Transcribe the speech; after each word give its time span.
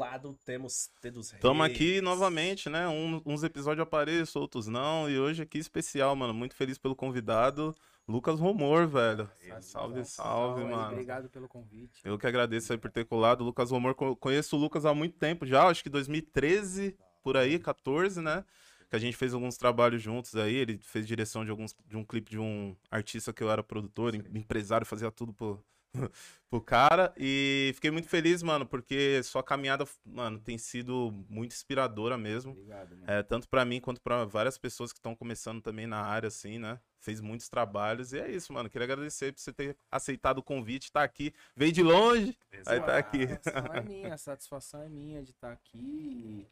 lado 0.00 0.36
temos 0.44 0.90
T 1.00 1.10
dos 1.10 1.30
Reis. 1.30 1.38
Estamos 1.38 1.64
aqui 1.66 2.00
novamente, 2.00 2.68
né? 2.68 2.88
Um- 2.88 3.20
uns 3.24 3.42
episódios 3.42 3.82
aparecem, 3.82 4.40
outros 4.40 4.66
não. 4.66 5.08
E 5.08 5.18
hoje 5.18 5.42
aqui 5.42 5.58
especial, 5.58 6.16
mano. 6.16 6.34
Muito 6.34 6.54
feliz 6.54 6.76
pelo 6.78 6.96
convidado, 6.96 7.74
Lucas 8.08 8.40
Romor, 8.40 8.86
velho. 8.88 9.30
Salve, 9.60 10.04
salve, 10.04 10.62
aí, 10.62 10.70
mano. 10.70 10.92
Obrigado 10.92 11.28
pelo 11.28 11.46
convite. 11.48 12.00
Eu 12.04 12.18
que 12.18 12.26
agradeço 12.26 12.72
aí 12.72 12.78
por 12.78 12.90
ter 12.90 13.04
colado. 13.04 13.44
Lucas 13.44 13.70
Romor, 13.70 13.94
co- 13.94 14.16
conheço 14.16 14.56
o 14.56 14.58
Lucas 14.58 14.84
há 14.84 14.92
muito 14.94 15.16
tempo 15.18 15.46
já, 15.46 15.68
acho 15.68 15.82
que 15.82 15.88
2013, 15.90 16.96
por 17.22 17.36
aí, 17.36 17.58
14, 17.58 18.20
né? 18.20 18.44
Que 18.88 18.96
a 18.96 18.98
gente 18.98 19.16
fez 19.16 19.32
alguns 19.34 19.56
trabalhos 19.56 20.02
juntos 20.02 20.34
aí. 20.34 20.54
Ele 20.54 20.78
fez 20.82 21.06
direção 21.06 21.44
de, 21.44 21.50
alguns, 21.52 21.76
de 21.86 21.96
um 21.96 22.04
clipe 22.04 22.30
de 22.30 22.38
um 22.40 22.74
artista 22.90 23.32
que 23.32 23.42
eu 23.42 23.50
era 23.50 23.62
produtor, 23.62 24.14
em- 24.16 24.24
empresário, 24.38 24.84
fazia 24.86 25.10
tudo 25.12 25.32
pro, 25.32 25.62
pro 26.48 26.60
cara. 26.60 27.12
E 27.16 27.72
fiquei 27.74 27.90
muito 27.90 28.08
feliz, 28.08 28.42
mano, 28.42 28.66
porque 28.66 29.22
sua 29.22 29.42
caminhada, 29.42 29.84
mano, 30.04 30.38
tem 30.38 30.58
sido 30.58 31.12
muito 31.28 31.52
inspiradora 31.52 32.18
mesmo. 32.18 32.52
Obrigado, 32.52 32.96
mano. 32.96 33.04
É, 33.10 33.22
tanto 33.22 33.48
pra 33.48 33.64
mim 33.64 33.80
quanto 33.80 34.00
pra 34.00 34.24
várias 34.24 34.58
pessoas 34.58 34.92
que 34.92 34.98
estão 34.98 35.14
começando 35.14 35.62
também 35.62 35.86
na 35.86 36.00
área, 36.00 36.28
assim, 36.28 36.58
né? 36.58 36.80
Fez 36.98 37.20
muitos 37.20 37.48
trabalhos. 37.48 38.12
E 38.12 38.18
é 38.18 38.30
isso, 38.30 38.52
mano. 38.52 38.68
Queria 38.68 38.84
agradecer 38.84 39.32
por 39.32 39.40
você 39.40 39.52
ter 39.52 39.76
aceitado 39.90 40.38
o 40.38 40.42
convite, 40.42 40.92
tá 40.92 41.02
aqui. 41.02 41.32
Veio 41.56 41.72
de 41.72 41.82
longe, 41.82 42.36
aí 42.66 42.80
tá 42.80 42.98
aqui. 42.98 43.26
A 43.54 43.78
é 43.78 43.80
minha, 43.80 44.14
a 44.14 44.18
satisfação 44.18 44.82
é 44.82 44.88
minha 44.88 45.22
de 45.22 45.30
estar 45.30 45.52
aqui 45.52 45.78
e 45.78 46.46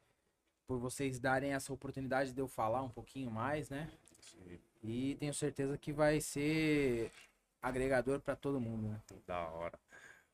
por 0.66 0.78
vocês 0.78 1.18
darem 1.18 1.54
essa 1.54 1.72
oportunidade 1.72 2.32
de 2.32 2.40
eu 2.40 2.46
falar 2.46 2.82
um 2.82 2.90
pouquinho 2.90 3.30
mais, 3.30 3.70
né? 3.70 3.90
E 4.82 5.16
tenho 5.16 5.34
certeza 5.34 5.76
que 5.76 5.92
vai 5.92 6.20
ser 6.20 7.10
agregador 7.62 8.20
pra 8.20 8.36
todo 8.36 8.60
mundo, 8.60 8.88
né? 8.88 9.00
Da 9.26 9.48
hora. 9.50 9.78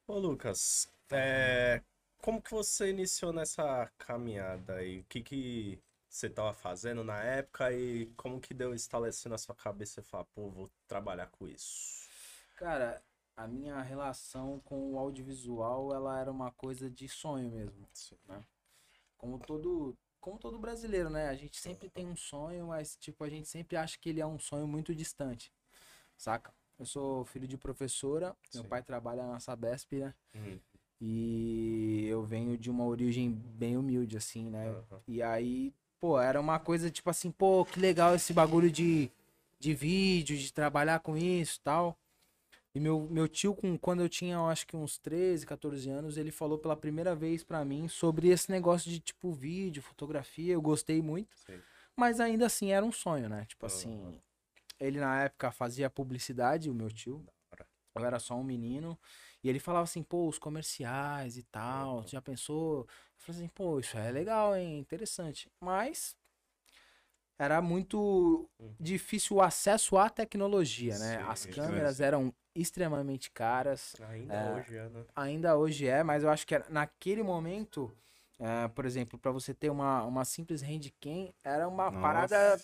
Ô, 0.07 0.19
Lucas, 0.19 0.89
é, 1.11 1.83
como 2.19 2.41
que 2.43 2.51
você 2.51 2.91
iniciou 2.91 3.33
nessa 3.33 3.91
caminhada 3.99 4.77
aí? 4.77 5.01
O 5.01 5.05
que 5.05 5.23
que 5.23 5.79
você 6.09 6.29
tava 6.31 6.53
fazendo 6.55 7.03
na 7.05 7.23
época 7.23 7.73
e 7.73 8.07
como 8.17 8.41
que 8.41 8.55
deu 8.55 8.73
assim 8.73 9.29
na 9.29 9.39
sua 9.39 9.55
cabeça 9.55 10.01
e 10.01 10.05
falar, 10.05 10.25
pô, 10.27 10.51
vou 10.51 10.71
trabalhar 10.87 11.29
com 11.29 11.49
isso? 11.49 12.05
Cara, 12.57 13.03
a 13.37 13.47
minha 13.47 13.81
relação 13.83 14.61
com 14.61 14.93
o 14.93 14.99
audiovisual, 14.99 15.93
ela 15.95 16.19
era 16.21 16.31
uma 16.31 16.51
coisa 16.53 16.91
de 16.91 17.09
sonho 17.09 17.51
mesmo. 17.51 17.87
né? 18.29 18.45
Como 19.19 19.39
todo, 19.41 19.97
como 20.21 20.39
todo 20.39 20.59
brasileiro, 20.59 21.11
né? 21.11 21.29
A 21.29 21.35
gente 21.35 21.61
sempre 21.61 21.89
tem 21.91 22.07
um 22.07 22.17
sonho, 22.17 22.69
mas 22.69 22.97
tipo, 22.97 23.25
a 23.25 23.29
gente 23.29 23.49
sempre 23.49 23.77
acha 23.77 23.99
que 23.99 24.09
ele 24.11 24.21
é 24.21 24.27
um 24.27 24.39
sonho 24.39 24.69
muito 24.69 24.95
distante. 24.95 25.53
Saca? 26.17 26.55
Eu 26.79 26.87
sou 26.87 27.25
filho 27.25 27.47
de 27.47 27.57
professora, 27.57 28.35
meu 28.53 28.63
Sim. 28.65 28.69
pai 28.69 28.83
trabalha 28.83 29.27
na 29.27 29.39
Sabesp, 29.39 29.93
né? 29.93 30.15
Uhum. 30.35 30.59
E 31.01 32.07
eu 32.09 32.25
venho 32.25 32.57
de 32.57 32.71
uma 32.71 32.85
origem 32.85 33.31
bem 33.31 33.77
humilde, 33.77 34.17
assim, 34.17 34.51
né? 34.51 34.71
Aham. 34.71 35.01
E 35.07 35.23
aí, 35.23 35.73
pô, 36.01 36.19
era 36.19 36.41
uma 36.41 36.59
coisa 36.59 36.91
tipo 36.91 37.11
assim, 37.11 37.31
pô, 37.31 37.65
que 37.65 37.79
legal 37.79 38.15
esse 38.15 38.33
bagulho 38.33 38.71
de, 38.71 39.11
de 39.59 39.75
vídeo, 39.75 40.37
de 40.37 40.53
trabalhar 40.53 41.01
com 41.01 41.17
isso 41.17 41.59
e 41.59 41.61
tal. 41.63 41.99
E 42.75 42.81
meu, 42.81 43.07
meu 43.09 43.29
tio, 43.29 43.55
com, 43.55 43.79
quando 43.79 44.03
eu 44.03 44.09
tinha, 44.09 44.35
eu 44.35 44.47
acho 44.47 44.67
que 44.67 44.77
uns 44.77 44.99
13, 44.99 45.47
14 45.47 45.89
anos, 45.89 46.17
ele 46.17 46.33
falou 46.33 46.59
pela 46.59 46.77
primeira 46.77 47.15
vez 47.15 47.45
pra 47.45 47.65
mim 47.65 47.87
sobre 47.87 48.29
esse 48.29 48.51
negócio 48.51 48.91
de, 48.91 48.99
tipo, 48.99 49.33
vídeo, 49.33 49.81
fotografia. 49.81 50.55
Eu 50.55 50.61
gostei 50.61 51.01
muito, 51.01 51.37
Sim. 51.47 51.61
mas 51.95 52.19
ainda 52.19 52.47
assim 52.47 52.73
era 52.73 52.85
um 52.85 52.91
sonho, 52.91 53.29
né? 53.29 53.45
Tipo 53.45 53.67
assim, 53.67 54.21
ele 54.81 55.01
na 55.01 55.23
época 55.25 55.51
fazia 55.53 55.91
publicidade, 55.91 56.71
o 56.71 56.75
meu 56.75 56.91
tio. 56.91 57.25
Eu 57.95 58.05
era 58.05 58.19
só 58.19 58.35
um 58.37 58.45
menino. 58.45 58.99
E 59.43 59.49
ele 59.49 59.61
falava 59.61 59.85
assim, 59.85 60.03
pô, 60.03 60.29
os 60.29 60.39
comerciais 60.39 61.37
e 61.37 61.43
tal, 61.45 62.03
tu 62.05 62.11
já 62.11 62.23
pensou? 62.23 62.81
Eu 62.83 62.89
falei 63.19 63.43
assim, 63.43 63.49
pô, 63.55 63.79
isso 63.81 63.97
é 63.97 64.11
legal, 64.11 64.57
hein? 64.57 64.79
Interessante. 64.79 65.51
Mas 65.61 66.17
era 67.39 67.61
muito 67.61 68.49
difícil 68.81 69.37
o 69.37 69.43
acesso 69.43 69.97
à 69.97 70.09
tecnologia, 70.09 70.99
né? 70.99 71.17
Sim, 71.17 71.25
As 71.29 71.47
câmeras 71.47 72.01
eram 72.01 72.35
extremamente 72.55 73.31
caras. 73.31 73.95
Ainda 74.09 74.35
É. 74.35 74.55
hoje 74.55 74.77
é, 74.77 74.89
né? 74.89 75.05
Ainda 75.17 75.57
hoje 75.57 75.87
é, 75.87 76.03
mas 76.03 76.25
eu 76.25 76.31
acho 76.31 76.45
que 76.47 76.55
era- 76.57 76.69
naquele 76.69 77.23
momento, 77.23 77.91
eh, 78.41 78.69
por 78.69 78.85
exemplo, 78.85 79.17
para 79.19 79.31
você 79.31 79.55
ter 79.55 79.71
uma, 79.71 80.03
uma 80.05 80.25
simples 80.25 80.61
handcam, 80.61 81.33
era 81.45 81.69
uma 81.69 81.91
Nossa, 81.93 82.01
parada 82.03 82.61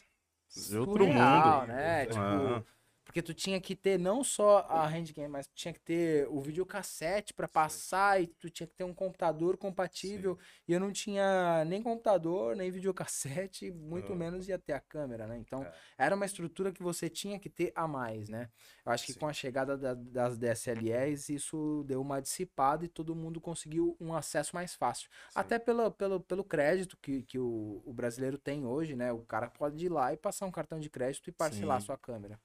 De 0.56 0.78
outro 0.78 1.04
surreal, 1.04 1.60
mundo. 1.60 1.66
né? 1.68 2.06
Tipo, 2.06 2.18
Ah. 2.20 2.62
Porque 3.10 3.22
tu 3.22 3.34
tinha 3.34 3.60
que 3.60 3.74
ter 3.74 3.98
não 3.98 4.22
só 4.22 4.58
a 4.68 4.86
handcam, 4.86 5.28
mas 5.28 5.48
tu 5.48 5.52
tinha 5.56 5.74
que 5.74 5.80
ter 5.80 6.28
o 6.28 6.40
videocassete 6.40 7.34
para 7.34 7.48
passar 7.48 8.22
e 8.22 8.28
tu 8.28 8.48
tinha 8.48 8.68
que 8.68 8.74
ter 8.76 8.84
um 8.84 8.94
computador 8.94 9.56
compatível. 9.56 10.38
E 10.68 10.72
eu 10.72 10.78
não 10.78 10.92
tinha 10.92 11.64
nem 11.64 11.82
computador, 11.82 12.54
nem 12.54 12.70
videocassete, 12.70 13.68
muito 13.72 14.12
Ah. 14.12 14.16
menos 14.16 14.46
ia 14.48 14.60
ter 14.60 14.74
a 14.74 14.80
câmera, 14.80 15.26
né? 15.26 15.36
Então, 15.38 15.64
É. 15.64 15.72
era 15.98 16.14
uma 16.14 16.24
estrutura 16.24 16.70
que 16.70 16.84
você 16.84 17.10
tinha 17.10 17.36
que 17.40 17.50
ter 17.50 17.72
a 17.74 17.88
mais, 17.88 18.28
né? 18.28 18.48
Eu 18.86 18.92
acho 18.92 19.04
que 19.06 19.12
Sim. 19.12 19.18
com 19.18 19.26
a 19.26 19.32
chegada 19.32 19.76
da- 19.76 19.94
das 19.94 20.38
DSLRs, 20.38 21.34
isso 21.34 21.82
deu 21.88 22.00
uma 22.00 22.22
dissipada 22.22 22.84
e 22.84 22.88
todo 22.88 23.16
mundo 23.16 23.40
conseguiu 23.40 23.96
um 23.98 24.14
acesso 24.14 24.54
mais 24.54 24.76
fácil. 24.76 25.10
Até 25.34 25.58
pelo, 25.58 25.90
pelo, 25.90 26.20
pelo 26.20 26.44
crédito 26.44 26.96
que, 27.02 27.24
que 27.24 27.40
o, 27.40 27.82
o 27.84 27.92
brasileiro 27.92 28.38
tem 28.38 28.64
hoje, 28.64 28.94
né? 28.94 29.12
O 29.12 29.24
cara 29.24 29.50
pode 29.50 29.84
ir 29.84 29.88
lá 29.88 30.12
e 30.12 30.16
passar 30.16 30.46
um 30.46 30.52
cartão 30.52 30.78
de 30.78 30.88
crédito 30.88 31.28
e 31.28 31.32
parcelar 31.32 31.78
a 31.78 31.80
Sim. 31.80 31.86
sua 31.86 31.98
câmera. 31.98 32.38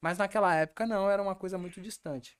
Mas 0.00 0.18
naquela 0.18 0.54
época 0.54 0.86
não, 0.86 1.10
era 1.10 1.22
uma 1.22 1.34
coisa 1.34 1.58
muito 1.58 1.80
distante. 1.80 2.38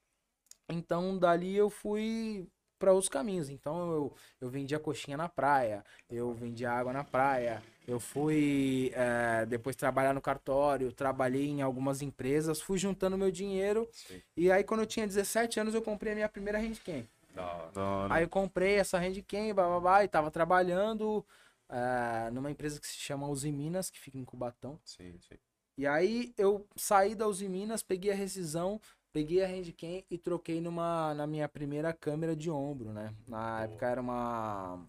Então 0.69 1.19
dali 1.19 1.55
eu 1.56 1.71
fui 1.71 2.49
para 2.78 2.93
outros 2.93 3.09
caminhos. 3.09 3.49
Então 3.49 3.93
eu, 3.93 4.15
eu 4.41 4.49
vendia 4.49 4.78
coxinha 4.78 5.17
na 5.17 5.28
praia, 5.28 5.84
eu 6.11 6.33
vendia 6.34 6.71
água 6.71 6.93
na 6.93 7.05
praia, 7.05 7.62
eu 7.87 7.99
fui 7.99 8.91
eh, 8.94 9.47
depois 9.47 9.77
trabalhar 9.77 10.12
no 10.12 10.21
cartório, 10.21 10.93
trabalhei 10.93 11.47
em 11.49 11.62
algumas 11.62 12.03
empresas, 12.03 12.61
fui 12.61 12.78
juntando 12.78 13.17
meu 13.17 13.31
dinheiro 13.31 13.88
Sim. 13.93 14.23
e 14.37 14.50
aí 14.50 14.65
quando 14.65 14.81
eu 14.81 14.87
tinha 14.87 15.06
17 15.06 15.61
anos 15.61 15.75
eu 15.75 15.83
comprei 15.83 16.12
a 16.12 16.17
minha 16.17 16.28
primeira 16.28 16.59
handcam. 16.59 17.06
Da 17.34 17.83
hora. 17.83 18.15
Aí 18.15 18.23
eu 18.25 18.28
comprei 18.28 18.77
essa 18.77 18.99
handcam, 18.99 19.55
bababá, 19.55 20.03
e 20.03 20.09
tava 20.09 20.31
trabalhando 20.31 21.25
eh, 21.69 22.31
numa 22.33 22.50
empresa 22.50 22.81
que 22.81 22.87
se 22.87 22.97
chama 22.97 23.28
Uzi 23.28 23.53
Minas, 23.53 23.91
que 23.91 24.00
fica 24.00 24.19
em 24.19 24.25
Cubatão. 24.25 24.81
Sim, 24.84 25.19
sim. 25.21 25.37
E 25.76 25.87
aí 25.87 26.32
eu 26.38 26.66
saí 26.75 27.14
da 27.14 27.26
Uzi 27.26 27.48
Minas, 27.48 27.82
peguei 27.82 28.10
a 28.10 28.14
rescisão, 28.14 28.81
peguei 29.12 29.42
a 29.44 29.47
handcam 29.47 30.03
e 30.10 30.16
troquei 30.19 30.60
numa 30.60 31.14
na 31.14 31.26
minha 31.26 31.48
primeira 31.48 31.92
câmera 31.92 32.34
de 32.34 32.50
ombro, 32.50 32.92
né? 32.92 33.14
Na 33.26 33.62
época 33.62 33.87
era 33.87 34.00
uma 34.00 34.87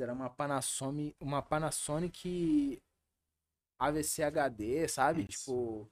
era 0.00 0.12
uma 0.12 0.30
Panasonic, 0.30 1.16
uma 1.20 1.42
Panasonic 1.42 2.80
AVC 3.78 4.22
HD, 4.22 4.88
sabe? 4.88 5.22
Isso. 5.28 5.28
Tipo, 5.28 5.90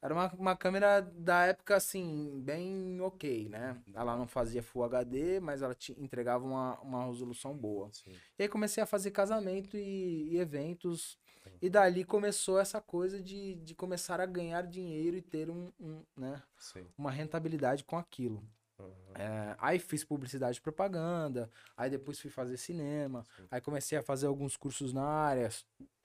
era 0.00 0.12
uma, 0.14 0.32
uma 0.34 0.56
câmera 0.56 1.00
da 1.00 1.46
época 1.46 1.76
assim, 1.76 2.40
bem 2.42 3.00
ok, 3.00 3.48
né? 3.48 3.80
Ela 3.94 4.16
não 4.16 4.26
fazia 4.26 4.62
Full 4.62 4.84
HD, 4.84 5.40
mas 5.40 5.62
ela 5.62 5.74
te 5.74 5.92
entregava 6.00 6.44
uma, 6.44 6.80
uma 6.80 7.06
resolução 7.06 7.56
boa. 7.56 7.90
sim. 7.92 8.12
E 8.38 8.42
aí 8.42 8.48
comecei 8.48 8.82
a 8.82 8.86
fazer 8.86 9.10
casamento 9.12 9.76
e, 9.76 10.30
e 10.32 10.38
eventos. 10.38 11.18
E 11.60 11.70
dali 11.70 12.04
começou 12.04 12.58
essa 12.58 12.80
coisa 12.80 13.22
de, 13.22 13.54
de 13.56 13.74
começar 13.74 14.20
a 14.20 14.26
ganhar 14.26 14.66
dinheiro 14.66 15.16
e 15.16 15.22
ter 15.22 15.50
um, 15.50 15.70
um, 15.80 16.02
né, 16.16 16.42
Sim. 16.56 16.86
uma 16.96 17.10
rentabilidade 17.10 17.84
com 17.84 17.96
aquilo. 17.96 18.44
Aham. 18.78 18.90
É, 19.14 19.56
aí 19.58 19.78
fiz 19.78 20.04
publicidade 20.04 20.58
e 20.58 20.60
propaganda, 20.60 21.50
aí 21.76 21.90
depois 21.90 22.18
fui 22.18 22.30
fazer 22.30 22.56
cinema, 22.56 23.24
Sim. 23.36 23.46
aí 23.50 23.60
comecei 23.60 23.98
a 23.98 24.02
fazer 24.02 24.26
alguns 24.26 24.56
cursos 24.56 24.92
na 24.92 25.04
área, 25.04 25.48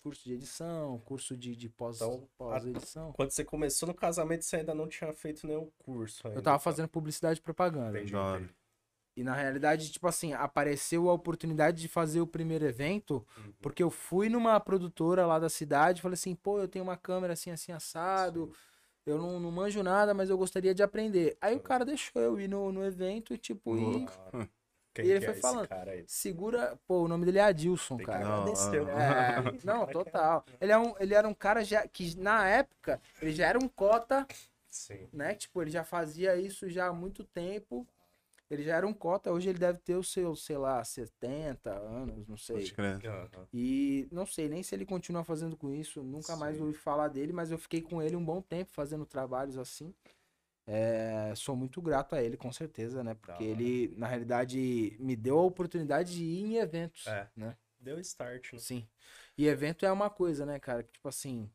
curso 0.03 0.23
de 0.23 0.33
edição, 0.33 1.00
curso 1.00 1.35
de, 1.35 1.56
de 1.56 1.67
Então, 1.67 2.29
pós-edição. 2.38 3.12
Quando 3.13 3.31
você 3.31 3.44
começou 3.44 3.88
no 3.88 3.95
casamento, 3.95 4.45
você 4.45 4.57
ainda 4.57 4.73
não 4.73 4.88
tinha 4.88 5.12
feito 5.13 5.47
nenhum 5.47 5.69
curso 5.79 6.27
ainda. 6.27 6.39
Eu 6.39 6.44
tava 6.44 6.59
fazendo 6.59 6.88
publicidade 6.88 7.39
e 7.39 7.41
propaganda. 7.41 7.97
Entendi, 7.97 8.15
entendi. 8.15 8.53
E 9.17 9.23
na 9.23 9.33
realidade, 9.33 9.91
tipo 9.91 10.07
assim, 10.07 10.33
apareceu 10.33 11.09
a 11.09 11.13
oportunidade 11.13 11.81
de 11.81 11.87
fazer 11.87 12.21
o 12.21 12.27
primeiro 12.27 12.65
evento, 12.65 13.25
Uhum. 13.35 13.51
porque 13.61 13.81
eu 13.81 13.89
fui 13.89 14.29
numa 14.29 14.59
produtora 14.59 15.25
lá 15.25 15.39
da 15.39 15.49
cidade, 15.49 16.03
falei 16.03 16.13
assim, 16.13 16.35
pô, 16.35 16.59
eu 16.59 16.67
tenho 16.67 16.83
uma 16.85 16.95
câmera 16.95 17.33
assim, 17.33 17.49
assim, 17.49 17.71
assado, 17.71 18.53
eu 19.07 19.17
não, 19.17 19.39
não 19.39 19.51
manjo 19.51 19.81
nada, 19.81 20.13
mas 20.13 20.29
eu 20.29 20.37
gostaria 20.37 20.75
de 20.75 20.83
aprender. 20.83 21.35
Aí 21.41 21.55
o 21.55 21.59
cara 21.59 21.83
deixou 21.83 22.21
eu 22.21 22.39
ir 22.39 22.47
no, 22.47 22.71
no 22.71 22.85
evento 22.85 23.33
e, 23.33 23.37
tipo, 23.39 23.75
e 23.75 23.79
Louco. 23.81 24.13
Quem 24.93 25.05
E 25.05 25.11
ele 25.11 25.19
que 25.19 25.25
foi 25.27 25.35
é 25.35 25.41
falando, 25.41 25.67
segura, 26.07 26.79
pô, 26.87 27.03
o 27.03 27.07
nome 27.07 27.25
dele 27.25 27.37
é 27.39 27.43
Adilson, 27.43 27.97
cara. 27.97 28.25
Não? 28.25 28.45
É, 28.89 29.41
não, 29.63 29.85
Cara, 29.85 29.93
total. 29.93 30.45
Ele, 30.59 30.71
é 30.71 30.77
um, 30.77 30.95
ele 30.99 31.13
era 31.13 31.27
um 31.27 31.33
cara 31.33 31.63
já, 31.63 31.87
que 31.87 32.15
na 32.17 32.47
época, 32.47 32.99
ele 33.21 33.31
já 33.31 33.47
era 33.47 33.59
um 33.59 33.67
cota, 33.67 34.27
Sim. 34.67 35.07
né? 35.13 35.35
Tipo, 35.35 35.61
ele 35.61 35.69
já 35.71 35.83
fazia 35.83 36.35
isso 36.35 36.69
já 36.69 36.87
há 36.87 36.93
muito 36.93 37.23
tempo. 37.23 37.87
Ele 38.49 38.63
já 38.63 38.77
era 38.77 38.88
um 38.88 38.94
cota, 38.94 39.31
hoje 39.31 39.49
ele 39.49 39.59
deve 39.59 39.79
ter 39.79 39.95
os 39.95 40.11
seus, 40.11 40.45
sei 40.45 40.57
lá, 40.57 40.81
70 40.83 41.69
anos, 41.71 42.27
não 42.27 42.38
sei. 42.38 42.63
E 43.53 44.07
não 44.11 44.25
sei 44.25 44.47
nem 44.47 44.63
se 44.63 44.73
ele 44.73 44.85
continua 44.85 45.23
fazendo 45.23 45.57
com 45.57 45.73
isso, 45.73 46.01
nunca 46.01 46.35
mais 46.38 46.55
Sim. 46.55 46.63
ouvi 46.63 46.73
falar 46.73 47.09
dele, 47.09 47.33
mas 47.33 47.51
eu 47.51 47.57
fiquei 47.57 47.81
com 47.81 48.01
ele 48.01 48.15
um 48.15 48.23
bom 48.23 48.41
tempo 48.41 48.71
fazendo 48.71 49.05
trabalhos 49.05 49.57
assim. 49.57 49.94
É, 50.65 51.33
sou 51.35 51.55
muito 51.55 51.81
grato 51.81 52.13
a 52.13 52.21
ele, 52.21 52.35
com 52.35 52.51
certeza, 52.51 53.03
né? 53.03 53.13
Porque 53.13 53.31
hora. 53.31 53.44
ele, 53.44 53.94
na 53.97 54.07
realidade, 54.07 54.97
me 55.00 55.15
deu 55.15 55.39
a 55.39 55.43
oportunidade 55.43 56.13
de 56.13 56.23
ir 56.23 56.43
em 56.43 56.55
eventos, 56.57 57.07
É. 57.07 57.29
né? 57.35 57.57
Deu 57.79 58.00
start, 58.00 58.53
né? 58.53 58.59
Sim. 58.59 58.88
E 59.38 59.47
evento 59.47 59.85
é 59.85 59.91
uma 59.91 60.09
coisa, 60.09 60.45
né, 60.45 60.59
cara? 60.59 60.83
Que, 60.83 60.91
tipo 60.91 61.07
assim. 61.07 61.50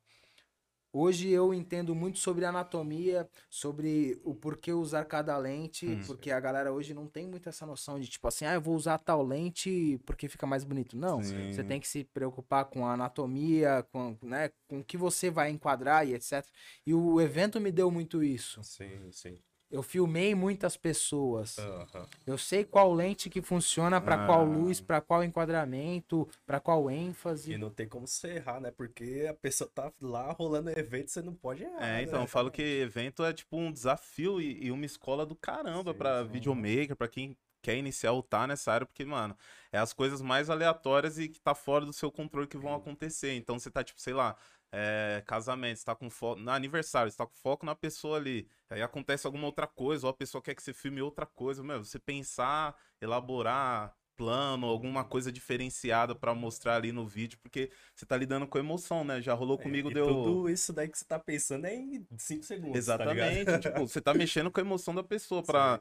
Hoje 0.92 1.30
eu 1.30 1.54
entendo 1.54 1.94
muito 1.94 2.18
sobre 2.18 2.44
anatomia, 2.44 3.26
sobre 3.48 4.20
o 4.22 4.34
porquê 4.34 4.72
usar 4.72 5.04
cada 5.06 5.36
lente, 5.38 5.86
Hum. 5.86 6.02
porque 6.06 6.30
a 6.30 6.38
galera 6.38 6.70
hoje 6.72 6.92
não 6.92 7.06
tem 7.06 7.26
muito 7.26 7.48
essa 7.48 7.64
noção 7.64 7.98
de, 7.98 8.08
tipo 8.08 8.28
assim, 8.28 8.44
ah, 8.44 8.54
eu 8.54 8.60
vou 8.60 8.74
usar 8.76 8.98
tal 8.98 9.22
lente 9.22 9.98
porque 10.04 10.28
fica 10.28 10.46
mais 10.46 10.64
bonito. 10.64 10.96
Não. 10.96 11.22
Sim. 11.22 11.50
Você 11.52 11.64
tem 11.64 11.80
que 11.80 11.88
se 11.88 12.04
preocupar 12.04 12.66
com 12.66 12.84
a 12.86 12.92
anatomia, 12.92 13.86
com, 13.90 14.16
né, 14.22 14.50
com 14.68 14.80
o 14.80 14.84
que 14.84 14.96
você 14.98 15.30
vai 15.30 15.50
enquadrar 15.50 16.06
e 16.06 16.14
etc. 16.14 16.44
E 16.86 16.92
o 16.92 17.20
evento 17.20 17.58
me 17.60 17.72
deu 17.72 17.90
muito 17.90 18.22
isso. 18.22 18.62
Sim, 18.62 19.10
sim. 19.10 19.38
Eu 19.72 19.82
filmei 19.82 20.34
muitas 20.34 20.76
pessoas. 20.76 21.58
Aham. 21.58 22.06
Eu 22.26 22.36
sei 22.36 22.62
qual 22.62 22.92
lente 22.92 23.30
que 23.30 23.40
funciona 23.40 24.02
pra 24.02 24.26
qual 24.26 24.40
Ah. 24.40 24.44
luz, 24.44 24.82
pra 24.82 25.00
qual 25.00 25.24
enquadramento, 25.24 26.28
pra 26.44 26.60
qual 26.60 26.90
ênfase. 26.90 27.54
E 27.54 27.58
não 27.58 27.70
tem 27.70 27.88
como 27.88 28.06
você 28.06 28.34
errar, 28.34 28.60
né? 28.60 28.70
Porque 28.70 29.26
a 29.28 29.32
pessoa 29.32 29.70
tá 29.74 29.90
lá 29.98 30.30
rolando 30.30 30.68
evento, 30.78 31.10
você 31.10 31.22
não 31.22 31.34
pode 31.34 31.64
errar. 31.64 31.82
É, 31.82 32.02
então, 32.02 32.18
né? 32.18 32.24
eu 32.24 32.28
falo 32.28 32.50
que 32.50 32.60
evento 32.60 33.24
é 33.24 33.32
tipo 33.32 33.56
um 33.56 33.72
desafio 33.72 34.42
e, 34.42 34.66
e 34.66 34.70
uma 34.70 34.84
escola 34.84 35.24
do 35.24 35.34
caramba 35.34 35.94
sim. 35.94 36.30
videomaker, 36.30 36.94
pra 36.94 37.08
quem 37.08 37.34
quer 37.62 37.76
iniciar 37.76 38.12
ou 38.12 38.22
tá 38.22 38.46
nessa 38.46 38.72
área, 38.72 38.86
porque, 38.86 39.04
mano, 39.06 39.34
é 39.70 39.78
as 39.78 39.92
coisas 39.94 40.20
mais 40.20 40.50
aleatórias 40.50 41.18
e 41.18 41.28
que 41.28 41.40
tá 41.40 41.54
fora 41.54 41.86
do 41.86 41.92
seu 41.92 42.10
controle 42.10 42.46
que 42.46 42.58
vão 42.58 42.74
acontecer. 42.74 43.34
Então 43.36 43.58
você 43.58 43.70
tá, 43.70 43.82
tipo, 43.82 44.00
sei 44.00 44.12
lá, 44.12 44.36
é, 44.72 45.22
casamento, 45.26 45.78
você 45.78 45.84
tá 45.84 45.94
com 45.94 46.08
foco. 46.10 46.40
No 46.40 46.50
aniversário, 46.50 47.10
você 47.10 47.16
tá 47.18 47.26
com 47.26 47.36
foco 47.36 47.66
na 47.66 47.74
pessoa 47.74 48.16
ali. 48.16 48.48
Aí 48.70 48.82
acontece 48.82 49.26
alguma 49.26 49.46
outra 49.46 49.66
coisa, 49.66 50.06
ou 50.06 50.10
a 50.10 50.14
pessoa 50.14 50.42
quer 50.42 50.54
que 50.54 50.62
você 50.62 50.72
filme 50.72 51.02
outra 51.02 51.26
coisa. 51.26 51.62
Meu, 51.62 51.84
você 51.84 51.98
pensar, 51.98 52.74
elaborar 53.00 53.94
plano, 54.16 54.66
alguma 54.66 55.04
coisa 55.04 55.30
diferenciada 55.32 56.14
pra 56.14 56.34
mostrar 56.34 56.76
ali 56.76 56.92
no 56.92 57.06
vídeo, 57.06 57.38
porque 57.42 57.70
você 57.94 58.04
tá 58.06 58.16
lidando 58.16 58.46
com 58.46 58.58
emoção, 58.58 59.04
né? 59.04 59.20
Já 59.20 59.34
rolou 59.34 59.58
É, 59.58 59.62
comigo, 59.62 59.90
e 59.90 59.94
deu. 59.94 60.06
Tudo 60.06 60.48
isso 60.50 60.72
daí 60.72 60.88
que 60.88 60.98
você 60.98 61.04
tá 61.04 61.18
pensando 61.18 61.66
é 61.66 61.74
em 61.74 62.06
5 62.18 62.44
segundos. 62.44 62.72
tá? 62.72 62.78
Exatamente. 62.78 63.58
tipo, 63.60 63.80
você 63.88 64.00
tá 64.00 64.14
mexendo 64.14 64.50
com 64.50 64.60
a 64.60 64.62
emoção 64.64 64.94
da 64.94 65.02
pessoa 65.02 65.42
pra 65.42 65.80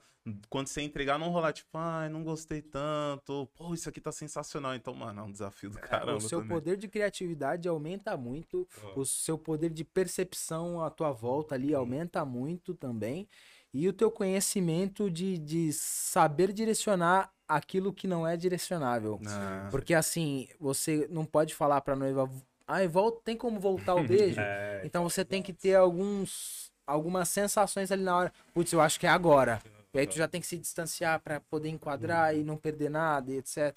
quando 0.49 0.67
você 0.67 0.81
entregar 0.81 1.17
não 1.17 1.29
rolar, 1.29 1.51
tipo, 1.51 1.69
ai, 1.75 2.07
não 2.07 2.23
gostei 2.23 2.61
tanto. 2.61 3.49
Pô, 3.55 3.73
isso 3.73 3.89
aqui 3.89 3.99
tá 3.99 4.11
sensacional. 4.11 4.75
Então, 4.75 4.93
mano, 4.93 5.21
é 5.21 5.23
um 5.23 5.31
desafio 5.31 5.69
do 5.71 5.79
caramba. 5.79 6.17
o 6.17 6.21
seu 6.21 6.41
também. 6.41 6.55
poder 6.55 6.77
de 6.77 6.87
criatividade 6.87 7.67
aumenta 7.67 8.15
muito, 8.15 8.67
Ah. 8.83 8.93
o 8.99 9.03
seu 9.05 9.37
poder 9.37 9.71
de 9.71 9.83
percepção 9.83 10.83
à 10.83 10.89
tua 10.91 11.11
volta 11.11 11.55
ali 11.55 11.73
aumenta 11.73 12.23
muito 12.23 12.73
também, 12.75 13.27
e 13.73 13.87
o 13.87 13.93
teu 13.93 14.11
conhecimento 14.11 15.09
de, 15.09 15.37
de 15.37 15.71
saber 15.73 16.51
direcionar 16.51 17.31
aquilo 17.47 17.93
que 17.93 18.07
não 18.07 18.25
é 18.27 18.35
direcionável. 18.37 19.19
Ah, 19.27 19.67
Porque 19.71 19.93
assim, 19.93 20.47
você 20.59 21.07
não 21.09 21.25
pode 21.25 21.53
falar 21.53 21.81
pra 21.81 21.95
noiva, 21.95 22.29
ai, 22.67 22.87
volta, 22.87 23.21
tem 23.23 23.35
como 23.35 23.59
voltar 23.59 23.95
o 23.95 24.03
beijo? 24.07 24.39
É, 24.41 24.81
Então 24.85 25.03
você 25.03 25.23
tem 25.23 25.41
que 25.41 25.53
ter 25.53 25.75
alguns 25.75 26.71
algumas 26.87 27.29
sensações 27.29 27.91
ali 27.91 28.03
na 28.03 28.17
hora. 28.17 28.33
Putz, 28.53 28.73
eu 28.73 28.81
acho 28.81 28.99
que 28.99 29.05
é 29.07 29.09
agora. 29.09 29.61
E 29.93 29.99
aí 29.99 30.07
tu 30.07 30.15
já 30.15 30.27
tem 30.27 30.41
que 30.41 30.47
se 30.47 30.57
distanciar 30.57 31.19
pra 31.19 31.39
poder 31.39 31.69
enquadrar 31.69 32.35
e 32.35 32.43
não 32.43 32.57
perder 32.57 32.89
nada 32.89 33.31
e 33.31 33.37
etc. 33.37 33.75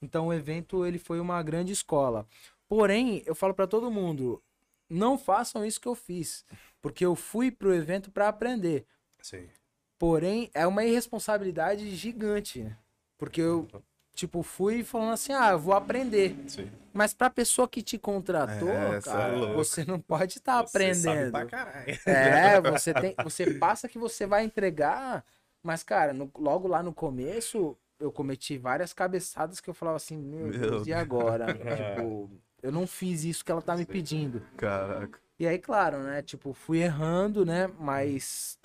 Então 0.00 0.28
o 0.28 0.32
evento 0.32 0.84
ele 0.84 0.98
foi 0.98 1.18
uma 1.20 1.40
grande 1.42 1.72
escola. 1.72 2.26
Porém, 2.68 3.22
eu 3.26 3.34
falo 3.34 3.54
pra 3.54 3.66
todo 3.66 3.90
mundo, 3.90 4.42
não 4.88 5.16
façam 5.18 5.64
isso 5.64 5.80
que 5.80 5.88
eu 5.88 5.94
fiz, 5.94 6.44
porque 6.80 7.04
eu 7.04 7.14
fui 7.14 7.50
pro 7.50 7.74
evento 7.74 8.10
pra 8.10 8.28
aprender. 8.28 8.84
Sim. 9.22 9.48
Porém, 9.98 10.50
é 10.52 10.66
uma 10.66 10.84
irresponsabilidade 10.84 11.94
gigante, 11.94 12.62
né? 12.62 12.76
Porque 13.16 13.40
eu 13.40 13.68
tipo 14.14 14.42
fui 14.42 14.82
falando 14.82 15.12
assim: 15.12 15.32
"Ah, 15.32 15.50
eu 15.52 15.58
vou 15.58 15.74
aprender". 15.74 16.36
sim. 16.48 16.70
Mas 16.92 17.14
pra 17.14 17.30
pessoa 17.30 17.66
que 17.68 17.82
te 17.82 17.98
contratou, 17.98 18.68
É, 18.68 18.96
é 18.96 19.00
cara, 19.00 19.32
louco. 19.38 19.56
você 19.56 19.84
não 19.84 19.98
pode 19.98 20.38
estar 20.38 20.60
Você 20.60 20.92
sabe 20.94 21.18
aprendendo. 21.18 21.32
pra 21.32 21.46
caralho. 21.46 21.98
É, 22.06 22.60
você 22.60 22.92
tem, 22.92 23.14
você 23.22 23.46
passa 23.54 23.88
que 23.88 23.98
você 23.98 24.26
vai 24.26 24.44
entregar, 24.44 25.24
mas 25.62 25.82
cara, 25.82 26.12
no- 26.12 26.30
logo 26.36 26.68
lá 26.68 26.82
no 26.82 26.92
começo 26.92 27.76
eu 27.98 28.12
cometi 28.12 28.58
várias 28.58 28.92
cabeçadas 28.92 29.60
que 29.60 29.70
eu 29.70 29.74
falava 29.74 29.96
assim, 29.96 30.18
meu, 30.18 30.48
Meu 30.48 30.52
Deus, 30.52 30.86
e 30.86 30.92
agora? 30.92 31.46
É. 31.64 31.94
tipo, 31.96 32.30
eu 32.62 32.72
não 32.72 32.86
fiz 32.86 33.24
isso 33.24 33.44
que 33.44 33.50
ela 33.52 33.62
tá 33.62 33.74
me 33.76 33.86
pedindo. 33.86 34.42
Caraca. 34.56 35.18
E 35.38 35.46
aí, 35.46 35.58
claro, 35.58 35.98
né, 36.02 36.22
tipo, 36.22 36.52
fui 36.52 36.78
errando, 36.80 37.44
né, 37.44 37.66
mas 37.78 38.58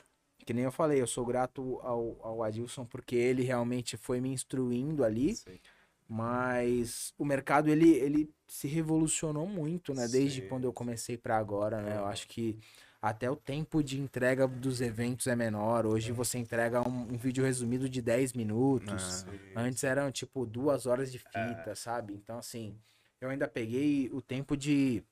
que 0.48 0.54
nem 0.54 0.64
eu 0.64 0.72
falei, 0.72 1.02
eu 1.02 1.06
sou 1.06 1.26
grato 1.26 1.78
ao, 1.84 2.18
ao 2.24 2.42
Adilson 2.42 2.86
porque 2.86 3.18
ele 3.18 3.44
realmente 3.44 3.98
foi 3.98 4.22
me 4.22 4.30
instruindo 4.30 5.04
ali. 5.04 5.36
Sim. 5.36 5.60
Mas 6.08 7.14
o 7.18 7.26
mercado 7.26 7.70
ele, 7.70 7.90
ele 7.96 8.30
se 8.48 8.66
revolucionou 8.66 9.46
muito, 9.46 9.94
né? 9.94 10.08
Desde 10.08 10.42
Sim, 10.42 10.48
quando 10.48 10.64
eu 10.64 10.72
comecei 10.72 11.18
pra 11.18 11.38
agora, 11.38 11.82
né? 11.82 11.98
Eu 11.98 12.06
acho 12.06 12.30
que 12.30 12.58
até 13.02 13.30
o 13.30 13.36
tempo 13.36 13.84
de 13.84 14.00
entrega 14.00 14.48
dos 14.48 14.80
eventos 14.80 15.28
é 15.28 15.36
menor. 15.36 15.86
Hoje 15.86 16.14
você 16.14 16.38
entrega 16.38 16.80
um, 16.88 17.14
um 17.14 17.18
vídeo 17.18 17.44
resumido 17.44 17.90
de 17.90 18.02
10 18.02 18.32
minutos. 18.32 19.26
Sim. 19.30 19.40
Antes 19.54 19.84
eram 19.84 20.10
tipo 20.14 20.46
duas 20.46 20.86
horas 20.86 21.12
de 21.12 21.20
fita, 21.20 21.76
sabe? 21.76 22.14
Então, 22.14 22.38
assim, 22.38 22.74
eu 23.20 23.30
ainda 23.30 23.50
peguei 23.50 24.10
o 24.14 24.22
tempo 24.22 24.56
de 24.56 25.04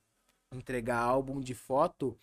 entregar 0.53 0.99
álbum 0.99 1.41
de 1.41 1.53
foto 1.53 2.17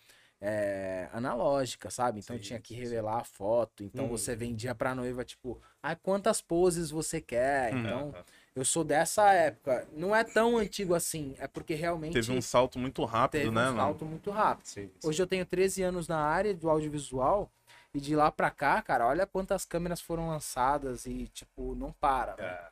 é, 0.45 1.07
analógica, 1.13 1.89
sabe? 1.89 2.19
Então 2.19 2.35
Sim, 2.35 2.41
tinha 2.41 2.59
que 2.59 2.73
sim, 2.73 2.81
revelar 2.81 3.21
a 3.21 3.23
foto. 3.23 3.81
Então 3.81 4.05
Hum. 4.05 4.09
você 4.09 4.35
vendia 4.35 4.75
pra 4.75 4.93
noiva, 4.93 5.23
tipo, 5.23 5.61
ah, 5.81 5.95
quantas 5.95 6.41
poses 6.41 6.91
você 6.91 7.21
quer? 7.21 7.73
Hum. 7.73 7.79
Então, 7.79 8.15
eu 8.53 8.65
sou 8.65 8.83
dessa 8.83 9.31
época. 9.31 9.87
Não 9.93 10.13
é 10.13 10.23
tão 10.23 10.57
antigo 10.57 10.93
assim, 10.93 11.33
é 11.39 11.47
porque 11.47 11.73
realmente 11.75 12.13
Teve 12.13 12.31
um 12.33 12.41
salto 12.41 12.77
muito 12.77 13.05
rápido, 13.05 13.39
teve 13.41 13.49
um 13.49 13.53
né, 13.53 13.63
mano? 13.65 13.77
salto 13.77 14.05
muito 14.05 14.29
rápido. 14.31 14.65
Sim, 14.67 14.89
sim. 14.99 15.07
Hoje 15.07 15.23
eu 15.23 15.27
tenho 15.27 15.45
13 15.45 15.81
anos 15.81 16.07
na 16.09 16.19
área 16.19 16.53
do 16.53 16.69
audiovisual 16.69 17.49
e 17.93 18.01
de 18.01 18.13
lá 18.15 18.29
pra 18.31 18.51
cá, 18.51 18.81
cara, 18.81 19.07
olha 19.07 19.25
quantas 19.25 19.63
câmeras 19.63 20.01
foram 20.01 20.27
lançadas 20.27 21.05
e, 21.05 21.27
tipo, 21.27 21.73
não 21.75 21.91
para. 21.93 22.35
É, 22.37 22.69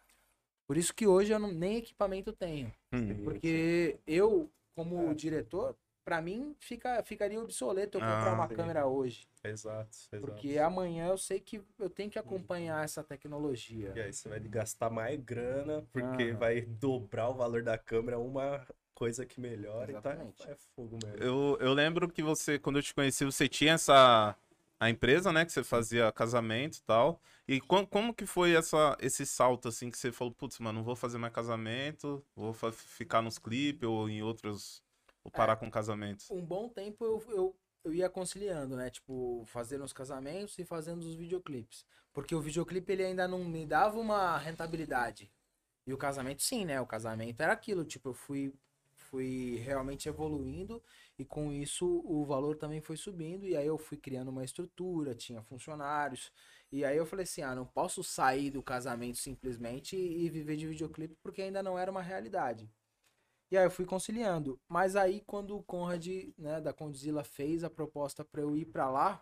Por 0.68 0.78
isso 0.78 0.94
que 0.94 1.08
hoje 1.08 1.32
eu 1.32 1.40
não, 1.40 1.52
nem 1.52 1.78
equipamento 1.78 2.34
tenho. 2.34 2.72
Hum. 2.94 3.24
Porque 3.24 3.98
eu, 4.08 4.50
como 4.76 5.12
É. 5.12 5.14
diretor, 5.14 5.76
pra 6.04 6.22
mim 6.22 6.56
fica, 6.60 7.04
ficaria 7.04 7.40
obsoleto 7.42 7.98
eu 7.98 8.02
Ah, 8.02 8.06
comprar 8.08 8.34
uma 8.34 8.48
sim. 8.48 8.56
câmera 8.56 8.88
hoje. 8.88 9.28
exato, 9.44 9.98
exato. 10.12 10.20
Porque 10.20 10.58
amanhã 10.58 11.08
eu 11.08 11.18
sei 11.18 11.40
que 11.40 11.62
eu 11.80 11.90
tenho 11.90 12.10
que 12.10 12.20
acompanhar 12.20 12.84
essa 12.84 13.04
tecnologia. 13.04 13.94
E 13.96 14.02
aí 14.02 14.14
você 14.14 14.30
vai 14.30 14.40
gastar 14.40 14.90
mais 14.90 15.20
grana, 15.20 15.86
porque 15.92 16.32
Aham. 16.32 16.38
vai 16.38 16.62
dobrar 16.62 17.30
o 17.30 17.34
valor 17.34 17.64
da 17.64 17.78
câmera, 17.78 18.20
uma 18.20 18.66
coisa 18.94 19.26
que 19.26 19.40
melhora, 19.42 19.92
então 19.92 20.12
Exatamente. 20.12 20.48
é, 20.48 20.52
é 20.52 20.56
fogo 20.76 20.98
mesmo. 21.04 21.24
Eu, 21.26 21.58
eu 21.60 21.74
lembro 21.74 22.08
que 22.08 22.22
você, 22.22 22.60
quando 22.60 22.78
eu 22.80 22.84
te 22.84 22.94
conheci, 22.94 23.26
você 23.26 23.48
tinha 23.48 23.74
essa. 23.74 24.36
A 24.80 24.90
empresa, 24.90 25.32
né? 25.32 25.46
Que 25.46 25.52
você 25.52 25.64
fazia 25.64 26.12
casamento 26.12 26.78
e 26.78 26.82
tal. 26.82 27.22
E 27.48 27.62
como, 27.62 27.86
como 27.86 28.14
que 28.16 28.26
foi 28.26 28.54
essa, 28.54 28.98
esse 29.00 29.26
salto, 29.28 29.68
assim, 29.68 29.92
que 29.92 29.98
você 29.98 30.12
falou, 30.12 30.34
putz, 30.34 30.58
mano, 30.60 30.80
não 30.80 30.84
vou 30.84 30.96
fazer 30.96 31.20
mais 31.20 31.32
casamento, 31.34 32.24
vou 32.36 32.52
ficar 32.54 33.22
nos 33.22 33.38
clipes 33.38 33.88
ou 33.88 34.10
em 34.10 34.24
outros. 34.24 34.82
Ou 35.24 35.32
parar 35.32 35.56
com 35.58 35.70
casamentos. 35.70 36.30
Um 36.32 36.44
bom 36.46 36.70
tempo 36.70 37.06
eu, 37.06 37.24
eu, 37.30 37.56
eu 37.84 37.94
ia 37.94 38.10
conciliando, 38.10 38.76
né? 38.76 38.90
Tipo, 38.90 39.44
fazendo 39.48 39.84
os 39.84 39.94
casamentos 39.94 40.58
e 40.58 40.66
fazendo 40.66 41.04
os 41.04 41.16
videoclipes. 41.16 41.86
Porque 42.14 42.36
o 42.36 42.42
videoclipe 42.42 42.92
ele 42.92 43.04
ainda 43.06 43.28
não 43.28 43.44
me 43.46 43.66
dava 43.66 44.00
uma 44.00 44.38
rentabilidade. 44.38 45.32
E 45.86 45.94
o 45.94 45.98
casamento 45.98 46.42
sim, 46.42 46.66
né? 46.66 46.80
O 46.82 46.88
casamento 46.88 47.42
era 47.42 47.54
aquilo, 47.54 47.84
tipo, 47.86 48.10
eu 48.10 48.14
fui 48.14 48.54
fui 48.96 49.58
realmente 49.58 50.08
evoluindo 50.08 50.82
e 51.20 51.26
com 51.26 51.52
isso 51.52 51.86
o 52.06 52.24
valor 52.24 52.56
também 52.56 52.80
foi 52.80 52.96
subindo 52.96 53.46
e 53.46 53.58
aí 53.58 53.68
eu 53.68 53.78
fui 53.78 53.98
criando 53.98 54.30
uma 54.30 54.44
estrutura, 54.46 55.14
tinha 55.16 55.42
funcionários. 55.44 56.32
E 56.72 56.86
aí 56.86 56.96
eu 56.98 57.06
falei 57.06 57.24
assim: 57.24 57.42
"Ah, 57.42 57.54
não 57.56 57.66
posso 57.66 58.04
sair 58.04 58.50
do 58.52 58.64
casamento 58.64 59.18
simplesmente 59.18 59.98
e 59.98 60.30
viver 60.30 60.56
de 60.56 60.68
videoclipe 60.68 61.16
porque 61.22 61.42
ainda 61.42 61.62
não 61.64 61.78
era 61.78 61.92
uma 61.92 62.02
realidade". 62.02 62.70
E 63.52 63.58
aí 63.58 63.66
eu 63.66 63.72
fui 63.72 63.86
conciliando. 63.86 64.58
Mas 64.68 64.96
aí 64.96 65.22
quando 65.28 65.58
o 65.58 65.64
Conrad, 65.64 66.08
né, 66.38 66.62
da 66.62 66.72
Condzilla 66.72 67.24
fez 67.24 67.64
a 67.64 67.70
proposta 67.70 68.24
para 68.24 68.42
eu 68.42 68.56
ir 68.56 68.66
para 68.66 68.90
lá, 68.90 69.22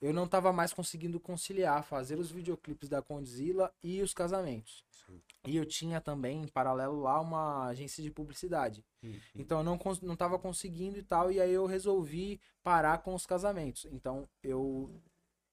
eu 0.00 0.12
não 0.12 0.28
tava 0.28 0.52
mais 0.52 0.72
conseguindo 0.72 1.18
conciliar, 1.18 1.82
fazer 1.82 2.18
os 2.18 2.30
videoclipes 2.30 2.88
da 2.88 3.02
Condzilla 3.02 3.74
e 3.82 4.00
os 4.02 4.14
casamentos. 4.14 4.84
Sim. 4.90 5.20
E 5.46 5.56
eu 5.56 5.64
tinha 5.64 6.00
também, 6.00 6.42
em 6.42 6.48
paralelo 6.48 7.00
lá, 7.00 7.20
uma 7.20 7.66
agência 7.66 8.02
de 8.02 8.10
publicidade. 8.10 8.84
Uhum. 9.02 9.18
Então 9.34 9.58
eu 9.58 9.64
não, 9.64 9.78
não 10.02 10.16
tava 10.16 10.38
conseguindo 10.38 10.98
e 10.98 11.02
tal, 11.02 11.32
e 11.32 11.40
aí 11.40 11.52
eu 11.52 11.66
resolvi 11.66 12.40
parar 12.62 12.98
com 12.98 13.14
os 13.14 13.26
casamentos. 13.26 13.86
Então 13.90 14.28
eu, 14.42 14.94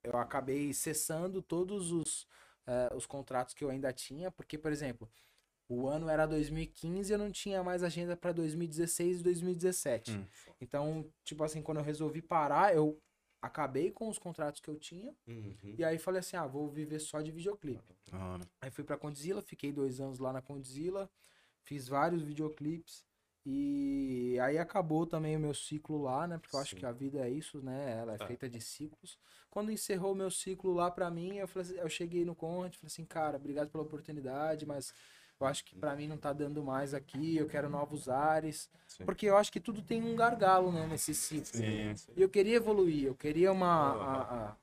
eu 0.03 0.17
acabei 0.17 0.73
cessando 0.73 1.41
todos 1.41 1.91
os, 1.91 2.27
eh, 2.67 2.91
os 2.95 3.05
contratos 3.05 3.53
que 3.53 3.63
eu 3.63 3.69
ainda 3.69 3.93
tinha, 3.93 4.29
porque, 4.29 4.57
por 4.57 4.71
exemplo, 4.71 5.09
o 5.73 5.87
ano 5.87 6.09
era 6.09 6.25
2015 6.25 7.11
e 7.11 7.13
eu 7.13 7.17
não 7.17 7.31
tinha 7.31 7.63
mais 7.63 7.83
agenda 7.83 8.15
para 8.15 8.31
2016 8.31 9.19
e 9.19 9.23
2017. 9.23 10.11
Hum. 10.11 10.25
Então, 10.61 11.05
tipo 11.23 11.43
assim, 11.43 11.61
quando 11.61 11.77
eu 11.79 11.83
resolvi 11.83 12.21
parar, 12.21 12.75
eu 12.75 12.97
acabei 13.41 13.91
com 13.91 14.07
os 14.07 14.17
contratos 14.17 14.61
que 14.61 14.69
eu 14.69 14.77
tinha. 14.77 15.13
Uhum. 15.27 15.75
E 15.77 15.83
aí 15.83 15.97
falei 15.97 16.19
assim, 16.19 16.37
ah, 16.37 16.47
vou 16.47 16.69
viver 16.69 16.99
só 16.99 17.21
de 17.21 17.31
videoclipe. 17.31 17.83
Da 18.09 18.17
hora. 18.25 18.43
Aí 18.61 18.71
fui 18.71 18.83
pra 18.85 18.97
Condzilla, 18.97 19.41
fiquei 19.41 19.71
dois 19.71 19.99
anos 19.99 20.17
lá 20.19 20.31
na 20.31 20.41
Condzilla, 20.41 21.09
fiz 21.61 21.87
vários 21.87 22.21
videoclipes. 22.23 23.03
E 23.45 24.37
aí 24.39 24.57
acabou 24.57 25.05
também 25.05 25.35
o 25.35 25.39
meu 25.39 25.53
ciclo 25.53 26.01
lá, 26.01 26.25
né? 26.25 26.37
Porque 26.37 26.55
eu 26.55 26.59
acho 26.61 26.69
Sim. 26.71 26.77
que 26.77 26.85
a 26.85 26.93
vida 26.93 27.19
é 27.19 27.29
isso, 27.29 27.61
né? 27.61 27.97
Ela 27.99 28.13
é 28.13 28.17
Tá. 28.17 28.25
feita 28.25 28.49
de 28.49 28.61
ciclos. 28.61 29.17
Quando 29.49 29.69
encerrou 29.71 30.13
o 30.13 30.15
meu 30.15 30.31
ciclo 30.31 30.73
lá 30.73 30.89
pra 30.89 31.11
mim, 31.11 31.35
eu, 31.35 31.47
falei 31.47 31.67
assim- 31.69 31.77
eu 31.79 31.89
cheguei 31.89 32.23
no 32.23 32.33
Conde, 32.33 32.77
falei 32.77 32.87
assim, 32.87 33.03
cara, 33.05 33.35
obrigado 33.35 33.69
pela 33.69 33.83
oportunidade, 33.83 34.65
mas 34.65 34.93
eu 35.43 35.47
acho 35.47 35.63
que 35.65 35.75
pra 35.75 35.95
mim 35.95 36.07
não 36.07 36.17
tá 36.17 36.31
dando 36.33 36.63
mais 36.63 36.93
aqui, 36.93 37.37
eu 37.37 37.47
quero 37.47 37.69
novos 37.69 38.07
ares. 38.09 38.69
Sim. 38.87 39.05
Porque 39.05 39.25
eu 39.25 39.37
acho 39.37 39.51
que 39.51 39.59
tudo 39.59 39.81
tem 39.81 40.01
um 40.03 40.15
gargalo, 40.15 40.71
né, 40.71 40.87
nesse 40.87 41.13
ciclo. 41.13 41.45
Sim. 41.45 41.93
E 42.15 42.21
eu 42.21 42.29
queria 42.29 42.55
evoluir, 42.55 43.05
eu 43.07 43.15
queria 43.15 43.51
uma. 43.51 43.67
a- 43.67 44.21
a- 44.51 44.55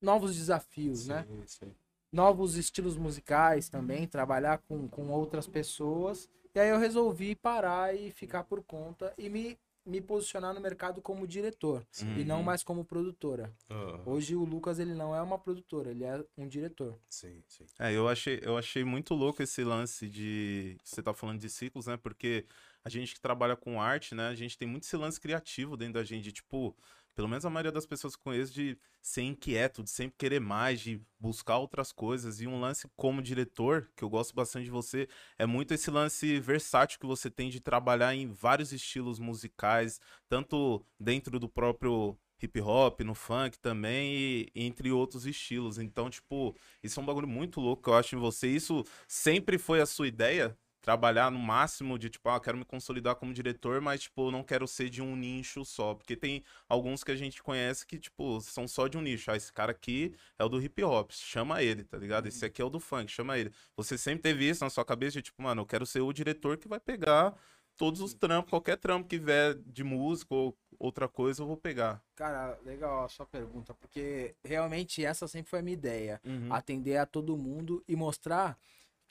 novos 0.00 0.34
desafios, 0.34 1.06
né? 1.06 1.24
Sim, 1.28 1.42
sim. 1.46 1.74
novos 2.12 2.56
estilos 2.56 2.96
musicais 2.96 3.68
também, 3.70 4.06
trabalhar 4.06 4.58
com, 4.58 4.86
com 4.88 5.08
outras 5.10 5.46
pessoas. 5.46 6.28
E 6.54 6.60
aí 6.60 6.68
eu 6.68 6.78
resolvi 6.78 7.34
parar 7.34 7.94
e 7.94 8.10
ficar 8.10 8.44
por 8.44 8.62
conta 8.62 9.14
e 9.16 9.30
me, 9.30 9.58
me 9.84 10.00
posicionar 10.00 10.54
no 10.54 10.60
mercado 10.60 11.02
como 11.02 11.26
diretor 11.26 11.84
e 12.16 12.24
não 12.24 12.38
Uhum. 12.38 12.42
mais 12.44 12.62
como 12.62 12.84
produtora. 12.84 13.52
Aham. 13.70 14.02
Hoje 14.06 14.36
o 14.36 14.44
Lucas 14.44 14.78
ele 14.78 14.94
não 14.94 15.14
é 15.14 15.20
uma 15.20 15.38
produtora, 15.38 15.90
ele 15.90 16.04
é 16.04 16.24
um 16.36 16.46
diretor. 16.46 16.98
Sim, 17.08 17.42
sim. 17.48 17.66
É, 17.78 17.92
eu 17.92 18.08
achei, 18.08 18.40
eu 18.42 18.56
achei 18.56 18.84
muito 18.84 19.14
louco 19.14 19.42
esse 19.42 19.64
lance 19.64 20.08
de. 20.08 20.76
Você 20.84 21.02
tá 21.02 21.12
falando 21.12 21.40
de 21.40 21.48
ciclos, 21.50 21.86
né? 21.86 21.96
Porque 21.96 22.46
a 22.84 22.88
gente 22.88 23.14
que 23.14 23.20
trabalha 23.20 23.56
com 23.56 23.80
arte, 23.80 24.14
né? 24.14 24.28
A 24.28 24.34
gente 24.34 24.56
tem 24.56 24.68
muito 24.68 24.84
esse 24.84 24.96
lance 24.96 25.20
criativo 25.20 25.76
dentro 25.76 25.94
da 25.94 26.04
gente, 26.04 26.24
de, 26.24 26.32
tipo, 26.32 26.76
pelo 27.14 27.28
menos 27.28 27.44
a 27.44 27.50
maioria 27.50 27.72
das 27.72 27.86
pessoas 27.86 28.16
que 28.16 28.22
conheço, 28.22 28.52
de 28.52 28.78
ser 29.00 29.22
inquieto, 29.22 29.82
de 29.82 29.90
sempre 29.90 30.16
querer 30.18 30.40
mais, 30.40 30.80
de 30.80 31.00
buscar 31.18 31.58
outras 31.58 31.92
coisas. 31.92 32.40
E 32.40 32.46
um 32.46 32.60
lance 32.60 32.88
como 32.96 33.22
diretor, 33.22 33.90
que 33.96 34.02
eu 34.04 34.10
gosto 34.10 34.34
bastante 34.34 34.64
de 34.64 34.70
você, 34.70 35.08
é 35.38 35.46
muito 35.46 35.72
esse 35.74 35.90
lance 35.90 36.40
versátil 36.40 36.98
que 36.98 37.06
você 37.06 37.30
tem 37.30 37.50
de 37.50 37.60
trabalhar 37.60 38.14
em 38.14 38.28
vários 38.28 38.72
estilos 38.72 39.18
musicais, 39.18 40.00
tanto 40.28 40.84
dentro 40.98 41.38
do 41.38 41.48
próprio 41.48 42.18
hip 42.42 42.60
hop, 42.60 43.00
no 43.02 43.14
funk 43.14 43.58
também, 43.58 44.14
e 44.14 44.50
entre 44.54 44.90
outros 44.90 45.26
estilos. 45.26 45.78
Então, 45.78 46.10
tipo, 46.10 46.56
isso 46.82 46.98
é 46.98 47.02
um 47.02 47.06
bagulho 47.06 47.28
muito 47.28 47.60
louco 47.60 47.82
que 47.82 47.88
eu 47.90 47.94
acho 47.94 48.16
em 48.16 48.18
você. 48.18 48.48
Isso 48.48 48.84
sempre 49.06 49.58
foi 49.58 49.80
a 49.80 49.86
sua 49.86 50.08
ideia? 50.08 50.56
Trabalhar 50.82 51.30
no 51.30 51.38
máximo 51.38 51.96
de, 51.96 52.10
tipo, 52.10 52.28
ah, 52.28 52.40
quero 52.40 52.58
me 52.58 52.64
consolidar 52.64 53.14
como 53.14 53.32
diretor, 53.32 53.80
mas, 53.80 54.02
tipo, 54.02 54.32
não 54.32 54.42
quero 54.42 54.66
ser 54.66 54.90
de 54.90 55.00
um 55.00 55.14
nicho 55.14 55.64
só. 55.64 55.94
Porque 55.94 56.16
tem 56.16 56.42
alguns 56.68 57.04
que 57.04 57.12
a 57.12 57.16
gente 57.16 57.40
conhece 57.40 57.86
que, 57.86 57.98
tipo, 57.98 58.40
são 58.40 58.66
só 58.66 58.88
de 58.88 58.98
um 58.98 59.00
nicho. 59.00 59.30
Ah, 59.30 59.36
esse 59.36 59.52
cara 59.52 59.70
aqui 59.70 60.14
é 60.36 60.44
o 60.44 60.48
do 60.48 60.60
hip 60.60 60.82
hop, 60.82 61.12
chama 61.12 61.62
ele, 61.62 61.84
tá 61.84 61.96
ligado? 61.96 62.26
Esse 62.26 62.44
aqui 62.44 62.60
é 62.60 62.64
o 62.64 62.68
do 62.68 62.80
funk, 62.80 63.10
chama 63.10 63.38
ele. 63.38 63.52
Você 63.76 63.96
sempre 63.96 64.22
teve 64.22 64.48
isso 64.48 64.64
na 64.64 64.70
sua 64.70 64.84
cabeça 64.84 65.12
de, 65.12 65.22
tipo, 65.22 65.40
mano, 65.40 65.62
eu 65.62 65.66
quero 65.66 65.86
ser 65.86 66.00
o 66.00 66.12
diretor 66.12 66.58
que 66.58 66.66
vai 66.66 66.80
pegar 66.80 67.34
todos 67.76 68.00
os 68.00 68.14
trampos, 68.14 68.50
qualquer 68.50 68.76
trampo 68.76 69.08
que 69.08 69.18
vier 69.18 69.54
de 69.54 69.82
música 69.82 70.34
ou 70.34 70.56
outra 70.78 71.08
coisa, 71.08 71.42
eu 71.42 71.46
vou 71.46 71.56
pegar. 71.56 72.02
Cara, 72.14 72.58
legal 72.64 73.04
a 73.04 73.08
sua 73.08 73.26
pergunta, 73.26 73.74
porque 73.74 74.34
realmente 74.44 75.04
essa 75.04 75.26
sempre 75.26 75.50
foi 75.50 75.60
a 75.60 75.62
minha 75.62 75.74
ideia. 75.74 76.20
Uhum. 76.24 76.52
Atender 76.52 76.96
a 76.96 77.06
todo 77.06 77.36
mundo 77.36 77.82
e 77.88 77.96
mostrar 77.96 78.58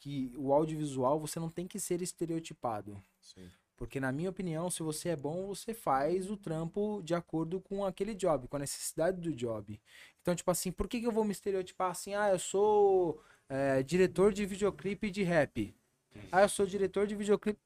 que 0.01 0.33
o 0.35 0.51
audiovisual 0.51 1.19
você 1.19 1.39
não 1.39 1.47
tem 1.49 1.67
que 1.67 1.79
ser 1.79 2.01
estereotipado. 2.01 2.99
Sim. 3.21 3.47
Porque, 3.77 3.99
na 3.99 4.11
minha 4.11 4.31
opinião, 4.31 4.69
se 4.69 4.81
você 4.83 5.09
é 5.09 5.15
bom, 5.15 5.47
você 5.47 5.73
faz 5.73 6.29
o 6.29 6.35
trampo 6.35 7.01
de 7.03 7.13
acordo 7.15 7.61
com 7.61 7.85
aquele 7.85 8.13
job, 8.15 8.47
com 8.47 8.55
a 8.55 8.59
necessidade 8.59 9.21
do 9.21 9.31
job. 9.33 9.79
Então, 10.21 10.35
tipo 10.35 10.49
assim, 10.51 10.71
por 10.71 10.87
que, 10.87 10.99
que 10.99 11.07
eu 11.07 11.11
vou 11.11 11.23
me 11.23 11.31
estereotipar 11.31 11.91
assim? 11.91 12.15
Ah, 12.15 12.29
eu 12.31 12.39
sou 12.39 13.21
é, 13.47 13.81
diretor 13.83 14.33
de 14.33 14.45
videoclipe 14.45 15.09
de 15.11 15.23
rap. 15.23 15.73
Ah, 16.31 16.41
eu 16.41 16.49
sou 16.49 16.65
diretor 16.65 17.05
de 17.05 17.15
videoclipe. 17.15 17.59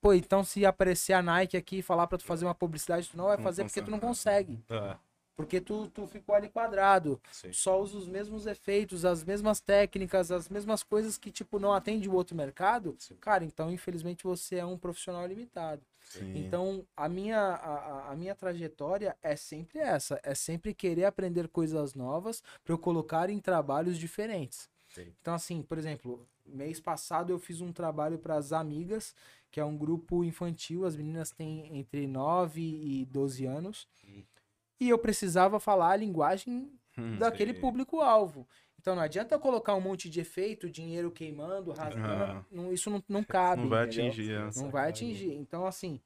Pô, 0.00 0.12
então 0.14 0.42
se 0.42 0.66
aparecer 0.66 1.12
a 1.12 1.22
Nike 1.22 1.56
aqui 1.56 1.78
e 1.78 1.82
falar 1.82 2.06
pra 2.06 2.18
tu 2.18 2.24
fazer 2.24 2.44
uma 2.44 2.54
publicidade, 2.54 3.08
tu 3.08 3.16
não 3.16 3.26
vai 3.26 3.36
Não 3.36 3.44
fazer 3.44 3.64
porque 3.64 3.82
tu 3.82 3.90
não 3.90 4.00
consegue. 4.00 4.56
consegue. 4.56 4.84
Ah, 4.84 4.98
Porque 5.36 5.60
tu, 5.60 5.88
tu 5.88 6.06
ficou 6.06 6.34
ali 6.34 6.48
quadrado. 6.48 7.20
sim. 7.30 7.52
Só 7.52 7.80
usa 7.80 7.96
os 7.98 8.06
mesmos 8.06 8.46
efeitos, 8.46 9.04
as 9.04 9.24
mesmas 9.24 9.60
técnicas, 9.60 10.30
as 10.30 10.48
mesmas 10.48 10.82
coisas 10.82 11.16
que, 11.16 11.30
tipo, 11.30 11.58
não 11.58 11.72
atende 11.72 12.08
o 12.08 12.14
outro 12.14 12.36
mercado. 12.36 12.94
Sim. 12.98 13.16
Cara, 13.16 13.44
então, 13.44 13.70
infelizmente, 13.70 14.24
você 14.24 14.56
é 14.56 14.64
um 14.66 14.76
profissional 14.78 15.26
limitado. 15.26 15.82
Sim. 16.00 16.32
Então, 16.34 16.84
a 16.96 17.08
minha, 17.08 17.38
a, 17.38 18.10
a- 18.12 18.16
minha 18.16 18.34
trajetória 18.34 19.16
é 19.22 19.34
sempre 19.36 19.78
essa. 19.78 20.20
É 20.22 20.34
sempre 20.34 20.74
querer 20.74 21.04
aprender 21.04 21.48
coisas 21.48 21.94
novas 21.94 22.42
para 22.62 22.72
eu 22.74 22.78
colocar 22.78 23.30
em 23.30 23.38
trabalhos 23.40 23.98
diferentes. 23.98 24.68
Então, 25.20 25.32
assim, 25.34 25.62
por 25.62 25.78
exemplo, 25.78 26.28
mês 26.44 26.78
passado 26.78 27.30
eu 27.32 27.38
fiz 27.38 27.60
um 27.62 27.72
trabalho 27.72 28.18
para 28.18 28.34
as 28.36 28.52
Amigas, 28.52 29.14
que 29.50 29.58
é 29.58 29.64
um 29.64 29.76
grupo 29.76 30.22
infantil. 30.22 30.84
As 30.84 30.94
meninas 30.96 31.30
têm 31.30 31.78
entre 31.78 32.06
9 32.06 32.60
e 32.60 33.06
12 33.06 33.46
anos. 33.46 33.88
Hum. 34.06 34.22
E 34.82 34.88
eu 34.88 34.98
precisava 34.98 35.60
falar 35.60 35.90
a 35.90 35.96
linguagem 35.96 36.70
Hum, 36.98 37.16
daquele 37.18 37.54
público-alvo. 37.54 38.46
Então 38.78 38.96
não 38.96 39.02
adianta 39.02 39.38
colocar 39.38 39.74
um 39.74 39.80
monte 39.80 40.10
de 40.10 40.20
efeito, 40.20 40.68
dinheiro 40.68 41.10
queimando, 41.10 41.72
rasgando. 41.72 42.44
Ah. 42.58 42.72
isso 42.72 42.90
não, 42.90 43.02
não 43.08 43.22
cabe. 43.22 43.62
Não 43.62 43.68
vai 43.68 43.86
entendeu? 43.86 44.06
atingir. 44.08 44.60
Não 44.60 44.70
vai 44.70 44.88
atingir. 44.90 45.32
Então, 45.34 45.66
assim, 45.66 46.00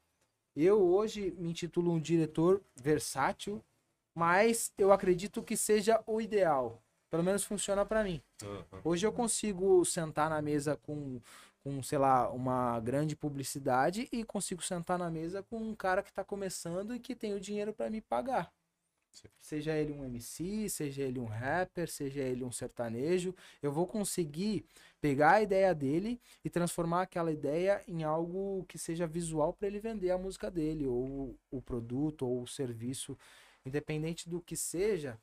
eu 0.55 0.83
hoje 0.87 1.35
me 1.39 1.51
intitulo 1.51 1.91
um 1.91 1.99
diretor 1.99 2.63
versátil, 2.75 3.65
mas 4.15 4.73
eu 4.77 4.93
acredito 4.93 5.43
que 5.43 5.57
seja 5.57 6.03
o 6.07 6.21
ideal. 6.21 6.83
Pelo 7.11 7.23
menos 7.25 7.45
funciona 7.45 7.85
pra 7.85 8.05
mim. 8.05 8.21
Hoje 8.85 9.07
eu 9.07 9.13
consigo 9.13 9.85
sentar 9.85 10.29
na 10.29 10.43
mesa 10.43 10.77
com, 10.77 11.19
com, 11.65 11.83
sei 11.83 11.99
lá, 11.99 12.31
uma 12.31 12.79
grande 12.81 13.17
publicidade 13.17 14.07
e 14.13 14.23
consigo 14.23 14.63
sentar 14.63 14.99
na 14.99 15.11
mesa 15.11 15.43
com 15.43 15.57
um 15.57 15.75
cara 15.75 16.03
que 16.03 16.13
tá 16.13 16.23
começando 16.23 16.95
e 16.95 17.01
que 17.01 17.15
tem 17.15 17.33
o 17.33 17.41
dinheiro 17.41 17.73
pra 17.73 17.89
me 17.89 18.03
pagar. 18.03 18.53
Seja 19.41 19.77
ele 19.77 19.93
um 19.93 20.05
MC, 20.05 20.69
seja 20.69 21.03
ele 21.03 21.19
um 21.19 21.25
rapper, 21.25 21.89
seja 21.89 22.21
ele 22.21 22.45
um 22.45 22.53
sertanejo, 22.53 23.35
eu 23.63 23.73
vou 23.73 23.87
conseguir 23.87 24.65
pegar 25.01 25.33
a 25.33 25.43
ideia 25.43 25.75
dele 25.75 26.21
e 26.45 26.51
transformar 26.51 27.03
aquela 27.03 27.33
ideia 27.33 27.83
em 27.87 28.03
algo 28.03 28.65
que 28.69 28.79
seja 28.79 29.07
visual 29.07 29.53
para 29.53 29.69
ele 29.69 29.79
vender 29.79 30.11
a 30.11 30.19
música 30.19 30.51
dele, 30.51 30.87
ou 30.87 31.39
o 31.51 31.63
produto, 31.63 32.27
ou 32.27 32.43
o 32.43 32.47
serviço, 32.47 33.17
independente 33.65 34.29
do 34.29 34.41
que 34.41 34.57
seja. 34.57 35.19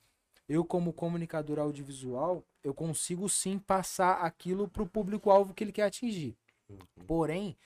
Eu, 0.47 0.65
como 0.65 0.91
comunicador 0.91 1.59
audiovisual, 1.59 2.43
eu 2.63 2.73
consigo 2.73 3.29
sim 3.29 3.57
passar 3.57 4.21
aquilo 4.21 4.67
para 4.67 4.83
o 4.83 4.89
público-alvo 4.89 5.53
que 5.53 5.63
ele 5.63 5.71
quer 5.71 5.83
atingir. 5.83 6.35
Uhum. 6.69 7.05
Porém, 7.07 7.57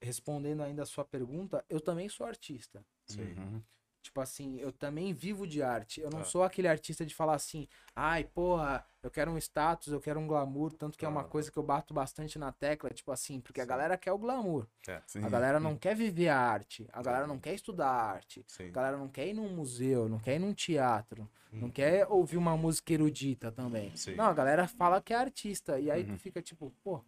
respondendo 0.00 0.62
ainda 0.62 0.82
a 0.82 0.86
sua 0.86 1.04
pergunta, 1.04 1.64
eu 1.68 1.80
também 1.80 2.08
sou 2.08 2.26
artista. 2.26 2.84
Sim. 3.06 3.34
Uhum. 3.36 3.62
Tipo 4.06 4.20
assim, 4.20 4.56
eu 4.60 4.70
também 4.70 5.12
vivo 5.12 5.46
de 5.46 5.62
arte. 5.62 6.00
Eu 6.00 6.10
não 6.10 6.20
Tá. 6.20 6.24
sou 6.26 6.44
aquele 6.44 6.68
artista 6.68 7.04
de 7.04 7.12
falar 7.12 7.34
assim, 7.34 7.66
ai, 7.94 8.22
porra, 8.22 8.84
eu 9.02 9.10
quero 9.10 9.32
um 9.32 9.36
status, 9.38 9.92
eu 9.92 10.00
quero 10.00 10.20
um 10.20 10.26
glamour, 10.28 10.72
tanto 10.72 10.96
que 10.96 11.04
é 11.04 11.08
uma 11.08 11.24
Tá. 11.24 11.28
coisa 11.28 11.50
que 11.50 11.58
eu 11.58 11.62
bato 11.62 11.92
bastante 11.92 12.38
na 12.38 12.52
tecla, 12.52 12.88
tipo 12.90 13.10
assim, 13.10 13.40
porque 13.40 13.60
a 13.60 13.64
Sim. 13.64 13.68
galera 13.68 13.98
quer 13.98 14.12
o 14.12 14.18
glamour. 14.18 14.66
É. 14.86 15.02
A 15.22 15.28
galera 15.28 15.58
não 15.58 15.76
quer 15.76 15.96
viver 15.96 16.28
a 16.28 16.38
arte, 16.38 16.86
a 16.92 17.02
galera 17.02 17.26
não 17.26 17.38
quer 17.38 17.52
estudar 17.54 17.88
arte. 17.90 18.44
sim. 18.46 18.68
A 18.68 18.70
galera 18.70 18.96
não 18.96 19.08
quer 19.08 19.26
ir 19.26 19.34
num 19.34 19.48
museu, 19.52 20.08
não 20.08 20.20
quer 20.20 20.36
ir 20.36 20.38
num 20.38 20.54
teatro, 20.54 21.28
não 21.52 21.64
Uhum. 21.64 21.70
quer 21.70 22.06
ouvir 22.08 22.36
uma 22.36 22.56
música 22.56 22.92
erudita 22.92 23.50
também. 23.50 23.94
Sim. 23.96 24.14
Não, 24.14 24.26
a 24.26 24.32
galera 24.34 24.68
fala 24.68 25.00
que 25.02 25.12
é 25.12 25.16
artista. 25.16 25.80
E 25.80 25.90
aí 25.90 26.02
Uhum. 26.04 26.14
tu 26.14 26.18
fica 26.20 26.40
tipo, 26.40 26.72
pô, 26.84 27.02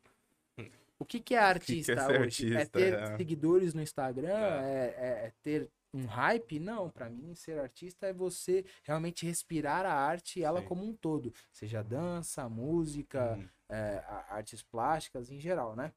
o 0.98 1.04
que, 1.04 1.20
que 1.20 1.34
é 1.34 1.38
artista 1.38 1.94
ser 1.94 2.20
hoje? 2.20 2.52
é 2.52 2.56
artista, 2.58 2.78
ter 2.78 2.94
é. 2.94 3.16
seguidores 3.16 3.72
no 3.72 3.80
Instagram? 3.82 4.28
É. 4.28 4.64
É, 4.64 4.94
é- 4.98 5.26
é 5.28 5.32
ter 5.42 5.70
um 5.92 6.04
hype? 6.06 6.58
Não, 6.58 6.90
pra 6.90 7.08
mim 7.08 7.34
ser 7.34 7.58
artista 7.58 8.06
é 8.06 8.12
você 8.12 8.64
realmente 8.84 9.24
respirar 9.26 9.84
a 9.86 9.92
arte, 9.92 10.42
ela 10.42 10.60
Sim. 10.60 10.66
como 10.66 10.84
um 10.84 10.94
todo. 10.94 11.32
Seja 11.52 11.82
dança, 11.82 12.48
música, 12.48 13.34
Uhum. 13.36 13.48
é, 13.68 13.98
a- 14.06 14.26
artes 14.36 14.62
plásticas 14.62 15.30
em 15.30 15.40
geral, 15.40 15.74
né? 15.74 15.92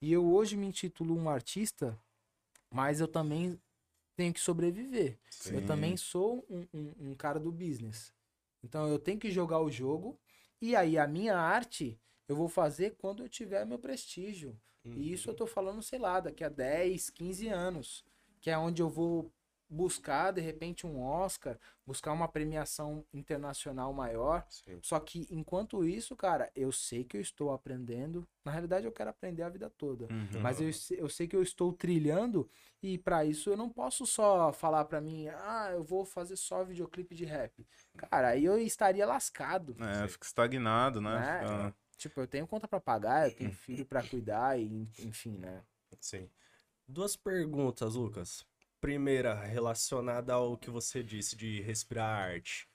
E 0.00 0.12
eu 0.12 0.26
hoje 0.32 0.56
me 0.56 0.66
intitulo 0.66 1.16
um 1.16 1.28
artista, 1.28 1.98
mas 2.70 3.00
eu 3.00 3.08
também 3.08 3.60
tenho 4.16 4.32
que 4.32 4.40
sobreviver. 4.40 5.18
Sim. 5.30 5.54
Eu 5.56 5.66
também 5.66 5.96
sou 5.96 6.44
um, 6.48 6.66
um- 6.72 7.10
um 7.10 7.14
cara 7.14 7.38
do 7.40 7.50
business. 7.52 8.12
Então 8.62 8.88
eu 8.88 8.98
tenho 8.98 9.18
que 9.18 9.30
jogar 9.30 9.60
o 9.60 9.70
jogo 9.70 10.18
e 10.60 10.76
aí 10.76 10.98
a 10.98 11.06
minha 11.06 11.36
arte 11.36 11.98
eu 12.28 12.36
vou 12.36 12.48
fazer 12.48 12.94
quando 12.98 13.22
eu 13.22 13.28
tiver 13.28 13.64
meu 13.66 13.78
prestígio. 13.78 14.58
E 14.84 15.12
isso 15.12 15.28
eu 15.28 15.34
tô 15.34 15.46
falando, 15.46 15.82
sei 15.82 15.98
lá, 15.98 16.20
daqui 16.20 16.42
a 16.42 16.48
10, 16.48 17.10
15 17.10 17.48
anos, 17.48 18.02
que 18.40 18.50
é 18.50 18.58
onde 18.58 18.82
eu 18.82 18.88
vou 18.88 19.32
buscar, 19.72 20.32
de 20.32 20.40
repente, 20.40 20.84
um 20.84 21.00
Oscar, 21.00 21.56
buscar 21.86 22.10
uma 22.12 22.26
premiação 22.26 23.04
internacional 23.14 23.92
maior. 23.92 24.44
Sim. 24.48 24.80
Só 24.82 24.98
que 24.98 25.28
enquanto 25.30 25.84
isso, 25.84 26.16
cara, 26.16 26.50
eu 26.56 26.72
sei 26.72 27.04
que 27.04 27.16
eu 27.16 27.20
estou 27.20 27.52
aprendendo. 27.52 28.26
Na 28.44 28.50
realidade, 28.50 28.84
eu 28.86 28.90
quero 28.90 29.10
aprender 29.10 29.44
a 29.44 29.48
vida 29.48 29.70
toda. 29.70 30.06
Uhum. 30.12 30.40
Mas 30.40 30.60
eu, 30.60 30.70
eu 30.98 31.08
sei 31.08 31.28
que 31.28 31.36
eu 31.36 31.42
estou 31.42 31.72
trilhando 31.72 32.50
e 32.82 32.98
pra 32.98 33.24
isso 33.24 33.48
eu 33.48 33.56
não 33.56 33.70
posso 33.70 34.04
só 34.04 34.52
falar 34.52 34.84
pra 34.86 35.00
mim, 35.00 35.28
ah, 35.28 35.70
eu 35.72 35.84
vou 35.84 36.04
fazer 36.04 36.34
só 36.34 36.64
videoclipe 36.64 37.14
de 37.14 37.24
rap. 37.24 37.64
Cara, 37.96 38.30
aí 38.30 38.44
eu 38.44 38.58
estaria 38.58 39.06
lascado. 39.06 39.76
É, 39.78 40.08
fica 40.08 40.26
estagnado, 40.26 41.00
né? 41.00 41.14
Né? 41.20 41.40
Fica- 41.46 41.74
Tipo, 41.96 42.20
eu 42.22 42.26
tenho 42.26 42.46
conta 42.46 42.66
pra 42.66 42.80
pagar, 42.80 43.28
eu 43.28 43.36
tenho 43.36 43.52
filho 43.84 43.84
pra 43.86 44.02
cuidar 44.02 44.58
e 44.58 44.88
enfim, 44.98 45.36
né? 45.36 45.62
Sim. 46.00 46.28
Duas 46.92 47.14
perguntas, 47.14 47.94
Lucas. 47.94 48.44
Primeira, 48.80 49.32
relacionada 49.44 50.34
ao 50.34 50.56
que 50.58 50.70
você 50.70 51.04
disse 51.04 51.36
de 51.36 51.60
respirar 51.60 52.20
arte. 52.20 52.68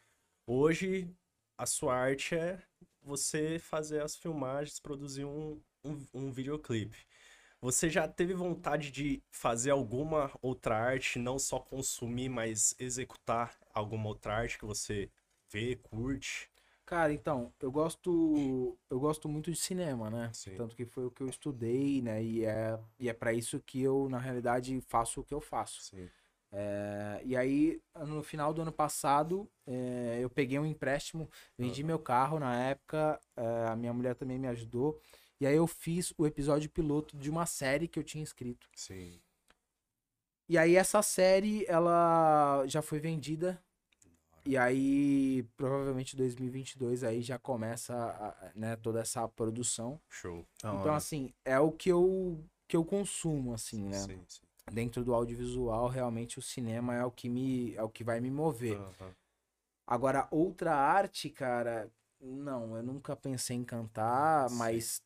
Hoje, 0.48 1.14
a 1.58 1.66
sua 1.66 1.94
arte 1.94 2.34
é 2.34 2.64
você 3.04 3.60
fazer 3.60 4.02
as 4.02 4.16
filmagens, 4.16 4.80
produzir 4.80 5.26
um, 5.26 5.62
um, 5.84 6.08
um 6.14 6.32
videoclipe. 6.32 7.06
Você 7.60 7.90
já 7.90 8.08
teve 8.08 8.34
vontade 8.34 8.90
de 8.90 9.22
fazer 9.30 9.72
alguma 9.72 10.32
outra 10.42 10.78
arte, 10.78 11.20
não 11.20 11.38
só 11.38 11.60
consumir, 11.60 12.30
mas 12.30 12.74
executar 12.80 13.60
alguma 13.74 14.08
outra 14.08 14.34
arte 14.34 14.58
que 14.58 14.66
você 14.66 15.12
vê, 15.52 15.76
curte? 15.76 16.50
Cara, 16.86 17.12
então, 17.12 17.52
eu 17.60 17.72
gosto 17.72 18.78
eu 18.90 19.00
gosto 19.00 19.28
muito 19.28 19.52
de 19.52 19.58
cinema, 19.58 20.10
né? 20.10 20.30
Sim. 20.34 20.56
Tanto 20.56 20.76
que 20.76 20.86
foi 20.86 21.06
o 21.06 21.12
que 21.12 21.24
eu 21.24 21.28
estudei, 21.28 22.02
né? 22.02 22.24
E 22.24 22.46
é, 22.46 22.80
e 23.00 23.10
é 23.10 23.14
para 23.14 23.34
isso 23.34 23.60
que 23.60 23.82
eu, 23.82 24.08
na 24.08 24.20
realidade, 24.20 24.80
faço 24.82 25.22
o 25.22 25.24
que 25.24 25.34
eu 25.34 25.42
faço. 25.42 25.82
Sim. 25.82 26.08
É, 26.52 27.22
e 27.26 27.36
aí, 27.36 27.82
no 28.08 28.22
final 28.24 28.54
do 28.54 28.62
ano 28.62 28.72
passado, 28.72 29.50
é, 29.66 30.20
eu 30.22 30.30
peguei 30.30 30.60
um 30.60 30.66
empréstimo, 30.66 31.30
vendi 31.58 31.84
meu 31.84 32.00
carro 32.00 32.40
na 32.40 32.56
época, 32.56 33.20
é, 33.36 33.66
a 33.68 33.76
minha 33.76 33.92
mulher 33.92 34.16
também 34.16 34.38
me 34.38 34.48
ajudou. 34.48 35.02
E 35.42 35.46
aí 35.46 35.56
eu 35.56 35.68
fiz 35.68 36.14
o 36.18 36.26
episódio 36.26 36.70
piloto 36.70 37.18
de 37.18 37.30
uma 37.30 37.46
série 37.46 37.88
que 37.88 38.00
eu 38.00 38.04
tinha 38.04 38.24
escrito. 38.24 38.70
Sim. 38.76 39.20
E 40.48 40.58
aí 40.58 40.76
essa 40.76 41.02
série, 41.02 41.66
ela 41.68 42.64
já 42.68 42.82
foi 42.82 43.00
vendida. 43.00 43.62
E 44.46 44.56
aí, 44.58 45.44
provavelmente 45.58 46.16
2022 46.16 47.04
aí 47.04 47.22
já 47.22 47.40
começa, 47.40 47.96
a- 47.96 48.52
né, 48.56 48.76
toda 48.76 49.00
essa 49.02 49.28
produção. 49.28 50.00
Show. 50.10 50.46
Então, 50.60 50.80
hora. 50.82 50.96
assim, 50.96 51.34
é 51.44 51.60
o 51.60 51.72
que 51.72 51.90
eu, 51.90 52.44
que 52.68 52.78
eu 52.78 52.86
consumo, 52.86 53.54
assim, 53.54 53.84
né? 53.84 53.98
Sim, 53.98 54.24
sim. 54.28 54.42
Dentro 54.72 55.04
do 55.04 55.14
audiovisual, 55.14 55.88
realmente 55.88 56.40
o 56.40 56.42
cinema 56.42 56.96
é 56.96 57.04
o 57.04 57.12
que 57.12 57.28
me, 57.30 57.74
é 57.76 57.84
o 57.84 57.90
que 57.90 58.04
vai 58.04 58.20
me 58.20 58.30
mover. 58.32 58.80
Agora, 59.88 60.28
outra 60.32 60.76
arte, 60.76 61.30
cara, 61.30 61.92
não, 62.20 62.76
eu 62.76 62.84
nunca 62.84 63.16
pensei 63.16 63.56
em 63.58 63.64
cantar, 63.64 64.50
Sim. 64.50 64.56
mas 64.58 65.02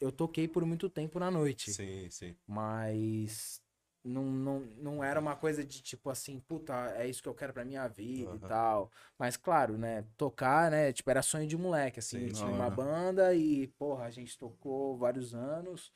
eu 0.00 0.12
toquei 0.12 0.46
por 0.46 0.64
muito 0.64 0.88
tempo 0.88 1.18
na 1.18 1.30
noite. 1.30 1.72
Sim, 1.72 2.08
sim. 2.10 2.36
Mas 2.46 3.60
não, 4.04 4.24
não, 4.24 4.60
não 4.78 5.04
era 5.04 5.20
uma 5.20 5.36
coisa 5.36 5.64
de 5.64 5.82
tipo 5.82 6.08
assim, 6.10 6.40
puta, 6.40 6.72
é 6.96 7.06
isso 7.06 7.22
que 7.22 7.28
eu 7.28 7.34
quero 7.34 7.52
pra 7.52 7.64
minha 7.64 7.86
vida 7.88 8.34
e 8.34 8.38
Aham. 8.38 8.48
tal. 8.48 8.90
Mas 9.18 9.36
claro, 9.36 9.76
né, 9.76 10.04
tocar, 10.16 10.70
né, 10.70 10.92
tipo, 10.92 11.10
era 11.10 11.22
sonho 11.22 11.46
de 11.46 11.56
moleque, 11.56 11.98
assim. 11.98 12.28
Sim, 12.28 12.32
tinha 12.32 12.50
uma 12.52 12.70
banda 12.70 13.34
e, 13.34 13.66
porra, 13.78 14.04
a 14.06 14.10
gente 14.10 14.36
tocou 14.38 14.96
vários 14.96 15.34
anos. 15.34 15.92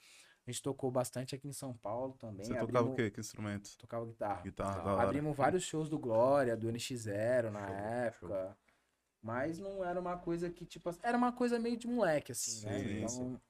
A 0.47 0.51
gente 0.51 0.63
tocou 0.63 0.91
bastante 0.91 1.35
aqui 1.35 1.49
em 1.49 1.53
São 1.55 1.73
Paulo 1.75 2.15
também. 2.19 2.45
Você 2.45 2.53
tocava 2.53 2.65
abrimos- 2.81 2.93
o 2.93 2.97
quê? 2.97 3.11
Que 3.11 3.21
instrumento? 3.21 3.79
Tocava 3.79 4.05
guitarra. 4.05 4.43
Guitarra, 4.43 4.93
hora. 4.93 5.03
Abrimos 5.05 5.35
vários 5.35 5.63
shows 5.63 5.89
do 5.89 5.99
Glória, 5.99 6.55
do 6.55 6.69
NX0 6.71 7.51
na 7.51 7.67
Show, 7.67 7.75
época. 7.75 8.59
Mas 9.23 9.59
não 9.59 9.83
era 9.83 9.99
uma 9.99 10.19
coisa 10.19 10.51
que, 10.51 10.67
tipo, 10.67 10.91
era 11.03 11.17
uma 11.17 11.33
coisa 11.33 11.59
meio 11.59 11.79
de 11.79 11.87
moleque, 11.87 12.33
assim, 12.33 12.61
né? 12.67 12.79
Sim, 12.79 12.97
Então, 12.99 13.09
sim. 13.09 13.41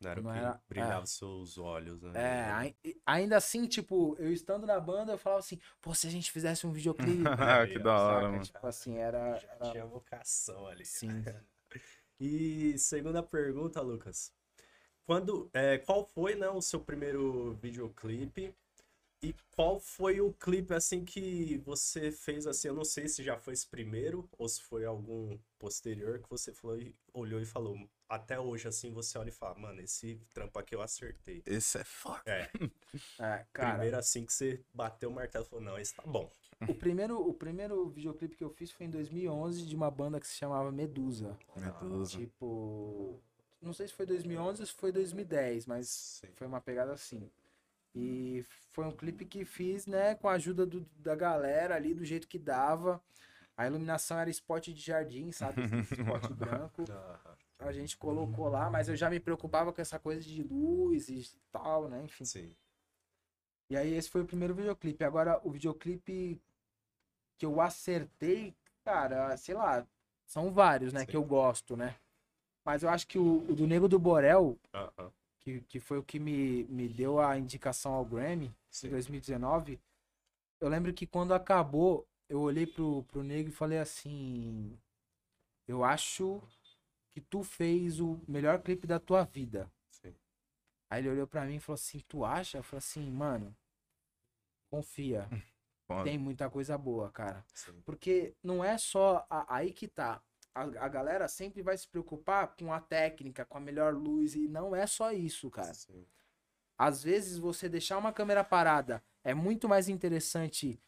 Não 0.00 0.10
era 0.10 0.20
o 0.20 0.22
Não 0.24 0.32
que 0.32 0.38
era- 0.38 0.60
brilhava 0.68 1.02
é. 1.02 1.06
seus 1.06 1.58
olhos, 1.58 2.00
né? 2.02 2.12
É, 2.14 2.50
ai- 2.50 2.76
ainda 3.04 3.36
assim, 3.36 3.66
tipo, 3.66 4.16
eu 4.18 4.32
estando 4.32 4.66
na 4.66 4.80
banda, 4.80 5.12
eu 5.12 5.18
falava 5.18 5.40
assim, 5.40 5.58
pô, 5.80 5.94
se 5.94 6.06
a 6.06 6.10
gente 6.10 6.32
fizesse 6.32 6.66
um 6.66 6.72
videoclipe. 6.72 7.22
Ah, 7.62 7.66
que 7.66 7.78
da 7.78 7.94
hora, 7.98 8.28
mano. 8.30 8.42
Tipo 8.42 8.66
assim, 8.66 8.96
era. 8.96 9.36
Já 9.38 9.48
era- 9.52 9.70
tinha 9.70 9.84
vocação 9.86 10.66
ali. 10.66 10.84
Sim. 10.84 11.08
E 12.22 12.76
segunda 12.78 13.22
pergunta, 13.22 13.80
Lucas. 13.80 14.30
Quando, 15.06 15.48
é, 15.54 15.78
qual 15.78 16.04
foi, 16.04 16.34
né, 16.34 16.48
o 16.50 16.60
seu 16.60 16.78
primeiro 16.78 17.54
videoclipe? 17.62 18.54
E 19.22 19.34
qual 19.54 19.78
foi 19.78 20.20
o 20.20 20.32
clipe, 20.32 20.72
assim, 20.72 21.04
que 21.04 21.58
você 21.58 22.10
fez, 22.10 22.46
assim, 22.46 22.68
eu 22.68 22.74
não 22.74 22.84
sei 22.84 23.06
se 23.06 23.22
já 23.22 23.36
foi 23.36 23.52
esse 23.52 23.66
primeiro 23.66 24.28
ou 24.38 24.48
se 24.48 24.62
foi 24.62 24.86
algum 24.86 25.38
posterior 25.58 26.18
que 26.20 26.30
você 26.30 26.54
falou 26.54 26.78
e 26.78 26.94
olhou 27.12 27.38
e 27.38 27.44
falou, 27.44 27.76
até 28.08 28.40
hoje, 28.40 28.66
assim, 28.66 28.90
você 28.90 29.18
olha 29.18 29.28
e 29.28 29.32
fala, 29.32 29.54
mano, 29.58 29.80
esse 29.82 30.18
trampo 30.32 30.58
aqui 30.58 30.74
eu 30.74 30.80
acertei. 30.80 31.42
Esse 31.44 31.78
é 31.78 31.84
foda. 31.84 32.22
É, 32.26 32.50
É, 33.20 33.46
cara, 33.52 33.74
primeiro 33.74 33.96
assim 33.98 34.24
que 34.24 34.32
você 34.32 34.64
bateu 34.74 35.10
o 35.10 35.12
martelo 35.12 35.44
e 35.44 35.48
falou, 35.48 35.64
não, 35.64 35.78
esse 35.78 35.94
tá 35.94 36.02
bom. 36.04 36.30
o 36.66 36.74
primeiro, 36.74 37.20
o 37.20 37.34
primeiro 37.34 37.88
videoclipe 37.88 38.36
que 38.36 38.42
eu 38.42 38.50
fiz 38.50 38.70
foi 38.72 38.86
em 38.86 38.90
2011 38.90 39.66
de 39.66 39.76
uma 39.76 39.90
banda 39.90 40.18
que 40.18 40.26
se 40.26 40.34
chamava 40.34 40.72
Medusa. 40.72 41.38
Medusa. 41.56 42.18
Tipo, 42.18 43.20
não 43.60 43.72
sei 43.74 43.86
se 43.86 43.92
foi 43.94 44.06
2011 44.06 44.62
ou 44.62 44.66
se 44.66 44.72
foi 44.72 44.90
2010, 44.90 45.66
mas 45.66 45.88
Sim. 45.88 46.28
foi 46.34 46.46
uma 46.46 46.60
pegada 46.60 46.92
assim. 46.92 47.30
E 47.94 48.44
foi 48.72 48.84
um 48.84 48.92
clipe 48.92 49.24
que 49.24 49.44
fiz, 49.44 49.86
né, 49.86 50.14
com 50.14 50.28
a 50.28 50.32
ajuda 50.32 50.64
do- 50.64 50.86
da 50.96 51.14
galera 51.16 51.74
ali, 51.74 51.92
do 51.94 52.04
jeito 52.04 52.28
que 52.28 52.38
dava. 52.38 53.02
A 53.56 53.66
iluminação 53.66 54.18
era 54.18 54.30
spot 54.30 54.68
de 54.68 54.80
jardim, 54.80 55.32
sabe? 55.32 55.60
Spot 55.92 56.32
branco. 56.32 56.84
A 57.58 57.72
gente 57.72 57.96
colocou 57.96 58.48
lá, 58.48 58.70
mas 58.70 58.88
eu 58.88 58.96
já 58.96 59.10
me 59.10 59.20
preocupava 59.20 59.72
com 59.72 59.82
essa 59.82 59.98
coisa 59.98 60.22
de 60.22 60.42
luz 60.42 61.08
e 61.10 61.28
tal, 61.52 61.88
né? 61.88 62.02
Enfim. 62.04 62.24
Sim. 62.24 62.56
E 63.68 63.76
aí 63.76 63.92
esse 63.94 64.08
foi 64.08 64.22
o 64.22 64.26
primeiro 64.26 64.54
videoclipe. 64.54 65.04
Agora, 65.04 65.38
o 65.44 65.50
videoclipe 65.50 66.40
que 67.36 67.44
eu 67.46 67.60
acertei, 67.60 68.54
cara, 68.84 69.36
sei 69.36 69.54
lá, 69.54 69.86
são 70.26 70.52
vários, 70.52 70.92
né? 70.92 71.00
Sim. 71.00 71.06
Que 71.06 71.16
eu 71.16 71.24
gosto, 71.24 71.76
né? 71.76 71.96
Mas 72.64 72.82
eu 72.82 72.88
acho 72.88 73.06
que 73.06 73.18
o, 73.18 73.38
o 73.48 73.54
do 73.54 73.66
Nego 73.66 73.88
do 73.88 73.98
Borel, 73.98 74.58
Aham, 74.74 75.12
que, 75.40 75.60
que 75.62 75.80
foi 75.80 75.98
o 75.98 76.02
que 76.04 76.18
me, 76.20 76.64
me 76.64 76.88
deu 76.88 77.20
a 77.20 77.38
indicação 77.38 77.92
ao 77.94 78.04
Grammy 78.04 78.54
em 78.82 78.88
sim. 78.88 78.90
2019, 78.90 79.80
eu 80.60 80.68
lembro 80.68 80.92
que 80.94 81.06
quando 81.06 81.34
acabou, 81.34 82.08
eu 82.28 82.40
olhei 82.40 82.66
pro, 82.66 83.04
pro 83.04 83.22
Nego 83.24 83.50
e 83.50 83.52
falei 83.52 83.78
assim: 83.78 84.78
Eu 85.68 85.84
acho 85.84 86.42
que 87.12 87.20
tu 87.20 87.44
fez 87.44 88.00
o 88.00 88.20
melhor 88.28 88.62
clipe 88.62 88.86
da 88.86 89.00
tua 89.00 89.24
vida. 89.24 89.70
Sim. 89.90 90.14
Aí 90.90 91.00
ele 91.00 91.08
olhou 91.10 91.26
pra 91.26 91.44
mim 91.46 91.56
e 91.56 91.60
falou 91.60 91.74
assim: 91.74 92.00
Tu 92.06 92.24
acha? 92.24 92.58
Eu 92.58 92.62
falei 92.62 92.78
assim, 92.78 93.10
mano, 93.10 93.56
confia. 94.70 95.30
Tem 96.02 96.18
muita 96.18 96.50
coisa 96.50 96.78
boa, 96.78 97.10
cara. 97.10 97.44
sim. 97.54 97.84
Porque 97.84 98.34
não 98.42 98.64
é 98.64 98.78
só 98.78 99.26
a- 99.30 99.56
aí 99.56 99.72
que 99.72 99.88
tá. 99.88 100.22
A, 100.54 100.62
a 100.62 100.88
galera 100.88 101.28
sempre 101.28 101.62
vai 101.62 101.76
se 101.76 101.86
preocupar 101.86 102.54
com 102.58 102.72
a 102.72 102.80
técnica, 102.80 103.44
com 103.44 103.58
a 103.58 103.60
melhor 103.60 103.94
luz, 103.94 104.34
e 104.34 104.48
não 104.48 104.74
é 104.74 104.86
só 104.86 105.12
isso, 105.12 105.50
cara. 105.50 105.74
Sim. 105.74 106.04
Às 106.76 107.02
vezes 107.02 107.38
você 107.38 107.68
deixar 107.68 107.98
uma 107.98 108.12
câmera 108.12 108.42
parada 108.42 109.02
é 109.22 109.34
muito 109.34 109.68
mais 109.68 109.88
interessante 109.88 110.80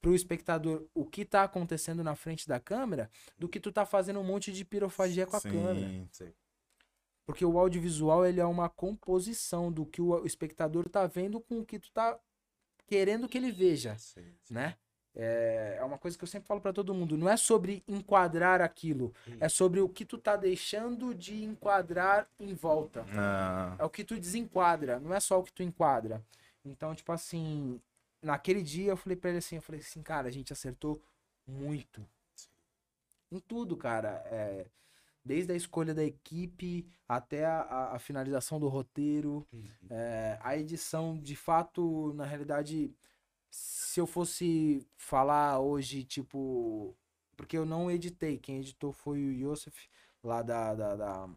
pro 0.00 0.14
espectador 0.14 0.86
o 0.94 1.04
que 1.04 1.24
tá 1.24 1.42
acontecendo 1.42 2.02
na 2.02 2.14
frente 2.14 2.48
da 2.48 2.58
câmera 2.58 3.10
do 3.38 3.48
que 3.48 3.60
tu 3.60 3.70
tá 3.70 3.84
fazendo 3.84 4.20
um 4.20 4.24
monte 4.24 4.52
de 4.52 4.64
pirofagia 4.64 5.26
com 5.26 5.36
a 5.36 5.40
câmera. 5.40 5.88
Sim. 5.88 6.08
Sim. 6.12 6.32
Porque 7.26 7.44
o 7.44 7.58
audiovisual 7.58 8.24
ele 8.24 8.40
é 8.40 8.44
uma 8.44 8.68
composição 8.68 9.70
do 9.70 9.84
que 9.84 10.00
o 10.00 10.24
espectador 10.24 10.88
tá 10.88 11.06
vendo 11.06 11.40
com 11.40 11.60
o 11.60 11.66
que 11.66 11.78
tu 11.78 11.92
tá 11.92 12.18
querendo 12.86 13.28
que 13.28 13.38
ele 13.38 13.52
veja, 13.52 13.96
Sim. 13.98 14.34
sim. 14.42 14.54
né? 14.54 14.76
É, 15.16 15.76
é 15.80 15.84
uma 15.84 15.98
coisa 15.98 16.16
que 16.16 16.22
eu 16.22 16.28
sempre 16.28 16.46
falo 16.46 16.60
pra 16.60 16.72
todo 16.72 16.94
mundo, 16.94 17.16
não 17.18 17.28
é 17.28 17.36
sobre 17.36 17.82
enquadrar 17.88 18.60
aquilo, 18.60 19.12
é 19.40 19.48
sobre 19.48 19.80
o 19.80 19.88
que 19.88 20.04
tu 20.04 20.16
tá 20.16 20.36
deixando 20.36 21.12
de 21.14 21.42
enquadrar 21.44 22.28
em 22.38 22.54
volta. 22.54 23.04
Ah, 23.16 23.74
É 23.78 23.84
o 23.84 23.90
que 23.90 24.04
tu 24.04 24.18
desenquadra, 24.18 25.00
não 25.00 25.12
é 25.12 25.18
só 25.20 25.40
o 25.40 25.42
que 25.42 25.52
tu 25.52 25.62
enquadra. 25.64 26.24
Então, 26.64 26.94
tipo 26.94 27.10
assim, 27.10 27.80
naquele 28.22 28.62
dia 28.62 28.92
eu 28.92 28.96
falei 28.96 29.16
pra 29.16 29.30
ele 29.30 29.38
assim, 29.38 29.56
eu 29.56 29.62
falei 29.62 29.80
assim, 29.80 30.00
cara, 30.02 30.28
a 30.28 30.30
gente 30.30 30.52
acertou 30.52 31.02
muito. 31.46 32.06
Em 33.32 33.38
tudo, 33.40 33.76
cara. 33.76 34.22
É, 34.26 34.66
desde 35.24 35.52
a 35.52 35.56
escolha 35.56 35.94
da 35.94 36.04
equipe 36.04 36.86
até 37.08 37.44
a, 37.46 37.60
a- 37.62 37.96
a 37.96 37.98
finalização 37.98 38.58
do 38.60 38.68
roteiro, 38.68 39.46
Uhum. 39.52 39.64
é, 39.90 40.38
a 40.40 40.56
edição, 40.56 41.18
de 41.18 41.34
fato, 41.36 42.12
na 42.14 42.24
realidade, 42.24 42.92
se 43.50 44.00
eu 44.00 44.06
fosse 44.06 44.86
falar 44.96 45.58
hoje, 45.60 46.04
tipo. 46.04 46.96
Porque 47.36 47.56
eu 47.56 47.64
não 47.64 47.90
editei, 47.90 48.38
quem 48.38 48.58
editou 48.58 48.92
foi 48.92 49.18
o 49.18 49.32
Yosef, 49.32 49.88
lá 50.22 50.42
da, 50.42 50.74
da, 50.74 50.96
da, 50.96 51.30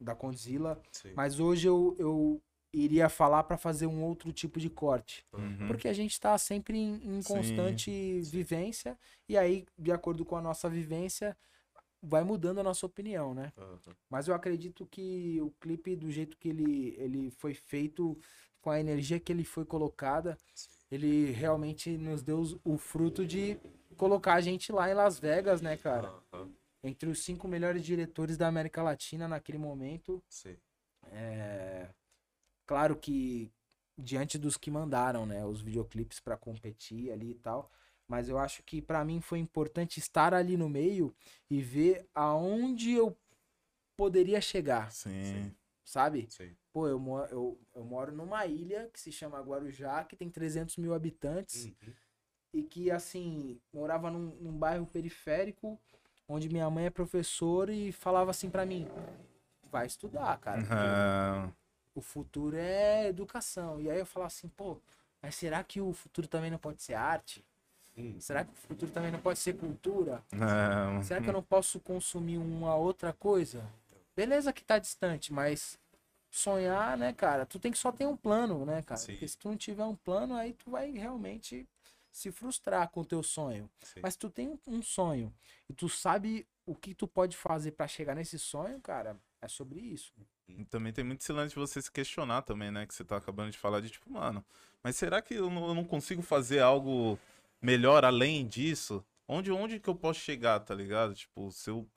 da 0.00 0.14
Condzilla. 0.14 0.80
Sim. 0.92 1.12
Mas 1.16 1.40
hoje 1.40 1.66
eu, 1.66 1.96
eu, 1.98 2.40
iria 2.72 3.08
falar 3.08 3.42
pra 3.44 3.56
fazer 3.56 3.86
um 3.86 4.02
outro 4.02 4.32
tipo 4.32 4.60
de 4.60 4.70
corte. 4.70 5.26
Uhum. 5.32 5.66
Porque 5.66 5.88
a 5.88 5.92
gente 5.92 6.18
tá 6.20 6.36
sempre 6.38 6.78
em, 6.78 6.94
em 6.94 7.22
Sim, 7.22 7.34
constante 7.34 8.20
vivência, 8.22 8.98
e 9.28 9.36
aí, 9.36 9.66
de 9.76 9.90
acordo 9.90 10.24
com 10.24 10.36
a 10.36 10.42
nossa 10.42 10.68
vivência, 10.68 11.36
vai 12.02 12.22
mudando 12.22 12.58
a 12.58 12.62
nossa 12.62 12.86
opinião, 12.86 13.34
né? 13.34 13.52
Aham. 13.56 13.78
Mas 14.08 14.28
eu 14.28 14.34
acredito 14.34 14.86
que 14.86 15.40
o 15.40 15.50
clipe, 15.60 15.96
do 15.96 16.10
jeito 16.10 16.36
que 16.36 16.48
ele, 16.48 16.94
ele 16.98 17.30
foi 17.30 17.54
feito, 17.54 18.18
com 18.60 18.70
a 18.70 18.80
energia 18.80 19.20
que 19.20 19.32
ele 19.32 19.44
foi 19.44 19.64
colocada, 19.64 20.36
ele 20.90 21.30
realmente 21.32 21.96
nos 21.96 22.22
deu 22.22 22.42
o 22.64 22.78
fruto 22.78 23.26
de 23.26 23.58
colocar 23.96 24.34
a 24.34 24.40
gente 24.40 24.72
lá 24.72 24.90
em 24.90 24.94
Las 24.94 25.18
Vegas, 25.18 25.60
né, 25.60 25.76
cara? 25.76 26.08
Aham. 26.32 26.50
Entre 26.82 27.08
os 27.08 27.24
cinco 27.24 27.48
melhores 27.48 27.84
diretores 27.84 28.36
da 28.36 28.46
América 28.46 28.82
Latina 28.82 29.26
naquele 29.26 29.58
momento. 29.58 30.22
Sim. 30.28 30.56
É... 31.10 31.88
Claro 32.66 32.96
que 32.96 33.50
diante 33.96 34.38
dos 34.38 34.56
que 34.56 34.70
mandaram, 34.70 35.26
né, 35.26 35.44
os 35.44 35.60
videoclipes 35.60 36.20
pra 36.20 36.36
competir 36.36 37.10
ali 37.10 37.30
e 37.32 37.34
tal. 37.34 37.70
Mas 38.06 38.28
eu 38.28 38.38
acho 38.38 38.62
que 38.62 38.80
pra 38.80 39.04
mim 39.04 39.20
foi 39.20 39.38
importante 39.38 39.98
estar 39.98 40.32
ali 40.32 40.56
no 40.56 40.68
meio 40.68 41.14
e 41.50 41.60
ver 41.60 42.08
aonde 42.14 42.92
eu 42.92 43.16
poderia 43.96 44.40
chegar, 44.40 44.90
Sim. 44.92 45.54
Sabe? 45.88 46.26
Sim. 46.30 46.54
Pô, 46.72 46.86
eu, 46.86 47.00
eu, 47.30 47.58
eu 47.74 47.84
moro 47.84 48.12
numa 48.12 48.44
ilha 48.46 48.90
que 48.92 49.00
se 49.00 49.10
chama 49.10 49.40
Guarujá, 49.40 50.04
que 50.04 50.14
tem 50.14 50.28
300 50.30 50.76
mil 50.76 50.92
habitantes 50.94 51.64
Uhum. 51.64 51.94
e 52.52 52.62
que, 52.62 52.90
assim, 52.90 53.58
morava 53.72 54.10
num, 54.10 54.34
num 54.40 54.52
bairro 54.56 54.86
periférico 54.86 55.78
onde 56.28 56.48
minha 56.50 56.68
mãe 56.68 56.86
é 56.86 56.90
professora 56.90 57.72
e 57.72 57.90
falava 57.90 58.30
assim 58.30 58.50
pra 58.50 58.66
mim: 58.66 58.86
vai 59.70 59.86
estudar, 59.86 60.38
cara. 60.38 60.62
Ah, 60.70 61.50
O 61.94 62.00
futuro 62.02 62.56
é 62.56 63.08
educação. 63.08 63.80
E 63.80 63.90
aí 63.90 63.98
eu 63.98 64.06
falava 64.06 64.28
assim: 64.28 64.48
pô, 64.48 64.76
mas 65.22 65.34
será 65.34 65.64
que 65.64 65.80
o 65.80 65.92
futuro 65.94 66.28
também 66.28 66.50
não 66.50 66.58
pode 66.58 66.82
ser 66.82 66.94
arte? 66.94 67.42
Uhum. 67.96 68.20
Será 68.20 68.44
que 68.44 68.52
o 68.52 68.56
futuro 68.56 68.92
também 68.92 69.10
não 69.10 69.20
pode 69.20 69.38
ser 69.38 69.54
cultura? 69.56 70.22
ah, 70.32 71.02
Será 71.02 71.20
que 71.20 71.28
eu 71.28 71.32
não 71.32 71.42
posso 71.42 71.80
consumir 71.80 72.36
uma 72.38 72.76
outra 72.76 73.12
coisa? 73.12 73.64
Beleza 74.18 74.52
que 74.52 74.64
tá 74.64 74.80
distante, 74.80 75.32
mas 75.32 75.78
sonhar, 76.28 76.98
né, 76.98 77.12
cara? 77.12 77.46
Tu 77.46 77.56
tem 77.60 77.70
que 77.70 77.78
só 77.78 77.92
ter 77.92 78.04
um 78.04 78.16
plano, 78.16 78.66
né, 78.66 78.82
cara? 78.82 78.98
Sim. 78.98 79.12
Porque 79.12 79.28
se 79.28 79.38
tu 79.38 79.48
não 79.48 79.56
tiver 79.56 79.84
um 79.84 79.94
plano, 79.94 80.34
aí 80.34 80.54
tu 80.54 80.72
vai 80.72 80.90
realmente 80.90 81.68
se 82.10 82.32
frustrar 82.32 82.90
com 82.90 83.02
o 83.02 83.04
teu 83.04 83.22
sonho. 83.22 83.70
Sim. 83.80 84.00
Mas 84.02 84.14
se 84.14 84.18
tu 84.18 84.28
tem 84.28 84.58
um- 84.66 84.82
sonho 84.82 85.32
e 85.68 85.72
tu 85.72 85.88
sabe 85.88 86.48
o 86.66 86.74
que 86.74 86.96
tu 86.96 87.06
pode 87.06 87.36
fazer 87.36 87.70
pra 87.70 87.86
chegar 87.86 88.16
nesse 88.16 88.40
sonho, 88.40 88.80
cara, 88.80 89.16
é 89.40 89.46
sobre 89.46 89.78
isso. 89.78 90.12
E 90.48 90.64
também 90.64 90.92
tem 90.92 91.04
muito 91.04 91.20
esse 91.20 91.32
lance 91.32 91.54
de 91.54 91.60
você 91.60 91.80
se 91.80 91.92
questionar 91.92 92.42
também, 92.42 92.72
né? 92.72 92.88
Que 92.88 92.94
você 92.96 93.04
tá 93.04 93.18
acabando 93.18 93.52
de 93.52 93.58
falar 93.58 93.80
de 93.80 93.88
tipo, 93.88 94.10
mano, 94.10 94.44
mas 94.82 94.96
será 94.96 95.22
que 95.22 95.34
eu 95.34 95.48
não, 95.48 95.68
eu 95.68 95.74
não 95.74 95.84
consigo 95.84 96.22
fazer 96.22 96.58
algo 96.58 97.16
melhor 97.62 98.04
além 98.04 98.44
disso? 98.48 99.04
Onde, 99.28 99.52
onde 99.52 99.78
que 99.78 99.88
eu 99.88 99.94
posso 99.94 100.18
chegar, 100.18 100.58
tá 100.58 100.74
ligado? 100.74 101.14
Tipo, 101.14 101.52
se 101.52 101.70
eu 101.70 101.88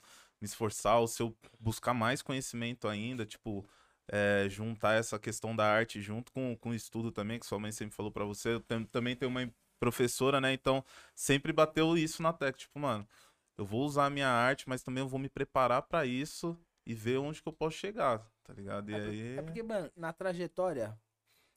me 0.42 0.46
esforçar, 0.46 0.98
ou 1.00 1.06
se 1.08 1.22
eu 1.22 1.36
buscar 1.60 1.94
mais 1.94 2.20
conhecimento 2.20 2.88
ainda, 2.88 3.24
tipo, 3.24 3.64
é, 4.08 4.48
juntar 4.50 4.94
essa 4.94 5.18
questão 5.18 5.54
da 5.56 5.64
arte 5.64 6.00
junto 6.02 6.32
com, 6.32 6.56
com 6.58 6.70
o 6.70 6.74
estudo 6.74 7.12
também, 7.12 7.38
que 7.38 7.46
sua 7.46 7.60
mãe 7.60 7.72
sempre 7.72 7.94
falou 7.94 8.10
pra 8.12 8.24
você. 8.24 8.54
Eu 8.54 8.60
tam- 8.60 8.84
também 8.84 9.16
tenho 9.16 9.30
uma 9.30 9.48
professora, 9.80 10.40
né? 10.40 10.52
Então, 10.52 10.84
sempre 11.14 11.52
bateu 11.52 11.96
isso 11.96 12.22
na 12.22 12.32
tecla, 12.32 12.58
tipo, 12.58 12.78
mano, 12.78 13.08
eu 13.56 13.64
vou 13.64 13.84
usar 13.86 14.06
a 14.06 14.10
minha 14.10 14.28
arte, 14.28 14.68
mas 14.68 14.82
também 14.82 15.02
eu 15.04 15.08
vou 15.08 15.20
me 15.20 15.28
preparar 15.28 15.82
pra 15.82 16.04
isso 16.04 16.58
e 16.84 16.94
ver 16.94 17.18
onde 17.18 17.40
que 17.40 17.48
eu 17.48 17.52
posso 17.52 17.76
chegar, 17.78 18.26
tá 18.42 18.52
ligado? 18.52 18.90
E 18.90 18.94
É, 18.94 18.98
aí. 18.98 19.38
é 19.38 19.42
porque, 19.42 19.62
mano, 19.62 19.90
na 19.96 20.12
trajetória, 20.12 20.98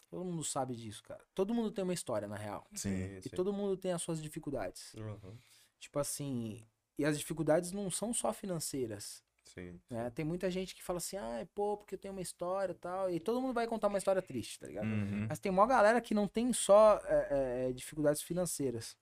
todo 0.10 0.24
mundo 0.24 0.44
sabe 0.44 0.76
disso, 0.76 1.02
cara. 1.04 1.24
Todo 1.34 1.54
mundo 1.54 1.72
tem 1.72 1.84
uma 1.84 1.94
história, 1.94 2.28
na 2.28 2.36
real. 2.38 2.68
Sim. 2.76 3.18
E 3.26 3.30
todo 3.30 3.52
mundo 3.52 3.76
tem 3.78 3.92
as 3.92 4.02
suas 4.04 4.22
dificuldades. 4.22 4.94
Uhum. 4.94 5.36
Tipo 5.80 6.00
assim, 6.00 6.64
e 6.98 7.06
as 7.06 7.18
dificuldades 7.18 7.72
não 7.72 7.90
são 7.90 8.14
só 8.14 8.32
financeiras. 8.34 9.24
Sim. 9.46 9.80
Né? 9.90 10.10
Tem 10.10 10.26
muita 10.26 10.50
gente 10.50 10.76
que 10.76 10.84
fala 10.84 10.98
assim, 10.98 11.18
ah, 11.18 11.48
pô, 11.54 11.78
porque 11.78 11.96
eu 11.96 12.00
tenho 12.00 12.14
uma 12.14 12.22
história 12.22 12.74
e 12.74 12.76
tal. 12.76 13.10
E 13.10 13.20
todo 13.20 13.40
mundo 13.40 13.54
vai 13.54 13.68
contar 13.68 13.88
uma 13.88 13.98
história 13.98 14.22
triste, 14.22 14.60
tá 14.60 14.68
ligado? 14.68 14.88
Uhum. 14.88 15.28
Mas 15.30 15.40
tem 15.40 15.52
uma 15.52 15.66
galera 15.66 16.02
que 16.02 16.14
não 16.14 16.28
tem 16.28 16.52
só 16.52 17.00
é, 17.06 17.68
é, 17.70 17.74
dificuldades 17.74 18.22
financeiras. 18.22 18.98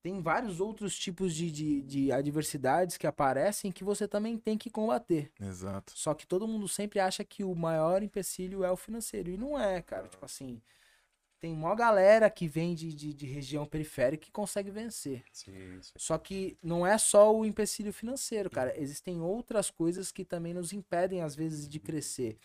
Tem 0.00 0.22
vários 0.22 0.60
outros 0.60 0.96
tipos 0.96 1.34
de, 1.34 1.50
de, 1.50 1.82
de 1.82 2.12
adversidades 2.12 2.96
que 2.96 3.06
aparecem 3.06 3.72
que 3.72 3.82
você 3.82 4.06
também 4.06 4.38
tem 4.38 4.56
que 4.56 4.70
combater. 4.70 5.32
Exato. 5.40 5.92
Só 5.96 6.14
que 6.14 6.26
todo 6.26 6.46
mundo 6.46 6.68
sempre 6.68 7.00
acha 7.00 7.24
que 7.24 7.42
o 7.42 7.54
maior 7.54 8.02
empecilho 8.02 8.62
é 8.62 8.70
o 8.70 8.76
financeiro. 8.76 9.30
E 9.30 9.36
não 9.36 9.58
é, 9.58 9.82
cara. 9.82 10.06
Tipo 10.06 10.24
assim, 10.24 10.62
tem 11.40 11.52
uma 11.52 11.74
galera 11.74 12.28
que 12.28 12.48
vem 12.48 12.74
de, 12.74 12.92
de, 12.92 13.14
de 13.14 13.26
região 13.26 13.64
periférica 13.66 14.24
que 14.24 14.30
consegue 14.32 14.70
vencer. 14.70 15.22
Sim, 15.32 15.52
sim. 15.80 15.92
Só 15.96 16.18
que 16.18 16.56
não 16.62 16.86
é 16.86 16.98
só 16.98 17.34
o 17.34 17.44
empecilho 17.44 17.92
financeiro, 17.92 18.50
cara. 18.50 18.78
Existem 18.80 19.20
outras 19.20 19.70
coisas 19.70 20.10
que 20.10 20.24
também 20.24 20.52
nos 20.52 20.72
impedem, 20.72 21.22
às 21.22 21.34
vezes, 21.36 21.68
de 21.68 21.78
crescer. 21.78 22.36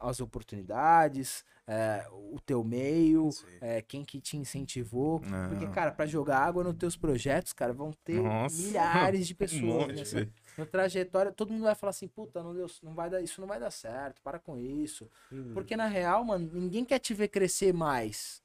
As 0.00 0.20
oportunidades, 0.20 1.44
é, 1.66 2.06
o 2.12 2.38
teu 2.40 2.62
meio, 2.62 3.30
é, 3.60 3.82
quem 3.82 4.04
que 4.04 4.20
te 4.20 4.36
incentivou. 4.36 5.20
É. 5.24 5.48
Porque, 5.48 5.66
cara, 5.74 5.90
pra 5.90 6.06
jogar 6.06 6.38
água 6.38 6.62
nos 6.62 6.76
teus 6.76 6.96
projetos, 6.96 7.52
cara, 7.52 7.72
vão 7.72 7.92
ter 8.04 8.22
Nossa. 8.22 8.56
milhares 8.62 9.26
de 9.26 9.34
Um 9.34 9.36
pessoas. 9.36 9.62
monte, 9.62 10.14
né? 10.14 10.28
Na 10.58 10.66
trajetória, 10.66 11.32
todo 11.32 11.52
mundo 11.52 11.62
vai 11.62 11.74
falar 11.74 11.90
assim, 11.90 12.08
puta, 12.08 12.42
não 12.42 12.52
deu, 12.54 12.66
não 12.82 12.94
vai 12.94 13.08
dar, 13.08 13.22
isso 13.22 13.40
não 13.40 13.48
vai 13.48 13.60
dar 13.60 13.70
certo, 13.70 14.20
para 14.22 14.38
com 14.38 14.58
isso. 14.58 15.08
Uhum. 15.30 15.52
Porque 15.54 15.76
na 15.76 15.86
real, 15.86 16.24
mano, 16.24 16.50
ninguém 16.52 16.84
quer 16.84 16.98
te 16.98 17.14
ver 17.14 17.28
crescer 17.28 17.72
mais. 17.72 18.42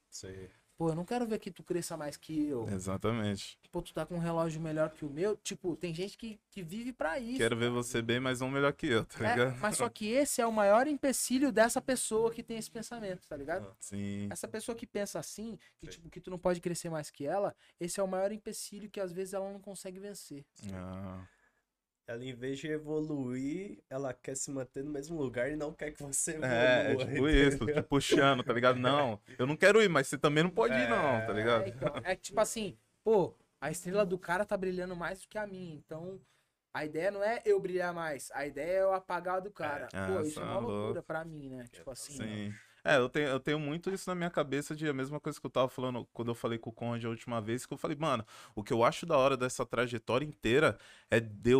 Pô, 0.76 0.88
eu 0.88 0.94
não 0.96 1.04
quero 1.04 1.24
ver 1.24 1.38
que 1.38 1.52
tu 1.52 1.62
cresça 1.62 1.96
mais 1.96 2.16
que 2.16 2.48
eu. 2.48 2.68
Exatamente. 2.68 3.56
Pô, 3.70 3.80
tu 3.80 3.94
tá 3.94 4.04
com 4.04 4.16
um 4.16 4.18
relógio 4.18 4.60
melhor 4.60 4.90
que 4.90 5.04
o 5.04 5.10
meu. 5.10 5.36
Tipo, 5.36 5.76
tem 5.76 5.94
gente 5.94 6.18
que, 6.18 6.38
que 6.50 6.62
vive 6.64 6.92
pra 6.92 7.16
isso. 7.18 7.38
Quero 7.38 7.56
ver 7.56 7.70
você 7.70 8.02
bem, 8.02 8.18
mas 8.18 8.40
não 8.40 8.50
melhor 8.50 8.72
que 8.72 8.88
eu, 8.88 9.04
tá 9.04 9.24
É, 9.24 9.30
ligado? 9.36 9.56
mas 9.60 9.76
só 9.76 9.88
que 9.88 10.08
esse 10.10 10.40
é 10.40 10.46
o 10.46 10.52
maior 10.52 10.88
empecilho 10.88 11.52
dessa 11.52 11.80
pessoa 11.80 12.32
que 12.32 12.42
tem 12.42 12.58
esse 12.58 12.70
pensamento, 12.70 13.26
tá 13.28 13.36
ligado? 13.36 13.72
Sim. 13.78 14.26
Essa 14.30 14.48
pessoa 14.48 14.74
que 14.74 14.84
pensa 14.86 15.18
assim, 15.20 15.56
que, 15.78 15.86
Sim. 15.86 15.92
tipo, 15.92 16.10
que 16.10 16.20
tu 16.20 16.28
não 16.30 16.38
pode 16.38 16.60
crescer 16.60 16.90
mais 16.90 17.08
que 17.08 17.24
ela, 17.24 17.54
esse 17.78 18.00
é 18.00 18.02
o 18.02 18.08
maior 18.08 18.32
empecilho 18.32 18.90
que 18.90 19.00
às 19.00 19.12
vezes 19.12 19.32
ela 19.34 19.52
não 19.52 19.60
consegue 19.60 20.00
vencer. 20.00 20.44
Ah, 20.72 21.24
Ela, 22.06 22.22
em 22.22 22.34
vez 22.34 22.58
de 22.58 22.68
evoluir, 22.68 23.82
ela 23.88 24.12
quer 24.12 24.36
se 24.36 24.50
manter 24.50 24.84
no 24.84 24.90
mesmo 24.90 25.16
lugar 25.16 25.50
e 25.50 25.56
não 25.56 25.72
quer 25.72 25.90
que 25.90 26.02
você 26.02 26.32
evolua. 26.32 26.48
É, 26.48 26.92
é 26.92 26.96
tipo 26.96 27.28
isso, 27.28 27.66
te 27.66 27.82
puxando, 27.82 28.42
tá 28.42 28.52
ligado? 28.52 28.78
Não, 28.78 29.18
eu 29.38 29.46
não 29.46 29.56
quero 29.56 29.82
ir, 29.82 29.88
mas 29.88 30.06
você 30.08 30.18
também 30.18 30.42
não 30.44 30.50
pode 30.50 30.74
ir, 30.74 30.88
não, 30.88 31.26
tá 31.26 31.32
ligado? 31.32 31.64
É, 31.64 31.68
então, 31.68 31.92
é 32.04 32.14
tipo 32.14 32.38
assim, 32.40 32.76
pô, 33.02 33.34
a 33.58 33.70
estrela 33.70 34.04
do 34.04 34.18
cara 34.18 34.44
tá 34.44 34.56
brilhando 34.56 34.94
mais 34.94 35.22
do 35.22 35.28
que 35.28 35.38
a 35.38 35.46
minha, 35.46 35.74
então 35.74 36.20
a 36.74 36.84
ideia 36.84 37.10
não 37.10 37.22
é 37.24 37.40
eu 37.46 37.58
brilhar 37.58 37.94
mais, 37.94 38.30
a 38.34 38.46
ideia 38.46 38.78
é 38.78 38.82
eu 38.82 38.92
apagar 38.92 39.36
a 39.36 39.40
do 39.40 39.50
cara. 39.50 39.88
É. 39.92 40.06
Pô, 40.06 40.18
Ah, 40.18 40.22
isso 40.22 40.40
é 40.40 40.42
uma 40.42 40.58
loucura 40.58 40.92
louco. 40.92 41.02
pra 41.04 41.24
mim, 41.24 41.48
né? 41.48 41.64
Tipo 41.72 41.90
assim, 41.90 42.18
Sim. 42.18 42.54
É, 42.86 42.98
eu 42.98 43.08
tenho, 43.08 43.28
eu 43.28 43.40
tenho 43.40 43.58
muito 43.58 43.90
isso 43.90 44.10
na 44.10 44.14
minha 44.14 44.28
cabeça 44.28 44.76
de 44.76 44.86
a 44.86 44.92
mesma 44.92 45.18
coisa 45.18 45.40
que 45.40 45.46
eu 45.46 45.50
tava 45.50 45.70
falando 45.70 46.06
quando 46.12 46.30
eu 46.30 46.34
falei 46.34 46.58
com 46.58 46.68
o 46.68 46.72
Conde 46.72 47.06
a 47.06 47.08
última 47.08 47.40
vez, 47.40 47.64
que 47.64 47.72
eu 47.72 47.78
falei, 47.78 47.96
mano, 47.98 48.26
o 48.54 48.62
que 48.62 48.74
eu 48.74 48.84
acho 48.84 49.06
da 49.06 49.16
hora 49.16 49.38
dessa 49.38 49.64
trajetória 49.64 50.26
inteira 50.26 50.76
é 51.10 51.18
de 51.18 51.54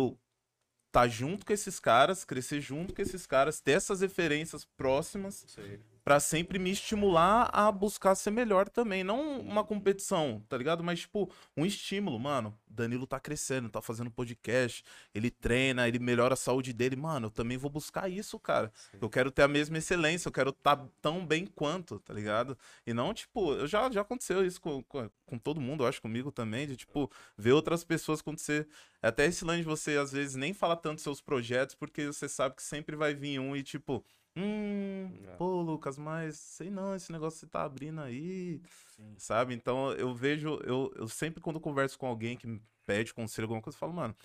estar 0.95 1.07
junto 1.09 1.45
com 1.45 1.51
esses 1.51 1.79
caras, 1.79 2.23
crescer 2.23 2.61
junto 2.61 2.93
com 2.93 3.01
esses 3.01 3.27
caras, 3.27 3.59
ter 3.59 3.73
essas 3.73 3.99
referências 3.99 4.65
próximas 4.77 5.45
Sim. 5.47 5.79
Pra 6.05 6.19
sempre 6.19 6.59
me 6.59 6.69
estimular 6.69 7.49
a 7.51 7.71
buscar 7.71 8.13
ser 8.13 8.29
melhor 8.29 8.69
também. 8.69 9.03
Não 9.03 9.39
uma 9.39 9.63
competição, 9.63 10.45
tá 10.47 10.55
ligado? 10.55 10.83
Mas, 10.83 10.99
tipo, 10.99 11.31
um 11.57 11.65
estímulo, 11.65 12.19
mano. 12.19 12.55
Danilo 12.67 13.07
tá 13.07 13.19
crescendo, 13.19 13.69
tá 13.69 13.81
fazendo 13.81 14.11
podcast, 14.11 14.83
ele 15.15 15.31
treina, 15.31 15.87
ele 15.87 15.97
melhora 15.97 16.35
a 16.35 16.37
saúde 16.37 16.73
dele. 16.73 16.95
Mano, 16.95 17.27
eu 17.27 17.31
também 17.31 17.57
vou 17.57 17.71
buscar 17.71 18.07
isso, 18.07 18.37
cara. 18.37 18.71
Sim. 18.91 18.99
Eu 19.01 19.09
quero 19.09 19.31
ter 19.31 19.41
a 19.41 19.47
mesma 19.47 19.79
excelência, 19.79 20.27
eu 20.27 20.31
quero 20.31 20.51
estar 20.51 20.85
tão 21.01 21.25
bem 21.25 21.43
quanto, 21.47 21.99
tá 21.99 22.13
ligado? 22.13 22.55
E 22.85 22.93
não, 22.93 23.11
tipo, 23.11 23.53
eu 23.53 23.65
já, 23.65 23.89
já 23.89 24.01
aconteceu 24.01 24.45
isso 24.45 24.61
com, 24.61 24.83
com, 24.83 25.09
com 25.25 25.39
todo 25.39 25.59
mundo, 25.59 25.83
eu 25.83 25.87
acho, 25.87 26.01
comigo 26.03 26.31
também, 26.31 26.67
de, 26.67 26.75
tipo, 26.75 27.09
ver 27.35 27.53
outras 27.53 27.83
pessoas 27.83 28.19
acontecer. 28.19 28.67
Até 29.01 29.25
esse 29.25 29.43
lance 29.43 29.61
de 29.61 29.65
você, 29.65 29.97
às 29.97 30.11
vezes, 30.11 30.35
nem 30.35 30.53
falar 30.53 30.75
tanto 30.75 31.01
seus 31.01 31.19
projetos, 31.19 31.73
porque 31.73 32.05
você 32.05 32.29
sabe 32.29 32.55
que 32.55 32.63
sempre 32.63 32.95
vai 32.95 33.15
vir 33.15 33.39
um 33.39 33.55
e, 33.55 33.63
tipo, 33.63 34.05
hum, 34.35 35.11
É. 35.27 35.35
pô, 35.37 35.61
Lucas, 35.61 35.97
mas 35.97 36.37
sei 36.37 36.69
não, 36.69 36.95
esse 36.95 37.11
negócio 37.11 37.37
que 37.39 37.45
você 37.45 37.51
tá 37.51 37.63
abrindo 37.63 38.01
aí, 38.01 38.61
Sim. 38.95 39.15
sabe? 39.17 39.53
Então, 39.53 39.91
eu 39.93 40.13
vejo, 40.13 40.59
eu, 40.63 40.91
eu 40.95 41.07
sempre 41.07 41.41
quando 41.41 41.59
converso 41.59 41.97
com 41.97 42.07
alguém 42.07 42.37
que 42.37 42.47
me 42.47 42.61
pede 42.85 43.13
conselho, 43.13 43.45
alguma 43.45 43.61
coisa, 43.61 43.75
eu 43.75 43.79
falo, 43.79 43.93
mano, 43.93 44.15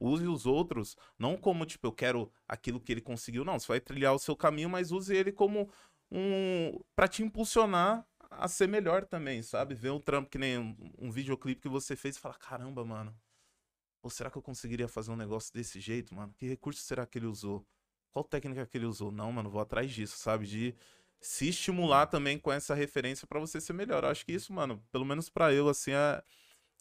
use 0.00 0.26
os 0.26 0.46
outros, 0.46 0.96
não 1.18 1.36
como, 1.36 1.64
tipo, 1.66 1.86
eu 1.86 1.92
quero 1.92 2.32
aquilo 2.46 2.80
que 2.80 2.92
ele 2.92 3.00
conseguiu, 3.00 3.44
não, 3.44 3.58
você 3.58 3.68
vai 3.68 3.80
trilhar 3.80 4.14
o 4.14 4.18
seu 4.18 4.36
caminho, 4.36 4.68
mas 4.70 4.90
use 4.92 5.14
ele 5.14 5.32
como 5.32 5.70
um, 6.10 6.78
pra 6.96 7.08
te 7.08 7.22
impulsionar 7.22 8.06
a 8.30 8.48
ser 8.48 8.68
melhor 8.68 9.04
também, 9.06 9.42
sabe? 9.42 9.74
Ver 9.74 9.90
um 9.90 10.00
trampo 10.00 10.30
que 10.30 10.38
nem 10.38 10.58
um, 10.58 10.76
um 10.98 11.10
videoclipe 11.10 11.62
que 11.62 11.68
você 11.68 11.96
fez 11.96 12.16
e 12.16 12.20
falar, 12.20 12.38
caramba, 12.38 12.84
mano, 12.84 13.14
ou 14.02 14.10
será 14.10 14.30
que 14.30 14.38
eu 14.38 14.42
conseguiria 14.42 14.88
fazer 14.88 15.10
um 15.10 15.16
negócio 15.16 15.52
desse 15.52 15.80
jeito, 15.80 16.14
mano? 16.14 16.32
Que 16.36 16.46
recurso 16.46 16.82
será 16.82 17.06
que 17.06 17.18
ele 17.18 17.26
usou? 17.26 17.66
Qual 18.18 18.24
técnica 18.24 18.66
que 18.66 18.76
ele 18.76 18.84
usou? 18.86 19.12
Não, 19.12 19.30
mano, 19.30 19.48
vou 19.48 19.60
atrás 19.60 19.92
disso, 19.92 20.18
sabe? 20.18 20.44
De 20.44 20.74
se 21.20 21.48
estimular 21.50 22.06
também 22.08 22.36
com 22.36 22.50
essa 22.50 22.74
referência 22.74 23.28
pra 23.28 23.38
você 23.38 23.60
ser 23.60 23.72
melhor. 23.74 24.02
Eu 24.02 24.10
acho 24.10 24.26
que 24.26 24.32
isso, 24.32 24.52
mano, 24.52 24.82
pelo 24.90 25.04
menos 25.04 25.28
pra 25.30 25.52
eu, 25.52 25.68
assim, 25.68 25.92
é, 25.92 26.20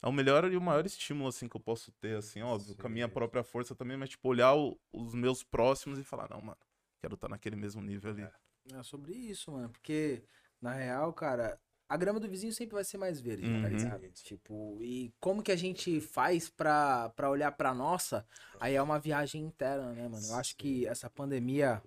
é 0.02 0.08
o 0.08 0.12
melhor 0.12 0.52
e 0.52 0.58
o 0.58 0.62
maior 0.62 0.84
estímulo, 0.86 1.30
assim, 1.30 1.47
que 1.47 1.56
eu 1.56 1.62
posso 1.62 1.91
ter, 1.93 2.17
assim, 2.17 2.41
óbvio, 2.41 2.76
com 2.76 2.88
a 2.88 2.89
minha 2.89 3.08
Sim. 3.08 3.12
própria 3.12 3.43
força 3.43 3.76
também, 3.76 3.97
mas, 3.97 4.10
tipo, 4.10 4.28
olhar 4.28 4.56
o- 4.56 4.80
os 4.91 5.13
meus 5.13 5.43
próximos 5.43 6.00
e 6.00 6.04
falar, 6.04 6.28
não, 6.30 6.41
mano, 6.41 6.58
quero 7.00 7.13
estar 7.15 7.30
naquele 7.30 7.56
mesmo 7.56 7.84
nível 7.84 8.12
ali. 8.12 8.28
É 8.73 8.84
sobre 8.84 9.13
isso, 9.13 9.52
mano. 9.52 9.69
Porque, 9.69 10.23
na 10.62 10.73
real, 10.73 11.13
cara, 11.13 11.60
a 11.89 11.95
grama 11.97 12.19
do 12.19 12.28
vizinho 12.28 12.52
sempre 12.52 12.76
vai 12.76 12.84
ser 12.84 12.97
mais 12.97 13.19
verde, 13.21 13.50
tá 13.50 13.67
Uhum. 13.69 13.78
ligado? 13.78 14.10
Tipo, 14.12 14.78
e 14.82 15.13
como 15.19 15.41
que 15.41 15.52
a 15.52 15.56
gente 15.56 16.02
faz 16.02 16.50
pra, 16.50 17.10
pra 17.10 17.30
olhar 17.30 17.52
pra 17.54 17.73
nossa? 17.73 18.26
Aí 18.60 18.76
é 18.76 18.82
uma 18.82 19.00
viagem 19.00 19.41
interna, 19.43 19.93
né, 19.93 20.08
mano? 20.08 20.26
Eu 20.28 20.36
acho 20.36 20.56
que 20.58 20.86
essa 20.86 21.10
pandemia, 21.10 21.82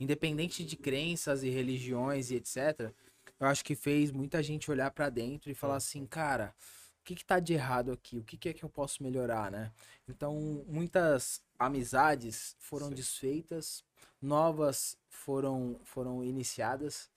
independente 0.00 0.64
de 0.64 0.76
crenças 0.76 1.42
e 1.42 1.50
religiões 1.50 2.30
e 2.30 2.36
etc., 2.36 2.92
eu 3.38 3.46
acho 3.46 3.64
que 3.64 3.76
fez 3.76 4.10
muita 4.10 4.42
gente 4.42 4.70
olhar 4.70 4.90
pra 4.90 5.08
dentro 5.08 5.50
e 5.50 5.54
falar 5.54 5.76
assim, 5.76 6.04
cara, 6.04 6.52
o 7.00 7.04
que 7.04 7.14
que 7.14 7.24
tá 7.24 7.38
de 7.38 7.54
errado 7.54 7.92
aqui? 7.92 8.18
O 8.18 8.24
que 8.24 8.36
que 8.36 8.48
é 8.48 8.52
que 8.52 8.64
eu 8.64 8.68
posso 8.68 9.02
melhorar, 9.02 9.50
né? 9.52 9.72
Então, 10.08 10.64
muitas 10.66 11.40
amizades 11.56 12.56
foram 12.58 12.88
Sim. 12.88 12.94
desfeitas, 12.94 13.84
novas 14.20 14.98
foram, 15.08 15.80
foram 15.84 16.24
iniciadas, 16.24 17.08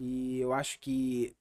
e 0.00 0.40
eu 0.40 0.52
acho 0.52 0.80
que 0.80 1.36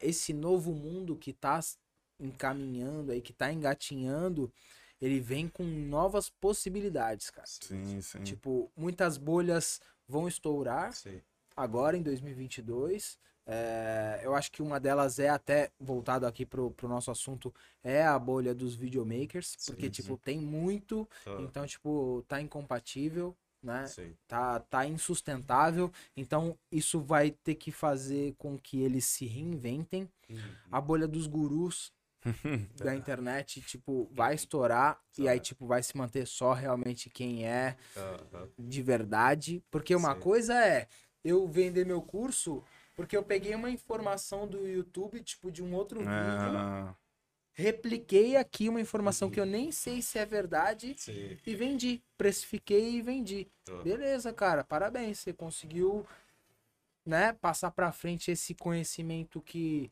esse 0.00 0.32
novo 0.32 0.72
mundo 0.74 1.16
que 1.16 1.32
tá 1.32 1.58
s- 1.58 1.76
encaminhando 2.20 3.12
aí, 3.12 3.20
que 3.20 3.32
tá 3.32 3.52
engatinhando, 3.52 4.52
ele 5.00 5.20
vem 5.20 5.48
com 5.48 5.64
novas 5.64 6.30
possibilidades, 6.30 7.30
cara. 7.30 7.46
Sim, 7.46 8.00
sim. 8.00 8.24
Tipo, 8.24 8.70
muitas 8.76 9.16
bolhas 9.16 9.80
vão 10.06 10.28
estourar, 10.28 10.92
Sim. 10.92 11.20
agora 11.56 11.96
em 11.96 12.02
2022. 12.02 13.18
É, 13.44 14.20
eu 14.22 14.34
acho 14.36 14.52
que 14.52 14.62
uma 14.62 14.78
delas 14.78 15.18
é 15.18 15.28
até 15.28 15.72
voltado 15.80 16.24
aqui 16.26 16.46
pro, 16.46 16.70
pro 16.70 16.88
nosso 16.88 17.10
assunto 17.10 17.52
é 17.82 18.00
a 18.04 18.16
bolha 18.16 18.54
dos 18.54 18.76
videomakers, 18.76 19.56
porque 19.66 19.86
Sim, 19.86 19.90
tipo 19.90 20.16
tem 20.16 20.38
muito, 20.38 21.08
então 21.40 21.66
tipo 21.66 22.24
tá 22.28 22.40
incompatível, 22.40 23.36
né? 23.62 23.86
sim. 23.86 24.16
Tá 24.26 24.60
tá 24.60 24.86
insustentável, 24.86 25.92
então 26.16 26.56
isso 26.70 27.00
vai 27.00 27.30
ter 27.30 27.54
que 27.54 27.70
fazer 27.70 28.34
com 28.38 28.58
que 28.58 28.80
eles 28.80 29.04
se 29.04 29.26
reinventem. 29.26 30.08
Uhum. 30.30 30.38
A 30.70 30.80
bolha 30.80 31.06
dos 31.06 31.26
gurus 31.26 31.92
da 32.76 32.94
internet, 32.94 33.60
tipo, 33.62 34.08
vai 34.12 34.34
estourar 34.34 34.98
e 35.18 35.28
aí 35.28 35.38
tipo 35.38 35.66
vai 35.66 35.82
se 35.82 35.96
manter 35.96 36.26
só 36.26 36.52
realmente 36.52 37.10
quem 37.10 37.46
é 37.46 37.76
Aham. 37.96 38.48
de 38.58 38.82
verdade. 38.82 39.62
Porque 39.70 39.94
uma 39.94 40.14
Sim. 40.14 40.20
coisa 40.20 40.54
é 40.54 40.88
eu 41.24 41.46
vender 41.46 41.84
meu 41.84 42.00
curso 42.02 42.64
porque 42.94 43.16
eu 43.16 43.22
peguei 43.22 43.54
uma 43.54 43.70
informação 43.70 44.46
do 44.46 44.66
YouTube, 44.66 45.22
tipo, 45.22 45.50
de 45.50 45.62
um 45.62 45.74
outro 45.74 45.98
vídeo, 46.00 46.10
Ah, 46.10 46.94
repliquei 47.52 48.36
aqui 48.36 48.68
uma 48.68 48.80
informação 48.80 49.30
que 49.30 49.38
eu 49.40 49.46
nem 49.46 49.70
sei 49.72 50.00
se 50.02 50.18
é 50.18 50.26
verdade 50.26 50.94
Sim. 50.98 51.36
e 51.46 51.54
vendi. 51.54 52.02
Precifiquei 52.16 52.96
e 52.96 53.02
vendi. 53.02 53.48
Aham. 53.68 53.82
Beleza, 53.82 54.32
cara, 54.32 54.64
parabéns. 54.64 55.18
Você 55.18 55.32
conseguiu, 55.32 56.06
né, 57.04 57.32
passar 57.34 57.70
pra 57.70 57.92
frente 57.92 58.30
esse 58.30 58.54
conhecimento 58.54 59.40
que 59.40 59.90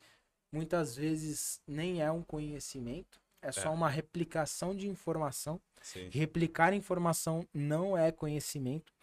muitas 0.51 0.95
vezes 0.95 1.61
nem 1.67 2.01
é 2.01 2.11
um 2.11 2.23
conhecimento, 2.23 3.21
é 3.41 3.51
só 3.51 3.69
É. 3.69 3.69
uma 3.69 3.89
replicação 3.89 4.75
de 4.75 4.87
informação. 4.87 5.61
Sim. 5.81 6.09
Replicar 6.11 6.73
informação 6.73 7.47
não 7.53 7.97
é 7.97 8.11
conhecimento. 8.11 8.93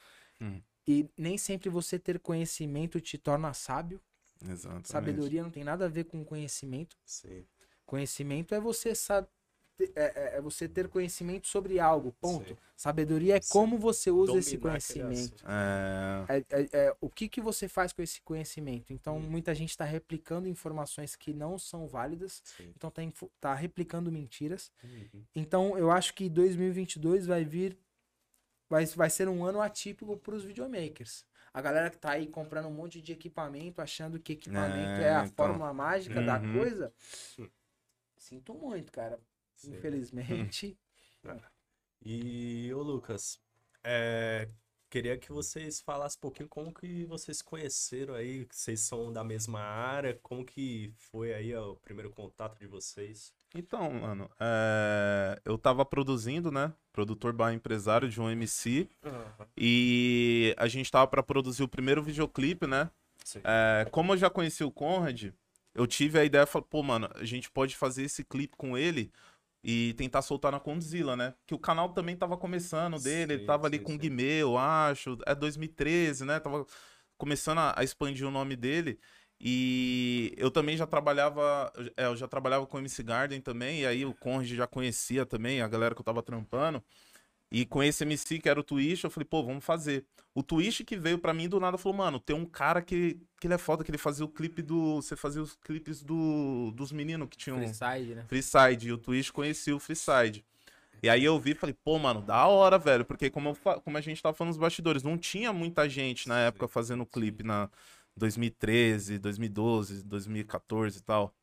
Hum. 0.41 0.61
E 0.87 1.09
nem 1.17 1.37
sempre 1.37 1.69
você 1.69 1.99
ter 1.99 2.19
conhecimento 2.19 3.01
te 3.01 3.19
torna 3.19 3.53
sábio. 3.53 4.01
exatamente. 4.41 4.89
Sabedoria 4.89 5.43
não 5.43 5.51
tem 5.51 5.65
nada 5.65 5.87
a 5.87 5.89
ver 5.89 6.05
com 6.05 6.25
conhecimento. 6.25 6.97
Sim. 7.05 7.45
Conhecimento 7.89 8.55
é 8.55 8.61
você 8.61 8.95
saber. 8.95 9.31
É, 9.95 10.35
é- 10.35 10.37
é 10.37 10.41
você 10.41 10.69
ter 10.69 10.89
conhecimento 10.89 11.47
sobre 11.47 11.79
algo, 11.79 12.13
ponto. 12.21 12.49
Sim. 12.49 12.57
Sabedoria 12.77 13.37
é 13.37 13.41
Sim. 13.41 13.49
como 13.53 13.79
você 13.79 14.11
usa 14.11 14.37
esse 14.37 14.57
Dominar 14.59 14.77
aquele 14.77 15.01
conhecimento. 15.05 15.45
É, 15.49 16.27
É, 16.37 16.61
é- 16.63 16.87
é 16.89 16.97
o 17.01 17.09
que, 17.09 17.29
que 17.29 17.41
você 17.41 17.67
faz 17.69 17.93
com 17.93 18.03
esse 18.03 18.21
conhecimento. 18.21 18.93
Então, 18.93 19.17
Hum. 19.17 19.21
muita 19.31 19.55
gente 19.55 19.71
está 19.71 19.85
replicando 19.85 20.49
informações 20.49 21.15
que 21.17 21.33
não 21.33 21.57
são 21.59 21.87
válidas. 21.87 22.43
Sim. 22.45 22.73
Então, 22.77 22.91
tá, 22.91 23.03
info- 23.05 23.31
tá 23.41 23.55
replicando 23.55 24.11
mentiras. 24.13 24.71
Uhum. 24.85 25.25
Então, 25.35 25.79
eu 25.79 25.91
acho 25.93 26.13
que 26.13 26.29
2022 26.29 27.25
vai 27.25 27.45
vir. 27.45 27.79
Vai, 28.69 28.85
vai 28.85 29.09
ser 29.09 29.29
um 29.29 29.45
ano 29.45 29.63
atípico 29.63 30.15
para 30.19 30.35
os 30.35 30.45
videomakers. 30.45 31.25
A 31.55 31.63
galera 31.63 31.89
que 31.89 31.97
tá 31.97 32.11
aí 32.11 32.27
comprando 32.27 32.67
um 32.67 32.73
monte 32.75 33.01
de 33.01 33.13
equipamento, 33.13 33.81
achando 33.81 34.19
que 34.19 34.35
equipamento 34.35 35.01
é, 35.01 35.05
É, 35.05 35.15
a 35.15 35.25
então. 35.25 35.47
fórmula 35.47 35.73
mágica 35.73 36.21
da 36.21 36.39
Uhum. 36.39 36.59
coisa. 36.59 36.93
Sinto 38.19 38.55
muito, 38.55 38.93
cara. 38.93 39.19
Sim. 39.55 39.75
Infelizmente. 39.75 40.79
E, 42.01 42.73
ô 42.75 42.81
Lucas, 42.81 43.41
é, 43.83 44.49
queria 44.89 45.19
que 45.19 45.33
vocês 45.33 45.81
falassem 45.81 46.17
um 46.19 46.21
pouquinho 46.21 46.49
como 46.49 46.73
que 46.73 47.05
vocês 47.07 47.39
se 47.39 47.45
conheceram 47.45 48.15
aí, 48.15 48.47
que 48.47 48.57
vocês 48.57 48.81
são 48.81 49.13
da 49.13 49.25
mesma 49.25 49.61
área, 49.61 50.19
como 50.23 50.45
que 50.45 50.93
foi 50.97 51.35
aí 51.35 51.55
ó, 51.55 51.73
o 51.73 51.77
primeiro 51.77 52.11
contato 52.11 52.57
de 52.59 52.69
vocês? 52.69 53.35
Então, 53.55 53.91
mano, 53.93 54.31
é, 54.39 55.41
eu 55.45 55.59
tava 55.59 55.85
produzindo, 55.85 56.51
né? 56.51 56.73
Produtor 56.93 57.33
barra 57.33 57.55
empresário 57.55 58.09
de 58.09 58.21
um 58.21 58.31
MC. 58.31 58.89
E 59.57 60.55
a 60.57 60.69
gente 60.69 60.91
tava 60.91 61.07
pra 61.07 61.23
produzir 61.23 61.63
o 61.63 61.69
primeiro 61.69 62.03
videoclipe, 62.03 62.67
né? 62.67 62.91
Sim. 63.25 63.41
É, 63.45 63.87
como 63.91 64.13
eu 64.13 64.17
já 64.17 64.31
conheci 64.31 64.63
o 64.63 64.71
Conrad, 64.71 65.33
eu 65.79 65.87
tive 65.87 66.19
a 66.19 66.25
ideia, 66.25 66.47
falei, 66.47 66.67
pô, 66.71 66.83
mano, 66.83 67.09
a 67.15 67.25
gente 67.25 67.51
pode 67.51 67.77
fazer 67.77 68.03
esse 68.05 68.25
clipe 68.25 68.57
com 68.57 68.77
ele 68.77 69.13
e 69.63 69.95
tentar 69.95 70.23
soltar 70.23 70.53
na 70.53 70.61
Condzilla, 70.61 71.17
né? 71.17 71.35
Que 71.47 71.55
o 71.55 71.59
canal 71.59 71.91
também 71.95 72.17
tava 72.17 72.37
começando 72.37 72.99
dele, 72.99 73.35
ele 73.35 73.41
Sim, 73.41 73.47
tava 73.47 73.67
ali 73.67 73.79
sim, 73.79 73.85
com 73.85 73.95
o. 73.95 73.99
Guimê, 73.99 74.43
eu 74.43 74.59
acho, 74.59 75.19
é 75.27 75.35
2013, 75.35 76.25
né? 76.25 76.41
Tava 76.41 76.67
começando 77.17 77.59
a, 77.59 77.75
a 77.79 77.85
expandir 77.85 78.27
o 78.27 78.31
nome 78.31 78.57
dele. 78.57 78.99
E 79.41 80.35
eu 80.37 80.51
também 80.51 80.77
já 80.77 80.87
trabalhava, 80.87 81.73
é, 81.97 82.07
eu 82.07 82.17
já 82.17 82.27
trabalhava 82.27 82.67
com 82.67 82.77
o 82.77 82.81
MC 82.81 83.03
Garden 83.05 83.41
também, 83.41 83.83
e 83.83 83.87
aí 83.87 84.05
o 84.05 84.15
Conrad 84.15 84.49
já 84.49 84.67
conhecia 84.67 85.25
também, 85.25 85.63
a 85.63 85.69
galera 85.69 85.95
que 85.95 86.01
eu 86.01 86.05
tava 86.05 86.23
trampando. 86.23 86.83
E 87.51 87.65
com 87.65 87.83
esse 87.83 88.05
MC, 88.05 88.39
que 88.39 88.49
era 88.49 88.61
o 88.61 88.63
Twitch, 88.63 89.05
eu 89.05 89.11
falei, 89.11 89.25
pô, 89.25 89.43
vamos 89.43 89.65
fazer. 89.65 90.05
O 90.35 90.43
Twitch 90.43 90.83
que 90.85 90.97
veio 90.97 91.19
pra 91.19 91.33
mim 91.33 91.49
do 91.49 91.59
nada 91.59 91.79
falou, 91.79 91.97
mano, 91.97 92.21
tem 92.21 92.37
um 92.37 92.45
cara 92.45 92.83
que, 92.83 93.19
que 93.41 93.47
ele 93.47 93.55
é 93.55 93.59
foda, 93.59 93.83
que 93.83 93.91
ele 93.91 93.99
fazia 93.99 94.25
o 94.25 94.29
clipe 94.29 94.61
do. 94.61 94.97
Você 94.97 95.17
fazia 95.17 95.41
os 95.41 95.57
clipes 95.57 96.03
do, 96.03 96.71
dos 96.73 96.93
meninos 96.93 97.29
que 97.29 97.37
tinham. 97.37 97.57
Freeside, 97.57 98.15
né? 98.15 98.25
Freeside. 98.29 98.89
E 98.89 98.93
o 98.93 98.99
Twitch 98.99 99.31
conhecia 99.31 99.75
o 99.75 99.81
Freeside. 99.81 100.45
E 101.03 101.09
aí 101.09 101.25
eu 101.25 101.39
vi 101.39 101.53
e 101.53 101.55
falei, 101.55 101.75
pô, 101.85 101.99
mano, 101.99 102.21
da 102.21 102.47
hora, 102.47 102.79
velho. 102.79 103.05
Porque 103.05 103.31
como, 103.31 103.51
eu 103.51 103.81
como 103.81 103.97
a 103.97 104.01
gente 104.01 104.23
tava 104.23 104.35
falando 104.35 104.51
nos 104.51 104.59
bastidores, 104.59 105.03
não 105.03 105.17
tinha 105.17 105.53
muita 105.53 105.89
gente 105.89 106.29
na 106.29 106.41
época 106.41 106.69
fazendo 106.69 107.07
clipe 107.07 107.43
na 107.43 107.71
2013, 108.17 109.19
2012, 109.19 110.05
2014 110.05 110.99
e 110.99 111.03
tal. 111.03 111.35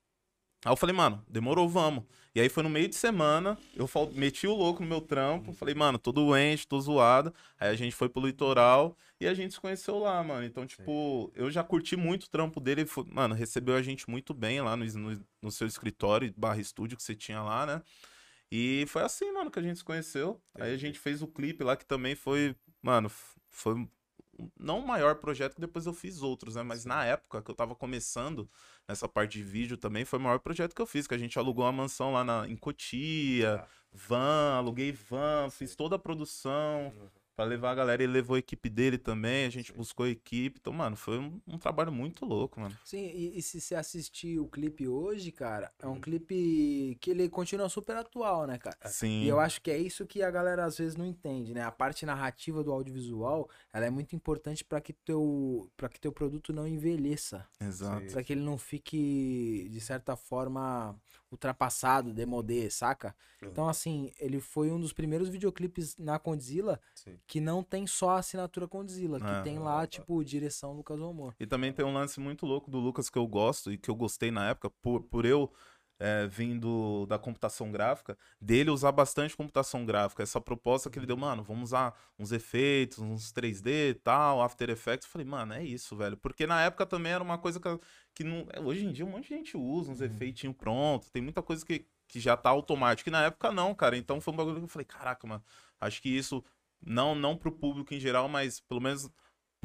Aí 0.66 0.72
eu 0.72 0.76
falei, 0.76 0.96
mano, 0.96 1.24
demorou, 1.30 1.70
vamos. 1.70 2.04
E 2.34 2.42
aí 2.42 2.50
foi 2.50 2.64
no 2.64 2.70
meio 2.70 2.90
de 2.90 2.96
semana, 2.96 3.58
eu 3.76 3.88
meti 4.14 4.48
o 4.48 4.54
louco 4.56 4.82
no 4.82 4.90
meu 4.90 5.00
trampo, 5.00 5.54
falei, 5.54 5.76
mano, 5.76 5.98
tô 6.00 6.12
doente, 6.12 6.68
tô 6.68 6.82
zoado. 6.82 7.32
Aí 7.60 7.70
a 7.70 7.76
gente 7.76 7.96
foi 7.96 8.10
pro 8.10 8.26
litoral 8.26 8.98
e 9.22 9.28
a 9.28 9.34
gente 9.34 9.54
se 9.54 9.62
conheceu 9.62 10.00
lá, 10.00 10.22
mano. 10.24 10.44
Então, 10.44 10.66
tipo, 10.66 11.32
eu 11.36 11.50
já 11.52 11.64
curti 11.64 11.96
muito 11.96 12.24
o 12.24 12.30
trampo 12.30 12.60
dele. 12.60 12.82
ele 12.82 12.90
foi- 12.90 13.06
mano, 13.08 13.36
recebeu 13.36 13.76
a 13.76 13.82
gente 13.82 14.10
muito 14.10 14.34
bem 14.34 14.60
lá 14.60 14.76
no, 14.76 14.84
no, 14.86 15.26
no 15.42 15.52
seu 15.52 15.68
escritório, 15.68 16.34
barra 16.36 16.60
estúdio 16.60 16.98
que 16.98 17.04
você 17.04 17.16
tinha 17.16 17.42
lá, 17.42 17.66
né? 17.66 17.82
E 18.52 18.86
foi 18.88 19.04
assim, 19.04 19.32
mano, 19.32 19.52
que 19.52 19.60
a 19.60 19.62
gente 19.62 19.78
se 19.78 19.84
conheceu. 19.84 20.42
Aí 20.56 20.74
a 20.74 20.78
gente 20.78 21.00
fez 21.00 21.22
o 21.22 21.28
clipe 21.28 21.64
lá, 21.64 21.76
que 21.78 21.86
também 21.86 22.16
foi, 22.16 22.56
mano, 22.82 23.10
foi 23.50 23.88
não 24.60 24.80
o 24.80 24.88
maior 24.88 25.16
projeto, 25.16 25.56
que 25.56 25.62
depois 25.62 25.86
eu 25.86 25.94
fiz 25.94 26.22
outros, 26.22 26.56
né? 26.56 26.64
Mas 26.64 26.86
na 26.86 27.06
época 27.06 27.42
que 27.42 27.50
eu 27.50 27.56
tava 27.56 27.76
começando 27.76 28.50
nessa 28.88 29.08
parte 29.08 29.34
de 29.38 29.44
vídeo 29.44 29.78
também, 29.78 30.06
foi 30.06 30.20
o 30.20 30.22
maior 30.22 30.40
projeto 30.40 30.76
que 30.76 30.82
eu 30.82 30.86
fiz, 30.86 31.08
que 31.08 31.14
a 31.14 31.18
gente 31.18 31.38
alugou 31.40 31.66
uma 31.66 31.72
mansão 31.72 32.12
lá 32.14 32.24
na, 32.24 32.48
em 32.48 32.56
Cotia, 32.56 33.62
Ah. 33.62 33.68
van, 33.94 34.56
aluguei 34.58 34.92
van, 34.92 35.50
fiz 35.50 35.76
toda 35.76 35.96
a 35.96 36.00
produção 36.00 36.92
pra 37.36 37.46
levar 37.46 37.72
a 37.72 37.76
galera. 37.76 38.04
Ele 38.04 38.14
levou 38.14 38.36
a 38.36 38.40
equipe 38.40 38.70
dele 38.70 38.98
também, 38.98 39.46
a 39.46 39.50
gente 39.50 39.72
Sim. 39.72 39.78
buscou 39.78 40.06
a 40.06 40.10
equipe. 40.10 40.58
Então, 40.60 40.72
mano, 40.74 40.96
foi 40.96 41.20
um, 41.20 41.40
um 41.48 41.58
trabalho 41.58 41.92
muito 41.92 42.26
louco, 42.26 42.60
mano. 42.60 42.76
Sim, 42.84 43.06
e, 43.14 43.38
e 43.38 43.42
se 43.42 43.60
você 43.60 43.76
assistir 43.76 44.40
o 44.40 44.48
clipe 44.48 44.88
hoje, 44.88 45.32
cara, 45.32 45.72
é 45.80 45.88
um 45.88 45.96
Hum. 45.96 46.02
clipe 46.02 46.98
que 47.02 47.12
ele 47.12 47.30
continua 47.30 47.70
super 47.70 47.96
atual, 47.98 48.46
né, 48.46 48.58
cara? 48.58 48.78
Sim. 48.86 49.24
E 49.24 49.28
eu 49.28 49.40
acho 49.40 49.62
que 49.62 49.72
é 49.72 49.78
isso 49.78 50.06
que 50.06 50.22
a 50.22 50.30
galera 50.32 50.66
às 50.66 50.78
vezes 50.78 50.96
não 50.96 51.06
entende, 51.06 51.54
né? 51.54 51.62
A 51.64 51.72
parte 51.72 52.06
narrativa 52.06 52.64
do 52.64 52.72
audiovisual, 52.72 53.50
ela 53.74 53.86
é 53.86 53.90
muito 53.90 54.16
importante 54.16 54.64
para 54.64 54.80
que 54.82 54.94
teu 54.94 55.70
para 55.76 55.90
que 55.90 56.00
teu 56.00 56.12
produto 56.12 56.54
não 56.54 56.68
envelheça, 56.68 57.46
Exato. 57.60 58.12
Para 58.12 58.24
que 58.24 58.34
ele 58.34 58.42
não 58.42 58.58
fique 58.58 59.68
de 59.72 59.80
certa 59.82 60.16
forma 60.16 60.96
ultrapassado, 61.32 62.14
demodê, 62.14 62.70
saca? 62.70 63.16
Uhum. 63.42 63.50
Então 63.50 63.68
assim, 63.68 64.12
ele 64.20 64.40
foi 64.40 64.72
um 64.72 64.80
dos 64.80 64.94
primeiros 64.94 65.30
videoclipes 65.30 65.98
na 65.98 66.18
Condzilla 66.20 66.80
Sim. 66.94 67.18
que 67.28 67.40
não 67.40 67.64
tem 67.64 67.86
só 67.88 68.12
a 68.12 68.20
assinatura 68.20 68.68
Condzilla, 68.68 69.20
que 69.20 69.26
É. 69.26 69.42
tem 69.42 69.60
lá, 69.60 69.86
tipo, 69.86 70.24
direção 70.24 70.74
Lucas 70.74 71.00
Romor. 71.00 71.34
E 71.40 71.46
também 71.46 71.74
tem 71.74 71.86
um 71.86 71.94
lance 71.94 72.20
muito 72.20 72.46
louco 72.46 72.70
do 72.72 72.80
Lucas 72.80 73.10
que 73.10 73.18
eu 73.18 73.28
gosto 73.28 73.72
e 73.72 73.78
que 73.78 73.90
eu 73.90 73.96
gostei 73.96 74.32
na 74.32 74.50
época, 74.50 74.70
por, 74.82 75.04
por 75.04 75.26
eu 75.26 75.52
é, 76.00 76.28
vindo 76.28 77.06
da 77.08 77.18
computação 77.18 77.72
gráfica, 77.72 78.18
dele 78.40 78.70
usar 78.70 78.92
bastante 78.92 79.36
computação 79.36 79.86
gráfica. 79.86 80.24
Essa 80.24 80.42
proposta 80.42 80.90
que 80.90 81.00
ele 81.00 81.06
deu, 81.06 81.18
mano, 81.18 81.44
vamos 81.44 81.70
usar 81.70 81.98
uns 82.20 82.32
efeitos, 82.32 83.00
uns 83.00 83.32
3D 83.32 83.92
e 83.92 83.94
tal, 83.94 84.42
After 84.42 84.70
Effects. 84.70 85.06
Eu 85.06 85.12
falei, 85.12 85.28
mano, 85.28 85.54
é 85.54 85.64
isso, 85.64 85.96
velho. 85.96 86.18
Porque 86.18 86.46
na 86.46 86.62
época 86.64 86.86
também 86.86 87.12
era 87.14 87.24
uma 87.24 87.38
coisa 87.38 87.60
que, 87.60 87.80
que 88.14 88.24
não. 88.24 88.46
é, 88.52 88.60
Hoje 88.60 88.86
em 88.86 88.92
dia 88.92 89.06
um 89.06 89.10
monte 89.10 89.30
de 89.30 89.36
gente 89.36 89.58
usa 89.58 89.92
uns 89.92 90.02
efeitinhos 90.02 90.56
prontos, 90.56 91.10
tem 91.10 91.22
muita 91.22 91.42
coisa 91.42 91.66
que, 91.66 91.86
que 92.08 92.20
já 92.20 92.36
tá 92.36 92.50
automático. 92.50 93.10
E 93.10 93.12
na 93.12 93.26
época 93.26 93.52
não, 93.52 93.74
cara. 93.74 93.98
Então 93.98 94.20
foi 94.20 94.34
um 94.34 94.38
bagulho 94.38 94.58
que 94.58 94.64
eu 94.64 94.68
falei, 94.68 94.86
caraca, 94.86 95.26
mano, 95.28 95.44
acho 95.80 96.02
que 96.02 96.10
isso, 96.10 96.44
não, 96.86 97.16
não 97.16 97.38
pro 97.38 97.52
público 97.52 97.94
em 97.94 98.00
geral, 98.00 98.28
mas 98.28 98.60
pelo 98.60 98.82
menos 98.82 99.10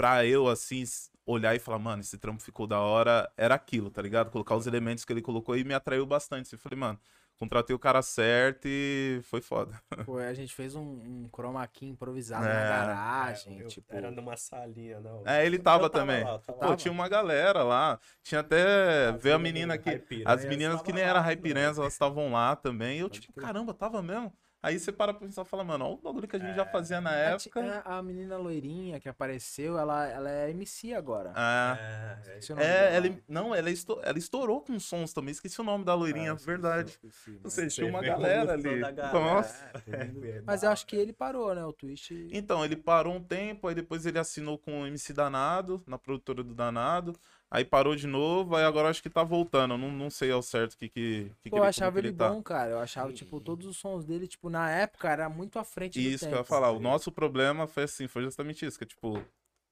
pra 0.00 0.24
eu, 0.24 0.48
assim, 0.48 0.82
olhar 1.26 1.54
e 1.54 1.58
falar, 1.58 1.78
mano, 1.78 2.00
esse 2.00 2.16
trampo 2.16 2.42
ficou 2.42 2.66
da 2.66 2.80
hora, 2.80 3.30
era 3.36 3.54
aquilo, 3.54 3.90
tá 3.90 4.00
ligado? 4.00 4.30
Colocar 4.30 4.56
os 4.56 4.66
elementos 4.66 5.04
que 5.04 5.12
ele 5.12 5.20
colocou 5.20 5.54
e 5.58 5.62
me 5.62 5.74
atraiu 5.74 6.06
bastante. 6.06 6.50
Eu 6.54 6.58
falei, 6.58 6.78
mano, 6.78 6.98
contratei 7.38 7.76
o 7.76 7.78
cara 7.78 8.00
certo 8.00 8.62
e 8.66 9.20
foi 9.24 9.42
foda. 9.42 9.78
Pô, 10.06 10.16
a 10.16 10.32
gente 10.32 10.54
fez 10.54 10.74
um, 10.74 10.80
um 10.80 11.28
chroma 11.30 11.66
key 11.66 11.86
improvisado 11.86 12.46
É. 12.46 12.48
na 12.48 12.60
garagem, 12.68 13.58
Eu- 13.58 13.68
tipo... 13.68 13.94
Era 13.94 14.10
numa 14.10 14.38
salinha, 14.38 15.00
não. 15.00 15.22
É, 15.26 15.44
ele 15.44 15.58
tava, 15.58 15.84
Eu 15.84 15.90
também. 15.90 16.24
lá, 16.24 16.38
tava 16.38 16.58
Pô, 16.58 16.68
lá. 16.70 16.76
tinha 16.76 16.92
uma 16.92 17.06
galera 17.06 17.62
lá. 17.62 18.00
Tinha 18.22 18.40
até. 18.40 19.08
As 19.10 19.22
Veio 19.22 19.34
a 19.36 19.38
menina 19.38 19.76
que. 19.76 20.02
As 20.24 20.46
meninas 20.46 20.80
que 20.80 20.92
tava 20.92 21.04
nem 21.04 21.12
também. 21.12 21.30
Hypiranhas, 21.34 21.76
elas 21.78 21.92
estavam 21.92 22.32
lá 22.32 22.56
também. 22.56 22.96
E 22.96 23.00
eu, 23.00 23.08
Pode 23.10 23.20
tipo, 23.20 23.34
crer. 23.34 23.44
caramba, 23.46 23.74
tava 23.74 24.00
mesmo? 24.02 24.32
Aí 24.62 24.78
você 24.78 24.92
para 24.92 25.14
pra 25.14 25.26
pensar 25.26 25.42
e 25.42 25.44
fala, 25.46 25.64
mano, 25.64 25.86
olha 25.86 25.94
o 25.94 25.96
bagulho 25.96 26.28
que 26.28 26.36
a 26.36 26.38
gente 26.38 26.54
já 26.54 26.66
fazia 26.66 27.00
na 27.00 27.10
A 27.10 27.14
época. 27.14 27.60
é, 27.60 27.82
A, 27.84 28.02
menina 28.02 28.36
loirinha 28.36 29.00
que 29.00 29.08
apareceu, 29.08 29.78
ela, 29.78 30.06
ela 30.06 30.30
é 30.30 30.50
MC 30.50 30.92
agora. 30.92 31.32
Ah. 31.34 31.78
É, 31.80 32.30
é, 32.34 32.38
Esqueci 32.38 32.52
o 32.52 32.56
nome 32.56 32.66
É, 32.68 32.90
dela. 32.90 33.06
ela, 33.06 33.18
não, 33.26 33.54
ela, 33.54 33.70
estou- 33.70 34.00
ela 34.02 34.18
estourou 34.18 34.60
com 34.60 34.78
sons 34.78 35.14
também. 35.14 35.32
Esqueci 35.32 35.58
o 35.60 35.64
nome 35.64 35.82
da 35.84 35.94
loirinha, 35.94 36.32
Ah, 36.32 36.34
verdade. 36.34 36.90
Esqueci, 36.90 37.40
Ou 37.42 37.50
seja, 37.50 37.74
tinha 37.76 37.86
uma 37.86 38.00
Você 38.00 38.06
galera 38.06 38.52
ali. 38.52 38.80
galera. 38.80 39.12
Nossa. 39.12 39.64
É, 39.74 39.80
É, 40.40 40.42
Mas 40.42 40.62
eu 40.62 40.70
acho 40.70 40.86
que 40.86 40.94
ele 40.96 41.12
parou, 41.12 41.54
né? 41.54 41.64
O 41.64 41.72
Twitch. 41.72 42.10
Então, 42.30 42.62
ele 42.64 42.76
parou 42.76 43.14
um 43.14 43.22
tempo, 43.22 43.66
aí 43.66 43.74
depois 43.74 44.04
ele 44.04 44.18
assinou 44.18 44.58
com 44.58 44.82
o 44.82 44.86
MC 44.86 45.12
Danado, 45.12 45.82
na 45.86 45.98
produtora 45.98 46.42
do 46.44 46.54
Danado. 46.54 47.14
Aí 47.50 47.64
parou 47.64 47.96
de 47.96 48.06
novo, 48.06 48.54
aí 48.54 48.64
agora 48.64 48.88
acho 48.88 49.02
que 49.02 49.10
tá 49.10 49.24
voltando. 49.24 49.76
Não, 49.76 49.90
não 49.90 50.08
sei 50.08 50.30
ao 50.30 50.40
certo 50.40 50.74
o 50.74 50.78
que, 50.78 50.88
que, 50.88 51.32
que, 51.42 51.50
Pô, 51.50 51.56
ele, 51.56 51.64
eu 51.64 51.68
achava 51.68 52.00
que 52.00 52.06
ele 52.06 52.16
tá. 52.16 52.28
bom, 52.28 52.40
cara. 52.40 52.70
Eu 52.70 52.78
achava, 52.78 53.12
tipo, 53.12 53.40
todos 53.40 53.66
os 53.66 53.76
sons 53.76 54.04
dele, 54.04 54.28
tipo, 54.28 54.48
na 54.48 54.70
época 54.70 55.10
era 55.10 55.28
muito 55.28 55.58
à 55.58 55.64
frente 55.64 56.00
do 56.00 56.08
Isso 56.08 56.28
que 56.28 56.32
eu 56.32 56.38
ia 56.38 56.44
falar. 56.44 56.70
O 56.70 56.78
nosso 56.78 57.10
problema 57.10 57.66
foi 57.66 57.82
assim, 57.84 58.06
foi 58.06 58.22
justamente 58.22 58.64
isso, 58.64 58.78
que 58.78 58.86
tipo, 58.86 59.20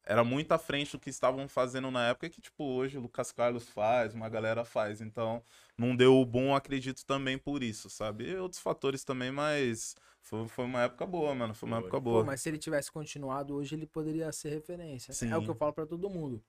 era 0.04 0.24
muito 0.24 0.50
à 0.50 0.58
frente 0.58 0.92
do 0.92 0.98
que 0.98 1.08
estavam 1.08 1.46
fazendo 1.46 1.88
na 1.90 2.08
época 2.08 2.28
que, 2.28 2.40
tipo, 2.40 2.64
hoje 2.64 2.98
o 2.98 3.00
Lucas 3.00 3.30
Carlos 3.30 3.68
faz, 3.68 4.12
uma 4.12 4.28
galera 4.28 4.64
faz. 4.64 5.00
Então, 5.00 5.40
não 5.76 5.94
deu 5.94 6.16
o 6.16 6.26
bom, 6.26 6.56
acredito, 6.56 7.06
também 7.06 7.38
por 7.38 7.62
isso, 7.62 7.88
sabe? 7.88 8.28
E 8.28 8.36
outros 8.36 8.60
fatores 8.60 9.04
também, 9.04 9.30
mas 9.30 9.94
foi, 10.20 10.48
foi 10.48 10.64
uma 10.64 10.82
época 10.82 11.06
boa, 11.06 11.32
mano. 11.32 11.54
Foi 11.54 11.68
uma 11.68 11.76
Foi. 11.76 11.86
época 11.86 12.00
Pô, 12.00 12.10
boa. 12.10 12.24
mas 12.24 12.40
se 12.40 12.48
ele 12.48 12.58
tivesse 12.58 12.90
continuado 12.90 13.54
hoje, 13.54 13.76
ele 13.76 13.86
poderia 13.86 14.32
ser 14.32 14.48
referência. 14.48 15.14
Sim. 15.14 15.30
É 15.30 15.36
o 15.36 15.42
que 15.42 15.50
eu 15.50 15.54
falo 15.54 15.72
pra 15.72 15.86
todo 15.86 16.10
mundo. 16.10 16.42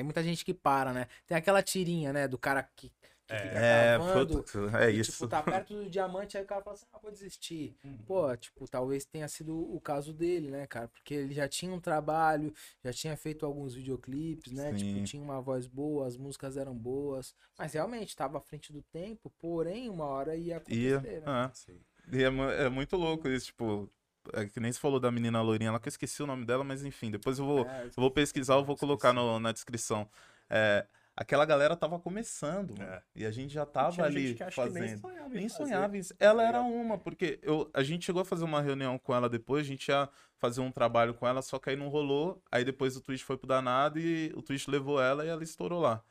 Tem 0.00 0.04
muita 0.04 0.22
gente 0.22 0.46
que 0.46 0.54
para, 0.54 0.94
né? 0.94 1.06
Tem 1.26 1.36
aquela 1.36 1.62
tirinha, 1.62 2.10
né? 2.10 2.26
Do 2.26 2.38
cara 2.38 2.62
que, 2.62 2.90
É, 3.28 3.98
cavando, 3.98 4.42
é 4.78 4.90
e, 4.90 4.98
isso. 4.98 5.12
Tipo, 5.12 5.28
tá 5.28 5.42
perto 5.42 5.74
do 5.74 5.90
diamante, 5.90 6.38
aí 6.38 6.42
o 6.42 6.46
cara 6.46 6.62
fala 6.62 6.74
assim, 6.74 6.86
ah, 6.90 6.98
vou 7.02 7.10
desistir. 7.12 7.76
Pô, 8.06 8.34
tipo, 8.36 8.66
talvez 8.66 9.04
tenha 9.04 9.28
sido 9.28 9.54
o 9.56 9.78
caso 9.78 10.14
dele, 10.14 10.50
né, 10.50 10.66
cara? 10.66 10.88
Porque 10.88 11.12
ele 11.14 11.34
já 11.34 11.46
tinha 11.46 11.70
um 11.72 11.78
trabalho, 11.80 12.52
já 12.82 12.92
tinha 12.94 13.14
feito 13.16 13.44
alguns 13.44 13.74
videoclipes, 13.74 14.52
né? 14.52 14.72
Sim. 14.72 14.78
Tipo, 14.78 15.00
tinha 15.02 15.22
uma 15.22 15.40
voz 15.40 15.66
boa, 15.66 16.06
as 16.06 16.16
músicas 16.16 16.56
eram 16.56 16.74
boas. 16.74 17.34
Mas 17.58 17.74
realmente, 17.74 18.16
tava 18.16 18.38
à 18.38 18.40
frente 18.40 18.72
do 18.72 18.82
tempo, 18.82 19.30
porém, 19.38 19.90
uma 19.90 20.06
hora 20.06 20.34
ia 20.34 20.62
Ia, 20.68 20.96
acontecer, 20.96 21.20
né? 21.20 21.26
é. 21.26 21.54
Sim. 21.54 21.78
E 22.12 22.22
é, 22.24 22.64
é 22.64 22.68
muito 22.70 22.96
louco 22.96 23.28
isso, 23.28 23.46
tipo. 23.46 23.88
É 24.34 24.46
que 24.46 24.60
nem 24.60 24.70
se 24.72 24.78
falou 24.78 25.00
da 25.00 25.10
menina 25.10 25.40
loirinha 25.42 25.72
lá, 25.72 25.78
que 25.80 25.88
eu 25.88 25.90
esqueci 25.90 26.22
o 26.22 26.26
nome 26.26 26.44
dela, 26.44 26.62
mas 26.62 26.84
enfim, 26.84 27.10
depois 27.10 27.38
eu 27.38 27.44
vou, 27.44 27.66
É, 27.66 27.84
eu 27.86 27.90
vou 27.96 28.10
pesquisar, 28.10 28.54
eu 28.54 28.64
vou 28.64 28.76
colocar 28.76 29.12
no- 29.12 29.40
na 29.40 29.50
descrição. 29.52 30.08
É, 30.48 30.86
aquela 31.16 31.44
galera 31.44 31.74
tava 31.76 31.98
começando, 31.98 32.76
mano, 32.78 32.90
É. 32.90 33.02
e 33.14 33.24
a 33.26 33.30
gente 33.30 33.52
já 33.54 33.64
tava 33.64 34.02
ali 34.04 34.28
gente 34.28 34.36
que 34.36 34.42
acho 34.42 34.56
que 34.56 34.62
fazendo. 34.62 34.84
nem 34.84 34.96
sonhava 34.98 35.28
em 35.34 35.38
Nem 35.38 35.48
sonhava 35.48 35.96
em... 35.96 36.02
tá 36.02 36.14
Ela 36.18 36.42
era 36.46 36.60
uma, 36.62 36.98
porque 36.98 37.38
eu, 37.42 37.70
a 37.72 37.82
gente 37.82 38.04
chegou 38.04 38.22
a 38.22 38.24
fazer 38.24 38.44
uma 38.44 38.60
reunião 38.60 38.98
com 38.98 39.14
ela 39.14 39.28
depois, 39.28 39.64
a 39.64 39.68
gente 39.68 39.88
ia 39.88 40.08
fazer 40.38 40.60
um 40.60 40.70
trabalho 40.70 41.14
com 41.14 41.26
ela, 41.26 41.40
só 41.42 41.58
que 41.58 41.70
aí 41.70 41.76
não 41.76 41.88
rolou. 41.88 42.42
Aí 42.50 42.64
depois 42.64 42.96
o 42.96 43.00
Twitch 43.00 43.22
foi 43.22 43.36
pro 43.36 43.46
danado 43.46 43.98
e 43.98 44.32
o 44.36 44.42
Twitch 44.42 44.66
levou 44.68 45.00
ela 45.00 45.24
e 45.24 45.28
ela 45.28 45.42
estourou 45.42 45.80
lá. 45.80 46.02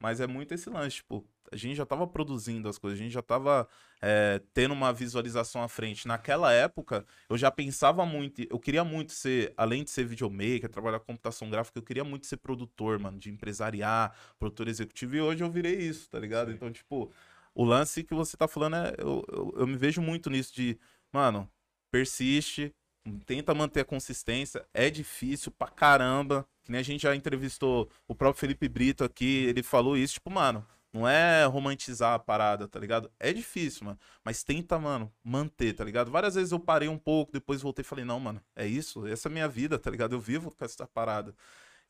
Mas 0.00 0.20
é 0.20 0.26
muito 0.26 0.54
esse 0.54 0.70
lance, 0.70 0.96
tipo, 0.96 1.26
a 1.50 1.56
gente 1.56 1.76
já 1.76 1.84
tava 1.84 2.06
produzindo 2.06 2.68
as 2.68 2.78
coisas, 2.78 2.98
a 2.98 3.02
gente 3.02 3.12
já 3.12 3.22
tava 3.22 3.68
é, 4.00 4.40
tendo 4.54 4.72
uma 4.72 4.92
visualização 4.92 5.62
à 5.62 5.68
frente. 5.68 6.06
Naquela 6.06 6.52
época, 6.52 7.04
eu 7.28 7.36
já 7.36 7.50
pensava 7.50 8.06
muito, 8.06 8.42
eu 8.48 8.58
queria 8.58 8.84
muito 8.84 9.12
ser, 9.12 9.52
além 9.56 9.82
de 9.82 9.90
ser 9.90 10.04
videomaker, 10.04 10.68
trabalhar 10.68 11.00
com 11.00 11.06
computação 11.06 11.50
gráfica, 11.50 11.78
eu 11.78 11.82
queria 11.82 12.04
muito 12.04 12.26
ser 12.26 12.36
produtor, 12.36 12.98
mano, 12.98 13.18
de 13.18 13.30
empresariar, 13.30 14.14
produtor 14.38 14.68
executivo, 14.68 15.16
e 15.16 15.20
hoje 15.20 15.42
eu 15.42 15.50
virei 15.50 15.76
isso, 15.78 16.08
tá 16.10 16.18
ligado? 16.18 16.48
Sim. 16.48 16.54
Então, 16.54 16.70
tipo, 16.70 17.10
o 17.54 17.64
lance 17.64 18.04
que 18.04 18.14
você 18.14 18.36
tá 18.36 18.46
falando 18.46 18.76
é. 18.76 18.94
Eu, 18.98 19.24
eu, 19.28 19.54
eu 19.58 19.66
me 19.66 19.76
vejo 19.76 20.00
muito 20.00 20.30
nisso 20.30 20.54
de, 20.54 20.78
mano, 21.12 21.50
persiste, 21.90 22.72
tenta 23.26 23.54
manter 23.54 23.80
a 23.80 23.84
consistência. 23.84 24.66
É 24.72 24.90
difícil 24.90 25.52
pra 25.52 25.68
caramba. 25.68 26.46
Que 26.64 26.72
nem 26.72 26.80
a 26.80 26.84
gente 26.84 27.02
já 27.02 27.16
entrevistou 27.16 27.88
o 28.06 28.14
próprio 28.14 28.40
Felipe 28.40 28.68
Brito 28.68 29.02
aqui, 29.02 29.46
ele 29.46 29.62
falou 29.62 29.96
isso, 29.96 30.14
tipo, 30.14 30.30
mano. 30.30 30.66
Não 30.92 31.06
é 31.06 31.44
romantizar 31.44 32.14
a 32.14 32.18
parada, 32.18 32.66
tá 32.66 32.78
ligado? 32.78 33.10
É 33.20 33.32
difícil, 33.32 33.84
mano. 33.84 33.98
Mas 34.24 34.42
tenta, 34.42 34.78
mano, 34.78 35.12
manter, 35.22 35.74
tá 35.74 35.84
ligado? 35.84 36.10
Várias 36.10 36.34
vezes 36.34 36.50
eu 36.50 36.58
parei 36.58 36.88
um 36.88 36.98
pouco, 36.98 37.30
depois 37.32 37.60
voltei 37.60 37.82
e 37.82 37.84
falei, 37.84 38.04
não, 38.04 38.18
mano, 38.18 38.40
é 38.56 38.66
isso, 38.66 39.06
essa 39.06 39.28
é 39.28 39.30
a 39.30 39.32
minha 39.32 39.48
vida, 39.48 39.78
tá 39.78 39.90
ligado? 39.90 40.14
Eu 40.14 40.20
vivo 40.20 40.50
com 40.50 40.64
essa 40.64 40.86
parada. 40.86 41.34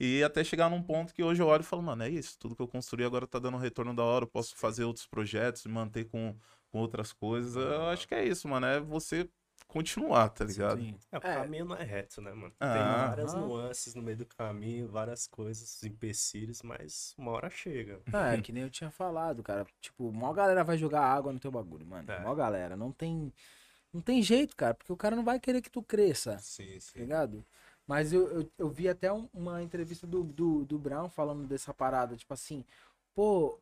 E 0.01 0.23
até 0.23 0.45
chegar 0.45 0.71
num 0.71 0.83
ponto 0.83 1.13
que 1.15 1.23
hoje 1.23 1.43
eu 1.43 1.47
olho 1.47 1.63
e 1.63 1.65
falo, 1.65 1.83
mano, 1.83 2.03
é 2.05 2.09
isso, 2.09 2.39
tudo 2.39 2.55
que 2.55 2.63
eu 2.63 2.69
construí 2.69 3.05
agora 3.05 3.27
tá 3.27 3.39
dando 3.39 3.57
um 3.57 3.61
retorno 3.61 3.95
da 3.95 4.05
hora, 4.05 4.25
eu 4.25 4.29
posso 4.29 4.57
fazer 4.57 4.85
outros 4.85 5.07
projetos, 5.07 5.65
manter 5.67 6.05
com, 6.05 6.37
com 6.71 6.79
outras 6.79 7.13
coisas. 7.13 7.57
Eu 7.57 7.87
acho 7.89 8.07
que 8.07 8.15
é 8.15 8.25
isso, 8.25 8.49
mano, 8.49 8.67
é 8.67 8.81
você 8.81 9.29
continuar, 9.69 10.31
tá 10.31 10.45
ligado? 10.45 10.81
Sim. 10.81 10.99
É, 11.13 11.17
o 11.19 11.19
É. 11.19 11.35
caminho 11.37 11.65
não 11.67 11.77
é 11.77 11.85
reto, 11.85 12.21
né, 12.21 12.33
mano? 12.33 12.51
Tem 12.59 12.69
Ah. 12.69 13.07
várias 13.11 13.35
Ah. 13.35 13.39
nuances 13.39 13.95
no 13.95 14.03
meio 14.03 14.17
do 14.17 14.27
caminho, 14.27 14.89
várias 14.89 15.27
coisas, 15.29 15.83
empecilhos, 15.85 16.63
mas 16.63 17.15
uma 17.17 17.31
hora 17.33 17.51
chega. 17.51 18.01
Não, 18.11 18.19
é 18.25 18.41
que 18.41 18.51
nem 18.51 18.63
eu 18.65 18.71
tinha 18.71 18.91
falado, 18.91 19.43
cara. 19.43 19.67
Tipo, 19.81 20.11
maior 20.11 20.33
galera 20.33 20.65
vai 20.65 20.77
jogar 20.79 21.03
água 21.03 21.33
no 21.33 21.39
teu 21.39 21.51
bagulho, 21.53 21.87
mano. 21.87 22.11
É. 22.11 22.19
Maior 22.19 22.35
galera. 22.35 22.77
Não 22.77 22.91
tem. 22.91 23.33
Não 23.93 24.01
tem 24.03 24.21
jeito, 24.23 24.55
cara, 24.57 24.75
porque 24.75 24.93
o 24.93 24.97
cara 24.97 25.17
não 25.17 25.25
vai 25.25 25.41
querer 25.41 25.63
que 25.63 25.71
tu 25.71 25.83
cresça, 25.83 26.39
Sim, 26.41 26.77
tá 26.93 27.01
ligado? 27.01 27.45
Mas 27.87 28.13
eu, 28.13 28.29
eu, 28.29 28.51
eu 28.59 28.69
vi 28.69 28.87
até 28.87 29.11
um- 29.11 29.31
uma 29.33 29.63
entrevista 29.63 30.07
do, 30.07 30.23
do, 30.25 30.65
do 30.67 30.79
Brown 30.79 31.09
falando 31.09 31.47
dessa 31.47 31.73
parada, 31.73 32.15
tipo 32.15 32.35
assim, 32.35 32.63
pô, 33.15 33.59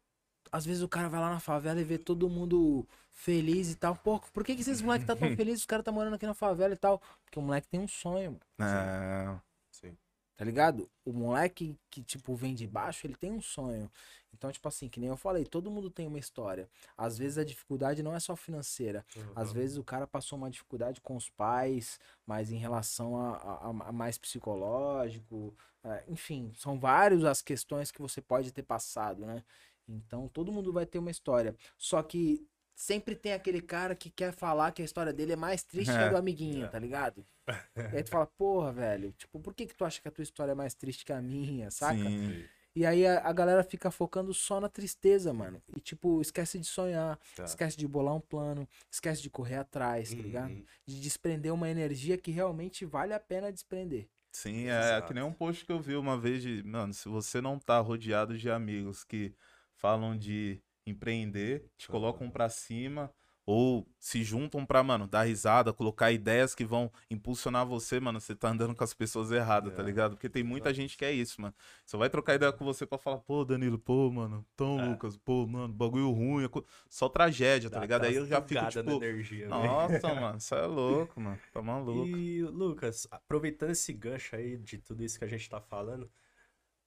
às 0.53 0.65
vezes 0.67 0.83
o 0.83 0.89
cara 0.89 1.09
vai 1.09 1.21
lá 1.21 1.31
na 1.31 1.41
favela 1.41 1.81
e 1.81 1.85
vê 1.85 1.99
todo 1.99 2.29
mundo 2.29 2.87
feliz 3.13 3.71
e 3.73 3.77
tal. 3.77 3.97
Pô, 3.97 4.19
por 4.33 4.45
que, 4.45 4.55
que 4.55 4.61
esses 4.63 4.81
moleques 4.83 5.07
tá 5.07 5.17
tão 5.17 5.29
felizes? 5.37 5.61
Os 5.61 5.67
caras 5.67 5.85
tá 5.85 5.93
morando 5.93 6.15
aqui 6.15 6.27
na 6.27 6.35
favela 6.35 6.75
e 6.75 6.77
tal. 6.77 7.01
Porque 7.25 7.39
o 7.39 7.43
moleque 7.43 7.69
tem 7.69 7.81
um 7.81 7.89
sonho, 7.89 8.33
mano. 8.33 8.41
É, 8.61 9.41
Sim. 9.71 9.97
Tá 10.37 10.45
ligado? 10.45 10.89
O 11.05 11.13
moleque 11.13 11.79
que, 11.91 12.03
tipo, 12.03 12.35
vem 12.35 12.55
de 12.55 12.67
baixo, 12.67 13.07
ele 13.07 13.15
tem 13.17 13.33
um 13.33 13.41
sonho. 13.41 13.91
Então, 14.35 14.53
tipo 14.53 14.69
assim, 14.69 14.87
que 14.89 15.01
nem 15.01 15.09
eu 15.09 15.17
falei, 15.17 15.45
todo 15.47 15.71
mundo 15.71 15.91
tem 15.91 16.07
uma 16.07 16.19
história. 16.19 16.69
Às 16.97 17.17
vezes 17.17 17.39
a 17.39 17.45
dificuldade 17.45 18.03
não 18.03 18.15
é 18.15 18.21
só 18.21 18.37
financeira. 18.37 19.05
Às 19.35 19.49
Uhum. 19.49 19.55
vezes 19.55 19.77
o 19.79 19.85
cara 19.85 20.07
passou 20.07 20.37
uma 20.39 20.51
dificuldade 20.51 21.01
com 21.01 21.17
os 21.17 21.31
pais, 21.31 21.99
mas 22.27 22.51
em 22.53 22.59
relação 22.59 23.17
a, 23.19 23.37
a- 23.37 23.89
a 23.89 23.93
mais 23.93 24.19
psicológico. 24.19 25.55
é, 25.85 26.05
enfim, 26.09 26.53
são 26.57 26.79
várias 26.81 27.25
as 27.25 27.41
questões 27.41 27.93
que 27.93 28.03
você 28.03 28.21
pode 28.21 28.51
ter 28.53 28.63
passado, 28.65 29.25
né? 29.25 29.45
Então 29.89 30.29
todo 30.29 30.53
mundo 30.53 30.73
vai 30.73 30.87
ter 30.87 30.99
uma 30.99 31.11
história. 31.11 31.55
Só 31.79 32.03
que 32.03 32.47
sempre 32.75 33.15
tem 33.15 33.33
aquele 33.33 33.61
cara 33.63 33.95
que 33.95 34.11
quer 34.11 34.33
falar 34.33 34.71
que 34.73 34.83
a 34.83 34.85
história 34.85 35.13
dele 35.13 35.33
é 35.33 35.37
mais 35.37 35.63
triste 35.63 35.91
que 35.93 35.99
a 35.99 36.03
É. 36.03 36.11
do 36.11 36.17
amiguinho, 36.17 36.65
É. 36.67 36.69
tá 36.69 36.79
ligado? 36.79 37.27
E 37.95 37.97
aí 37.97 38.03
tu 38.03 38.11
fala, 38.11 38.27
porra, 38.27 38.73
velho, 38.73 39.13
tipo, 39.13 39.39
por 39.41 39.55
que 39.55 39.67
que 39.67 39.75
tu 39.75 39.85
acha 39.85 40.01
que 40.03 40.09
a 40.09 40.11
tua 40.11 40.23
história 40.25 40.53
é 40.53 40.55
mais 40.55 40.75
triste 40.75 41.05
que 41.05 41.13
a 41.13 41.23
minha, 41.23 41.71
saca? 41.71 41.97
sim. 41.97 42.45
E 42.75 42.85
aí 42.85 43.07
a, 43.07 43.27
a 43.27 43.33
galera 43.33 43.63
fica 43.65 43.91
focando 43.91 44.35
só 44.35 44.61
na 44.61 44.69
tristeza, 44.69 45.33
mano. 45.33 45.63
E 45.75 45.81
tipo, 45.81 46.21
esquece 46.21 46.59
de 46.59 46.67
sonhar, 46.67 47.19
Tá. 47.35 47.45
esquece 47.45 47.75
de 47.75 47.89
bolar 47.89 48.15
um 48.15 48.21
plano, 48.21 48.69
esquece 48.91 49.23
de 49.23 49.31
correr 49.31 49.55
atrás, 49.55 50.11
tá 50.13 50.21
ligado? 50.21 50.51
Uhum. 50.51 50.65
De 50.85 51.01
desprender 51.01 51.55
uma 51.55 51.71
energia 51.71 52.19
que 52.19 52.31
realmente 52.31 52.85
vale 52.85 53.15
a 53.15 53.21
pena 53.21 53.51
desprender. 53.51 54.09
Sim, 54.31 54.67
é 54.69 54.79
Exato. 54.79 55.07
que 55.09 55.15
nem 55.15 55.23
um 55.23 55.33
post 55.33 55.65
que 55.65 55.73
eu 55.73 55.81
vi 55.81 55.97
uma 55.97 56.19
vez 56.19 56.43
de, 56.43 56.63
mano, 56.65 56.93
se 56.93 57.09
você 57.09 57.41
não 57.41 57.59
tá 57.59 57.79
rodeado 57.79 58.37
de 58.37 58.51
amigos 58.51 59.03
que 59.05 59.33
falam 59.77 60.17
de 60.17 60.61
empreender, 60.87 61.65
te 61.77 61.89
colocam 61.89 62.31
pra 62.31 62.49
cima, 62.49 63.13
ou 63.45 63.87
se 64.01 64.25
juntam 64.25 64.67
pra, 64.67 64.83
mano, 64.83 65.07
dar 65.07 65.23
risada, 65.23 65.73
colocar 65.73 66.11
ideias 66.11 66.55
que 66.55 66.65
vão 66.65 66.91
impulsionar 67.11 67.65
você, 67.65 68.01
mano, 68.01 68.21
você 68.21 68.35
tá 68.35 68.49
andando 68.49 68.75
com 68.75 68.83
as 68.83 68.93
pessoas 68.93 69.31
erradas, 69.31 69.73
tá 69.73 69.83
É. 69.83 69.87
ligado? 69.87 70.13
Porque 70.17 70.29
tem 70.29 70.43
muita 70.43 70.75
gente 70.75 70.97
que 70.97 71.05
é 71.05 71.13
isso, 71.13 71.41
mano. 71.41 71.55
Só 71.85 71.97
vai 71.97 72.11
trocar 72.11 72.35
ideia 72.35 72.53
com 72.53 72.65
você 72.65 72.85
pra 72.87 72.99
falar, 72.99 73.19
pô, 73.19 73.45
Danilo, 73.45 73.79
pô, 73.79 74.11
mano, 74.11 74.45
então, 74.55 74.77
É. 74.79 74.83
Lucas, 74.91 75.17
pô, 75.17 75.47
mano, 75.47 75.73
bagulho 75.73 76.11
ruim, 76.11 76.45
é 76.45 76.49
co- 76.49 76.65
só 76.91 77.09
tragédia, 77.09 77.71
tá 77.71 77.79
Dá 77.79 77.83
ligado? 77.83 78.05
Aí 78.05 78.15
aquela 78.15 78.23
eu 78.25 78.27
já 78.27 78.41
fico, 78.43 78.67
tipo, 78.67 78.91
energia, 78.91 79.49
né? 79.53 79.69
nossa, 79.77 80.09
mano, 80.15 80.41
você 80.41 80.55
é 80.57 80.67
louco, 80.67 81.21
mano, 81.21 81.41
tá 81.53 81.63
maluco. 81.63 82.19
E, 82.19 82.43
Lucas, 82.43 83.07
aproveitando 83.11 83.71
esse 83.71 83.93
gancho 83.93 84.35
aí 84.37 84.57
de 84.59 84.79
tudo 84.79 85.05
isso 85.05 85.19
que 85.19 85.25
a 85.25 85.29
gente 85.29 85.49
tá 85.49 85.61
falando, 85.61 86.11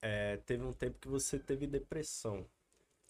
é, 0.01 0.37
teve 0.37 0.63
um 0.63 0.73
tempo 0.73 0.99
que 0.99 1.07
você 1.07 1.39
teve 1.39 1.67
depressão. 1.67 2.49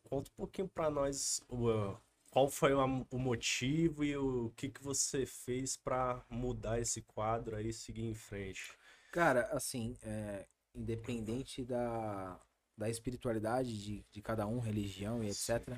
Conta 0.04 0.30
um 0.32 0.36
pouquinho 0.36 0.68
pra 0.68 0.90
nós 0.90 1.42
o, 1.50 1.96
qual 2.32 2.50
foi 2.50 2.74
o, 2.74 3.06
o 3.12 3.20
motivo 3.20 4.04
e 4.04 4.16
o 4.16 4.52
que, 4.56 4.70
que 4.70 4.84
você 4.84 5.26
fez 5.26 5.78
pra 5.78 6.24
mudar 6.30 6.80
esse 6.80 7.02
quadro 7.02 7.56
aí 7.56 7.70
e 7.70 7.74
seguir 7.74 8.06
em 8.06 8.14
frente. 8.14 8.72
Cara, 9.12 9.44
assim, 9.52 9.98
é, 10.04 10.46
independente 10.76 11.64
da, 11.64 12.40
da 12.78 12.90
espiritualidade 12.90 13.78
de, 13.82 14.06
de 14.12 14.22
cada 14.22 14.46
um, 14.48 14.60
religião 14.60 15.24
e 15.24 15.30
etc., 15.30 15.78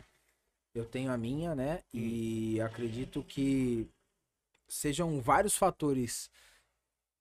eu 0.74 0.86
tenho 0.86 1.12
a 1.12 1.18
minha, 1.18 1.54
né? 1.54 1.84
E 1.94 2.62
acredito 2.62 3.22
que 3.24 3.90
sejam 4.70 5.20
vários 5.20 5.58
fatores 5.58 6.32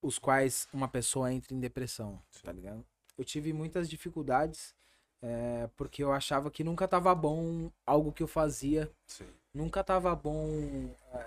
os 0.01 0.19
quais 0.19 0.69
uma 0.73 0.89
pessoa 0.89 1.33
entra 1.33 1.53
em 1.53 1.61
depressão, 1.61 2.23
tá 2.43 2.53
ligado? 2.53 2.85
Eu 3.19 3.25
tive 3.25 3.53
muitas 3.53 3.91
dificuldades 3.91 4.75
é, 5.23 5.69
porque 5.77 6.03
eu 6.03 6.13
achava 6.13 6.51
que 6.51 6.65
nunca 6.65 6.89
tava 6.89 7.15
bom 7.15 7.71
algo 7.87 8.13
que 8.13 8.23
eu 8.23 8.29
fazia, 8.29 8.91
Sim. 9.07 9.27
nunca 9.53 9.85
tava 9.85 10.15
bom 10.15 10.91
é, 11.13 11.27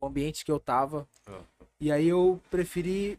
o 0.00 0.06
ambiente 0.06 0.44
que 0.44 0.52
eu 0.52 0.60
tava. 0.60 1.06
Ah. 1.26 1.42
E 1.80 1.90
aí 1.90 2.06
eu 2.06 2.40
preferi 2.50 3.18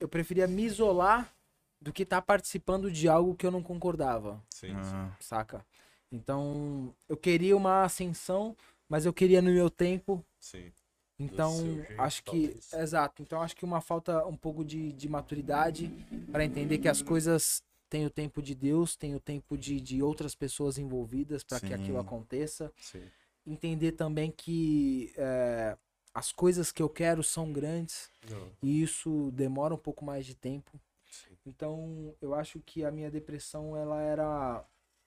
eu 0.00 0.08
preferia 0.08 0.46
me 0.46 0.62
isolar 0.64 1.32
do 1.80 1.92
que 1.92 2.02
estar 2.02 2.22
participando 2.22 2.90
de 2.90 3.08
algo 3.08 3.34
que 3.34 3.46
eu 3.46 3.50
não 3.50 3.62
concordava, 3.62 4.42
Sim, 4.50 4.74
Ah, 4.74 5.10
saca? 5.20 5.64
Então, 6.10 6.94
eu 7.08 7.16
queria 7.16 7.56
uma 7.56 7.82
ascensão, 7.82 8.56
mas 8.88 9.04
eu 9.04 9.12
queria 9.12 9.42
no 9.42 9.50
meu 9.50 9.68
tempo. 9.70 10.24
sim. 10.38 10.72
Então, 11.20 11.50
jeito, 11.52 12.00
acho 12.00 12.22
que 12.22 12.42
talvez. 12.46 12.72
exato. 12.74 13.22
Então, 13.22 13.42
acho 13.42 13.56
que 13.56 13.64
uma 13.64 13.80
falta 13.80 14.24
um 14.24 14.36
pouco 14.36 14.64
de, 14.64 14.92
de 14.92 15.08
maturidade 15.08 15.90
para 16.30 16.44
entender 16.44 16.78
que 16.78 16.88
as 16.88 17.02
coisas 17.02 17.60
têm 17.88 18.06
o 18.06 18.10
tempo 18.10 18.42
de 18.42 18.54
Deus, 18.54 18.96
tem 18.96 19.14
o 19.14 19.20
tempo 19.20 19.56
de, 19.56 19.80
de 19.80 20.02
outras 20.02 20.34
pessoas 20.34 20.78
envolvidas 20.78 21.42
para 21.44 21.60
que 21.60 21.72
aquilo 21.74 21.98
aconteça. 21.98 22.72
Sim. 22.80 23.10
Entender 23.46 23.92
também 23.92 24.30
que 24.30 25.12
é, 25.16 25.76
as 26.14 26.32
coisas 26.32 26.70
que 26.70 26.82
eu 26.82 26.88
quero 26.88 27.22
são 27.22 27.52
grandes 27.52 28.10
Não, 28.30 28.50
e 28.62 28.82
isso 28.82 29.30
demora 29.32 29.74
um 29.74 29.78
pouco 29.78 30.04
mais 30.04 30.26
de 30.26 30.34
tempo. 30.34 30.78
sim. 31.10 31.36
Então, 31.46 32.14
eu 32.20 32.34
acho 32.34 32.60
que 32.60 32.84
a 32.84 32.90
minha 32.90 33.10
depressão, 33.10 33.76
ela 33.76 34.00
era. 34.02 34.64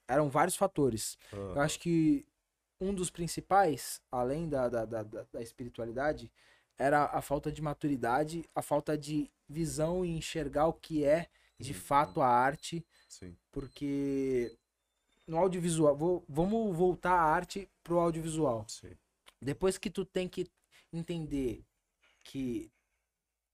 Eram 0.07 0.29
vários 0.29 0.55
fatores. 0.55 1.17
Ah, 1.31 1.51
Eu 1.55 1.61
acho 1.61 1.79
que 1.79 2.25
um 2.79 2.93
dos 2.93 3.09
principais, 3.09 4.01
além 4.11 4.49
da, 4.49 4.67
da, 4.69 4.85
da- 4.85 5.03
da 5.03 5.41
espiritualidade, 5.41 6.31
era 6.77 7.05
a 7.05 7.21
falta 7.21 7.51
de 7.51 7.61
maturidade, 7.61 8.43
a 8.55 8.61
falta 8.61 8.97
de 8.97 9.29
visão 9.47 10.03
e 10.03 10.09
enxergar 10.09 10.67
o 10.67 10.73
que 10.73 11.03
é 11.05 11.27
de 11.61 11.71
Uhum. 11.73 11.79
fato 11.79 12.21
a 12.21 12.27
arte, 12.27 12.85
Sim. 13.07 13.35
porque 13.51 14.57
no 15.27 15.37
audiovisual, 15.37 15.95
vou, 15.95 16.25
vamos 16.27 16.75
voltar 16.75 17.13
a 17.13 17.21
arte 17.23 17.69
pro 17.83 17.99
audiovisual. 17.99 18.65
Sim. 18.67 18.95
Depois 19.41 19.77
que 19.77 19.89
tu 19.89 20.03
tem 20.05 20.27
que 20.27 20.49
entender 20.91 21.63
que 22.23 22.71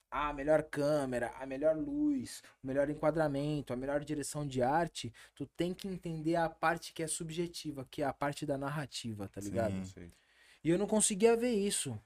a 0.10 0.32
melhor 0.34 0.64
câmera, 0.64 1.34
a 1.38 1.46
melhor 1.46 1.76
luz, 1.76 2.42
o 2.64 2.68
melhor 2.68 2.90
enquadramento, 2.90 3.74
a 3.74 3.76
melhor 3.76 4.04
direção 4.04 4.48
de 4.48 4.62
arte, 4.62 5.14
tu 5.36 5.46
tem 5.46 5.74
que 5.74 5.88
entender 5.88 6.36
a 6.36 6.50
parte 6.50 6.94
que 6.94 7.04
é 7.04 7.08
subjetiva, 7.08 7.86
que 7.92 8.02
é 8.02 8.06
a 8.06 8.14
parte 8.14 8.46
da 8.46 8.58
narrativa, 8.58 9.28
tá 9.28 9.42
ligado? 9.42 9.74
Sim. 9.86 10.04
Sim. 10.06 10.12
E 10.64 10.70
eu 10.70 10.78
não 10.78 10.88
conseguia 10.88 11.36
ver 11.36 11.52
isso. 11.54 12.00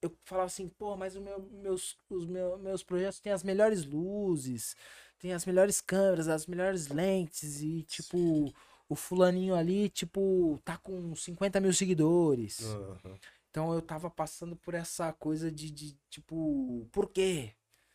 Eu 0.00 0.16
falava 0.24 0.46
assim, 0.46 0.68
pô, 0.68 0.96
mas 0.96 1.14
meu- 1.16 1.42
meus, 1.50 1.96
os 2.08 2.24
meu- 2.26 2.56
meus 2.58 2.82
projetos 2.82 3.20
têm 3.20 3.32
as 3.32 3.42
melhores 3.42 3.84
luzes, 3.84 4.74
tem 5.20 5.32
as 5.34 5.44
melhores 5.44 5.80
câmeras, 5.80 6.26
as 6.28 6.46
melhores 6.46 6.88
lentes, 6.88 7.60
e 7.60 7.82
tipo, 7.82 8.52
o 8.88 8.96
fulaninho 8.96 9.54
ali, 9.54 9.88
tipo, 9.90 10.58
tá 10.64 10.78
com 10.78 11.14
50 11.14 11.60
mil 11.60 11.72
seguidores. 11.72 12.60
Aham. 12.60 13.18
Então 13.50 13.74
eu 13.74 13.82
tava 13.82 14.08
passando 14.08 14.56
por 14.56 14.74
essa 14.74 15.12
coisa 15.12 15.50
de, 15.50 15.70
de 15.70 15.96
tipo, 16.08 16.88
por 16.90 17.08
quê? 17.08 17.52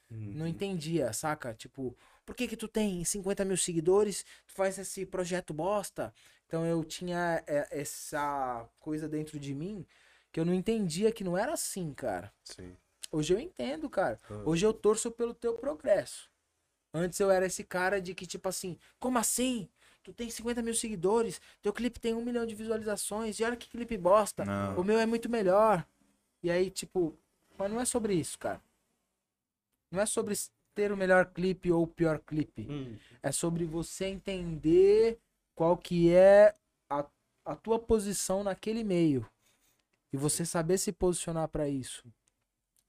Não 0.10 0.46
Uhum. 0.46 0.48
entendia, 0.52 1.12
saca? 1.14 1.54
Tipo, 1.54 1.96
por 2.26 2.36
que 2.36 2.48
que 2.48 2.58
tu 2.58 2.68
tem 2.68 3.04
50 3.04 3.44
mil 3.44 3.58
seguidores, 3.58 4.24
tu 4.46 4.54
faz 4.54 4.78
esse 4.78 5.06
projeto 5.06 5.54
bosta? 5.54 6.14
Então 6.46 6.66
eu 6.66 6.84
tinha 6.84 7.44
é, 7.48 7.68
essa 7.72 8.68
coisa 8.80 9.08
dentro 9.10 9.40
de 9.40 9.54
mim 9.56 9.86
que 10.32 10.40
eu 10.40 10.46
não 10.46 10.54
entendia 10.54 11.12
que 11.12 11.24
não 11.24 11.38
era 11.38 11.54
assim, 11.54 11.94
cara. 11.94 12.32
Sim. 12.44 12.76
Hoje 13.12 13.34
eu 13.34 13.40
entendo, 13.40 13.90
cara. 13.90 14.20
Hoje 14.44 14.66
eu 14.66 14.74
torço 14.74 15.10
pelo 15.10 15.34
teu 15.34 15.54
progresso. 15.56 16.30
Antes 16.96 17.20
eu 17.20 17.30
era 17.30 17.46
esse 17.46 17.62
cara 17.62 18.02
de 18.02 18.16
que, 18.16 18.26
tipo 18.26 18.48
assim, 18.48 18.78
como 18.98 19.18
assim? 19.18 19.68
Tu 20.02 20.14
tem 20.14 20.30
50 20.30 20.62
mil 20.62 20.74
seguidores, 20.74 21.42
teu 21.62 21.74
clipe 21.74 22.00
tem 22.00 22.14
um 22.14 22.24
milhão 22.24 22.46
de 22.46 22.56
visualizações, 22.56 23.38
e 23.38 23.44
olha 23.44 23.58
que 23.58 23.68
clipe 23.68 23.98
bosta. 23.98 24.46
Não. 24.46 24.80
O 24.80 24.84
meu 24.84 24.98
é 24.98 25.06
muito 25.06 25.28
melhor. 25.28 25.86
E 26.42 26.50
aí, 26.50 26.70
tipo, 26.70 27.18
mas 27.58 27.70
não 27.70 27.82
é 27.82 27.86
sobre 27.86 28.14
isso, 28.14 28.40
cara. 28.40 28.62
Não 29.92 30.00
é 30.00 30.06
sobre 30.06 30.36
ter 30.74 30.92
o 30.92 30.98
melhor 30.98 31.26
clipe 31.26 31.70
ou 31.70 31.84
o 31.84 31.88
pior 31.88 32.20
clipe. 32.20 32.66
Hum. 32.70 32.98
É 33.22 33.32
sobre 33.32 33.66
você 33.66 34.06
entender 34.06 35.20
qual 35.54 35.76
que 35.78 36.14
é 36.14 36.54
a, 36.90 37.06
a 37.44 37.56
tua 37.58 37.78
posição 37.78 38.42
naquele 38.42 38.86
meio. 38.86 39.30
E 40.14 40.18
você 40.18 40.46
saber 40.46 40.78
se 40.78 40.94
posicionar 40.94 41.50
pra 41.50 41.68
isso. 41.68 42.06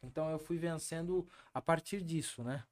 Então 0.00 0.30
eu 0.30 0.38
fui 0.38 0.58
vencendo 0.58 1.26
a 1.52 1.60
partir 1.60 2.02
disso, 2.02 2.44
né? 2.44 2.62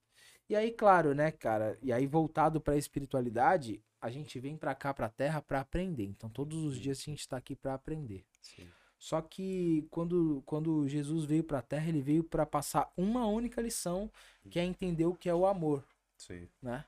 E 0.48 0.54
aí, 0.54 0.70
claro, 0.70 1.14
né, 1.14 1.30
cara? 1.30 1.78
E 1.82 1.92
aí 1.92 2.06
voltado 2.06 2.60
pra 2.60 2.76
espiritualidade, 2.76 3.82
a 4.00 4.10
gente 4.10 4.38
vem 4.38 4.56
pra 4.56 4.74
cá 4.74 4.92
pra 4.92 5.08
terra 5.08 5.40
pra 5.40 5.60
aprender. 5.60 6.04
Então 6.04 6.28
todos 6.28 6.62
os 6.64 6.78
dias 6.78 6.98
a 7.00 7.02
gente 7.04 7.28
tá 7.28 7.36
aqui 7.36 7.56
pra 7.56 7.74
aprender. 7.74 8.24
Sim. 8.42 8.68
Só 8.98 9.20
que 9.20 9.86
quando, 9.90 10.42
quando 10.46 10.88
Jesus 10.88 11.24
veio 11.24 11.44
pra 11.44 11.60
terra, 11.60 11.88
ele 11.88 12.00
veio 12.00 12.24
pra 12.24 12.46
passar 12.46 12.90
uma 12.96 13.26
única 13.26 13.60
lição, 13.60 14.10
que 14.50 14.58
é 14.58 14.64
entender 14.64 15.04
o 15.06 15.14
que 15.14 15.28
é 15.28 15.34
o 15.34 15.46
amor 15.46 15.84
Sim. 16.16 16.48
né? 16.62 16.84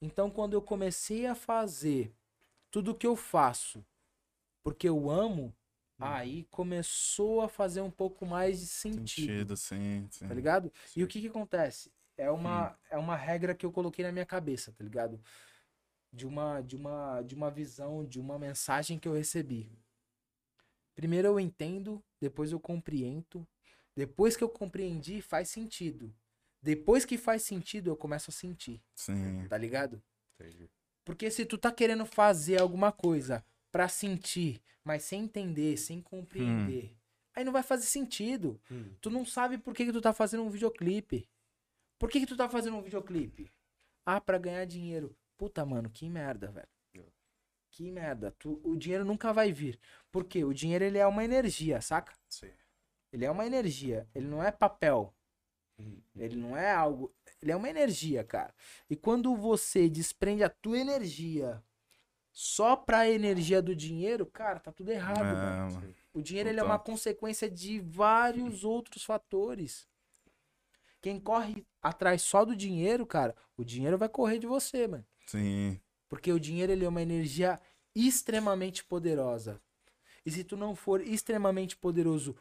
Então, 0.00 0.30
quando 0.30 0.54
eu 0.54 0.62
comecei 0.62 1.26
a 1.26 1.34
fazer 1.34 2.12
tudo 2.70 2.94
que 2.94 3.06
eu 3.06 3.16
faço 3.16 3.84
porque 4.62 4.88
eu 4.88 5.08
amo, 5.08 5.54
aí 5.98 6.44
começou 6.50 7.40
a 7.40 7.48
fazer 7.48 7.80
um 7.80 7.90
pouco 7.90 8.26
mais 8.26 8.60
de 8.60 8.66
sentido, 8.66 9.56
Sentido, 9.56 9.56
sim, 9.56 10.08
sim. 10.10 10.28
tá 10.28 10.34
ligado? 10.34 10.72
E 10.96 11.02
o 11.02 11.06
Sim. 11.06 11.06
que 11.06 11.20
que 11.20 11.28
acontece? 11.28 11.90
É 12.16 12.30
uma, 12.30 12.78
é 12.90 12.96
uma 12.96 13.16
regra 13.16 13.54
que 13.54 13.66
eu 13.66 13.72
coloquei 13.72 14.04
na 14.04 14.12
minha 14.12 14.26
cabeça, 14.26 14.72
tá 14.72 14.82
ligado? 14.82 15.20
De 16.12 16.26
uma, 16.26 16.60
de 16.62 16.76
uma, 16.76 17.22
de 17.22 17.34
uma 17.34 17.50
visão, 17.50 18.04
de 18.04 18.18
uma 18.18 18.38
mensagem 18.38 18.98
que 18.98 19.06
eu 19.06 19.12
recebi. 19.14 19.70
Primeiro 20.94 21.28
eu 21.28 21.38
entendo, 21.38 22.02
depois 22.18 22.52
eu 22.52 22.58
compreendo, 22.58 23.46
depois 23.94 24.36
que 24.36 24.42
eu 24.42 24.48
compreendi, 24.48 25.20
faz 25.20 25.50
sentido. 25.50 26.14
Depois 26.62 27.04
que 27.04 27.18
faz 27.18 27.42
sentido, 27.42 27.90
eu 27.90 27.96
começo 27.96 28.30
a 28.30 28.32
sentir, 28.32 28.82
Sim. 28.94 29.46
tá 29.48 29.58
ligado? 29.58 30.02
Entendi. 30.34 30.68
Porque 31.04 31.30
se 31.30 31.44
tu 31.44 31.56
tá 31.56 31.70
querendo 31.70 32.04
fazer 32.04 32.60
alguma 32.60 32.90
coisa 32.90 33.44
pra 33.70 33.88
sentir, 33.88 34.60
mas 34.82 35.04
sem 35.04 35.24
entender, 35.24 35.76
sem 35.76 36.00
compreender, 36.00 36.96
aí 37.34 37.44
não 37.44 37.52
vai 37.52 37.62
fazer 37.62 37.84
sentido. 37.84 38.60
Hum. 38.70 38.90
Tu 39.00 39.10
não 39.10 39.24
sabe 39.24 39.58
por 39.58 39.74
que, 39.74 39.84
que 39.84 39.92
tu 39.92 40.00
tá 40.00 40.12
fazendo 40.12 40.42
um 40.42 40.50
videoclipe. 40.50 41.28
Por 41.98 42.10
que, 42.10 42.20
que 42.20 42.26
tu 42.26 42.36
tá 42.36 42.48
fazendo 42.48 42.76
um 42.76 42.82
videoclipe? 42.82 43.50
Ah, 44.04 44.20
pra 44.20 44.38
ganhar 44.38 44.64
dinheiro. 44.64 45.16
Puta, 45.36 45.64
mano, 45.64 45.90
que 45.90 46.08
merda, 46.08 46.50
velho. 46.50 46.68
Que 47.76 47.90
merda. 47.90 48.34
Tu, 48.38 48.58
o 48.64 48.74
dinheiro 48.74 49.04
nunca 49.04 49.34
vai 49.34 49.52
vir. 49.52 49.78
Por 50.10 50.24
quê? 50.24 50.42
O 50.44 50.54
dinheiro 50.54 50.82
ele 50.82 50.96
é 50.96 51.06
uma 51.06 51.22
energia, 51.22 51.78
saca? 51.82 52.14
Sim. 52.26 52.50
Ele 53.12 53.26
é 53.26 53.30
uma 53.30 53.46
energia. 53.46 54.08
Ele 54.14 54.26
não 54.26 54.42
é 54.42 54.50
papel. 54.50 55.14
Hum. 55.78 56.00
Ele 56.16 56.36
não 56.36 56.56
é 56.56 56.72
algo. 56.72 57.14
Ele 57.42 57.52
é 57.52 57.56
uma 57.56 57.68
energia, 57.68 58.24
cara. 58.24 58.54
E 58.88 58.96
quando 58.96 59.36
você 59.36 59.90
desprende 59.90 60.42
a 60.42 60.48
tua 60.48 60.78
energia 60.78 61.62
só 62.32 62.76
pra 62.76 63.10
energia 63.10 63.60
do 63.60 63.76
dinheiro, 63.76 64.24
cara, 64.24 64.58
tá 64.58 64.72
tudo 64.72 64.90
errado, 64.90 65.20
É. 65.22 65.94
O 66.14 66.22
dinheiro 66.22 66.48
ele 66.48 66.60
é 66.60 66.62
uma 66.62 66.78
consequência 66.78 67.50
de 67.50 67.78
vários 67.80 68.64
outros 68.64 69.04
fatores. 69.04 69.86
Quem 71.06 71.20
corre 71.20 71.64
atrás 71.80 72.20
só 72.22 72.44
do 72.44 72.56
dinheiro, 72.56 73.06
cara, 73.06 73.32
o 73.56 73.62
dinheiro 73.62 73.96
vai 73.96 74.08
correr 74.08 74.40
de 74.40 74.46
você, 74.48 74.88
mano. 74.88 75.06
Sim. 75.24 75.80
Porque 76.08 76.32
o 76.32 76.40
dinheiro 76.40 76.72
ele 76.72 76.84
é 76.84 76.88
uma 76.88 77.00
energia 77.00 77.60
extremamente 77.94 78.84
poderosa. 78.84 79.62
E 80.24 80.32
se 80.32 80.42
tu 80.42 80.56
não 80.56 80.74
for 80.74 81.00
extremamente 81.00 81.76
poderoso 81.76 82.34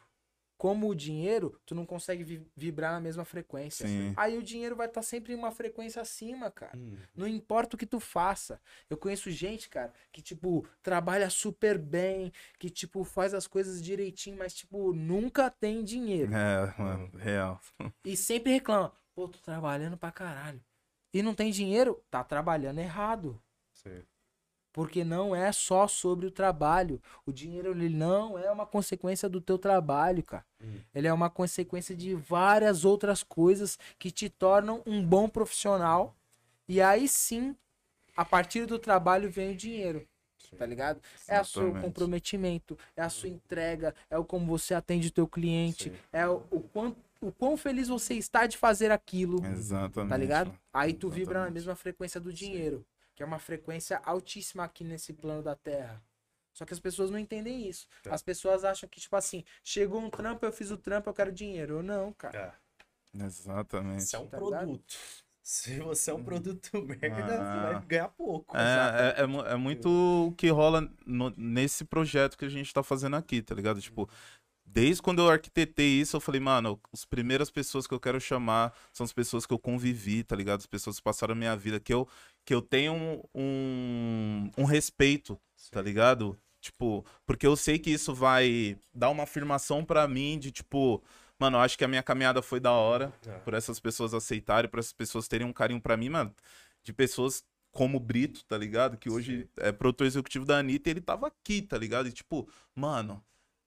como 0.57 0.87
o 0.89 0.95
dinheiro, 0.95 1.59
tu 1.65 1.75
não 1.75 1.85
consegue 1.85 2.23
vi- 2.23 2.47
vibrar 2.55 2.91
na 2.93 2.99
mesma 3.01 3.25
frequência. 3.25 3.85
Sim. 3.87 4.13
Aí 4.15 4.37
o 4.37 4.43
dinheiro 4.43 4.75
vai 4.75 4.87
estar 4.87 5.01
sempre 5.01 5.33
em 5.33 5.35
uma 5.35 5.51
frequência 5.51 6.01
acima, 6.01 6.49
cara. 6.49 6.77
Hum. 6.77 6.97
Não 7.15 7.27
importa 7.27 7.75
o 7.75 7.79
que 7.79 7.85
tu 7.85 7.99
faça. 7.99 8.59
Eu 8.89 8.97
conheço 8.97 9.29
gente, 9.29 9.69
cara, 9.69 9.93
que, 10.11 10.21
tipo, 10.21 10.65
trabalha 10.81 11.29
super 11.29 11.77
bem, 11.77 12.31
que, 12.57 12.69
tipo, 12.69 13.03
faz 13.03 13.33
as 13.33 13.47
coisas 13.47 13.81
direitinho, 13.81 14.37
mas, 14.37 14.53
tipo, 14.53 14.93
nunca 14.93 15.49
tem 15.49 15.83
dinheiro. 15.83 16.33
É, 16.33 16.73
mano, 16.81 17.11
real. 17.17 17.59
E 18.05 18.15
sempre 18.15 18.51
reclama. 18.53 18.93
Pô, 19.13 19.27
tô 19.27 19.39
trabalhando 19.39 19.97
pra 19.97 20.11
caralho. 20.11 20.63
E 21.13 21.21
não 21.21 21.33
tem 21.33 21.51
dinheiro? 21.51 22.03
Tá 22.09 22.23
trabalhando 22.23 22.79
errado. 22.79 23.41
Sim. 23.73 24.03
Porque 24.75 25.05
não 25.05 25.33
é 25.33 25.53
só 25.53 25.87
sobre 25.87 26.25
o 26.25 26.31
trabalho. 26.31 27.01
O 27.25 27.31
dinheiro 27.31 27.71
ele 27.71 27.87
não 27.87 28.37
é 28.37 28.51
uma 28.51 28.65
consequência 28.65 29.29
do 29.29 29.39
teu 29.39 29.57
trabalho, 29.57 30.21
cara. 30.21 30.43
Hum. 30.61 30.79
Ele 30.93 31.07
é 31.07 31.13
uma 31.13 31.29
consequência 31.29 31.95
de 31.95 32.13
várias 32.13 32.83
outras 32.83 33.23
coisas 33.23 33.79
que 33.97 34.11
te 34.11 34.27
tornam 34.27 34.83
um 34.85 35.01
bom 35.01 35.29
profissional. 35.29 36.13
E 36.67 36.81
aí 36.81 37.07
sim, 37.07 37.55
a 38.17 38.25
partir 38.25 38.65
do 38.65 38.77
trabalho 38.77 39.29
vem 39.29 39.53
o 39.53 39.55
dinheiro. 39.55 40.05
Tá 40.57 40.65
ligado? 40.65 40.99
É 41.25 41.39
o 41.39 41.45
seu 41.45 41.61
Exatamente. 41.63 41.85
comprometimento, 41.85 42.77
é 42.97 43.01
a 43.01 43.09
sua 43.09 43.29
entrega, 43.29 43.95
é 44.09 44.17
o 44.17 44.25
como 44.25 44.45
você 44.45 44.73
atende 44.73 45.07
o 45.07 45.11
teu 45.11 45.25
cliente, 45.25 45.85
Sim. 45.85 45.95
é 46.11 46.27
o, 46.27 46.43
o, 46.51 46.59
quanto, 46.59 46.97
o 47.21 47.31
quão 47.31 47.55
feliz 47.55 47.87
você 47.87 48.13
está 48.13 48.45
de 48.45 48.57
fazer 48.57 48.91
aquilo. 48.91 49.43
Exatamente. 49.45 50.09
Tá 50.09 50.17
ligado? 50.17 50.53
Aí 50.73 50.93
tu 50.93 51.09
vibra 51.09 51.35
na 51.35 51.39
Exatamente. 51.39 51.53
mesma 51.53 51.75
frequência 51.75 52.19
do 52.21 52.31
dinheiro, 52.31 52.85
que 53.15 53.23
é 53.23 53.25
uma 53.25 53.39
frequência 53.39 53.97
altíssima 54.03 54.63
aqui 54.65 54.83
nesse 54.83 55.13
plano 55.13 55.41
da 55.41 55.55
Terra. 55.55 56.03
Só 56.53 56.65
que 56.65 56.73
as 56.73 56.79
pessoas 56.79 57.09
não 57.09 57.17
entendem 57.19 57.67
isso. 57.67 57.87
Tá. 58.03 58.13
As 58.13 58.21
pessoas 58.21 58.63
acham 58.63 58.87
que, 58.87 58.99
tipo 59.01 59.15
assim, 59.15 59.43
chegou 59.63 59.99
um 59.99 60.09
trampo, 60.09 60.45
eu 60.45 60.51
fiz 60.51 60.71
o 60.71 60.77
trampo, 60.77 61.09
eu 61.09 61.13
quero 61.13 61.31
dinheiro. 61.31 61.75
Eu 61.79 61.83
não, 61.83 62.13
cara. 62.13 62.57
É. 63.17 63.23
Exatamente. 63.25 64.03
Você 64.03 64.15
é 64.15 64.19
um 64.19 64.27
Tá 64.27 64.37
ligado? 64.37 64.59
produto. 64.59 64.95
Se 65.41 65.79
você 65.79 66.09
é 66.11 66.13
um 66.13 66.23
produto 66.23 66.71
merda, 66.81 67.39
Ah. 67.41 67.67
você 67.67 67.73
vai 67.73 67.85
ganhar 67.85 68.07
pouco. 68.09 68.57
É, 68.57 68.61
é, 68.61 69.21
é, 69.21 69.53
é 69.53 69.55
muito 69.55 69.87
o 70.29 70.31
que 70.35 70.49
rola 70.49 70.89
no- 71.05 71.33
nesse 71.37 71.85
projeto 71.85 72.37
que 72.37 72.45
a 72.45 72.49
gente 72.49 72.73
tá 72.73 72.81
fazendo 72.81 73.15
aqui, 73.15 73.41
tá 73.41 73.53
ligado? 73.53 73.79
Tipo, 73.79 74.09
desde 74.65 75.01
quando 75.01 75.19
eu 75.21 75.29
arquitetei 75.29 76.01
isso, 76.01 76.15
eu 76.17 76.21
falei, 76.21 76.41
mano, 76.41 76.79
as 76.91 77.05
primeiras 77.05 77.49
pessoas 77.49 77.85
que 77.87 77.93
eu 77.93 77.99
quero 77.99 78.19
chamar 78.19 78.73
são 78.91 79.03
as 79.05 79.13
pessoas 79.13 79.45
que 79.45 79.53
eu 79.53 79.59
convivi, 79.59 80.23
tá 80.23 80.35
ligado? 80.35 80.59
As 80.59 80.65
pessoas 80.65 80.97
que 80.97 81.03
passaram 81.03 81.33
a 81.33 81.35
minha 81.35 81.55
vida, 81.55 81.79
que 81.79 81.93
eu, 81.93 82.07
que 82.43 82.53
eu 82.53 82.61
tenho 82.61 82.93
um, 82.93 83.21
um, 83.33 84.51
um 84.57 84.63
respeito, 84.65 85.39
tá 85.71 85.81
ligado? 85.81 86.37
Tipo, 86.59 87.05
porque 87.25 87.45
eu 87.45 87.55
sei 87.55 87.77
que 87.77 87.91
isso 87.91 88.13
vai 88.13 88.77
dar 88.93 89.09
uma 89.09 89.23
afirmação 89.23 89.85
pra 89.85 90.07
mim 90.07 90.39
de, 90.39 90.51
tipo, 90.51 91.01
mano, 91.39 91.57
eu 91.57 91.61
acho 91.61 91.77
que 91.77 91.83
a 91.83 91.87
minha 91.87 92.01
caminhada 92.01 92.41
foi 92.41 92.59
da 92.59 92.71
hora 92.71 93.13
É. 93.27 93.33
por 93.39 93.53
essas 93.53 93.79
pessoas 93.79 94.13
aceitarem, 94.13 94.69
por 94.69 94.79
essas 94.79 94.93
pessoas 94.93 95.27
terem 95.27 95.45
um 95.45 95.53
carinho 95.53 95.79
pra 95.79 95.95
mim, 95.95 96.09
mano, 96.09 96.33
de 96.83 96.91
pessoas 96.91 97.43
como 97.71 97.97
o 97.97 97.99
Brito, 97.99 98.43
tá 98.45 98.57
ligado? 98.57 98.97
Que 98.97 99.09
hoje 99.11 99.47
é 99.57 99.71
produtor 99.71 100.07
executivo 100.07 100.45
da 100.45 100.57
Anitta 100.57 100.89
e 100.89 100.93
ele 100.93 101.01
tava 101.01 101.27
aqui, 101.27 101.61
tá 101.61 101.77
ligado? 101.77 102.07
E 102.07 102.11
tipo, 102.11 102.49
mano, 102.73 103.21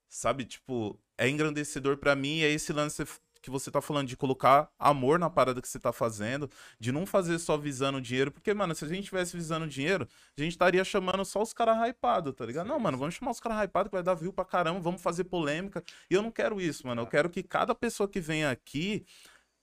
sabe, 0.09 0.45
tipo, 0.45 0.99
é 1.17 1.29
engrandecedor 1.29 1.97
pra 1.99 2.17
mim 2.17 2.39
e 2.39 2.45
é 2.45 2.51
esse 2.51 2.73
lance 2.73 3.05
que 3.41 3.51
você 3.51 3.71
tá 3.71 3.81
falando 3.81 4.09
de 4.09 4.17
colocar 4.17 4.71
amor 4.79 5.19
na 5.19 5.31
parada 5.31 5.63
que 5.63 5.69
você 5.69 5.79
tá 5.79 5.93
fazendo, 5.93 6.51
de 6.79 6.93
não 6.93 7.07
fazer 7.07 7.39
só 7.39 7.57
visando 7.57 8.01
dinheiro, 8.01 8.31
porque, 8.31 8.53
mano, 8.53 8.75
se 8.75 8.85
a 8.85 8.89
gente 8.89 9.05
tivesse 9.05 9.37
visando 9.37 9.67
dinheiro, 9.67 10.09
a 10.37 10.41
gente 10.41 10.53
estaria 10.53 10.85
chamando 10.85 11.25
só 11.25 11.43
os 11.43 11.53
caras 11.53 11.77
hypados, 11.89 12.35
tá 12.35 12.45
ligado? 12.45 12.67
Sim, 12.67 12.73
não, 12.73 12.81
mano, 12.81 12.97
sim. 12.97 13.01
vamos 13.01 13.15
chamar 13.15 13.31
os 13.31 13.41
caras 13.41 13.65
hypados 13.65 13.91
que 13.91 13.97
vai 13.97 14.03
dar 14.03 14.15
view 14.15 14.33
pra 14.33 14.45
caramba, 14.45 14.81
vamos 14.81 15.01
fazer 15.01 15.25
polêmica. 15.25 15.83
E 16.11 16.15
eu 16.15 16.23
não 16.23 16.31
quero 16.31 16.61
isso, 16.61 16.87
mano. 16.87 17.03
Eu 17.03 17.07
quero 17.07 17.31
que 17.31 17.43
cada 17.43 17.75
pessoa 17.75 18.09
que 18.09 18.21
vem 18.21 18.45
aqui 18.45 19.07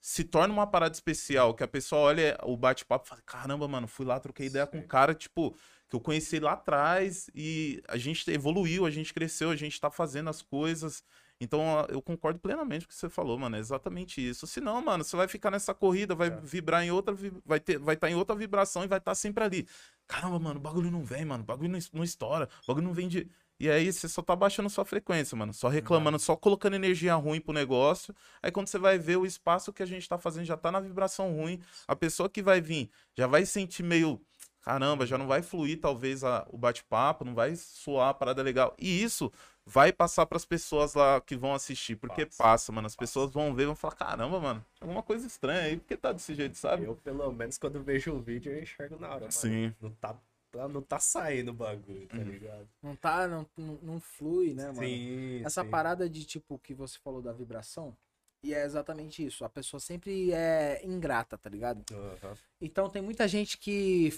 se 0.00 0.22
torne 0.22 0.52
uma 0.52 0.66
parada 0.66 0.94
especial, 0.94 1.52
que 1.52 1.64
a 1.64 1.68
pessoa 1.68 2.02
olha 2.02 2.38
o 2.44 2.56
bate-papo 2.56 3.06
e 3.06 3.08
fala, 3.08 3.22
caramba, 3.26 3.66
mano, 3.66 3.88
fui 3.88 4.06
lá, 4.06 4.20
troquei 4.20 4.46
ideia 4.46 4.66
com 4.66 4.78
um 4.78 4.86
cara, 4.86 5.14
tipo, 5.14 5.56
que 5.88 5.96
eu 5.96 6.00
conheci 6.00 6.40
lá 6.40 6.52
atrás 6.52 7.30
e 7.34 7.82
a 7.88 7.96
gente 7.96 8.28
evoluiu, 8.30 8.86
a 8.86 8.90
gente 8.90 9.14
cresceu, 9.14 9.50
a 9.50 9.56
gente 9.56 9.80
tá 9.80 9.90
fazendo 9.90 10.28
as 10.30 10.42
coisas. 10.42 11.04
Então, 11.38 11.86
eu 11.90 12.00
concordo 12.00 12.38
plenamente 12.40 12.86
com 12.86 12.90
o 12.90 12.94
que 12.94 12.98
você 12.98 13.10
falou, 13.10 13.38
mano. 13.38 13.56
É 13.56 13.58
exatamente 13.58 14.26
isso. 14.26 14.46
Senão, 14.46 14.80
mano, 14.80 15.04
você 15.04 15.14
vai 15.16 15.28
ficar 15.28 15.50
nessa 15.50 15.74
corrida, 15.74 16.14
vai 16.14 16.28
É. 16.28 16.40
vibrar 16.42 16.82
em 16.82 16.90
outra, 16.90 17.14
vai 17.44 17.60
ter, 17.60 17.78
vai 17.78 17.94
estar 17.94 18.10
em 18.10 18.14
outra 18.14 18.34
vibração 18.34 18.84
e 18.84 18.86
vai 18.86 18.96
estar 18.98 19.14
sempre 19.14 19.44
ali. 19.44 19.68
Caramba, 20.06 20.38
mano, 20.38 20.58
o 20.58 20.62
bagulho 20.62 20.90
não 20.90 21.04
vem, 21.04 21.26
mano. 21.26 21.42
O 21.42 21.46
bagulho 21.46 21.68
não, 21.68 21.78
não 21.92 22.02
estoura. 22.02 22.48
O 22.64 22.66
bagulho 22.66 22.86
não 22.86 22.94
vem 22.94 23.06
de. 23.06 23.28
E 23.60 23.70
aí 23.70 23.92
você 23.92 24.08
só 24.08 24.22
tá 24.22 24.34
baixando 24.34 24.70
sua 24.70 24.84
frequência, 24.84 25.36
mano. 25.36 25.52
Só 25.52 25.68
reclamando, 25.68 26.18
só 26.18 26.36
colocando 26.36 26.74
energia 26.74 27.14
ruim 27.14 27.40
pro 27.40 27.52
negócio. 27.52 28.14
Aí 28.42 28.50
quando 28.50 28.68
você 28.68 28.78
vai 28.78 28.98
ver 28.98 29.16
o 29.16 29.26
espaço 29.26 29.72
que 29.74 29.82
a 29.82 29.86
gente 29.86 30.08
tá 30.08 30.18
fazendo 30.18 30.44
já 30.46 30.56
tá 30.56 30.72
na 30.72 30.80
vibração 30.80 31.34
ruim. 31.34 31.60
A 31.86 31.94
pessoa 31.96 32.28
que 32.30 32.42
vai 32.42 32.60
vir 32.62 32.90
já 33.14 33.26
vai 33.26 33.44
sentir 33.44 33.82
meio. 33.82 34.20
Caramba, 34.66 35.06
já 35.06 35.16
não 35.16 35.28
vai 35.28 35.42
fluir 35.42 35.80
talvez 35.80 36.24
a- 36.24 36.44
o 36.50 36.58
bate-papo, 36.58 37.24
não 37.24 37.36
vai 37.36 37.54
soar 37.54 38.08
a 38.08 38.14
parada 38.14 38.42
legal. 38.42 38.74
E 38.76 39.00
isso 39.00 39.32
vai 39.64 39.92
passar 39.92 40.26
pras 40.26 40.44
pessoas 40.44 40.92
lá 40.94 41.20
que 41.20 41.36
vão 41.36 41.54
assistir. 41.54 41.94
Porque 41.94 42.26
Passa, 42.26 42.42
passa, 42.42 42.72
mano. 42.72 42.88
As 42.88 42.96
passa. 42.96 42.98
pessoas 43.06 43.30
vão 43.30 43.54
ver 43.54 43.62
e 43.62 43.66
vão 43.66 43.76
falar: 43.76 43.94
caramba, 43.94 44.40
mano, 44.40 44.64
alguma 44.80 45.04
coisa 45.04 45.24
estranha 45.24 45.60
aí. 45.60 45.76
Por 45.76 45.86
que 45.86 45.96
tá 45.96 46.10
desse 46.10 46.34
jeito, 46.34 46.58
sabe? 46.58 46.82
Eu, 46.82 46.96
pelo 46.96 47.30
menos, 47.30 47.58
quando 47.58 47.80
vejo 47.80 48.12
o 48.12 48.20
vídeo, 48.20 48.50
eu 48.52 48.60
enxergo 48.60 48.98
na 48.98 49.06
hora. 49.06 49.20
mano. 49.20 49.30
Sim. 49.30 49.72
Não 49.80 49.90
tá, 49.92 50.16
tá- 50.50 50.68
não 50.68 50.82
tá 50.82 50.98
saindo 50.98 51.52
o 51.52 51.54
bagulho, 51.54 52.08
tá 52.08 52.16
Uhum. 52.16 52.24
ligado? 52.24 52.68
Não 52.82 52.96
tá, 52.96 53.28
não, 53.28 53.46
não, 53.56 53.78
não 53.80 54.00
flui, 54.00 54.52
né, 54.52 54.66
mano? 54.66 54.80
Sim, 54.80 55.42
Essa 55.44 55.62
sim. 55.62 55.70
parada 55.70 56.10
de 56.10 56.24
tipo 56.24 56.58
que 56.58 56.74
você 56.74 56.98
falou 56.98 57.22
da 57.22 57.32
vibração, 57.32 57.96
e 58.42 58.52
é 58.52 58.64
exatamente 58.64 59.24
isso. 59.24 59.44
A 59.44 59.48
pessoa 59.48 59.78
sempre 59.78 60.32
é 60.32 60.84
ingrata, 60.84 61.38
tá 61.38 61.48
ligado? 61.48 61.84
Aham. 61.94 62.36
Então 62.60 62.88
tem 62.90 63.00
muita 63.02 63.28
gente 63.28 63.56
que 63.58 64.10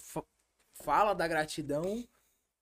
fala 0.82 1.14
da 1.14 1.26
gratidão, 1.26 2.06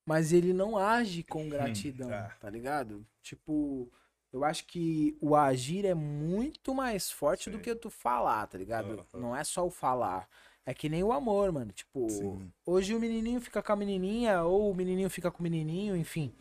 mas 0.05 0.33
ele 0.33 0.53
não 0.53 0.79
age 0.79 1.23
com 1.23 1.49
gratidão, 1.49 2.13
é. 2.13 2.31
tá 2.41 2.49
ligado? 2.49 3.07
Tipo, 3.23 3.91
eu 4.33 4.45
acho 4.45 4.67
que 4.67 5.17
o 5.21 5.35
agir 5.35 5.85
é 5.85 5.95
muito 5.95 6.75
mais 6.75 7.11
forte 7.11 7.51
do 7.51 7.59
que 7.59 7.75
tu 7.75 7.91
falar, 7.91 8.47
tá 8.47 8.59
ligado? 8.59 8.93
Aham. 8.93 9.21
Não 9.21 9.37
é 9.37 9.43
só 9.43 9.67
o 9.67 9.71
falar. 9.71 10.29
É 10.65 10.75
que 10.75 10.89
nem 10.89 11.03
o 11.03 11.13
amor, 11.13 11.53
mano. 11.53 11.71
Tipo, 11.73 12.09
Sim. 12.11 12.53
hoje 12.65 12.95
o 12.95 13.01
menininho 13.01 13.41
fica 13.41 13.63
com 13.63 13.73
a 13.73 13.77
menininha, 13.77 14.43
ou 14.43 14.71
o 14.71 14.75
menininho 14.75 15.09
fica 15.09 15.31
com 15.31 15.39
o 15.39 15.43
menininho, 15.43 15.97
enfim. 15.97 16.35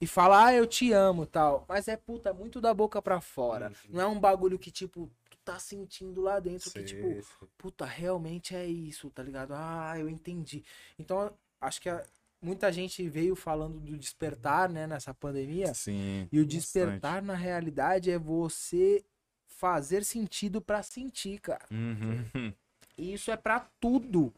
E 0.00 0.06
fala, 0.06 0.46
ah, 0.46 0.54
eu 0.54 0.66
te 0.66 0.92
amo 0.92 1.24
tal. 1.24 1.64
Mas 1.68 1.88
é 1.88 1.96
puta, 1.96 2.32
muito 2.32 2.60
da 2.60 2.74
boca 2.74 3.00
pra 3.00 3.20
fora. 3.20 3.68
Uhum. 3.68 3.90
Não 3.90 4.00
é 4.00 4.06
um 4.06 4.18
bagulho 4.18 4.58
que, 4.58 4.70
tipo, 4.70 5.10
tá 5.52 5.58
sentindo 5.58 6.20
lá 6.20 6.38
dentro, 6.38 6.70
que, 6.70 6.80
Sim, 6.80 6.84
tipo, 6.84 7.22
sim. 7.22 7.46
puta, 7.56 7.84
realmente 7.86 8.54
é 8.54 8.66
isso, 8.66 9.08
tá 9.10 9.22
ligado? 9.22 9.52
Ah, 9.54 9.94
eu 9.98 10.08
entendi. 10.08 10.62
Então, 10.98 11.32
acho 11.60 11.80
que 11.80 11.88
a- 11.88 12.04
muita 12.42 12.70
gente 12.70 13.08
veio 13.08 13.34
falando 13.34 13.80
do 13.80 13.96
despertar, 13.96 14.68
né, 14.68 14.86
nessa 14.86 15.14
pandemia. 15.14 15.72
Sim. 15.72 16.28
E 16.30 16.38
o 16.38 16.44
bastante. 16.44 16.48
despertar, 16.48 17.22
na 17.22 17.34
realidade, 17.34 18.10
é 18.10 18.18
você 18.18 19.02
fazer 19.46 20.04
sentido 20.04 20.60
pra 20.60 20.82
sentir, 20.82 21.40
cara. 21.40 21.64
Uhum. 21.70 22.52
E 22.96 23.14
isso 23.14 23.30
é 23.30 23.36
pra 23.36 23.60
tudo. 23.80 24.32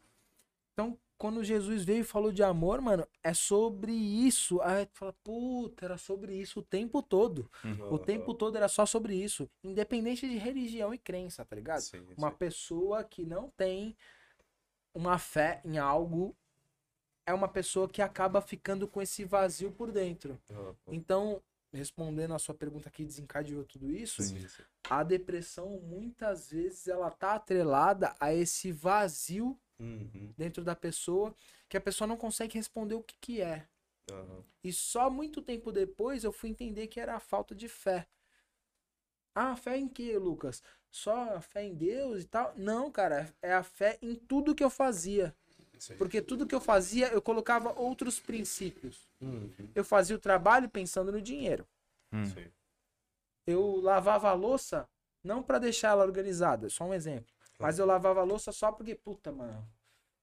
Então, 0.73 0.97
quando 1.21 1.45
Jesus 1.45 1.85
veio 1.85 2.01
e 2.01 2.03
falou 2.03 2.33
de 2.33 2.43
amor, 2.43 2.81
mano, 2.81 3.07
é 3.23 3.35
sobre 3.35 3.93
isso. 3.93 4.59
Aí 4.63 4.87
tu 4.87 4.97
fala, 4.97 5.13
puta, 5.23 5.85
era 5.85 5.99
sobre 5.99 6.35
isso 6.35 6.61
o 6.61 6.63
tempo 6.63 7.03
todo. 7.03 7.51
O 7.63 7.99
Aham. 7.99 7.99
tempo 7.99 8.33
todo 8.33 8.57
era 8.57 8.69
só 8.69 8.87
sobre 8.87 9.15
isso. 9.15 9.47
Independente 9.63 10.27
de 10.27 10.39
religião 10.39 10.95
e 10.95 10.99
crença, 10.99 11.45
tá 11.45 11.55
ligado? 11.55 11.83
Sim, 11.83 12.03
Uma 12.17 12.31
sim. 12.31 12.37
pessoa 12.39 13.05
que 13.05 13.23
não 13.27 13.51
tem 13.51 13.95
uma 14.95 15.19
fé 15.19 15.61
em 15.63 15.77
algo 15.77 16.35
é 17.27 17.35
uma 17.35 17.49
pessoa 17.49 17.87
que 17.87 18.01
acaba 18.01 18.41
ficando 18.41 18.89
com 18.89 19.03
esse 19.03 19.23
vazio 19.23 19.71
por 19.73 19.93
dentro. 19.93 20.41
Aham. 20.51 20.75
Então, 20.91 21.43
respondendo 21.71 22.33
a 22.33 22.39
sua 22.39 22.55
pergunta 22.55 22.89
que 22.89 23.05
desencadeou 23.05 23.63
tudo 23.65 23.91
isso, 23.91 24.23
sim. 24.23 24.43
a 24.89 25.03
depressão 25.03 25.79
muitas 25.83 26.51
vezes 26.51 26.89
ela 26.89 27.11
tá 27.11 27.35
atrelada 27.35 28.15
a 28.19 28.33
esse 28.33 28.73
vazio 28.73 29.61
Uhum. 29.81 30.35
dentro 30.37 30.63
da 30.63 30.77
pessoa 30.77 31.35
que 31.69 31.77
a 31.77 31.81
pessoa 31.81 32.07
não 32.07 32.17
consegue 32.17 32.59
responder 32.59 32.95
o 32.95 33.03
que 33.03 33.17
que 33.21 33.41
é. 33.41 33.67
Aham. 34.11 34.45
E 34.63 34.73
só 34.73 35.09
muito 35.09 35.41
tempo 35.41 35.73
depois 35.73 36.23
eu 36.23 36.33
fui 36.33 36.51
entender 36.51 36.87
que 36.87 37.01
era 37.01 37.17
a 37.17 37.21
falta 37.21 37.55
de 37.55 37.67
fé. 37.67 38.07
Ah, 39.35 39.57
fé 39.57 39.79
em 39.79 39.89
quê, 39.89 40.19
Lucas? 40.19 40.63
Só 40.91 41.37
a 41.37 41.41
fé 41.41 41.65
em 41.65 41.75
Deus 41.75 42.25
e 42.25 42.27
tal? 42.27 42.53
Não, 42.57 42.91
cara, 42.91 43.33
é 43.41 43.55
a 43.55 43.63
fé 43.63 43.99
em 44.03 44.15
tudo 44.15 44.55
que 44.55 44.63
eu 44.63 44.71
fazia. 44.71 45.35
Porque 45.97 46.21
tudo 46.21 46.47
que 46.47 46.55
eu 46.55 46.61
fazia, 46.61 47.09
eu 47.09 47.23
colocava 47.23 47.73
outros 47.81 48.21
princípios. 48.21 49.09
Uhum. 49.21 49.51
Eu 49.75 49.85
fazia 49.85 50.17
o 50.17 50.21
trabalho 50.21 50.69
pensando 50.69 51.11
no 51.11 51.23
dinheiro. 51.23 51.67
Hum. 52.13 52.27
Sim. 52.27 52.51
Eu 53.47 53.81
lavava 53.81 54.29
a 54.29 54.35
louça 54.35 54.87
não 55.23 55.43
pra 55.43 55.59
deixar 55.59 55.91
ela 55.91 56.05
organizada, 56.05 56.69
só 56.69 56.85
um 56.85 56.95
exemplo. 56.95 57.33
Mas 57.61 57.79
eu 57.79 57.87
lavava 57.87 58.21
a 58.21 58.25
louça 58.25 58.53
só 58.53 58.73
porque, 58.73 58.95
puta, 58.95 59.31
mano, 59.31 59.67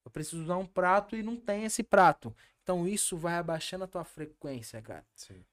eu 0.04 0.10
preciso 0.10 0.42
usar 0.42 0.56
um 0.56 0.66
prato 0.66 1.16
e 1.16 1.22
não 1.22 1.36
tem 1.36 1.64
esse 1.64 1.82
prato. 1.82 2.34
Então 2.62 2.86
isso 2.86 3.16
vai 3.16 3.34
abaixando 3.34 3.84
a 3.84 3.88
tua 3.88 4.04
frequência, 4.04 4.80
cara. 4.82 5.06
Sim. 5.14 5.44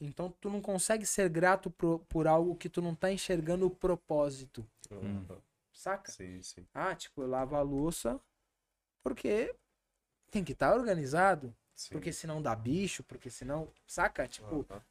Então 0.00 0.30
tu 0.40 0.50
não 0.50 0.60
consegue 0.60 1.06
ser 1.06 1.28
grato 1.28 1.70
por, 1.70 2.00
por 2.00 2.26
algo 2.26 2.56
que 2.56 2.68
tu 2.68 2.82
não 2.82 2.94
tá 2.94 3.12
enxergando 3.12 3.66
o 3.66 3.70
propósito. 3.70 4.66
Uhum. 4.90 5.26
Saca? 5.72 6.10
Sim, 6.10 6.42
sim. 6.42 6.66
Ah, 6.74 6.94
tipo, 6.94 7.22
eu 7.22 7.28
lavo 7.28 7.56
a 7.56 7.62
louça 7.62 8.20
porque 9.02 9.54
tem 10.30 10.44
que 10.44 10.52
estar 10.52 10.74
organizado. 10.74 11.54
sim. 11.74 11.92
Porque 11.92 12.12
senão 12.12 12.42
dá 12.42 12.54
bicho, 12.54 13.02
porque 13.04 13.30
senão. 13.30 13.68
Saca? 13.86 14.26
Tipo, 14.26 14.66
Aham. 14.70 14.82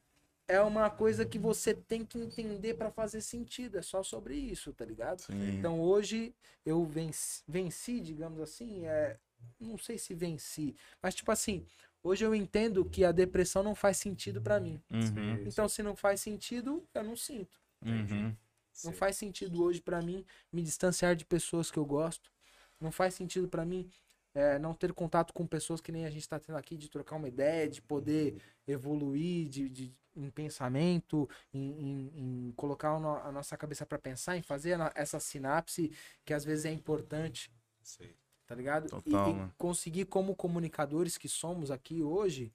É 0.55 0.61
uma 0.61 0.89
coisa 0.89 1.25
que 1.25 1.39
você 1.39 1.73
tem 1.73 2.05
que 2.05 2.17
entender 2.17 2.73
pra 2.75 2.91
fazer 2.91 3.21
sentido. 3.21 3.77
É 3.77 3.81
só 3.81 4.03
sobre 4.03 4.35
isso, 4.35 4.73
tá 4.73 4.85
ligado? 4.85 5.21
Sim. 5.21 5.57
Então 5.57 5.79
hoje 5.81 6.33
eu 6.65 6.83
venci, 6.85 7.43
venci, 7.47 7.99
digamos 7.99 8.39
assim, 8.39 8.85
é, 8.85 9.17
não 9.59 9.77
sei 9.77 9.97
se 9.97 10.13
venci, 10.13 10.75
mas 11.01 11.15
tipo 11.15 11.31
assim, 11.31 11.65
hoje 12.03 12.25
eu 12.25 12.35
entendo 12.35 12.83
que 12.85 13.03
a 13.05 13.11
depressão 13.11 13.63
não 13.63 13.75
faz 13.75 13.97
sentido 13.97 14.41
pra 14.41 14.59
mim. 14.59 14.81
Uhum, 14.91 15.43
Então 15.45 15.67
se 15.69 15.81
não 15.81 15.95
faz 15.95 16.21
sentido, 16.21 16.85
eu 16.93 17.03
não 17.03 17.15
sinto. 17.15 17.59
uhum. 17.85 18.35
Não 18.83 18.91
Sim. 18.91 18.97
faz 18.97 19.17
sentido 19.17 19.63
hoje 19.63 19.81
pra 19.81 20.01
mim 20.01 20.25
me 20.51 20.61
distanciar 20.61 21.15
de 21.15 21.25
pessoas 21.25 21.69
que 21.69 21.77
eu 21.77 21.85
gosto. 21.85 22.31
Não 22.79 22.91
faz 22.91 23.13
sentido 23.13 23.47
pra 23.47 23.63
mim 23.65 23.89
é, 24.33 24.57
não 24.59 24.73
ter 24.73 24.93
contato 24.93 25.33
com 25.33 25.45
pessoas 25.45 25.81
que 25.81 25.91
nem 25.91 26.05
a 26.05 26.09
gente 26.09 26.27
tá 26.27 26.39
tendo 26.39 26.57
aqui, 26.57 26.77
de 26.77 26.89
trocar 26.89 27.15
uma 27.17 27.27
ideia, 27.27 27.67
de 27.67 27.81
poder 27.81 28.41
evoluir 28.67 29.47
de, 29.49 29.69
de- 29.69 29.93
em 30.15 30.29
pensamento, 30.29 31.29
em, 31.53 31.59
em- 31.71 32.47
em 32.49 32.51
colocar 32.53 32.89
a 32.95 33.31
nossa 33.31 33.55
cabeça 33.57 33.85
pra 33.85 33.97
pensar, 33.97 34.35
em 34.37 34.41
fazer 34.41 34.77
essa 34.95 35.19
sinapse 35.19 35.91
que 36.25 36.33
às 36.33 36.43
vezes 36.43 36.65
é 36.65 36.71
importante, 36.71 37.51
Sim. 37.81 38.09
tá 38.45 38.55
ligado? 38.55 38.87
E- 38.87 38.89
Total, 38.89 39.29
e, 39.29 39.33
mano. 39.33 39.53
conseguir, 39.57 40.05
como 40.05 40.35
comunicadores 40.35 41.17
que 41.17 41.29
somos 41.29 41.71
aqui 41.71 42.01
hoje, 42.03 42.53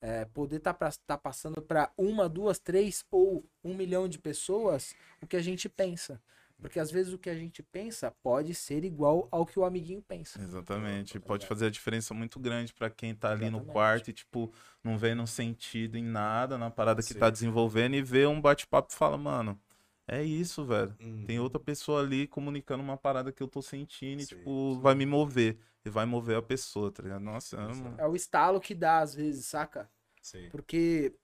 é, 0.00 0.24
poder 0.26 0.56
estar 0.56 0.74
tá, 0.74 0.90
tá 1.06 1.16
passando 1.18 1.62
para 1.62 1.90
uma, 1.96 2.28
duas, 2.28 2.58
três 2.58 3.04
ou 3.10 3.44
um 3.62 3.74
milhão 3.74 4.06
de 4.08 4.18
pessoas 4.18 4.94
o 5.22 5.26
que 5.26 5.36
a 5.36 5.42
gente 5.42 5.68
pensa. 5.68 6.20
Porque 6.60 6.80
às 6.80 6.90
vezes 6.90 7.12
o 7.12 7.18
que 7.18 7.28
a 7.28 7.34
gente 7.34 7.62
pensa 7.62 8.10
pode 8.22 8.54
ser 8.54 8.84
igual 8.84 9.28
ao 9.30 9.44
que 9.44 9.58
o 9.58 9.64
amiguinho 9.64 10.00
pensa. 10.00 10.40
Exatamente. 10.40 11.20
Pode 11.20 11.46
fazer 11.46 11.66
a 11.66 11.70
diferença 11.70 12.14
muito 12.14 12.38
grande 12.40 12.72
pra 12.72 12.88
quem 12.88 13.14
tá 13.14 13.30
ali 13.32 13.50
no 13.50 13.58
Exatamente. 13.58 13.72
quarto 13.72 14.10
e, 14.10 14.12
tipo, 14.12 14.52
não 14.82 14.96
vê 14.96 15.14
no 15.14 15.26
sentido 15.26 15.98
em 15.98 16.04
nada 16.04 16.56
na 16.56 16.70
parada 16.70 17.02
que 17.02 17.12
Sim. 17.12 17.18
tá 17.18 17.28
desenvolvendo 17.28 17.94
e 17.94 18.02
vê 18.02 18.26
um 18.26 18.40
bate-papo 18.40 18.92
e 18.92 18.96
fala, 18.96 19.18
mano, 19.18 19.60
é 20.06 20.22
isso, 20.22 20.64
velho. 20.64 20.94
Uhum. 21.00 21.24
Tem 21.26 21.38
outra 21.38 21.58
pessoa 21.58 22.02
ali 22.02 22.26
comunicando 22.26 22.82
uma 22.82 22.96
parada 22.96 23.32
que 23.32 23.42
eu 23.42 23.48
tô 23.48 23.60
sentindo 23.60 24.20
e, 24.20 24.26
Sim, 24.26 24.36
tipo, 24.36 24.78
vai 24.80 24.94
me 24.94 25.06
mover. 25.06 25.58
E 25.84 25.90
vai 25.90 26.06
mover 26.06 26.38
a 26.38 26.42
pessoa, 26.42 26.90
tá 26.90 27.02
ligado? 27.02 27.22
Nossa, 27.22 27.56
eu 27.56 27.60
amo. 27.60 27.94
É 27.98 28.06
o 28.06 28.14
estalo 28.14 28.58
que 28.58 28.74
dá 28.74 29.00
às 29.00 29.14
vezes, 29.14 29.44
saca? 29.46 29.90
Sim. 30.22 30.48
Porque 30.50 31.14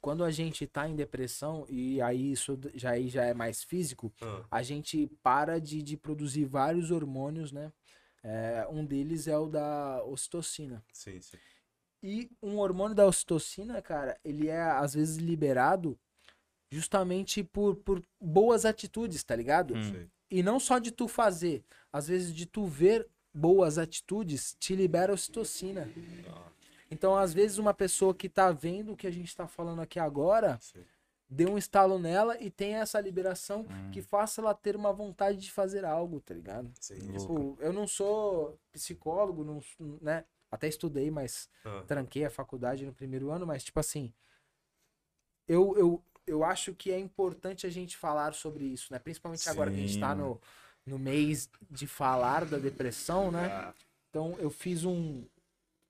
quando 0.00 0.24
a 0.24 0.30
gente 0.30 0.66
tá 0.66 0.88
em 0.88 0.96
depressão, 0.96 1.66
e 1.68 2.00
aí 2.00 2.32
isso 2.32 2.58
já, 2.74 2.90
aí 2.90 3.08
já 3.08 3.24
é 3.24 3.34
mais 3.34 3.62
físico, 3.62 4.12
Ah, 4.22 4.44
a 4.50 4.62
gente 4.62 5.06
para 5.22 5.60
de, 5.60 5.82
de 5.82 5.96
produzir 5.96 6.44
vários 6.44 6.90
hormônios, 6.90 7.52
né? 7.52 7.72
É, 8.22 8.66
um 8.70 8.84
deles 8.84 9.26
é 9.26 9.36
o 9.38 9.46
da 9.46 10.02
ocitocina. 10.04 10.84
sim, 10.92 11.20
sim. 11.20 11.38
E 12.02 12.30
um 12.42 12.58
hormônio 12.58 12.94
da 12.94 13.06
ocitocina, 13.06 13.82
cara, 13.82 14.18
ele 14.24 14.48
é 14.48 14.62
às 14.62 14.94
vezes 14.94 15.16
liberado 15.18 15.98
justamente 16.72 17.42
por, 17.44 17.76
por 17.76 18.02
boas 18.20 18.64
atitudes, 18.64 19.22
tá 19.22 19.36
ligado? 19.36 19.74
Hum. 19.74 19.82
Sim. 19.82 20.10
E 20.30 20.42
não 20.42 20.60
só 20.60 20.78
de 20.78 20.90
tu 20.92 21.08
fazer, 21.08 21.64
às 21.92 22.06
vezes 22.08 22.32
de 22.32 22.46
tu 22.46 22.64
ver 22.64 23.06
boas 23.34 23.78
atitudes 23.78 24.56
te 24.58 24.74
libera 24.76 25.12
ocitocina. 25.12 25.88
Ah, 26.28 26.50
Então, 26.90 27.16
às 27.16 27.32
vezes 27.32 27.58
uma 27.58 27.72
pessoa 27.72 28.14
que 28.14 28.28
tá 28.28 28.50
vendo 28.50 28.92
o 28.92 28.96
que 28.96 29.06
a 29.06 29.10
gente 29.10 29.34
tá 29.34 29.46
falando 29.46 29.80
aqui 29.80 29.98
agora, 29.98 30.58
sim. 30.60 30.84
deu 31.28 31.50
um 31.52 31.58
estalo 31.58 31.98
nela 31.98 32.36
e 32.40 32.50
tem 32.50 32.74
essa 32.74 33.00
liberação 33.00 33.60
Hum. 33.62 33.90
que 33.92 34.02
faça 34.02 34.40
ela 34.40 34.54
ter 34.54 34.74
uma 34.74 34.92
vontade 34.92 35.38
de 35.38 35.52
fazer 35.52 35.84
algo, 35.84 36.20
tá 36.20 36.34
ligado? 36.34 36.70
Sim. 36.80 36.98
Tipo, 37.16 37.56
eu 37.60 37.72
não 37.72 37.86
sou 37.86 38.58
psicólogo, 38.72 39.44
não, 39.44 39.60
né? 40.00 40.24
Até 40.50 40.66
estudei, 40.66 41.10
mas 41.12 41.48
Ah, 41.64 41.84
tranquei 41.86 42.24
a 42.24 42.30
faculdade 42.30 42.84
no 42.84 42.92
primeiro 42.92 43.30
ano, 43.30 43.46
mas 43.46 43.62
tipo 43.62 43.78
assim, 43.78 44.12
eu, 45.46 45.76
eu, 45.78 46.04
eu 46.26 46.44
acho 46.44 46.74
que 46.74 46.90
é 46.90 46.98
importante 46.98 47.66
a 47.66 47.70
gente 47.70 47.96
falar 47.96 48.34
sobre 48.34 48.64
isso, 48.64 48.92
né? 48.92 48.98
Principalmente 48.98 49.48
agora 49.48 49.70
que 49.70 49.76
a 49.76 49.80
gente 49.80 49.98
tá 50.00 50.10
Sim. 50.12 50.20
no, 50.22 50.40
no 50.86 50.98
mês 50.98 51.48
de 51.70 51.86
falar 51.86 52.44
da 52.44 52.58
depressão, 52.58 53.30
né? 53.30 53.46
ah, 53.46 53.74
Então 54.08 54.36
eu 54.38 54.50
fiz 54.50 54.84
um, 54.84 55.24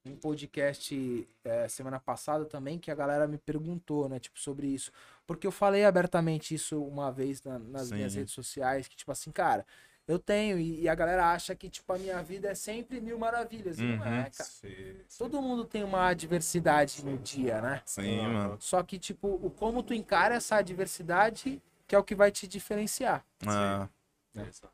um 0.05 0.16
podcast 0.16 1.28
é, 1.44 1.68
semana 1.68 2.01
passada 2.01 2.44
também 2.44 2.78
que 2.78 2.90
a 2.90 2.94
galera 2.94 3.26
me 3.28 3.36
perguntou, 3.38 4.09
né? 4.09 4.18
Tipo, 4.18 4.38
sobre 4.40 4.66
isso. 4.66 4.90
Porque 5.26 5.46
eu 5.46 5.53
falei 5.53 5.84
abertamente 5.84 6.55
isso 6.55 6.82
uma 6.82 7.11
vez 7.12 7.42
na- 7.42 7.59
nas 7.59 7.90
minhas 7.90 8.12
Sim. 8.12 8.18
redes 8.20 8.34
sociais, 8.34 8.88
que 8.88 8.96
tipo 8.96 9.12
assim, 9.12 9.30
cara, 9.30 9.66
eu 10.09 10.18
tenho, 10.18 10.59
e, 10.59 10.80
e 10.80 10.88
a 10.88 10.94
galera 10.94 11.30
acha 11.32 11.55
que, 11.55 11.68
tipo, 11.68 11.92
a 11.92 11.98
minha 11.98 12.20
vida 12.22 12.48
é 12.48 12.55
sempre 12.55 13.01
mil 13.01 13.16
maravilhas. 13.18 13.78
E 13.78 13.82
não 13.82 13.98
Uhum. 13.98 14.05
é, 14.05 14.22
cara. 14.30 14.48
sim. 14.51 14.96
Todo 15.18 15.40
mundo 15.40 15.64
tem 15.64 15.84
uma 15.84 16.07
adversidade 16.09 17.05
no 17.05 17.16
dia, 17.18 17.61
né? 17.61 17.82
Sim, 17.84 18.20
mano. 18.22 18.57
Só 18.61 18.82
que, 18.82 18.98
tipo, 18.98 19.28
o 19.28 19.51
como 19.51 19.82
tu 19.82 19.94
encara 19.94 20.34
essa 20.34 20.57
adversidade 20.57 21.62
que 21.86 21.94
é 21.94 21.98
o 21.98 22.03
que 22.05 22.14
vai 22.14 22.30
te 22.32 22.46
diferenciar. 22.48 23.24
Ah, 23.46 23.88
Exato. 24.34 24.72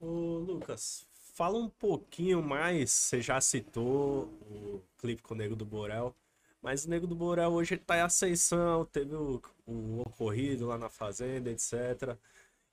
Ô, 0.00 0.38
Lucas, 0.38 1.06
fala 1.34 1.58
um 1.58 1.68
pouquinho 1.68 2.42
mais. 2.42 2.90
Você 2.92 3.20
já 3.20 3.40
citou 3.40 4.24
o 4.50 4.82
clipe 4.98 5.22
com 5.22 5.34
o 5.34 5.36
Nego 5.36 5.56
do 5.56 5.64
Borel, 5.66 6.14
mas 6.62 6.84
o 6.84 6.90
Nego 6.90 7.06
do 7.06 7.14
Borel 7.14 7.50
hoje 7.52 7.76
tá 7.76 7.98
em 7.98 8.00
ascensão, 8.00 8.84
teve 8.86 9.14
o, 9.14 9.42
o 9.66 10.00
ocorrido 10.00 10.66
lá 10.66 10.78
na 10.78 10.88
Fazenda, 10.88 11.50
etc. 11.50 12.16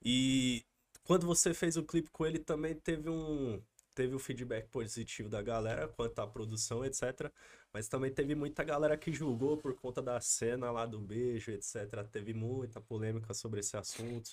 E 0.03 0.63
quando 1.03 1.27
você 1.27 1.53
fez 1.53 1.75
o 1.77 1.83
clipe 1.83 2.09
com 2.09 2.25
ele 2.25 2.39
também 2.39 2.75
teve 2.75 3.09
um. 3.09 3.61
Teve 3.93 4.15
o 4.15 4.19
feedback 4.19 4.69
positivo 4.69 5.27
da 5.27 5.41
galera 5.41 5.85
quanto 5.89 6.17
à 6.19 6.25
produção, 6.25 6.85
etc. 6.85 7.29
Mas 7.73 7.89
também 7.89 8.09
teve 8.11 8.33
muita 8.35 8.63
galera 8.63 8.97
que 8.97 9.11
julgou 9.11 9.57
por 9.57 9.75
conta 9.75 10.01
da 10.01 10.19
cena 10.21 10.71
lá 10.71 10.85
do 10.85 10.97
beijo, 10.97 11.51
etc. 11.51 12.07
Teve 12.09 12.33
muita 12.33 12.79
polêmica 12.79 13.33
sobre 13.33 13.59
esse 13.59 13.75
assunto. 13.75 14.31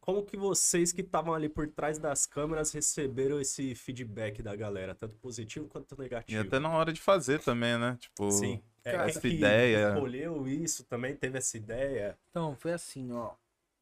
Como 0.00 0.22
que 0.24 0.36
vocês 0.36 0.92
que 0.92 1.02
estavam 1.02 1.34
ali 1.34 1.48
por 1.48 1.68
trás 1.68 1.98
das 1.98 2.24
câmeras 2.26 2.72
receberam 2.72 3.40
esse 3.40 3.74
feedback 3.74 4.42
da 4.42 4.54
galera, 4.56 4.94
tanto 4.94 5.16
positivo 5.18 5.66
quanto 5.68 5.94
e 5.94 5.98
negativo? 5.98 6.40
até 6.42 6.58
na 6.58 6.70
hora 6.70 6.92
de 6.92 7.00
fazer 7.00 7.40
também, 7.42 7.78
né? 7.78 7.96
Tipo, 8.00 8.30
Sim. 8.30 8.62
É, 8.84 8.92
Cara, 8.92 9.02
quem 9.04 9.10
essa 9.10 9.20
que 9.20 9.28
ideia. 9.28 9.88
escolheu 9.94 10.48
isso 10.48 10.84
também 10.84 11.14
teve 11.14 11.36
essa 11.38 11.56
ideia. 11.56 12.18
Então, 12.30 12.56
foi 12.56 12.72
assim, 12.72 13.12
ó. 13.12 13.32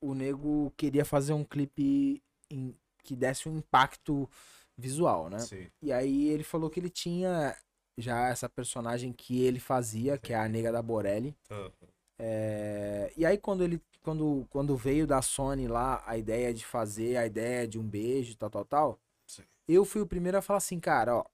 O 0.00 0.14
nego 0.14 0.72
queria 0.76 1.04
fazer 1.04 1.32
um 1.32 1.44
clipe 1.44 2.20
em- 2.50 2.74
que 3.04 3.14
desse 3.14 3.48
um 3.48 3.59
impacto 3.59 4.28
visual, 4.76 5.30
né? 5.30 5.38
Sim. 5.38 5.68
E 5.80 5.92
aí 5.92 6.28
ele 6.28 6.42
falou 6.42 6.68
que 6.68 6.80
ele 6.80 6.90
tinha 6.90 7.57
já 7.96 8.28
essa 8.28 8.48
personagem 8.48 9.12
que 9.12 9.42
ele 9.42 9.61
fazia, 9.61 10.18
que 10.18 10.32
é 10.32 10.36
a 10.36 10.48
nega 10.48 10.72
da 10.72 10.82
Borelli. 10.82 11.36
Ah, 11.48 11.70
É, 12.18 13.12
E 13.16 13.24
aí 13.24 13.38
quando 13.38 13.62
ele 13.62 13.80
quando, 14.07 14.46
quando 14.50 14.76
veio 14.76 15.04
da 15.04 15.20
Sony 15.20 15.66
lá 15.66 16.00
a 16.07 16.16
ideia 16.16 16.54
de 16.54 16.64
fazer 16.64 17.16
a 17.16 17.26
ideia 17.26 17.66
de 17.66 17.76
um 17.76 17.82
beijo, 17.82 18.36
tal, 18.36 18.48
tal, 18.48 18.64
tal, 18.64 19.00
Sim. 19.26 19.42
eu 19.66 19.84
fui 19.84 20.00
o 20.00 20.07
primeiro 20.07 20.38
a 20.38 20.42
falar 20.42 20.59
assim, 20.59 20.78
cara, 20.78 21.16
ó, 21.16 21.24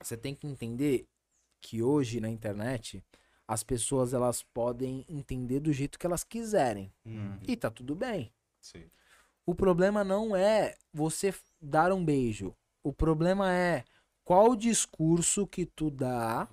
você 0.00 0.16
tem 0.16 0.32
que 0.32 0.46
entender 0.46 1.08
que 1.60 1.82
hoje 1.82 2.20
na 2.20 2.28
internet 2.28 3.02
as 3.48 3.64
pessoas 3.64 4.14
elas 4.14 4.40
podem 4.40 5.04
entender 5.08 5.58
do 5.58 5.72
jeito 5.72 5.98
que 5.98 6.06
elas 6.06 6.22
quiserem. 6.22 6.92
Uhum. 7.04 7.40
E 7.42 7.56
tá 7.56 7.68
tudo 7.68 7.96
bem. 7.96 8.32
Sim. 8.60 8.88
O 9.44 9.52
problema 9.52 10.04
não 10.04 10.36
é 10.36 10.76
você 10.94 11.34
dar 11.60 11.92
um 11.92 12.04
beijo. 12.04 12.54
O 12.84 12.92
problema 12.92 13.52
é 13.52 13.84
qual 14.22 14.52
o 14.52 14.56
discurso 14.56 15.44
que 15.44 15.66
tu 15.66 15.90
dá 15.90 16.48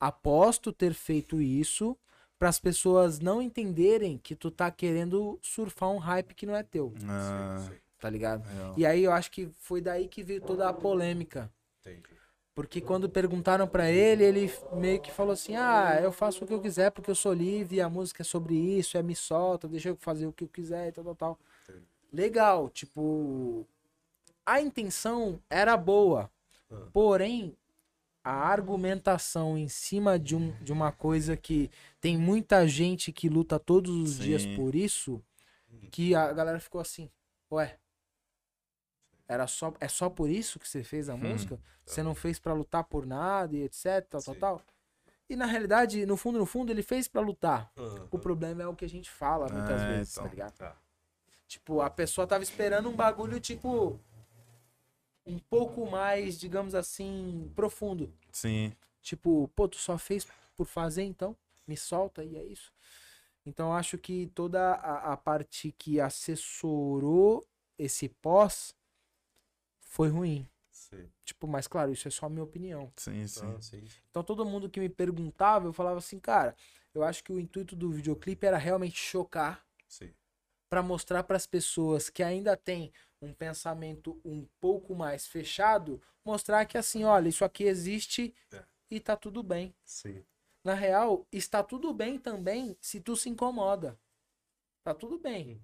após 0.00 0.56
tu 0.56 0.72
ter 0.72 0.94
feito 0.94 1.38
isso 1.38 1.94
para 2.38 2.48
as 2.48 2.58
pessoas 2.58 3.20
não 3.20 3.40
entenderem 3.40 4.18
que 4.18 4.34
tu 4.34 4.50
tá 4.50 4.70
querendo 4.70 5.38
surfar 5.42 5.90
um 5.90 5.98
hype 5.98 6.34
que 6.34 6.46
não 6.46 6.54
é 6.54 6.62
teu, 6.62 6.92
Ah, 7.08 7.56
Sim, 7.60 7.68
sim. 7.74 7.80
tá 7.98 8.10
ligado? 8.10 8.44
real. 8.46 8.74
E 8.76 8.84
aí 8.86 9.04
eu 9.04 9.12
acho 9.12 9.30
que 9.30 9.48
foi 9.60 9.80
daí 9.80 10.08
que 10.08 10.22
veio 10.22 10.40
toda 10.40 10.68
a 10.68 10.72
polêmica. 10.72 11.50
Entendi. 11.80 12.02
Porque 12.54 12.80
quando 12.80 13.08
perguntaram 13.08 13.66
pra 13.66 13.90
ele, 13.90 14.22
ele 14.22 14.52
meio 14.72 15.00
que 15.00 15.10
falou 15.10 15.32
assim: 15.32 15.56
"Ah, 15.56 15.98
eu 16.00 16.12
faço 16.12 16.44
o 16.44 16.46
que 16.46 16.54
eu 16.54 16.60
quiser 16.60 16.90
porque 16.90 17.10
eu 17.10 17.14
sou 17.14 17.32
livre, 17.32 17.80
a 17.80 17.88
música 17.88 18.22
é 18.22 18.24
sobre 18.24 18.54
isso, 18.54 18.96
é 18.96 19.02
me 19.02 19.16
solta, 19.16 19.66
deixa 19.66 19.88
eu 19.88 19.96
fazer 19.96 20.26
o 20.26 20.32
que 20.32 20.44
eu 20.44 20.48
quiser 20.48 20.88
e 20.88 20.92
tal, 20.92 21.04
tal, 21.04 21.14
tal". 21.16 21.38
Entendi. 21.68 21.84
Legal, 22.12 22.68
tipo, 22.70 23.66
a 24.46 24.60
intenção 24.60 25.40
era 25.50 25.76
boa. 25.76 26.30
Ah. 26.70 26.86
Porém, 26.92 27.56
a 28.24 28.32
argumentação 28.32 29.56
em 29.58 29.68
cima 29.68 30.18
de, 30.18 30.34
um, 30.34 30.50
de 30.62 30.72
uma 30.72 30.90
coisa 30.90 31.36
que 31.36 31.70
tem 32.00 32.16
muita 32.16 32.66
gente 32.66 33.12
que 33.12 33.28
luta 33.28 33.58
todos 33.58 33.94
os 33.94 34.16
Sim. 34.16 34.24
dias 34.24 34.46
por 34.46 34.74
isso, 34.74 35.22
que 35.90 36.14
a 36.14 36.32
galera 36.32 36.58
ficou 36.58 36.80
assim, 36.80 37.10
ué, 37.52 37.78
era 39.28 39.46
só, 39.46 39.72
é 39.80 39.88
só 39.88 40.10
por 40.10 40.28
isso 40.28 40.58
que 40.58 40.68
você 40.68 40.82
fez 40.84 41.08
a 41.08 41.14
Hum. 41.14 41.18
música? 41.20 41.58
Você 41.84 42.02
não 42.02 42.14
fez 42.14 42.38
pra 42.38 42.52
lutar 42.52 42.84
por 42.84 43.06
nada 43.06 43.54
e 43.56 43.62
etc, 43.62 43.84
tal, 44.08 44.22
tal, 44.22 44.34
Sim. 44.34 44.40
tal? 44.40 44.62
E 45.28 45.36
na 45.36 45.46
realidade, 45.46 46.04
no 46.06 46.16
fundo, 46.16 46.38
no 46.38 46.46
fundo, 46.46 46.70
ele 46.70 46.82
fez 46.82 47.08
pra 47.08 47.20
lutar. 47.20 47.70
Aham. 47.76 48.08
O 48.10 48.18
problema 48.18 48.62
é 48.62 48.66
o 48.66 48.74
que 48.74 48.84
a 48.84 48.88
gente 48.88 49.10
fala 49.10 49.48
muitas 49.48 49.82
É, 49.82 49.86
vezes, 49.86 50.12
então. 50.12 50.24
tá 50.24 50.30
ligado? 50.30 50.52
Tá. 50.58 50.76
Tipo, 51.48 51.80
a 51.80 51.90
pessoa 51.90 52.26
tava 52.26 52.42
esperando 52.42 52.88
um 52.88 52.96
bagulho, 52.96 53.40
tipo. 53.40 53.98
Um 55.26 55.38
pouco 55.38 55.90
mais, 55.90 56.38
digamos 56.38 56.74
assim, 56.74 57.50
profundo. 57.54 58.12
Sim. 58.30 58.72
Tipo, 59.00 59.48
pô, 59.54 59.68
tu 59.68 59.76
só 59.76 59.96
fez 59.96 60.26
por 60.56 60.66
fazer, 60.66 61.02
então? 61.02 61.36
Me 61.66 61.76
solta 61.76 62.22
e 62.22 62.36
é 62.36 62.44
isso. 62.44 62.72
Então, 63.46 63.68
eu 63.68 63.72
acho 63.74 63.98
que 63.98 64.26
toda 64.34 64.74
a, 64.74 65.12
a 65.12 65.16
parte 65.16 65.72
que 65.72 66.00
assessorou 66.00 67.46
esse 67.78 68.08
pós 68.08 68.74
foi 69.80 70.08
ruim. 70.08 70.48
Sim. 70.70 71.08
Tipo, 71.24 71.46
mas 71.46 71.66
claro, 71.66 71.92
isso 71.92 72.08
é 72.08 72.10
só 72.10 72.26
a 72.26 72.30
minha 72.30 72.42
opinião. 72.42 72.92
Sim, 72.96 73.26
sim. 73.26 73.54
Ah, 73.56 73.60
sim. 73.60 73.84
Então, 74.10 74.22
todo 74.22 74.44
mundo 74.44 74.68
que 74.68 74.80
me 74.80 74.88
perguntava, 74.88 75.66
eu 75.66 75.72
falava 75.72 75.98
assim, 75.98 76.18
cara, 76.18 76.56
eu 76.94 77.02
acho 77.02 77.22
que 77.22 77.32
o 77.32 77.40
intuito 77.40 77.74
do 77.76 77.90
videoclipe 77.90 78.46
era 78.46 78.56
realmente 78.56 78.98
chocar 78.98 79.64
Sim. 79.88 80.12
Para 80.74 80.82
mostrar 80.82 81.22
para 81.22 81.36
as 81.36 81.46
pessoas 81.46 82.10
que 82.10 82.20
ainda 82.20 82.56
têm 82.56 82.92
um 83.22 83.32
pensamento 83.32 84.20
um 84.24 84.44
pouco 84.60 84.92
mais 84.92 85.24
fechado, 85.24 86.02
mostrar 86.24 86.64
que 86.64 86.76
assim, 86.76 87.04
olha, 87.04 87.28
isso 87.28 87.44
aqui 87.44 87.62
existe 87.62 88.34
É. 88.52 88.60
e 88.90 88.98
tá 88.98 89.14
tudo 89.14 89.40
bem. 89.40 89.72
Sim. 89.84 90.24
Na 90.64 90.74
real, 90.74 91.24
está 91.30 91.62
tudo 91.62 91.94
bem 91.94 92.18
também 92.18 92.76
se 92.80 92.98
tu 93.00 93.14
se 93.14 93.28
incomoda. 93.28 93.96
Tá 94.82 94.92
tudo 94.92 95.16
bem. 95.16 95.62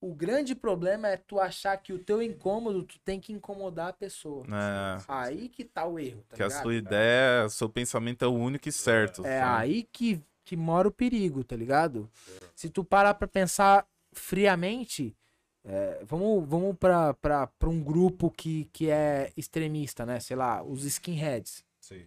O 0.00 0.12
grande 0.12 0.52
problema 0.56 1.06
é 1.06 1.16
tu 1.16 1.38
achar 1.38 1.76
que 1.76 1.92
o 1.92 1.98
teu 2.02 2.20
incômodo 2.20 2.82
tu 2.82 2.98
tem 2.98 3.20
que 3.20 3.32
incomodar 3.32 3.90
a 3.90 3.92
pessoa. 3.92 4.44
É, 4.46 5.04
Aí 5.06 5.48
que 5.48 5.64
tá 5.64 5.86
o 5.86 5.96
erro, 5.96 6.24
tá 6.28 6.34
que 6.34 6.42
a 6.42 6.48
ligado? 6.48 6.62
sua 6.64 6.74
ideia, 6.74 7.46
o 7.46 7.50
seu 7.50 7.68
pensamento 7.68 8.24
é 8.24 8.26
o 8.28 8.32
único 8.34 8.68
e 8.68 8.72
certo. 8.72 9.24
É 9.24 9.38
Sim. 9.38 9.44
aí 9.46 9.82
que, 9.84 10.20
que 10.44 10.56
mora 10.56 10.88
o 10.88 10.92
perigo, 10.92 11.44
tá 11.44 11.54
ligado? 11.54 12.10
Se 12.54 12.68
tu 12.68 12.82
parar 12.82 13.14
pra 13.14 13.28
pensar 13.28 13.86
friamente, 14.18 15.16
é, 15.64 16.02
vamos, 16.04 16.46
vamos 16.48 16.76
pra 16.76 17.50
um 17.64 17.82
grupo 17.82 18.30
que, 18.30 18.64
que 18.72 18.90
é 18.90 19.32
extremista, 19.36 20.04
né? 20.04 20.20
Sei 20.20 20.36
lá, 20.36 20.62
os 20.62 20.84
skinheads. 20.84 21.64
Sim. 21.80 22.06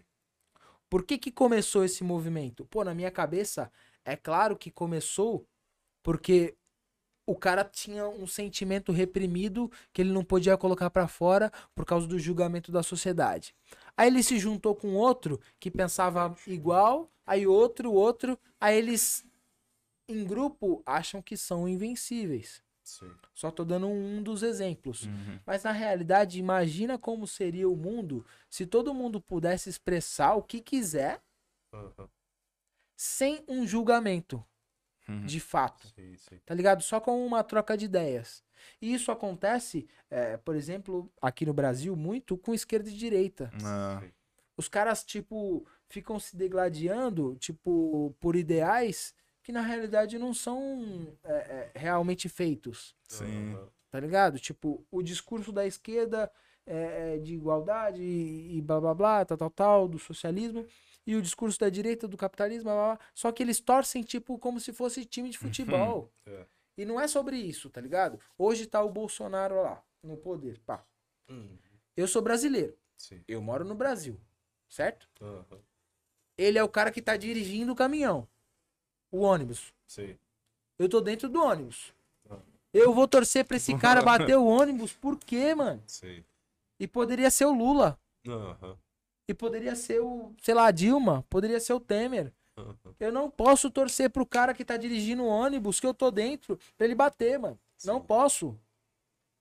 Por 0.89 1.03
que 1.03 1.17
que 1.17 1.31
começou 1.31 1.83
esse 1.83 2.03
movimento? 2.03 2.65
Pô, 2.65 2.83
na 2.83 2.93
minha 2.93 3.09
cabeça, 3.09 3.71
é 4.03 4.15
claro 4.15 4.57
que 4.57 4.69
começou 4.69 5.47
porque 6.03 6.55
o 7.25 7.35
cara 7.35 7.63
tinha 7.63 8.07
um 8.07 8.27
sentimento 8.27 8.91
reprimido 8.91 9.71
que 9.93 10.01
ele 10.01 10.11
não 10.11 10.23
podia 10.23 10.57
colocar 10.57 10.89
pra 10.89 11.07
fora 11.07 11.51
por 11.73 11.85
causa 11.85 12.07
do 12.07 12.19
julgamento 12.19 12.71
da 12.71 12.83
sociedade. 12.83 13.55
Aí 13.95 14.07
ele 14.07 14.23
se 14.23 14.37
juntou 14.37 14.75
com 14.75 14.95
outro 14.95 15.39
que 15.59 15.71
pensava 15.71 16.35
igual, 16.47 17.09
aí 17.25 17.47
outro, 17.47 17.93
outro, 17.93 18.37
aí 18.59 18.77
eles 18.77 19.23
em 20.11 20.23
grupo 20.25 20.81
acham 20.85 21.21
que 21.21 21.35
são 21.37 21.67
invencíveis. 21.67 22.63
Sim. 22.83 23.11
Só 23.33 23.51
tô 23.51 23.63
dando 23.63 23.87
um 23.87 24.21
dos 24.21 24.43
exemplos. 24.43 25.03
Uhum. 25.05 25.39
Mas 25.45 25.63
na 25.63 25.71
realidade, 25.71 26.39
imagina 26.39 26.97
como 26.97 27.25
seria 27.27 27.69
o 27.69 27.75
mundo 27.75 28.25
se 28.49 28.65
todo 28.65 28.93
mundo 28.93 29.21
pudesse 29.21 29.69
expressar 29.69 30.33
o 30.35 30.41
que 30.43 30.59
quiser 30.61 31.21
Aham. 31.73 32.09
sem 32.95 33.43
um 33.47 33.65
julgamento, 33.65 34.43
Uhum. 35.07 35.25
de 35.25 35.39
fato. 35.39 35.87
Sim, 35.95 36.15
sim. 36.17 36.39
Tá 36.45 36.53
ligado? 36.53 36.81
Só 36.83 36.99
com 36.99 37.25
uma 37.25 37.43
troca 37.43 37.75
de 37.77 37.85
ideias. 37.85 38.43
E 38.81 38.93
isso 38.93 39.11
acontece, 39.11 39.87
é, 40.09 40.37
por 40.37 40.55
exemplo, 40.55 41.11
aqui 41.21 41.45
no 41.45 41.53
Brasil, 41.53 41.95
muito 41.95 42.37
com 42.37 42.53
esquerda 42.53 42.89
e 42.89 42.93
direita. 42.93 43.51
Ah, 43.63 44.01
Os 44.57 44.67
caras, 44.67 45.03
tipo, 45.03 45.65
ficam 45.87 46.19
se 46.19 46.35
degladiando, 46.35 47.35
tipo, 47.37 48.15
por 48.19 48.35
ideais 48.35 49.13
que 49.43 49.51
na 49.51 49.61
realidade 49.61 50.17
não 50.17 50.33
são 50.33 51.17
é, 51.23 51.33
é, 51.33 51.71
realmente 51.75 52.29
feitos. 52.29 52.95
sim. 53.07 53.57
Tá 53.89 53.99
ligado? 53.99 54.39
Tipo, 54.39 54.87
o 54.89 55.03
discurso 55.03 55.51
da 55.51 55.67
esquerda 55.67 56.31
é, 56.65 57.15
é 57.15 57.17
de 57.17 57.33
igualdade 57.33 58.01
e, 58.01 58.61
blá 58.61 58.79
blá 58.79 58.93
blá, 58.93 59.25
tal, 59.25 59.37
tal, 59.37 59.49
tal, 59.49 59.87
do 59.89 59.99
socialismo. 59.99 60.65
E 61.05 61.13
o 61.13 61.21
discurso 61.21 61.59
da 61.59 61.67
direita 61.67 62.07
do 62.07 62.15
capitalismo, 62.15 62.65
blá, 62.65 62.73
blá, 62.73 62.95
blá. 62.95 62.99
só 63.13 63.33
que 63.33 63.43
eles 63.43 63.59
torcem, 63.59 64.01
tipo, 64.01 64.39
como 64.39 64.61
se 64.61 64.71
fosse 64.71 65.03
time 65.03 65.29
de 65.29 65.37
futebol. 65.37 66.09
É. 66.25 66.45
E 66.77 66.85
não 66.85 66.99
é 66.99 67.07
sobre 67.07 67.35
isso, 67.35 67.69
tá 67.69 67.81
ligado? 67.81 68.17
Hoje 68.37 68.65
tá 68.65 68.81
o 68.81 68.89
Bolsonaro 68.89 69.61
lá, 69.61 69.83
no 70.01 70.15
poder, 70.15 70.59
pá. 70.65 70.85
Hum. 71.29 71.57
Eu 71.95 72.07
sou 72.07 72.21
brasileiro, 72.21 72.77
Sim. 72.97 73.21
eu 73.27 73.41
moro 73.41 73.65
no 73.65 73.75
Brasil, 73.75 74.19
certo? 74.69 75.09
Aham. 75.21 75.59
Ele 76.37 76.57
é 76.57 76.63
o 76.63 76.69
cara 76.69 76.89
que 76.89 77.01
tá 77.01 77.17
dirigindo 77.17 77.73
o 77.73 77.75
caminhão, 77.75 78.27
o 79.11 79.21
ônibus. 79.21 79.73
Sim. 79.85 80.17
Eu 80.79 80.89
tô 80.89 81.01
dentro 81.01 81.29
do 81.29 81.43
ônibus. 81.43 81.93
Ah. 82.29 82.37
Eu 82.73 82.93
vou 82.93 83.07
torcer 83.07 83.45
pra 83.45 83.57
esse 83.57 83.77
cara 83.77 84.01
bater 84.03 84.37
o 84.37 84.45
ônibus, 84.45 84.93
por 84.93 85.17
quê, 85.17 85.53
mano? 85.53 85.83
Sim. 85.85 86.23
E 86.79 86.87
poderia 86.87 87.29
ser 87.29 87.45
o 87.45 87.53
Lula. 87.53 87.99
Aham. 88.27 88.77
E 89.27 89.33
poderia 89.33 89.75
ser 89.75 90.01
o, 90.01 90.33
sei 90.41 90.53
lá, 90.53 90.65
a 90.65 90.71
Dilma, 90.71 91.25
poderia 91.29 91.59
ser 91.59 91.73
o 91.73 91.79
Temer. 91.79 92.33
Aham. 92.57 92.75
Eu 92.99 93.11
não 93.11 93.29
posso 93.29 93.69
torcer 93.69 94.09
pro 94.09 94.25
cara 94.25 94.53
que 94.53 94.65
tá 94.65 94.77
dirigindo 94.77 95.23
o 95.23 95.27
ônibus 95.27 95.79
que 95.79 95.85
eu 95.85 95.93
tô 95.93 96.09
dentro 96.09 96.59
pra 96.77 96.85
ele 96.85 96.95
bater, 96.95 97.37
mano. 97.39 97.59
Não 97.85 97.99
Sim. 97.99 98.05
posso. 98.05 98.59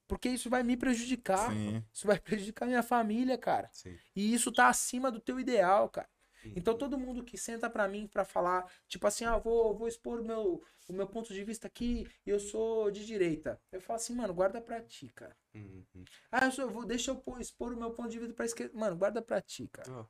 Porque 0.06 0.28
isso 0.28 0.50
vai 0.50 0.62
me 0.64 0.76
prejudicar. 0.76 1.52
Isso 1.92 2.06
vai 2.06 2.18
prejudicar 2.18 2.66
minha 2.66 2.82
família, 2.82 3.38
cara. 3.38 3.68
Sim. 3.72 3.96
E 4.14 4.34
isso 4.34 4.50
tá 4.50 4.68
acima 4.68 5.10
do 5.10 5.20
teu 5.20 5.38
ideal, 5.38 5.88
cara. 5.88 6.08
Então 6.44 6.74
Uhum. 6.74 6.78
todo 6.78 6.98
mundo 6.98 7.24
que 7.24 7.36
senta 7.38 7.68
pra 7.70 7.88
mim 7.88 8.06
pra 8.06 8.24
falar, 8.24 8.70
tipo 8.88 9.06
assim, 9.06 9.24
ah, 9.24 9.36
vou, 9.38 9.74
vou 9.76 9.88
expor 9.88 10.20
o 10.20 10.24
meu, 10.24 10.62
o 10.88 10.92
meu 10.92 11.06
ponto 11.06 11.32
de 11.32 11.44
vista 11.44 11.66
aqui 11.66 12.06
eu 12.26 12.38
sou 12.40 12.90
de 12.90 13.04
direita. 13.04 13.60
Eu 13.70 13.80
falo 13.80 13.96
assim, 13.96 14.14
mano, 14.14 14.34
guarda 14.34 14.60
pra 14.60 14.80
ti, 14.80 15.08
cara. 15.14 15.36
Uhum. 15.54 15.84
Ah, 16.30 16.46
eu, 16.46 16.52
sou, 16.52 16.70
vou, 16.70 16.84
deixa 16.84 17.10
eu 17.10 17.38
expor 17.38 17.72
o 17.72 17.76
meu 17.76 17.90
ponto 17.92 18.08
de 18.08 18.18
vista 18.18 18.34
pra 18.34 18.44
esquerda. 18.44 18.76
Mano, 18.78 18.96
guarda 18.96 19.20
pra 19.22 19.40
ti, 19.40 19.68
cara. 19.68 20.06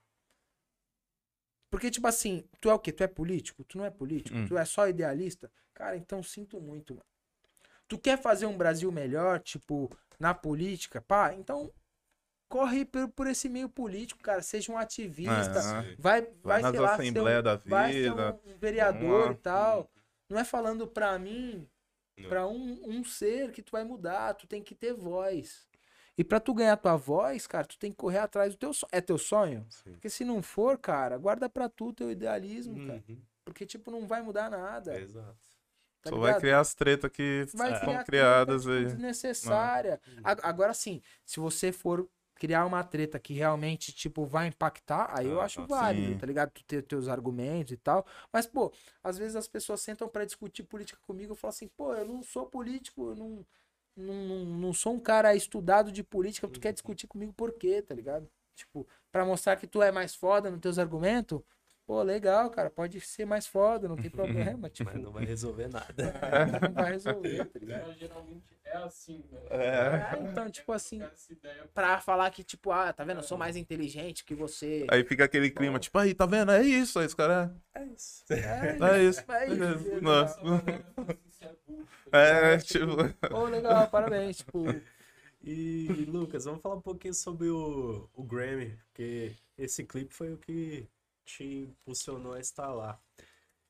Porque, 1.70 1.90
tipo 1.90 2.06
assim, 2.06 2.44
tu 2.60 2.68
é 2.68 2.74
o 2.74 2.78
quê? 2.78 2.92
Tu 2.92 3.04
é 3.04 3.06
político? 3.06 3.64
Tu 3.64 3.78
não 3.78 3.84
é 3.84 3.90
político? 3.90 4.36
Hum. 4.36 4.46
Tu 4.46 4.58
é 4.58 4.64
só 4.64 4.88
idealista? 4.88 5.50
Cara, 5.72 5.96
então 5.96 6.22
sinto 6.22 6.60
muito, 6.60 6.94
mano. 6.94 7.06
Tu 7.86 7.98
quer 7.98 8.20
fazer 8.20 8.46
um 8.46 8.56
Brasil 8.56 8.90
melhor, 8.92 9.40
tipo, 9.40 9.90
na 10.18 10.34
política, 10.34 11.00
pá? 11.00 11.32
Então 11.34 11.72
corre 12.50 12.84
por, 12.84 13.08
por 13.08 13.26
esse 13.28 13.48
meio 13.48 13.68
político, 13.68 14.20
cara. 14.20 14.42
Seja 14.42 14.70
um 14.72 14.76
ativista. 14.76 15.60
É. 15.60 15.94
Vai, 15.98 16.22
Vai 16.22 16.60
vai, 16.60 16.62
nas 16.62 16.70
sei 16.72 16.80
lá, 16.80 16.86
um, 16.96 17.42
da 17.42 17.56
vai 17.56 17.92
ser 17.92 18.02
vida. 18.10 18.40
um 18.44 18.58
vereador 18.58 19.32
e 19.32 19.34
tal. 19.36 19.90
Não 20.28 20.38
é 20.38 20.44
falando 20.44 20.86
pra 20.86 21.18
mim, 21.18 21.66
Não. 22.18 22.28
pra 22.28 22.46
um, 22.46 22.80
um 22.84 23.04
ser 23.04 23.52
que 23.52 23.62
tu 23.62 23.72
vai 23.72 23.84
mudar. 23.84 24.34
Tu 24.34 24.46
tem 24.46 24.62
que 24.62 24.74
ter 24.74 24.92
voz. 24.92 25.66
E 26.18 26.24
pra 26.24 26.38
tu 26.38 26.52
ganhar 26.52 26.76
tua 26.76 26.96
voz, 26.96 27.46
cara, 27.46 27.64
tu 27.66 27.78
tem 27.78 27.90
que 27.90 27.96
correr 27.96 28.18
atrás 28.18 28.52
do 28.54 28.58
teu 28.58 28.74
sonho. 28.74 28.90
É 28.92 29.00
teu 29.00 29.16
sonho? 29.16 29.64
Sim. 29.70 29.92
Porque 29.92 30.10
se 30.10 30.24
não 30.24 30.42
for, 30.42 30.76
cara, 30.76 31.16
guarda 31.16 31.48
pra 31.48 31.68
tu 31.68 31.92
teu 31.94 32.10
idealismo, 32.10 32.86
cara. 32.86 33.02
Uhum. 33.08 33.18
Porque, 33.44 33.64
tipo, 33.64 33.90
não 33.90 34.06
vai 34.06 34.20
mudar 34.20 34.50
nada. 34.50 35.00
Exato. 35.00 35.38
Tá 36.02 36.10
Só 36.10 36.16
ligado? 36.16 36.32
vai 36.32 36.40
criar 36.40 36.60
as 36.60 36.74
tretas 36.74 37.10
que 37.10 37.46
Vai 37.54 37.70
são 37.72 37.80
criar 37.80 38.04
criadas 38.04 38.64
treta, 38.64 38.78
aí. 38.78 38.84
desnecessária. 38.86 40.00
Agora 40.42 40.74
sim, 40.74 41.00
se 41.24 41.38
você 41.40 41.72
for 41.72 42.08
criar 42.40 42.66
uma 42.66 42.82
treta 42.84 43.20
que 43.20 43.34
realmente, 43.34 43.92
tipo, 43.92 44.24
vai 44.26 44.48
impactar, 44.48 45.10
aí 45.16 45.28
eu 45.30 45.40
Ah, 45.40 45.42
acho 45.42 45.62
sim. 45.68 45.68
válido, 45.68 46.16
tá 46.16 46.26
ligado? 46.26 46.50
Tu 46.52 46.64
ter 46.64 46.82
teus 46.82 47.08
argumentos 47.08 47.72
e 47.72 47.76
tal. 47.76 48.06
Mas, 48.32 48.46
pô, 48.46 48.72
às 49.04 49.18
vezes 49.18 49.36
as 49.36 49.46
pessoas 49.48 49.80
sentam 49.82 50.08
pra 50.08 50.24
discutir 50.24 50.64
política 50.64 50.98
comigo 51.06 51.34
e 51.34 51.36
falam 51.36 51.50
assim, 51.54 51.68
pô, 51.68 51.94
eu 51.94 52.06
não 52.06 52.22
sou 52.22 52.46
político, 52.46 53.10
eu 53.10 53.16
não, 53.16 53.46
não, 53.96 54.14
não, 54.14 54.44
não 54.46 54.72
sou 54.72 54.94
um 54.94 55.00
cara 55.00 55.34
estudado 55.34 55.92
de 55.92 56.02
política, 56.02 56.48
tu 56.48 56.58
Uhum. 56.58 56.60
quer 56.60 56.72
discutir 56.72 57.06
comigo 57.06 57.32
por 57.34 57.52
quê, 57.52 57.82
tá 57.82 57.94
ligado? 57.94 58.28
Tipo, 58.54 58.86
pra 59.12 59.24
mostrar 59.24 59.56
que 59.56 59.66
tu 59.66 59.82
é 59.82 59.92
mais 59.92 60.14
foda 60.14 60.50
nos 60.50 60.60
teus 60.60 60.78
argumentos, 60.78 61.40
pô, 61.90 62.04
legal, 62.04 62.48
cara, 62.50 62.70
pode 62.70 63.00
ser 63.00 63.24
mais 63.24 63.48
foda, 63.48 63.88
não 63.88 63.96
tem 63.96 64.08
problema, 64.08 64.70
tipo, 64.70 64.88
Mas 64.92 65.02
não 65.02 65.10
vai 65.10 65.24
resolver 65.24 65.66
nada. 65.66 66.14
não 66.62 66.72
vai 66.72 66.92
resolver, 66.92 67.44
tá 67.46 67.58
ligado? 67.58 67.88
Mas 67.88 67.98
geralmente 67.98 68.44
é 68.64 68.76
assim, 68.76 69.24
né? 69.28 69.40
É, 69.50 70.18
então, 70.22 70.48
tipo 70.48 70.70
assim, 70.70 71.02
pra 71.74 72.00
falar 72.00 72.30
que, 72.30 72.44
tipo, 72.44 72.70
ah, 72.70 72.92
tá 72.92 73.02
vendo? 73.02 73.16
Eu 73.16 73.22
sou 73.24 73.36
mais 73.36 73.56
inteligente 73.56 74.24
que 74.24 74.36
você. 74.36 74.86
Aí 74.88 75.02
fica 75.02 75.24
aquele 75.24 75.50
clima, 75.50 75.80
tipo, 75.80 75.98
aí, 75.98 76.14
tá 76.14 76.26
vendo? 76.26 76.52
É 76.52 76.62
isso, 76.62 77.00
aí 77.00 77.06
os 77.06 77.14
caras. 77.14 77.50
É 77.74 77.84
isso. 77.86 78.24
É, 78.30 78.78
É 78.94 79.02
isso. 79.02 79.24
É 79.28 79.48
isso. 79.48 80.00
Nossa. 80.00 80.40
assim, 80.40 81.44
é 81.44 81.54
burro, 81.66 81.88
É, 82.12 82.58
tipo. 82.58 83.34
Ô, 83.34 83.44
legal, 83.46 83.88
parabéns. 83.88 84.36
Tipo, 84.36 84.64
E, 85.42 86.04
Lucas, 86.06 86.44
vamos 86.44 86.60
falar 86.60 86.76
um 86.76 86.80
pouquinho 86.80 87.14
sobre 87.14 87.48
o, 87.48 88.08
o 88.14 88.22
Grammy, 88.22 88.78
porque 88.86 89.32
esse 89.58 89.82
clipe 89.82 90.14
foi 90.14 90.32
o 90.32 90.38
que 90.38 90.88
te 91.30 91.44
impulsionou 91.44 92.34
a 92.34 92.40
estar 92.40 92.72
lá. 92.72 92.98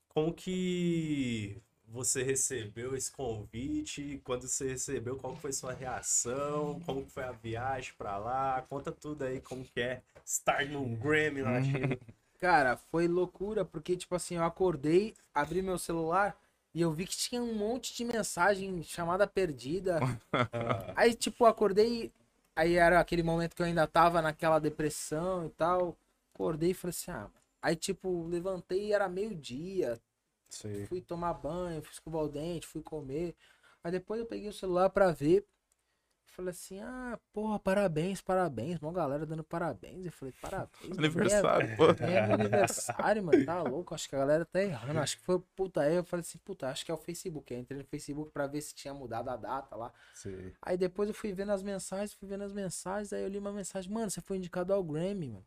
Como 0.09 0.35
que 0.35 1.63
você 1.87 2.23
recebeu 2.23 2.95
esse 2.95 3.11
convite? 3.11 4.21
Quando 4.25 4.47
você 4.49 4.69
recebeu, 4.69 5.17
qual 5.17 5.37
foi 5.37 5.53
sua 5.53 5.73
reação? 5.73 6.81
Como 6.87 7.05
foi 7.07 7.25
a 7.25 7.33
viagem 7.33 7.93
pra 7.99 8.17
lá? 8.17 8.63
Conta 8.69 8.93
tudo 8.93 9.25
aí, 9.25 9.41
como 9.41 9.65
que 9.65 9.81
é 9.81 10.03
estar 10.25 10.65
num 10.67 10.95
Grammy 10.97 11.41
China. 11.65 11.99
Cara, 12.39 12.77
foi 12.77 13.07
loucura, 13.07 13.65
porque, 13.65 13.97
tipo 13.97 14.15
assim, 14.15 14.37
eu 14.37 14.45
acordei, 14.45 15.15
abri 15.35 15.61
meu 15.61 15.77
celular 15.77 16.35
e 16.73 16.81
eu 16.81 16.91
vi 16.93 17.07
que 17.07 17.17
tinha 17.17 17.43
um 17.43 17.55
monte 17.55 17.95
de 17.95 18.05
mensagem 18.05 18.83
chamada 18.83 19.27
perdida. 19.27 20.01
Aí, 20.97 21.15
tipo, 21.15 21.45
acordei, 21.45 22.11
aí 22.55 22.77
era 22.77 23.01
aquele 23.01 23.23
momento 23.23 23.55
que 23.55 23.63
eu 23.63 23.67
ainda 23.67 23.87
tava 23.87 24.23
naquela 24.23 24.59
depressão 24.59 25.47
e 25.47 25.51
tal. 25.51 25.97
Acordei 26.33 26.71
e 26.71 26.75
falei 26.75 26.91
assim, 26.91 27.11
ah. 27.11 27.29
Aí, 27.63 27.77
tipo, 27.77 28.27
levantei 28.27 28.87
e 28.87 28.93
era 28.93 29.09
meio-dia, 29.09 30.01
fui 30.87 31.01
tomar 31.01 31.35
banho, 31.35 31.83
fui 31.83 31.93
escovar 31.93 32.23
o 32.23 32.29
dente, 32.29 32.67
fui 32.67 32.83
comer. 32.83 33.37
Aí 33.83 33.93
depois 33.93 34.21
eu 34.21 34.27
peguei 34.27 34.49
o 34.49 34.53
celular 34.53 34.91
pra 34.91 35.13
ver. 35.13 35.47
Falei 36.31 36.53
assim, 36.53 36.81
ah, 36.81 37.19
porra, 37.33 37.59
parabéns, 37.59 38.21
parabéns. 38.21 38.79
Mó 38.79 38.93
galera 38.93 39.27
dando 39.27 39.43
parabéns. 39.43 40.07
Eu 40.07 40.13
falei, 40.13 40.33
parabéns. 40.41 40.89
mano, 40.89 41.01
Aniversário, 41.01 41.77
pô. 41.77 41.91
É, 42.05 42.27
meu 42.27 42.35
aniversário, 42.35 43.25
mano. 43.25 43.45
Tá 43.45 43.63
louco. 43.63 43.95
Acho 43.95 44.09
que 44.09 44.15
a 44.15 44.19
galera 44.21 44.45
tá 44.47 44.63
errando. 44.63 45.01
Acho 45.01 45.19
que 45.19 45.25
foi 45.25 45.41
puta 45.57 45.81
aí. 45.81 45.97
Eu 45.97 46.05
falei 46.05 46.21
assim, 46.21 46.39
puta, 46.39 46.69
acho 46.69 46.85
que 46.85 46.91
é 46.91 46.95
o 46.95 46.97
Facebook. 46.97 47.53
Eu 47.53 47.59
entrei 47.59 47.79
no 47.79 47.85
Facebook 47.85 48.31
pra 48.31 48.47
ver 48.47 48.61
se 48.61 48.73
tinha 48.75 48.95
mudado 48.95 49.29
a 49.29 49.37
data 49.37 49.75
lá. 49.75 49.93
sim. 50.15 50.53
Aí 50.63 50.77
depois 50.77 51.09
eu 51.09 51.15
fui 51.15 51.33
vendo 51.33 51.51
as 51.51 51.65
mensagens, 51.65 52.15
fui 52.15 52.29
vendo 52.29 52.45
as 52.45 52.53
mensagens. 52.53 53.13
Aí 53.13 53.23
eu 53.23 53.29
li 53.29 53.39
uma 53.39 53.53
mensagem, 53.53 53.93
mano, 53.93 54.09
você 54.09 54.21
foi 54.21 54.37
indicado 54.37 54.73
ao 54.73 54.85
Grammy, 54.85 55.29
mano. 55.31 55.47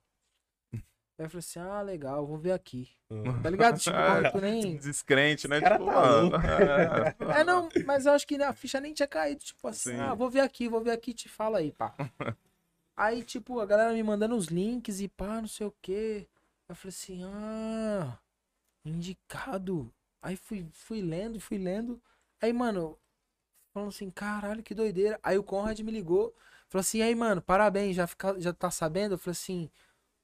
Aí 1.18 1.26
eu 1.26 1.30
falei 1.30 1.40
assim, 1.40 1.60
ah, 1.60 1.82
legal, 1.82 2.26
vou 2.26 2.38
ver 2.38 2.54
aqui. 2.54 2.90
Ah. 3.10 3.42
Tá 3.42 3.50
ligado? 3.50 3.80
Tipo, 3.80 3.96
tu 4.32 4.42
nem. 4.42 4.78
Descrente, 4.78 5.48
né? 5.48 5.62
cara 5.62 5.78
Tipo, 5.78 5.92
tá 5.92 6.02
mano, 6.02 6.36
é. 6.38 7.16
É, 7.40 7.44
não, 7.44 7.70
mas 7.86 8.06
eu 8.06 8.14
acho 8.14 8.26
que 8.26 8.36
a 8.42 8.54
ficha 8.54 8.80
nem 8.80 8.94
tinha 8.94 9.08
caído. 9.08 9.44
Tipo 9.44 9.68
assim, 9.68 9.92
Sim. 9.92 10.00
ah, 10.00 10.14
vou 10.14 10.30
ver 10.30 10.40
aqui, 10.40 10.68
vou 10.68 10.82
ver 10.82 10.92
aqui 10.92 11.12
e 11.12 11.14
te 11.14 11.30
fala 11.30 11.60
aí, 11.60 11.72
pá. 11.72 11.94
aí, 12.98 13.24
tipo, 13.24 13.60
a 13.60 13.66
galera 13.66 13.94
me 13.94 14.02
mandando 14.02 14.36
os 14.36 14.48
links 14.48 15.00
e 15.00 15.08
pá, 15.08 15.40
não 15.40 15.48
sei 15.48 15.68
o 15.68 15.76
quê. 15.82 16.28
Eu 16.68 16.76
falei 16.76 16.90
assim, 16.90 17.24
ah, 17.26 18.18
indicado. 18.84 19.94
Aí 20.22 20.36
fui, 20.36 20.66
fui 20.72 21.02
lendo, 21.02 21.40
fui 21.40 21.58
lendo. 21.58 22.02
Aí, 22.42 22.52
mano, 22.52 22.98
falando 23.74 23.90
assim, 23.90 24.10
caralho, 24.10 24.64
que 24.64 24.74
doideira. 24.74 25.20
Aí 25.22 25.38
o 25.38 25.44
Conrad 25.44 25.80
me 25.82 25.92
ligou, 25.92 26.34
falou 26.70 26.82
assim, 26.82 27.02
aí, 27.02 27.14
mano, 27.14 27.42
parabéns, 27.42 27.96
já, 27.96 28.08
fica, 28.08 28.40
já 28.40 28.54
tá 28.54 28.72
sabendo? 28.72 29.16
Eu 29.16 29.18
falei 29.18 29.34
assim, 29.34 29.70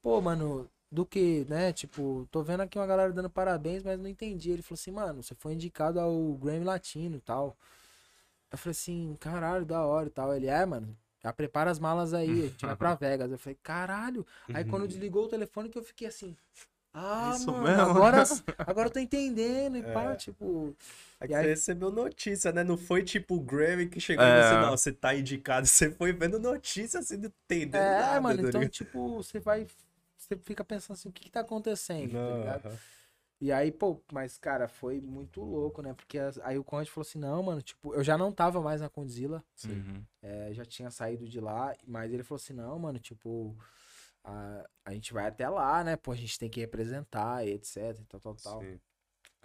pô, 0.02 0.20
mano, 0.20 0.70
do 0.90 1.06
que, 1.06 1.46
né? 1.48 1.72
Tipo, 1.72 2.26
tô 2.30 2.42
vendo 2.42 2.62
aqui 2.62 2.78
uma 2.78 2.86
galera 2.86 3.12
dando 3.12 3.30
parabéns, 3.30 3.82
mas 3.82 3.98
não 3.98 4.08
entendi. 4.08 4.50
Ele 4.50 4.62
falou 4.62 4.74
assim, 4.80 4.90
mano, 4.90 5.22
você 5.22 5.34
foi 5.34 5.52
indicado 5.54 6.00
ao 6.00 6.34
Grammy 6.34 6.64
Latino 6.64 7.16
e 7.16 7.20
tal. 7.20 7.56
Eu 8.50 8.58
falei 8.58 8.72
assim, 8.72 9.16
caralho, 9.20 9.64
da 9.64 9.84
hora 9.84 10.08
e 10.08 10.10
tal. 10.10 10.34
Ele, 10.34 10.46
é, 10.48 10.66
mano, 10.66 10.96
já 11.22 11.32
prepara 11.32 11.70
as 11.70 11.78
malas 11.78 12.12
aí, 12.12 12.30
a 12.30 12.46
gente 12.48 12.66
vai 12.66 12.74
pra 12.76 12.94
Vegas. 12.96 13.30
Eu 13.30 13.38
falei, 13.38 13.56
caralho. 13.62 14.26
Aí 14.52 14.64
quando 14.64 14.88
desligou 14.88 15.24
o 15.26 15.28
telefone 15.28 15.68
que 15.68 15.78
eu 15.78 15.84
fiquei 15.84 16.08
assim, 16.08 16.36
ah, 16.92 17.34
Isso 17.36 17.46
mano, 17.52 17.62
mesmo? 17.62 17.82
agora, 17.82 18.24
agora 18.66 18.88
eu 18.88 18.92
tô 18.92 18.98
entendendo 18.98 19.76
e 19.76 19.82
pá, 19.84 20.12
É. 20.12 20.16
tipo... 20.16 20.74
É 21.20 21.24
E 21.24 21.28
que 21.28 21.34
aí- 21.34 21.44
você 21.44 21.48
recebeu 21.50 21.92
notícia, 21.92 22.50
né? 22.50 22.64
Não 22.64 22.76
foi 22.76 23.04
tipo 23.04 23.36
o 23.36 23.40
Grammy 23.40 23.88
que 23.88 24.00
chegou 24.00 24.24
e 24.24 24.28
É. 24.28 24.42
você, 24.42 24.54
não, 24.60 24.70
você 24.70 24.92
tá 24.92 25.14
indicado. 25.14 25.66
Você 25.68 25.92
foi 25.92 26.12
vendo 26.12 26.40
notícia 26.40 26.98
assim, 26.98 27.16
não 27.18 27.30
entendendo 27.44 27.76
É, 27.80 28.00
nada. 28.00 28.20
mano, 28.20 28.42
tá 28.42 28.48
então, 28.48 28.68
tipo, 28.68 29.22
você 29.22 29.38
vai... 29.38 29.68
Você 30.30 30.36
fica 30.44 30.62
pensando 30.64 30.94
assim, 30.96 31.08
o 31.08 31.12
que 31.12 31.24
que 31.24 31.30
tá 31.30 31.40
acontecendo, 31.40 32.12
tá 32.12 32.32
ligado? 32.38 32.78
E 33.40 33.50
aí, 33.50 33.72
pô, 33.72 34.00
mas, 34.12 34.38
cara, 34.38 34.68
foi 34.68 35.00
muito 35.00 35.40
louco, 35.42 35.82
né? 35.82 35.92
Porque 35.92 36.18
as- 36.18 36.38
aí 36.40 36.56
o 36.56 36.62
Conrad 36.62 36.86
falou 36.86 37.02
assim, 37.08 37.18
não, 37.18 37.42
mano, 37.42 37.60
tipo, 37.60 37.92
eu 37.94 38.04
já 38.04 38.16
não 38.16 38.30
tava 38.30 38.60
mais 38.60 38.80
na 38.80 38.88
Condzilla, 38.88 39.42
Uhum. 39.66 40.04
é, 40.22 40.52
já 40.52 40.64
tinha 40.64 40.88
saído 40.90 41.26
de 41.28 41.40
lá, 41.40 41.74
mas 41.84 42.12
ele 42.12 42.22
falou 42.22 42.36
assim, 42.36 42.52
não, 42.52 42.78
mano, 42.78 43.00
tipo, 43.00 43.56
a, 44.22 44.64
a 44.84 44.92
gente 44.92 45.12
vai 45.12 45.26
até 45.26 45.48
lá, 45.48 45.82
né? 45.82 45.96
Pô, 45.96 46.12
a 46.12 46.16
gente 46.16 46.38
tem 46.38 46.48
que 46.48 46.60
representar 46.60 47.44
e 47.44 47.50
etc, 47.54 47.98
e 47.98 48.04
tal, 48.04 48.20
tal, 48.20 48.34
tal. 48.36 48.60
Sim. 48.62 48.78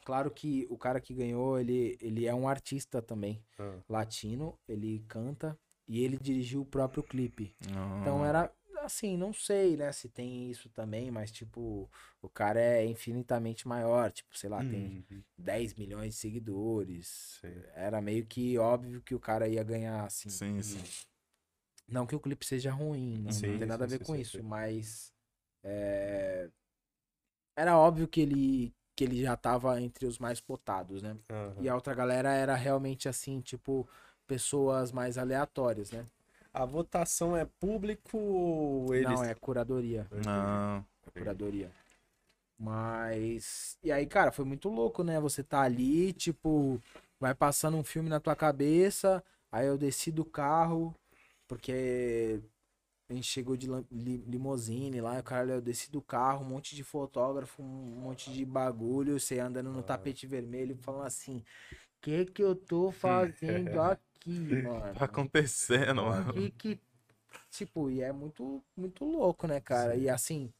Claro 0.03 0.29
que 0.29 0.67
o 0.69 0.77
cara 0.77 1.01
que 1.01 1.15
ganhou, 1.15 1.57
ele, 1.59 1.97
ele 1.99 2.27
é 2.27 2.35
um 2.35 2.47
artista 2.47 3.01
também, 3.01 3.43
Ah. 3.57 3.79
latino, 3.89 4.59
ele 4.67 4.99
canta 5.07 5.57
e 5.87 6.03
ele 6.03 6.17
dirigiu 6.19 6.61
o 6.61 6.65
próprio 6.65 7.01
clipe. 7.01 7.55
Então 8.01 8.23
Ah. 8.23 8.27
era 8.27 8.51
assim, 8.85 9.17
não 9.17 9.33
sei, 9.33 9.75
né, 9.77 9.91
se 9.91 10.09
tem 10.09 10.49
isso 10.49 10.69
também, 10.69 11.11
mas 11.11 11.31
tipo, 11.31 11.89
o 12.21 12.29
cara 12.29 12.59
é 12.59 12.85
infinitamente 12.85 13.67
maior, 13.67 14.11
tipo, 14.11 14.37
sei 14.37 14.49
lá, 14.49 14.63
tem 14.63 15.05
Uhum. 15.11 15.23
10 15.37 15.73
milhões 15.73 16.13
de 16.15 16.19
seguidores. 16.21 17.41
Sim. 17.41 17.63
Era 17.75 18.01
meio 18.01 18.25
que 18.25 18.57
óbvio 18.57 19.01
que 19.01 19.15
o 19.15 19.19
cara 19.19 19.47
ia 19.47 19.63
ganhar, 19.63 20.05
assim. 20.05 20.29
Sim, 20.29 20.61
sim. 20.61 20.83
Não 21.87 22.05
que 22.07 22.15
o 22.15 22.19
clipe 22.19 22.45
seja 22.45 22.71
ruim, 22.71 23.19
não, 23.19 23.31
Sim, 23.31 23.47
não 23.47 23.57
tem 23.57 23.67
nada 23.67 23.83
a 23.85 23.87
sim, 23.87 23.89
ver 23.89 23.99
sim, 23.99 24.05
com 24.05 24.15
sim, 24.15 24.21
isso, 24.21 24.41
sim. 24.41 24.43
mas 24.43 25.13
é, 25.63 26.49
era 27.55 27.77
óbvio 27.77 28.07
que 28.07 28.21
ele 28.21 28.73
que 28.95 29.03
ele 29.03 29.21
já 29.21 29.35
tava 29.35 29.81
entre 29.81 30.05
os 30.05 30.17
mais 30.19 30.39
cotados, 30.39 31.01
né? 31.03 31.17
Aham. 31.29 31.57
E 31.59 31.67
a 31.67 31.75
outra 31.75 31.93
galera 31.93 32.31
era 32.33 32.55
realmente 32.55 33.09
assim, 33.09 33.41
tipo, 33.41 33.85
pessoas 34.25 34.89
mais 34.93 35.17
aleatórias, 35.17 35.91
né? 35.91 36.05
A 36.55 36.63
votação 36.63 37.35
é 37.35 37.43
público 37.43 38.17
ou 38.17 38.95
eles. 38.95 39.09
Não, 39.09 39.23
é 39.25 39.35
curadoria. 39.35 40.07
Ah, 40.25 40.81
É 41.13 41.19
curadoria. 41.19 41.69
Mas. 42.57 43.77
E 43.83 43.91
aí, 43.91 44.05
cara, 44.05 44.31
foi 44.31 44.45
muito 44.45 44.69
louco, 44.69 45.03
né? 45.03 45.19
Você 45.19 45.43
tá 45.43 45.61
ali, 45.61 46.13
tipo, 46.13 46.81
vai 47.19 47.35
passando 47.35 47.75
um 47.75 47.83
filme 47.83 48.07
na 48.07 48.21
tua 48.21 48.37
cabeça. 48.37 49.21
Aí 49.51 49.67
eu 49.67 49.77
desci 49.77 50.13
do 50.13 50.23
carro, 50.23 50.95
porque 51.45 52.39
a 53.09 53.13
gente 53.13 53.27
chegou 53.27 53.57
de 53.57 53.67
limousine 53.91 55.01
lá, 55.01 55.19
o 55.19 55.23
cara, 55.23 55.51
eu 55.51 55.61
desci 55.61 55.91
do 55.91 56.01
carro, 56.01 56.45
um 56.45 56.49
monte 56.49 56.73
de 56.73 56.83
fotógrafo, 56.83 57.61
um 57.61 57.99
monte 57.99 58.31
de 58.31 58.45
bagulho, 58.45 59.19
você 59.19 59.39
andando 59.39 59.71
no 59.71 59.83
tapete 59.83 60.25
vermelho, 60.25 60.77
falando 60.77 61.05
assim: 61.05 61.43
que 62.05 62.25
que 62.25 62.43
eu 62.43 62.55
tô 62.55 62.91
fazendo 62.91 63.81
aqui, 63.81 64.55
mano? 64.55 64.93
tá 64.93 65.05
acontecendo, 65.05 66.03
mano. 66.05 66.31
Que, 66.33 66.51
que, 66.51 66.79
tipo, 67.49 67.89
e 67.89 68.01
é 68.01 68.11
muito, 68.11 68.63
muito 68.77 69.03
louco, 69.05 69.47
né, 69.47 69.59
cara? 69.59 69.95
E 69.95 70.07
assim, 70.07 70.53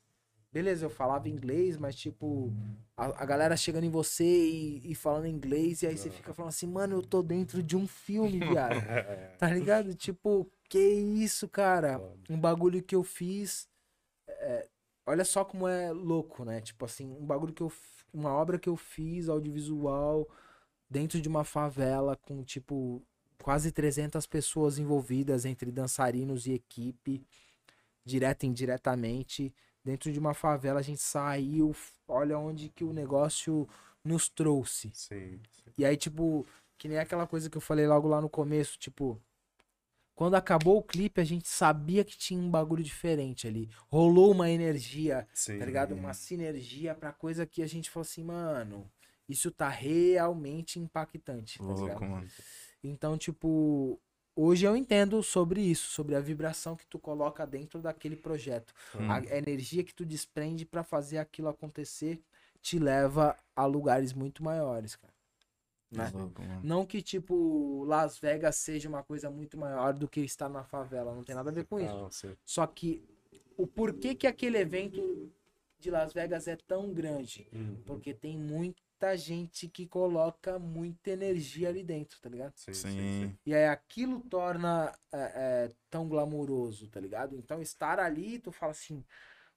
beleza, 0.52 0.86
eu 0.86 0.90
falava 0.90 1.30
inglês, 1.30 1.78
mas 1.78 1.96
tipo, 1.96 2.52
a, 2.98 3.24
a 3.24 3.26
galera 3.26 3.56
chegando 3.56 3.84
em 3.84 3.92
você 3.92 4.24
e, 4.26 4.92
e 4.92 4.96
falando 4.96 5.28
inglês, 5.28 5.84
e 5.84 5.88
aí 5.88 5.96
você 5.98 6.10
fica 6.10 6.34
falando 6.34 6.50
assim, 6.50 6.68
mano, 6.68 6.96
eu 6.98 7.04
tô 7.04 7.22
dentro 7.22 7.62
de 7.62 7.78
um 7.78 7.88
filme, 7.88 8.40
viado. 8.40 8.76
tá 9.38 9.48
ligado? 9.50 9.94
Tipo, 9.94 10.50
que 10.68 10.80
isso, 10.80 11.48
cara? 11.48 12.02
Um 12.28 12.40
bagulho 12.40 12.82
que 12.82 12.96
eu 12.96 13.04
fiz. 13.04 13.70
é, 14.28 14.68
olha 15.06 15.24
só 15.24 15.46
como 15.46 15.68
é 15.68 15.92
louco, 15.92 16.44
né? 16.44 16.60
Tipo 16.62 16.86
assim, 16.86 17.06
um 17.12 17.26
bagulho 17.26 17.54
que 17.54 17.62
eu. 17.62 17.72
Uma 18.14 18.32
obra 18.34 18.58
que 18.58 18.70
eu 18.70 18.78
fiz, 18.78 19.28
audiovisual, 19.28 20.26
dentro 20.90 21.22
de 21.22 21.28
uma 21.28 21.44
favela 21.44 22.16
com, 22.16 22.44
tipo, 22.44 23.02
quase 23.42 23.72
300 23.72 24.26
pessoas 24.26 24.78
envolvidas 24.78 25.46
entre 25.46 25.72
dançarinos 25.72 26.46
e 26.48 26.54
equipe, 26.54 27.26
direta 28.04 28.46
e 28.46 28.50
indiretamente. 28.50 29.54
Dentro 29.84 30.12
de 30.12 30.20
uma 30.20 30.34
favela 30.34 30.80
a 30.80 30.84
gente 30.84 31.02
saiu, 31.02 31.76
olha 32.08 32.38
onde 32.40 32.70
que 32.70 32.84
o 32.84 32.94
negócio 32.94 33.68
nos 34.04 34.30
trouxe. 34.30 34.92
Sim, 34.94 35.40
sim. 35.52 35.72
E 35.78 35.86
aí, 35.86 35.96
tipo, 35.96 36.46
que 36.78 36.88
nem 36.88 36.98
aquela 36.98 37.28
coisa 37.28 37.50
que 37.50 37.58
eu 37.58 37.62
falei 37.62 37.88
logo 37.88 38.08
lá 38.08 38.22
no 38.22 38.30
começo, 38.30 38.78
tipo, 38.78 39.22
quando 40.16 40.36
acabou 40.36 40.78
o 40.78 40.84
clipe, 40.84 41.20
a 41.20 41.26
gente 41.26 41.48
sabia 41.48 42.04
que 42.04 42.18
tinha 42.18 42.40
um 42.40 42.50
bagulho 42.50 42.84
diferente 42.84 43.48
ali. 43.48 43.70
Rolou 43.90 44.32
uma 44.32 44.50
energia, 44.50 45.28
Sim. 45.34 45.60
tá 45.60 45.66
ligado? 45.66 45.94
Uma 45.94 46.14
sinergia 46.14 46.96
pra 46.96 47.12
coisa 47.12 47.46
que 47.46 47.62
a 47.62 47.68
gente 47.68 47.90
falou 47.90 48.06
assim, 48.06 48.24
mano, 48.24 48.90
isso 49.28 49.52
tá 49.52 49.70
realmente 49.70 50.80
impactante, 50.80 51.58
tá? 51.58 51.66
Louco, 51.66 52.06
mano. 52.06 52.28
Então, 52.84 53.18
tipo, 53.18 54.00
hoje 54.36 54.66
eu 54.66 54.76
entendo 54.76 55.22
sobre 55.24 55.62
isso, 55.62 55.90
sobre 55.90 56.16
a 56.16 56.20
vibração 56.20 56.76
que 56.76 56.86
tu 56.86 57.00
coloca 57.00 57.46
dentro 57.46 57.82
daquele 57.82 58.16
projeto. 58.16 58.74
Hum. 58.96 59.12
A 59.12 59.20
energia 59.38 59.84
que 59.84 59.94
tu 59.94 60.06
desprende 60.06 60.66
pra 60.66 60.84
fazer 60.84 61.18
aquilo 61.18 61.48
acontecer 61.48 62.22
te 62.62 62.78
leva 62.80 63.36
a 63.56 63.66
lugares 63.66 64.14
muito 64.14 64.44
maiores, 64.44 64.96
cara. 64.96 65.14
Né? 65.92 66.12
Louco. 66.14 66.42
Não 66.64 66.86
que, 66.86 67.02
tipo, 67.02 67.84
Las 67.86 68.18
Vegas 68.18 68.58
seja 68.58 68.90
uma 68.90 69.04
coisa 69.04 69.30
muito 69.30 69.58
maior 69.58 69.94
do 69.94 70.08
que 70.08 70.22
estar 70.22 70.50
na 70.50 70.64
favela, 70.64 71.14
não 71.14 71.24
tem 71.24 71.36
nada 71.36 71.50
a 71.50 71.54
ver 71.54 71.66
com 71.66 71.80
isso. 71.80 72.28
Não. 72.28 72.36
Só 72.44 72.68
que 72.68 73.04
o 73.58 73.66
porquê 73.66 74.14
que 74.14 74.28
aquele 74.28 74.58
evento 74.58 75.32
de 75.80 75.90
Las 75.92 76.14
Vegas 76.14 76.48
é 76.48 76.56
tão 76.56 76.94
grande? 76.94 77.48
Hum, 77.54 77.78
Porque 77.86 78.14
tem 78.14 78.38
muita 79.06 79.18
gente 79.18 79.68
que 79.68 79.86
coloca 79.86 80.58
muita 80.58 81.12
energia 81.12 81.70
ali 81.70 81.84
dentro, 81.84 82.20
tá 82.20 82.30
ligado? 82.30 82.54
Sim, 82.56 82.74
Sim. 82.74 82.90
sim, 82.90 83.28
sim. 83.30 83.38
E 83.46 83.54
aí 83.54 83.66
aquilo 83.68 84.20
torna 84.22 84.92
é, 85.12 85.66
é, 85.68 85.72
tão 85.90 86.08
glamouroso, 86.10 86.88
tá 86.88 87.00
ligado? 87.00 87.36
Então 87.36 87.62
estar 87.62 88.00
ali, 88.00 88.40
tu 88.40 88.52
fala 88.52 88.72
assim, 88.72 89.04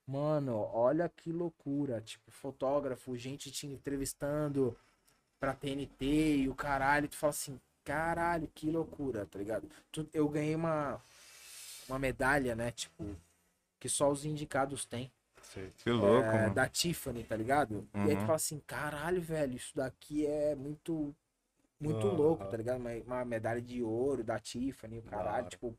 mano, 0.05 0.55
olha 0.73 1.09
que 1.09 1.31
loucura. 1.31 2.01
Tipo, 2.01 2.29
fotógrafo, 2.31 3.17
gente 3.17 3.51
te 3.51 3.65
entrevistando 3.65 4.77
pra 5.39 5.55
TNT 5.55 6.37
e 6.37 6.49
o 6.49 6.53
caralho, 6.55 7.07
tu 7.07 7.15
fala 7.17 7.31
assim, 7.31 7.59
caralho, 7.83 8.47
que 8.53 8.69
loucura, 8.69 9.25
tá 9.25 9.39
ligado? 9.39 9.67
Tu- 9.91 10.07
eu 10.13 10.29
ganhei 10.29 10.53
uma, 10.55 11.01
uma 11.87 11.97
medalha, 11.97 12.55
né? 12.55 12.71
Tipo, 12.71 13.15
que 13.79 13.89
só 13.89 14.11
os 14.11 14.25
indicados 14.25 14.85
têm. 14.85 15.11
Sei. 15.53 15.69
Que 15.83 15.89
louco, 15.91 16.37
é, 16.37 16.41
mano. 16.41 16.55
da 16.55 16.67
Tiffany, 16.67 17.23
tá 17.23 17.35
ligado? 17.35 17.87
E 18.03 18.09
aí 18.09 18.15
tu 18.17 18.21
Uhum. 18.21 18.25
fala 18.25 18.35
assim, 18.37 18.59
caralho, 18.65 19.21
velho, 19.21 19.55
isso 19.55 19.75
daqui 19.75 20.25
é 20.25 20.55
muito, 20.55 21.15
muito 21.79 22.07
Aham. 22.07 22.15
louco, 22.15 22.47
tá 22.47 22.57
ligado? 22.57 22.79
Uma, 22.79 22.91
uma 23.05 23.25
medalha 23.25 23.61
de 23.61 23.83
ouro 23.83 24.23
da 24.23 24.39
Tiffany, 24.39 24.99
o 24.99 25.03
caralho, 25.03 25.47
tipo, 25.47 25.77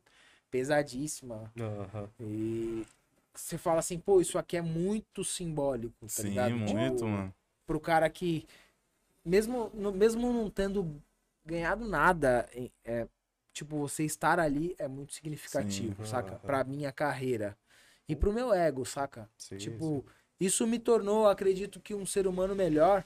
pesadíssima. 0.51 1.53
Aham. 1.59 2.09
E 2.19 2.85
você 3.33 3.57
fala 3.57 3.79
assim, 3.79 3.99
pô, 3.99 4.21
isso 4.21 4.37
aqui 4.37 4.57
é 4.57 4.61
muito 4.61 5.23
simbólico, 5.23 6.09
tá 6.15 6.21
Sim, 6.21 6.23
ligado? 6.23 6.59
muito, 6.59 7.05
Tipo, 7.05 7.07
mano. 7.07 7.33
Pro 7.67 7.79
cara 7.79 8.09
que, 8.09 8.47
mesmo, 9.25 9.69
no- 9.73 9.91
mesmo 9.91 10.33
não 10.33 10.49
tendo 10.49 11.01
ganhado 11.45 11.87
nada, 11.87 12.49
é, 12.85 13.07
tipo, 13.53 13.77
você 13.77 14.03
estar 14.05 14.39
ali 14.39 14.75
é 14.77 14.87
muito 14.87 15.13
significativo, 15.13 15.95
Sim. 15.97 16.05
saca? 16.05 16.35
Aham. 16.35 16.41
Pra 16.45 16.63
minha 16.63 16.91
carreira. 16.91 17.57
E 18.11 18.15
pro 18.15 18.33
meu 18.33 18.53
ego, 18.53 18.85
saca? 18.85 19.29
Sim, 19.37 19.57
Tipo, 19.57 20.05
isso 20.39 20.65
me 20.67 20.79
tornou, 20.79 21.27
acredito 21.27 21.79
que 21.79 21.93
um 21.95 22.05
ser 22.05 22.27
humano 22.27 22.55
melhor 22.55 23.03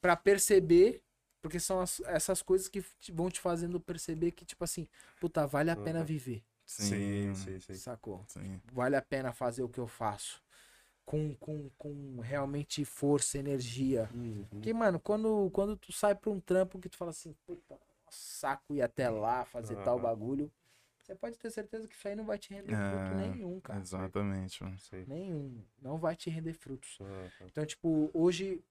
pra 0.00 0.16
perceber, 0.16 1.02
porque 1.40 1.60
são 1.60 1.80
as- 1.80 2.00
essas 2.06 2.42
coisas 2.42 2.68
que 2.68 2.82
te- 3.00 3.12
vão 3.12 3.30
te 3.30 3.40
fazendo 3.40 3.80
perceber 3.80 4.32
que, 4.32 4.44
tipo 4.44 4.64
assim, 4.64 4.88
puta, 5.20 5.46
vale 5.46 5.70
a 5.70 5.76
pena 5.76 6.00
Aham. 6.00 6.06
viver, 6.06 6.42
sim, 6.66 7.34
sim, 7.34 7.60
sim. 7.60 7.74
sacou? 7.74 8.24
sim. 8.28 8.60
Vale 8.72 8.96
a 8.96 9.02
pena 9.02 9.32
fazer 9.32 9.62
o 9.62 9.68
que 9.68 9.78
eu 9.80 9.86
faço. 9.86 10.42
Com, 11.04 11.34
com, 11.36 11.68
com 11.78 12.20
realmente 12.20 12.84
força, 12.84 13.38
energia. 13.38 14.08
Uhum. 14.14 14.46
Porque, 14.50 14.72
mano, 14.72 15.00
quando, 15.00 15.50
quando 15.52 15.76
tu 15.76 15.92
sai 15.92 16.14
pra 16.14 16.30
um 16.30 16.40
trampo 16.40 16.78
que 16.78 16.88
tu 16.88 16.96
fala 16.96 17.10
assim, 17.10 17.34
puta, 17.46 17.78
saco 18.08 18.74
ir 18.74 18.82
até 18.82 19.10
lá, 19.10 19.44
fazer 19.44 19.76
tal 19.76 19.98
Aham. 19.98 20.02
bagulho, 20.02 20.50
você 21.02 21.14
pode 21.16 21.36
ter 21.36 21.50
certeza 21.50 21.88
que 21.88 21.94
isso 21.94 22.06
aí 22.06 22.14
não 22.14 22.24
vai 22.24 22.38
te 22.38 22.54
render 22.54 22.72
É, 22.72 22.90
fruto 22.90 23.14
nenhum, 23.16 23.60
cara. 23.60 23.80
Exatamente, 23.80 24.62
mano. 24.62 24.76
Nenhum. 25.06 25.64
Não 25.80 25.98
vai 25.98 26.14
te 26.14 26.30
render 26.30 26.52
frutos. 26.52 26.98
Então, 27.40 27.66
tipo, 27.66 28.08
hoje, 28.14 28.62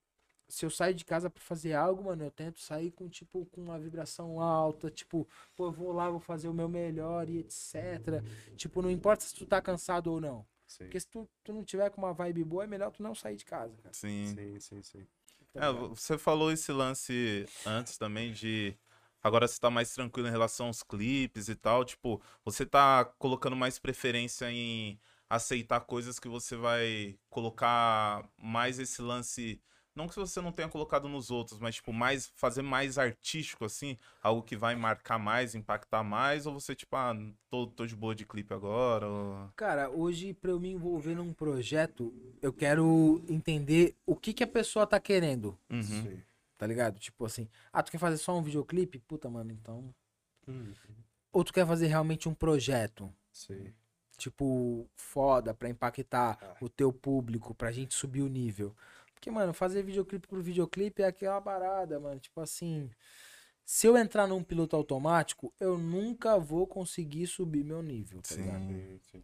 se 0.47 0.65
eu 0.65 0.69
saio 0.69 0.93
de 0.93 1.03
casa 1.03 1.29
pra 1.29 1.41
fazer 1.41 1.73
algo, 1.73 2.05
mano, 2.05 2.23
eu 2.23 2.31
tento 2.31 2.59
sair 2.59 2.91
com, 2.91 3.09
tipo, 3.09 3.45
com 3.47 3.61
uma 3.61 3.77
vibração 3.77 4.39
alta, 4.39 4.89
tipo, 4.89 5.27
pô, 5.55 5.67
eu 5.67 5.71
vou 5.71 5.91
lá, 5.91 6.09
vou 6.09 6.19
fazer 6.21 6.47
o 6.47 6.53
meu 6.53 6.69
melhor 6.69 7.29
e 7.29 7.39
etc. 7.39 8.23
Tipo, 8.55 8.81
não 8.81 8.89
importa 8.89 9.23
se 9.23 9.35
tu 9.35 9.45
tá 9.45 9.61
cansado 9.61 10.07
ou 10.11 10.21
não. 10.21 10.45
Sim. 10.65 10.85
Porque 10.85 10.99
se 11.01 11.07
tu, 11.07 11.29
tu 11.43 11.51
não 11.51 11.65
tiver 11.65 11.89
com 11.89 12.01
uma 12.01 12.13
vibe 12.13 12.45
boa, 12.45 12.63
é 12.63 12.67
melhor 12.67 12.91
tu 12.91 13.03
não 13.03 13.13
sair 13.13 13.35
de 13.35 13.43
casa, 13.43 13.75
cara. 13.83 13.93
Sim. 13.93 14.33
Sim, 14.33 14.59
sim, 14.59 14.81
sim. 14.81 15.07
Tá 15.51 15.65
É, 15.65 15.73
você 15.73 16.17
falou 16.17 16.49
esse 16.49 16.71
lance 16.71 17.45
antes 17.65 17.97
também 17.97 18.31
de. 18.31 18.73
Agora 19.23 19.47
você 19.47 19.59
tá 19.59 19.69
mais 19.69 19.93
tranquilo 19.93 20.27
em 20.27 20.31
relação 20.31 20.67
aos 20.67 20.83
clipes 20.83 21.47
e 21.49 21.55
tal. 21.55 21.85
Tipo, 21.85 22.21
você 22.43 22.65
tá 22.65 23.05
colocando 23.17 23.55
mais 23.55 23.77
preferência 23.77 24.51
em 24.51 24.99
aceitar 25.29 25.81
coisas 25.81 26.19
que 26.19 26.27
você 26.27 26.55
vai 26.55 27.17
colocar 27.29 28.27
mais 28.37 28.79
esse 28.79 29.01
lance. 29.01 29.61
Não 29.95 30.07
que 30.07 30.15
você 30.15 30.41
não 30.41 30.51
tenha 30.51 30.69
colocado 30.69 31.07
nos 31.09 31.29
outros, 31.31 31.59
mas, 31.59 31.75
tipo, 31.75 31.91
mais 31.91 32.31
fazer 32.35 32.61
mais 32.61 32.97
artístico, 32.97 33.65
assim, 33.65 33.97
algo 34.23 34.41
que 34.41 34.55
vai 34.55 34.73
marcar 34.73 35.19
mais, 35.19 35.53
impactar 35.53 36.01
mais, 36.01 36.45
ou 36.45 36.53
você, 36.53 36.73
tipo, 36.73 36.95
ah, 36.95 37.13
tô, 37.49 37.67
tô 37.67 37.85
de 37.85 37.93
boa 37.93 38.15
de 38.15 38.25
clipe 38.25 38.53
agora, 38.53 39.05
ou... 39.05 39.49
Cara, 39.57 39.89
hoje, 39.89 40.33
pra 40.33 40.51
eu 40.51 40.59
me 40.61 40.69
envolver 40.69 41.13
num 41.13 41.33
projeto, 41.33 42.13
eu 42.41 42.53
quero 42.53 43.21
entender 43.27 43.93
o 44.05 44.15
que, 44.15 44.33
que 44.33 44.45
a 44.45 44.47
pessoa 44.47 44.87
tá 44.87 44.97
querendo, 44.97 45.57
Uhum. 45.69 45.83
Sim. 45.83 46.23
Tá 46.61 46.67
ligado? 46.67 46.99
Tipo 46.99 47.25
assim, 47.25 47.49
ah, 47.73 47.81
tu 47.81 47.91
quer 47.91 47.97
fazer 47.97 48.17
só 48.17 48.37
um 48.37 48.43
videoclipe? 48.43 48.99
Puta, 48.99 49.27
mano, 49.31 49.51
então. 49.51 49.91
Uhum. 50.47 50.71
Ou 51.33 51.43
tu 51.43 51.51
quer 51.51 51.65
fazer 51.65 51.87
realmente 51.87 52.29
um 52.29 52.35
projeto? 52.35 53.11
Sim. 53.31 53.73
tipo, 54.15 54.87
foda 54.95 55.51
pra 55.55 55.67
impactar 55.69 56.37
Ah. 56.39 56.55
o 56.61 56.69
teu 56.69 56.93
público, 56.93 57.55
pra 57.55 57.71
gente 57.71 57.95
subir 57.95 58.21
o 58.21 58.27
nível. 58.27 58.75
Porque, 59.15 59.31
mano, 59.31 59.51
fazer 59.51 59.81
videoclipe 59.81 60.27
por 60.27 60.39
videoclipe 60.43 61.01
é 61.01 61.07
aquela 61.07 61.41
parada, 61.41 61.99
mano. 61.99 62.19
Tipo 62.19 62.39
assim, 62.41 62.91
se 63.65 63.87
eu 63.87 63.97
entrar 63.97 64.27
num 64.27 64.43
piloto 64.43 64.75
automático, 64.75 65.51
eu 65.59 65.75
nunca 65.79 66.37
vou 66.37 66.67
conseguir 66.67 67.25
subir 67.25 67.63
meu 67.63 67.81
nível, 67.81 68.21
tá 68.21 68.35
Sim. 68.35 68.43
ligado? 68.43 68.99
Sim. 69.11 69.23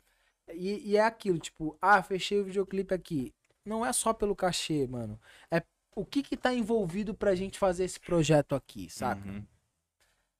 E, 0.55 0.89
e 0.93 0.97
é 0.97 1.05
aquilo, 1.05 1.37
tipo, 1.37 1.77
ah, 1.79 2.01
fechei 2.01 2.39
o 2.41 2.45
videoclipe 2.45 2.95
aqui. 2.95 3.31
Não 3.63 3.85
é 3.85 3.93
só 3.93 4.11
pelo 4.13 4.35
cachê, 4.35 4.87
mano. 4.87 5.19
É 5.51 5.61
o 5.99 6.05
que 6.05 6.21
que 6.21 6.37
tá 6.37 6.53
envolvido 6.53 7.13
pra 7.15 7.33
gente 7.33 7.57
fazer 7.57 7.85
esse 7.85 7.99
projeto 7.99 8.53
aqui, 8.53 8.89
saca? 8.89 9.27
Uhum. 9.27 9.43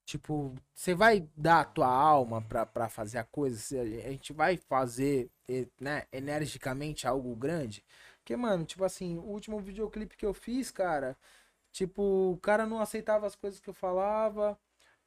Tipo, 0.05 0.55
você 0.73 0.93
vai 0.93 1.27
dar 1.35 1.61
a 1.61 1.65
tua 1.65 1.87
alma 1.87 2.41
pra, 2.41 2.65
pra 2.65 2.87
fazer 2.87 3.17
a 3.17 3.23
coisa? 3.23 3.57
Cê- 3.57 3.79
A 4.05 4.09
gente 4.11 4.31
vai 4.31 4.55
fazer, 4.55 5.29
né, 5.79 6.05
energicamente 6.13 7.05
algo 7.07 7.35
grande? 7.35 7.83
Porque, 8.19 8.35
mano, 8.37 8.63
tipo 8.63 8.83
assim, 8.85 9.17
o 9.17 9.23
último 9.23 9.59
videoclipe 9.59 10.15
que 10.15 10.25
eu 10.25 10.33
fiz, 10.33 10.71
cara, 10.71 11.17
tipo, 11.71 12.01
o 12.33 12.37
cara 12.37 12.65
não 12.65 12.79
aceitava 12.79 13.25
as 13.27 13.35
coisas 13.35 13.59
que 13.59 13.69
eu 13.69 13.73
falava. 13.73 14.57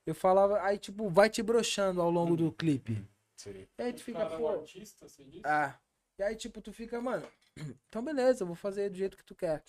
Eu 0.04 0.14
falava, 0.14 0.60
aí, 0.62 0.78
tipo, 0.78 1.08
vai 1.08 1.30
te 1.30 1.42
broxando 1.42 2.02
ao 2.02 2.10
longo 2.10 2.36
do 2.36 2.50
clipe. 2.50 3.06
Sim. 3.36 3.66
E 3.78 3.82
aí 3.82 3.92
tu 3.92 4.02
fica, 4.02 4.18
é 4.22 4.36
pô. 4.36 4.48
artista, 4.48 5.08
você 5.08 5.24
disse? 5.24 5.46
Ah. 5.46 5.78
E 6.18 6.22
aí, 6.22 6.36
tipo, 6.36 6.60
tu 6.60 6.72
fica, 6.72 7.00
mano, 7.00 7.26
então 7.88 8.02
beleza, 8.04 8.42
eu 8.42 8.46
vou 8.46 8.56
fazer 8.56 8.90
do 8.90 8.96
jeito 8.96 9.16
que 9.16 9.24
tu 9.24 9.34
quer. 9.34 9.62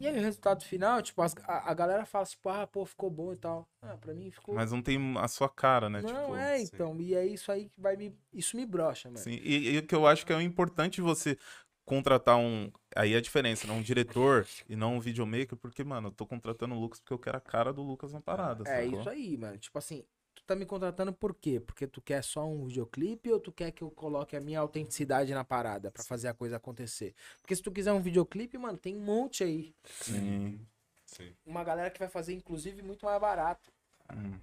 E 0.00 0.06
aí 0.06 0.18
o 0.18 0.22
resultado 0.22 0.64
final, 0.64 1.02
tipo, 1.02 1.20
as- 1.20 1.34
a, 1.44 1.70
a 1.70 1.74
galera 1.74 2.06
fala, 2.06 2.24
tipo, 2.24 2.48
ah, 2.48 2.66
pô, 2.66 2.86
ficou 2.86 3.10
bom 3.10 3.34
e 3.34 3.36
tal. 3.36 3.68
Ah, 3.82 3.98
pra 4.00 4.14
mim 4.14 4.30
ficou. 4.30 4.54
Mas 4.54 4.72
não 4.72 4.80
tem 4.80 4.98
a 5.18 5.28
sua 5.28 5.48
cara, 5.48 5.90
né? 5.90 6.00
Não, 6.00 6.08
tipo... 6.08 6.36
é, 6.36 6.58
sim. 6.58 6.70
então. 6.72 6.98
E 6.98 7.14
é 7.14 7.26
isso 7.26 7.52
aí 7.52 7.68
que 7.68 7.78
vai 7.78 7.96
me. 7.96 8.16
Isso 8.32 8.56
me 8.56 8.64
brocha, 8.64 9.10
mano. 9.10 9.18
Sim, 9.18 9.38
e, 9.42 9.76
o 9.76 9.86
que 9.86 9.94
eu 9.94 10.06
acho 10.06 10.24
que 10.24 10.32
é 10.32 10.40
importante 10.40 11.02
você 11.02 11.36
contratar 11.84 12.38
um. 12.38 12.72
Aí 12.96 13.12
é 13.12 13.18
a 13.18 13.20
diferença, 13.20 13.66
né? 13.66 13.74
Um 13.74 13.82
diretor 13.82 14.46
e 14.66 14.74
não 14.74 14.96
um 14.96 15.00
videomaker, 15.00 15.58
porque, 15.58 15.84
mano, 15.84 16.08
eu 16.08 16.12
tô 16.12 16.24
contratando 16.24 16.74
o 16.74 16.80
Lucas 16.80 16.98
porque 17.00 17.12
eu 17.12 17.18
quero 17.18 17.36
a 17.36 17.40
cara 17.40 17.70
do 17.70 17.82
Lucas 17.82 18.12
na 18.14 18.22
parada. 18.22 18.62
É 18.66 18.84
sacou? 18.84 19.00
isso 19.00 19.10
aí, 19.10 19.36
mano. 19.36 19.58
Tipo 19.58 19.76
assim, 19.76 20.02
tá 20.50 20.56
me 20.56 20.66
contratando 20.66 21.12
por 21.12 21.34
quê? 21.34 21.60
Porque 21.60 21.86
tu 21.86 22.00
quer 22.02 22.24
só 22.24 22.44
um 22.44 22.66
videoclipe 22.66 23.30
ou 23.30 23.38
tu 23.38 23.52
quer 23.52 23.70
que 23.70 23.82
eu 23.82 23.90
coloque 23.90 24.34
a 24.36 24.40
minha 24.40 24.58
autenticidade 24.58 25.32
na 25.32 25.44
parada 25.44 25.90
pra 25.92 26.02
fazer 26.02 26.26
a 26.26 26.34
coisa 26.34 26.56
acontecer? 26.56 27.14
Porque 27.40 27.54
se 27.54 27.62
tu 27.62 27.70
quiser 27.70 27.92
um 27.92 28.00
videoclipe, 28.02 28.58
mano, 28.58 28.76
tem 28.76 28.96
um 28.96 29.00
monte 29.00 29.44
aí. 29.44 29.72
Sim. 29.84 30.66
Sim. 31.06 31.32
Uma 31.46 31.62
galera 31.62 31.90
que 31.90 31.98
vai 32.00 32.08
fazer, 32.08 32.34
inclusive, 32.34 32.82
muito 32.82 33.04
mais 33.06 33.20
barato. 33.20 33.72
Hum. 34.12 34.40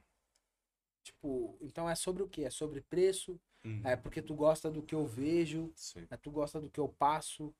Tipo, 1.03 1.57
então 1.61 1.89
é 1.89 1.95
sobre 1.95 2.23
o 2.23 2.27
quê? 2.29 2.43
É 2.43 2.49
sobre 2.49 2.81
preço, 2.81 3.39
Uhum. 3.65 3.81
é 3.83 3.95
porque 3.97 4.21
tu 4.21 4.33
gosta 4.33 4.71
do 4.71 4.81
que 4.81 4.95
eu 4.95 5.05
vejo, 5.05 5.71
Sim. 5.75 6.07
é 6.09 6.15
tu 6.15 6.31
gosta 6.31 6.61
do 6.61 6.69
que 6.69 6.79
eu 6.79 6.87
passo. 6.87 7.53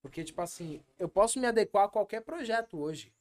Porque, 0.00 0.22
tipo 0.22 0.40
assim, 0.40 0.80
eu 0.98 1.08
posso 1.08 1.40
me 1.40 1.46
adequar 1.46 1.86
a 1.86 1.88
qualquer 1.88 2.20
projeto 2.20 2.78
hoje. 2.78 3.12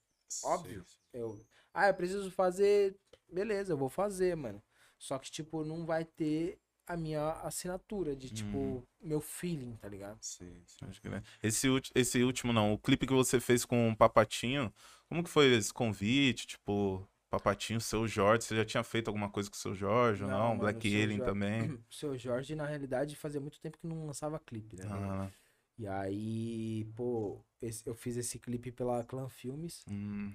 Óbvio. 0.43 0.83
Sim. 0.85 0.97
Eu, 1.13 1.39
ah, 1.73 1.87
eu 1.87 1.93
preciso 1.93 2.29
fazer. 2.29 2.95
Beleza, 3.31 3.73
eu 3.73 3.77
vou 3.77 3.89
fazer, 3.89 4.35
mano. 4.35 4.61
Só 4.97 5.17
que, 5.19 5.29
tipo, 5.29 5.63
não 5.63 5.85
vai 5.85 6.05
ter 6.05 6.57
a 6.87 6.95
minha 6.95 7.31
assinatura 7.41 8.15
de, 8.15 8.29
tipo, 8.29 8.55
Uhum. 8.57 8.83
meu 9.01 9.19
feeling, 9.21 9.75
tá 9.77 9.87
ligado? 9.89 10.19
Sim, 10.21 10.61
sim. 10.65 10.85
Acho 10.85 11.01
que, 11.01 11.09
né? 11.09 11.21
Esse, 11.41 11.67
esse 11.93 12.23
último, 12.23 12.53
não. 12.53 12.73
O 12.73 12.77
clipe 12.79 13.05
que 13.07 13.13
você 13.13 13.39
fez 13.39 13.65
com 13.65 13.89
o 13.89 13.95
Papatinho, 13.97 14.73
como 15.07 15.23
que 15.23 15.29
foi 15.29 15.53
esse 15.53 15.73
convite? 15.73 16.47
Tipo, 16.47 17.07
Papatinho, 17.29 17.81
seu 17.81 18.07
Jorge, 18.07 18.43
você 18.45 18.55
já 18.55 18.65
tinha 18.65 18.83
feito 18.83 19.07
alguma 19.07 19.29
coisa 19.29 19.49
com 19.49 19.55
o 19.55 19.59
seu 19.59 19.73
Jorge 19.75 20.23
ou 20.23 20.29
Não, 20.29 20.37
não? 20.39 20.57
mano, 20.57 20.59
Black 20.61 20.87
Alien 20.87 21.17
Jorge- 21.17 21.23
também. 21.25 21.69
O 21.71 21.79
seu 21.93 22.17
Jorge, 22.17 22.55
na 22.55 22.65
realidade, 22.65 23.15
fazia 23.15 23.41
muito 23.41 23.59
tempo 23.59 23.77
que 23.77 23.87
não 23.87 24.05
lançava 24.07 24.39
clipe, 24.39 24.77
né? 24.77 24.85
Ah, 24.89 25.29
E 25.77 25.87
aí, 25.87 26.85
pô, 26.95 27.39
esse- 27.61 27.85
eu 27.87 27.93
fiz 27.95 28.15
esse 28.17 28.39
clipe 28.39 28.71
pela 28.71 29.03
Clan 29.03 29.27
Filmes. 29.29 29.83
hum, 29.89 30.33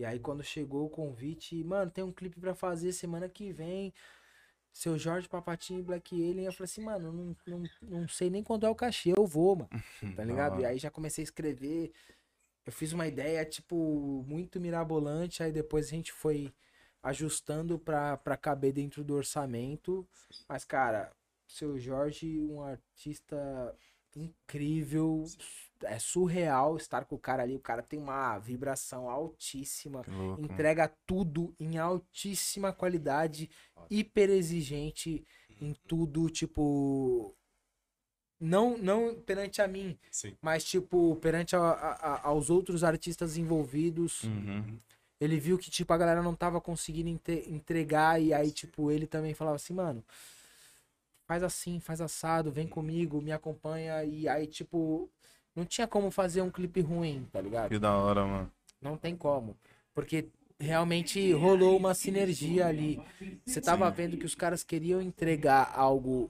E 0.00 0.04
aí, 0.06 0.18
quando 0.18 0.42
chegou 0.42 0.86
o 0.86 0.88
convite, 0.88 1.62
mano, 1.62 1.90
tem 1.90 2.02
um 2.02 2.10
clipe 2.10 2.40
pra 2.40 2.54
fazer 2.54 2.90
semana 2.90 3.28
que 3.28 3.52
vem. 3.52 3.92
Seu 4.72 4.98
Jorge, 4.98 5.28
Papatinho 5.28 5.80
e 5.80 5.82
Black 5.82 6.14
Alien. 6.14 6.46
Eu 6.46 6.52
falei 6.54 6.64
assim, 6.64 6.82
mano, 6.82 7.12
não, 7.12 7.36
não, 7.46 7.70
não 7.82 8.08
sei 8.08 8.30
nem 8.30 8.42
quando 8.42 8.64
é 8.64 8.70
o 8.70 8.74
cachê, 8.74 9.12
eu 9.14 9.26
vou, 9.26 9.56
mano. 9.56 9.68
Tá 10.16 10.24
ligado? 10.24 10.58
E 10.58 10.64
aí 10.64 10.78
já 10.78 10.90
comecei 10.90 11.20
a 11.20 11.24
escrever. 11.24 11.92
Eu 12.64 12.72
fiz 12.72 12.94
uma 12.94 13.06
ideia, 13.06 13.44
tipo, 13.44 14.24
muito 14.26 14.58
mirabolante. 14.58 15.42
Aí 15.42 15.52
depois 15.52 15.88
a 15.88 15.90
gente 15.90 16.12
foi 16.12 16.50
ajustando 17.02 17.78
pra, 17.78 18.16
pra 18.16 18.38
caber 18.38 18.72
dentro 18.72 19.04
do 19.04 19.14
orçamento. 19.14 20.08
Mas, 20.48 20.64
cara, 20.64 21.12
seu 21.46 21.78
Jorge, 21.78 22.40
um 22.40 22.62
artista 22.62 23.76
incrível. 24.16 25.24
É 25.84 25.98
surreal 25.98 26.76
estar 26.76 27.04
com 27.06 27.14
o 27.14 27.18
cara 27.18 27.42
ali. 27.42 27.56
O 27.56 27.60
cara 27.60 27.82
tem 27.82 27.98
uma 27.98 28.38
vibração 28.38 29.08
altíssima. 29.08 30.02
louco. 30.06 30.42
Entrega 30.42 30.92
tudo 31.06 31.54
em 31.58 31.78
altíssima 31.78 32.72
qualidade, 32.72 33.48
hiper 33.90 34.28
exigente 34.30 35.24
em 35.60 35.74
tudo, 35.86 36.28
tipo. 36.28 37.34
Não, 38.38 38.78
não 38.78 39.14
perante 39.20 39.60
a 39.60 39.68
mim, 39.68 39.98
Sim. 40.10 40.34
mas 40.40 40.64
tipo, 40.64 41.14
perante 41.16 41.54
a- 41.54 41.60
a- 41.60 42.26
aos 42.26 42.48
outros 42.48 42.82
artistas 42.82 43.36
envolvidos. 43.36 44.24
Uhum. 44.24 44.78
Ele 45.20 45.38
viu 45.38 45.58
que, 45.58 45.70
tipo, 45.70 45.92
a 45.92 45.98
galera 45.98 46.22
não 46.22 46.34
tava 46.34 46.58
conseguindo 46.58 47.10
entregar, 47.46 48.18
e 48.22 48.32
aí, 48.32 48.50
tipo, 48.50 48.90
ele 48.90 49.06
também 49.06 49.34
falava 49.34 49.56
assim, 49.56 49.74
mano. 49.74 50.02
Faz 51.30 51.44
assim, 51.44 51.78
faz 51.78 52.00
assado, 52.00 52.50
vem 52.50 52.66
comigo, 52.66 53.22
me 53.22 53.30
acompanha. 53.30 54.02
E 54.02 54.26
aí, 54.26 54.48
tipo, 54.48 55.08
não 55.54 55.64
tinha 55.64 55.86
como 55.86 56.10
fazer 56.10 56.42
um 56.42 56.50
clipe 56.50 56.80
ruim, 56.80 57.24
tá 57.30 57.40
ligado? 57.40 57.68
Que 57.68 57.78
da 57.78 57.96
hora, 57.96 58.26
mano. 58.26 58.50
Não 58.82 58.96
tem 58.96 59.14
como. 59.14 59.56
Porque 59.94 60.26
realmente 60.58 61.32
rolou 61.32 61.76
uma 61.76 61.94
sinergia 61.94 62.66
ali. 62.66 63.00
Você 63.46 63.60
tava 63.60 63.88
Sim. 63.90 63.94
vendo 63.94 64.16
que 64.16 64.26
os 64.26 64.34
caras 64.34 64.64
queriam 64.64 65.00
entregar 65.00 65.72
algo 65.72 66.28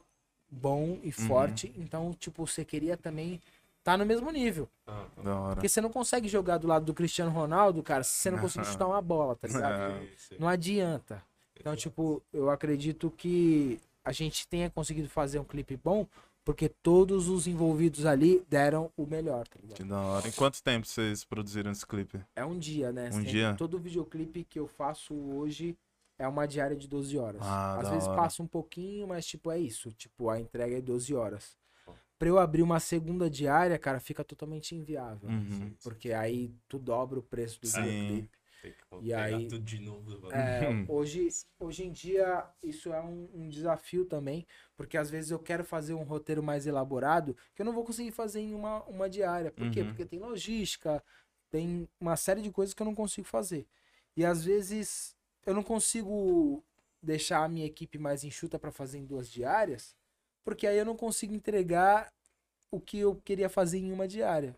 bom 0.51 0.99
e 1.03 1.11
forte, 1.11 1.73
então, 1.79 2.13
tipo, 2.13 2.47
você 2.47 2.63
queria 2.63 2.95
também 2.95 3.41
tá 3.83 3.97
no 3.97 4.05
mesmo 4.05 4.31
nível. 4.31 4.69
Ah, 4.87 5.07
Da 5.25 5.41
hora. 5.41 5.55
Porque 5.55 5.69
você 5.71 5.81
não 5.81 5.89
consegue 5.89 6.29
jogar 6.29 6.59
do 6.59 6.69
lado 6.69 6.85
do 6.85 6.93
Cristiano 6.93 7.31
Ronaldo, 7.31 7.83
cara, 7.83 8.05
se 8.05 8.19
você 8.19 8.31
não 8.31 8.39
conseguir 8.39 8.67
chutar 8.69 8.87
uma 8.87 9.01
bola, 9.01 9.35
tá 9.35 9.49
ligado? 9.49 9.95
É. 9.95 10.09
Não 10.39 10.47
adianta. 10.47 11.23
Então, 11.59 11.75
tipo, 11.75 12.23
eu 12.35 12.51
acredito 12.51 13.11
que 13.11 13.81
a 14.05 14.13
gente 14.13 14.47
tenha 14.49 14.71
conseguido 14.71 15.09
fazer 15.09 15.39
um 15.39 15.45
clipe 15.45 15.77
bom, 15.77 16.07
porque 16.45 16.69
todos 16.69 17.29
os 17.29 17.47
envolvidos 17.47 18.07
ali 18.07 18.43
deram 18.49 18.91
o 18.97 19.07
melhor, 19.07 19.47
tá 19.47 19.59
ligado? 19.61 19.77
Que 19.77 19.85
da 19.85 20.01
hora. 20.01 20.27
Em 20.29 20.33
quanto 20.33 20.63
tempo 20.63 20.87
vocês 20.87 21.25
produziram 21.25 21.71
esse 21.71 21.87
clipe? 21.87 22.19
É 22.35 22.45
um 22.45 22.59
dia, 22.59 22.93
né? 22.93 23.09
Um 23.09 23.13
Sempre- 23.13 23.31
dia? 23.31 23.55
Todo 23.59 23.79
videoclipe 23.79 24.45
que 24.45 24.59
eu 24.59 24.67
faço 24.67 25.15
hoje 25.15 25.77
é 26.19 26.27
uma 26.27 26.47
diária 26.47 26.77
de 26.77 26.89
12 26.89 27.17
horas. 27.19 27.41
Ah, 27.43 27.79
Às 27.81 27.89
vezes 27.91 28.09
hora. 28.09 28.17
passa 28.17 28.43
um 28.43 28.47
pouquinho, 28.47 29.07
mas 29.09 29.27
tipo, 29.27 29.51
é 29.51 29.59
isso. 29.59 29.93
Tipo, 29.93 30.31
a 30.31 30.41
entrega 30.41 30.77
é 30.79 30.81
12 30.81 31.15
horas. 31.15 31.57
Pra 32.19 32.29
eu 32.29 32.39
abrir 32.39 32.61
uma 32.63 32.79
segunda 32.81 33.31
diária, 33.31 33.79
cara, 33.79 33.99
fica 33.99 34.23
totalmente 34.23 34.75
inviável. 34.75 35.27
Uhum. 35.29 35.73
Porque 35.83 36.13
aí 36.13 36.53
tu 36.69 36.79
dobra 36.79 37.19
o 37.19 37.23
preço 37.23 37.59
do 37.61 37.67
videoclipe. 37.67 38.31
Tem 38.63 38.73
que 38.73 38.79
E 39.07 39.13
aí- 39.15 39.49
tudo 39.49 39.59
de 39.65 39.79
novo. 39.81 40.31
É, 40.33 40.69
Uhum. 40.69 40.85
hoje, 40.89 41.29
hoje 41.59 41.85
em 41.85 41.93
dia, 41.93 42.47
isso 42.63 42.93
é 42.93 43.01
um, 43.01 43.29
um 43.33 43.49
desafio 43.49 44.05
também, 44.05 44.47
porque 44.77 44.97
às 44.99 45.11
vezes 45.11 45.31
eu 45.31 45.39
quero 45.39 45.65
fazer 45.65 45.95
um 45.95 46.03
roteiro 46.03 46.43
mais 46.43 46.67
elaborado 46.67 47.37
que 47.55 47.63
eu 47.63 47.67
não 47.67 47.73
vou 47.73 47.85
conseguir 47.85 48.11
fazer 48.13 48.41
em 48.41 48.55
uma, 48.55 48.83
uma 48.85 49.09
diária. 49.09 49.51
Por 49.51 49.71
quê? 49.71 49.81
Uhum. 49.81 49.89
Porque 49.89 50.05
tem 50.05 50.19
logística, 50.19 51.03
tem 51.51 51.89
uma 51.99 52.17
série 52.17 52.43
de 52.43 52.51
coisas 52.51 52.75
que 52.75 52.83
eu 52.83 52.87
não 52.87 52.95
consigo 52.95 53.27
fazer. 53.27 53.67
E 54.17 54.25
às 54.25 54.45
vezes 54.45 55.17
eu 55.47 55.55
não 55.55 55.63
consigo 55.63 56.63
deixar 57.03 57.43
a 57.45 57.49
minha 57.49 57.65
equipe 57.67 57.99
mais 57.99 58.25
enxuta 58.25 58.59
para 58.59 58.71
fazer 58.71 58.99
em 58.99 59.07
duas 59.07 59.31
diárias, 59.31 59.97
porque 60.45 60.67
aí 60.67 60.77
eu 60.77 60.85
não 60.85 60.97
consigo 60.97 61.33
entregar 61.35 62.13
o 62.71 62.79
que 62.81 62.99
eu 62.99 63.17
queria 63.17 63.49
fazer 63.49 63.79
em 63.79 63.91
uma 63.91 64.07
diária. 64.07 64.55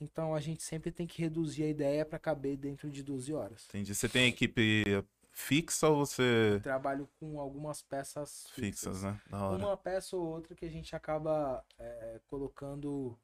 Então 0.00 0.34
a 0.34 0.40
gente 0.40 0.62
sempre 0.62 0.90
tem 0.90 1.06
que 1.06 1.20
reduzir 1.20 1.64
a 1.64 1.68
ideia 1.68 2.04
para 2.04 2.18
caber 2.18 2.56
dentro 2.56 2.90
de 2.90 3.02
12 3.02 3.32
horas. 3.34 3.66
Entendi. 3.68 3.94
Você 3.94 4.08
tem 4.08 4.28
equipe 4.28 4.84
fixa 5.32 5.88
ou 5.88 6.04
você. 6.04 6.60
trabalho 6.62 7.08
com 7.18 7.40
algumas 7.40 7.80
peças 7.82 8.48
fixas. 8.50 8.96
Fixas, 8.98 9.02
né? 9.02 9.20
Uma 9.30 9.76
peça 9.76 10.16
ou 10.16 10.26
outra 10.26 10.54
que 10.54 10.64
a 10.64 10.70
gente 10.70 10.94
acaba 10.96 11.64
é, 11.78 12.20
colocando 12.26 13.16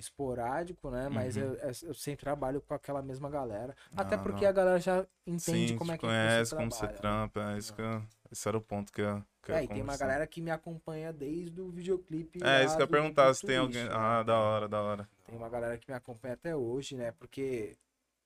esporádico, 0.00 0.90
né? 0.90 1.08
Mas 1.08 1.36
Uhum. 1.36 1.42
eu, 1.44 1.54
eu- 1.54 1.72
eu 1.88 1.94
sempre 1.94 2.24
trabalho 2.24 2.60
com 2.60 2.74
aquela 2.74 3.02
mesma 3.02 3.30
galera. 3.30 3.74
Até 3.96 4.16
Ah, 4.16 4.18
porque 4.18 4.44
não. 4.44 4.50
a 4.50 4.52
galera 4.52 4.78
já 4.80 5.06
entende 5.26 5.72
Sim, 5.72 5.78
como 5.78 5.92
é 5.92 5.96
que 5.96 6.02
conhece, 6.06 6.50
você 6.50 6.56
como 6.56 6.70
você 6.70 6.80
trabalha. 6.80 6.92
né? 6.92 6.98
trampa. 6.98 7.52
É 7.52 7.58
isso 7.58 7.74
que 7.74 7.82
eu... 7.82 8.02
Esse 8.32 8.48
era 8.48 8.56
o 8.56 8.60
ponto 8.60 8.92
que 8.92 9.00
eu. 9.00 9.24
Que 9.42 9.52
É, 9.52 9.56
ia 9.56 9.64
e 9.64 9.68
tem 9.68 9.82
uma 9.82 9.96
galera 9.96 10.26
que 10.26 10.40
me 10.40 10.50
acompanha 10.50 11.12
desde 11.12 11.60
o 11.60 11.68
videoclipe. 11.70 12.40
É, 12.44 12.64
isso 12.64 12.76
que 12.76 12.82
eu 12.82 12.86
ia 12.86 12.90
perguntar, 12.92 13.34
se 13.34 13.44
tem 13.44 13.56
alguém. 13.56 13.84
né? 13.84 13.90
Ah, 13.92 14.22
da 14.22 14.38
hora, 14.38 14.68
da 14.68 14.80
hora. 14.80 15.08
Tem 15.24 15.36
uma 15.36 15.48
galera 15.48 15.76
que 15.78 15.90
me 15.90 15.96
acompanha 15.96 16.34
até 16.34 16.54
hoje, 16.54 16.96
né? 16.96 17.12
Porque, 17.12 17.76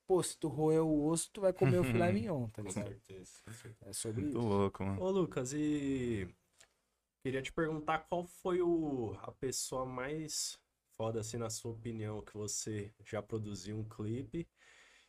pô, 0.07 0.23
se 0.23 0.37
tu 0.37 0.49
roer 0.49 0.83
o 0.85 1.07
osso, 1.07 1.31
tu 1.33 1.41
vai 1.41 1.53
comer 1.53 1.79
o 1.79 1.85
filé 1.85 2.11
mignon, 2.13 2.49
tá 2.49 2.63
Com 2.63 2.69
ligado? 2.69 2.85
certeza. 2.87 3.31
com 3.45 3.53
certeza. 3.53 3.77
É 3.87 3.93
sobre 3.93 4.23
Muito 4.23 4.39
isso. 4.39 4.49
louco, 4.49 4.85
mano. 4.85 5.01
Ô, 5.03 5.11
Lucas, 5.11 5.53
e 5.55 6.29
queria 7.23 7.43
te 7.43 7.53
perguntar 7.53 8.01
qual 8.01 8.25
foi 8.25 8.61
o... 8.61 9.17
a 9.23 9.33
pessoa 9.33 9.87
mais 9.87 10.59
foda, 10.97 11.21
assim, 11.21 11.37
na 11.37 11.51
sua 11.51 11.73
opinião, 11.73 12.23
que 12.23 12.37
você 12.37 12.93
já 13.05 13.23
produziu 13.23 13.77
um 13.77 13.85
clipe 13.85 14.47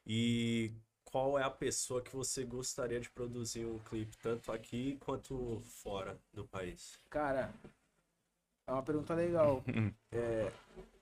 e 0.05 0.71
qual 1.03 1.39
é 1.39 1.43
a 1.43 1.49
pessoa 1.49 2.01
que 2.01 2.15
você 2.15 2.43
gostaria 2.43 2.99
de 2.99 3.09
produzir 3.09 3.65
um 3.65 3.79
clipe, 3.79 4.17
tanto 4.17 4.51
aqui 4.51 4.97
quanto 4.99 5.61
fora 5.63 6.19
do 6.33 6.45
país? 6.45 6.99
Cara, 7.09 7.53
é 8.67 8.71
uma 8.71 8.83
pergunta 8.83 9.13
legal. 9.13 9.63
É, 10.17 10.49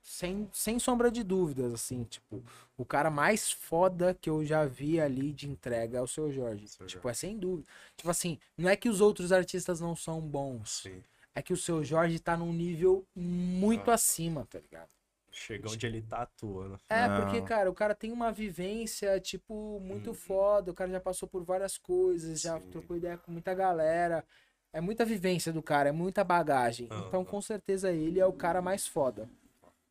sem, 0.02 0.50
sem 0.52 0.80
sombra 0.80 1.12
de 1.12 1.24
dúvidas, 1.24 1.72
assim, 1.72 2.04
tipo, 2.04 2.44
o 2.76 2.84
cara 2.84 3.12
mais 3.12 3.52
foda 3.52 4.14
que 4.14 4.28
eu 4.28 4.44
já 4.44 4.66
vi 4.66 5.00
ali 5.00 5.32
de 5.32 5.48
entrega 5.48 6.00
é 6.00 6.02
o 6.02 6.08
seu 6.08 6.32
Jorge. 6.32 6.68
Seu 6.68 6.88
tipo, 6.88 7.08
é 7.08 7.14
sem 7.14 7.38
dúvida. 7.38 7.68
Tipo 7.96 8.10
assim, 8.10 8.40
não 8.58 8.70
é 8.70 8.76
que 8.76 8.90
os 8.90 9.02
outros 9.02 9.32
artistas 9.32 9.80
não 9.80 9.96
são 9.96 10.20
bons, 10.20 10.82
Sim. 10.82 11.04
É 11.36 11.42
que 11.42 11.54
o 11.54 11.58
seu 11.58 11.84
Jorge 11.84 12.20
tá 12.20 12.36
num 12.38 12.54
nível 12.54 13.06
muito 13.16 13.90
Ah. 13.92 13.96
acima, 13.96 14.46
tá 14.46 14.60
ligado? 14.60 14.90
Chega 15.32 15.68
onde 15.68 15.84
ele 15.88 16.02
tá 16.04 16.22
atuando. 16.22 16.80
É, 16.88 17.08
Não. 17.08 17.22
porque, 17.22 17.42
cara, 17.42 17.70
o 17.70 17.74
cara 17.74 17.96
tem 17.96 18.12
uma 18.12 18.32
vivência, 18.32 19.20
tipo, 19.20 19.80
muito 19.80 20.10
Uhum. 20.12 20.14
foda. 20.14 20.70
O 20.72 20.76
cara 20.76 20.92
já 20.92 21.00
passou 21.00 21.28
por 21.28 21.44
várias 21.44 21.76
coisas, 21.78 22.40
já 22.40 22.60
Sim. 22.60 22.70
trocou 22.70 22.96
ideia 22.96 23.18
com 23.18 23.32
muita 23.32 23.54
galera. 23.56 24.24
É 24.72 24.80
muita 24.80 25.04
vivência 25.04 25.52
do 25.52 25.62
cara, 25.64 25.90
é 25.90 25.92
muita 25.92 26.24
bagagem. 26.24 26.88
Aham. 26.92 27.08
Então, 27.08 27.26
com 27.26 27.42
certeza, 27.42 27.92
ele 27.92 28.20
é 28.20 28.26
o 28.26 28.34
cara 28.34 28.62
mais 28.62 28.86
foda. 28.88 29.28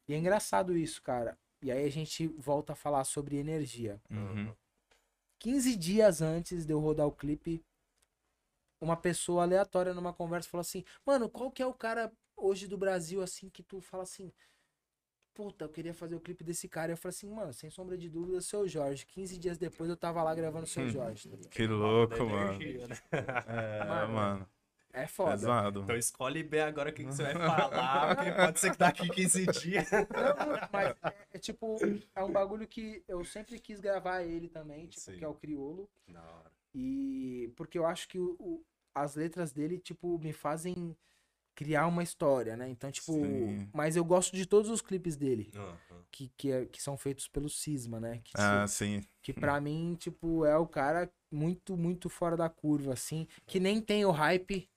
E 0.08 0.14
é 0.14 0.16
engraçado 0.18 0.76
isso, 0.76 1.02
cara. 1.02 1.36
E 1.60 1.70
aí 1.72 1.84
a 1.84 1.90
gente 1.90 2.26
volta 2.38 2.72
a 2.72 2.76
falar 2.76 3.02
sobre 3.04 3.36
energia. 3.36 4.00
Uhum. 4.10 4.52
15 5.40 5.74
dias 5.76 6.22
antes 6.22 6.64
de 6.64 6.72
eu 6.72 6.78
rodar 6.78 7.06
o 7.06 7.12
clipe, 7.12 7.60
uma 8.84 8.96
pessoa 8.96 9.42
aleatória 9.42 9.94
numa 9.94 10.12
conversa 10.12 10.48
falou 10.48 10.62
assim: 10.62 10.84
Mano, 11.06 11.28
qual 11.28 11.50
que 11.50 11.62
é 11.62 11.66
o 11.66 11.74
cara 11.74 12.12
hoje 12.36 12.66
do 12.66 12.76
Brasil 12.76 13.22
assim 13.22 13.48
que 13.48 13.62
tu 13.62 13.80
fala 13.80 14.02
assim? 14.02 14.32
Puta, 15.34 15.64
eu 15.64 15.68
queria 15.70 15.94
fazer 15.94 16.14
o 16.14 16.20
clipe 16.20 16.44
desse 16.44 16.68
cara. 16.68 16.90
E 16.90 16.92
eu 16.92 16.96
falei 16.98 17.14
assim, 17.16 17.30
mano, 17.30 17.54
sem 17.54 17.70
sombra 17.70 17.96
de 17.96 18.06
dúvida, 18.10 18.38
seu 18.42 18.68
Jorge. 18.68 19.06
15 19.06 19.38
dias 19.38 19.56
depois 19.56 19.88
eu 19.88 19.96
tava 19.96 20.22
lá 20.22 20.34
gravando 20.34 20.66
seu 20.66 20.84
Hum. 20.84 20.90
Jorge. 20.90 21.26
tá 21.26 21.36
ligado? 21.36 21.50
Que 21.50 21.66
louco, 21.66 22.16
mano. 22.26 22.52
energia, 22.62 22.86
né? 22.88 22.98
É, 23.10 23.84
Mano, 23.84 24.12
mano. 24.12 24.48
É 24.92 25.06
foda. 25.06 25.30
Pesado. 25.30 25.80
Então 25.84 25.96
escolhe 25.96 26.42
bem 26.42 26.60
agora 26.60 26.90
o 26.90 26.92
que, 26.92 27.02
que 27.02 27.10
você 27.14 27.22
vai 27.22 27.32
falar, 27.32 28.14
porque 28.14 28.30
pode 28.32 28.60
ser 28.60 28.72
que 28.72 28.76
daqui 28.76 29.08
15 29.08 29.46
dias. 29.46 29.90
Não, 29.90 30.68
mas 30.70 30.88
é, 30.88 31.14
é 31.32 31.38
tipo, 31.38 31.78
é 32.14 32.22
um 32.22 32.30
bagulho 32.30 32.66
que 32.68 33.02
eu 33.08 33.24
sempre 33.24 33.58
quis 33.58 33.80
gravar 33.80 34.22
ele 34.22 34.50
também, 34.50 34.86
tipo, 34.86 35.00
Sim. 35.00 35.16
que 35.16 35.24
é 35.24 35.28
o 35.28 35.32
Criolo. 35.34 35.88
Da 36.06 36.20
hora. 36.20 36.52
E 36.74 37.50
porque 37.56 37.78
eu 37.78 37.86
acho 37.86 38.06
que 38.06 38.18
o- 38.18 38.36
o- 38.38 38.62
as 38.94 39.14
letras 39.14 39.52
dele, 39.52 39.78
tipo, 39.78 40.18
me 40.18 40.32
fazem 40.32 40.96
criar 41.54 41.86
uma 41.86 42.02
história, 42.02 42.56
né? 42.56 42.68
Então, 42.68 42.90
tipo, 42.90 43.12
Sim. 43.12 43.68
mas 43.74 43.94
eu 43.94 44.04
gosto 44.04 44.34
de 44.34 44.46
todos 44.46 44.70
os 44.70 44.80
clipes 44.80 45.16
dele, 45.16 45.52
que, 46.10 46.28
que, 46.36 46.50
é- 46.50 46.64
que 46.66 46.82
são 46.82 46.96
feitos 46.96 47.28
pelo 47.28 47.48
Cisma, 47.48 48.00
né? 48.00 48.20
Que, 48.24 48.32
Ah, 48.36 48.66
sim. 48.66 49.02
que 49.20 49.32
pra 49.34 49.60
mim, 49.60 49.94
tipo, 49.98 50.44
é 50.46 50.56
o 50.56 50.66
cara 50.66 51.10
muito, 51.30 51.76
muito 51.76 52.08
fora 52.08 52.36
da 52.36 52.48
curva, 52.48 52.94
assim, 52.94 53.26
que 53.46 53.60
nem 53.60 53.80
tem 53.82 54.04
o 54.04 54.10
hype 54.10 54.68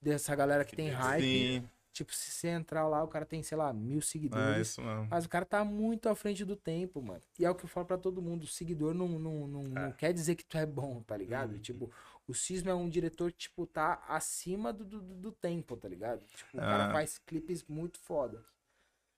dessa 0.00 0.34
galera 0.34 0.64
que 0.64 0.74
tem 0.74 0.88
hype. 0.88 1.22
Sim. 1.60 1.68
Tipo, 1.92 2.14
se 2.14 2.30
você 2.30 2.48
entrar 2.48 2.88
lá, 2.88 3.04
o 3.04 3.08
cara 3.08 3.26
tem, 3.26 3.42
sei 3.42 3.56
lá, 3.58 3.70
mil 3.70 3.98
É 3.98 4.00
seguidores. 4.00 4.68
isso 4.68 4.80
mesmo. 4.80 5.06
Mas 5.10 5.26
o 5.26 5.28
cara 5.28 5.44
tá 5.44 5.62
muito 5.62 6.08
à 6.08 6.14
frente 6.14 6.42
do 6.42 6.56
tempo, 6.56 7.02
mano. 7.02 7.20
E 7.38 7.44
é 7.44 7.50
o 7.50 7.54
que 7.54 7.64
eu 7.64 7.68
falo 7.68 7.84
pra 7.86 7.98
todo 7.98 8.22
mundo. 8.22 8.44
O 8.44 8.46
seguidor 8.46 8.94
não, 8.94 9.06
não, 9.18 9.46
não, 9.46 9.62
não 9.64 9.82
É. 9.88 9.92
quer 9.92 10.14
dizer 10.14 10.34
que 10.34 10.44
tu 10.46 10.56
é 10.56 10.64
bom, 10.64 11.02
tá 11.02 11.14
ligado? 11.14 11.52
Uhum. 11.52 11.58
Tipo, 11.60 11.92
o 12.26 12.34
Cisma 12.34 12.70
é 12.70 12.74
um 12.74 12.88
diretor, 12.88 13.32
tipo, 13.32 13.66
tá 13.66 14.02
acima 14.08 14.72
do, 14.72 14.84
do, 14.84 15.00
do 15.00 15.32
tempo, 15.32 15.76
tá 15.76 15.88
ligado? 15.88 16.24
Tipo, 16.26 16.58
o 16.58 16.60
cara 16.60 16.88
Ah. 16.88 16.92
faz 16.92 17.18
clipes 17.18 17.64
muito 17.64 17.98
fodas. 17.98 18.44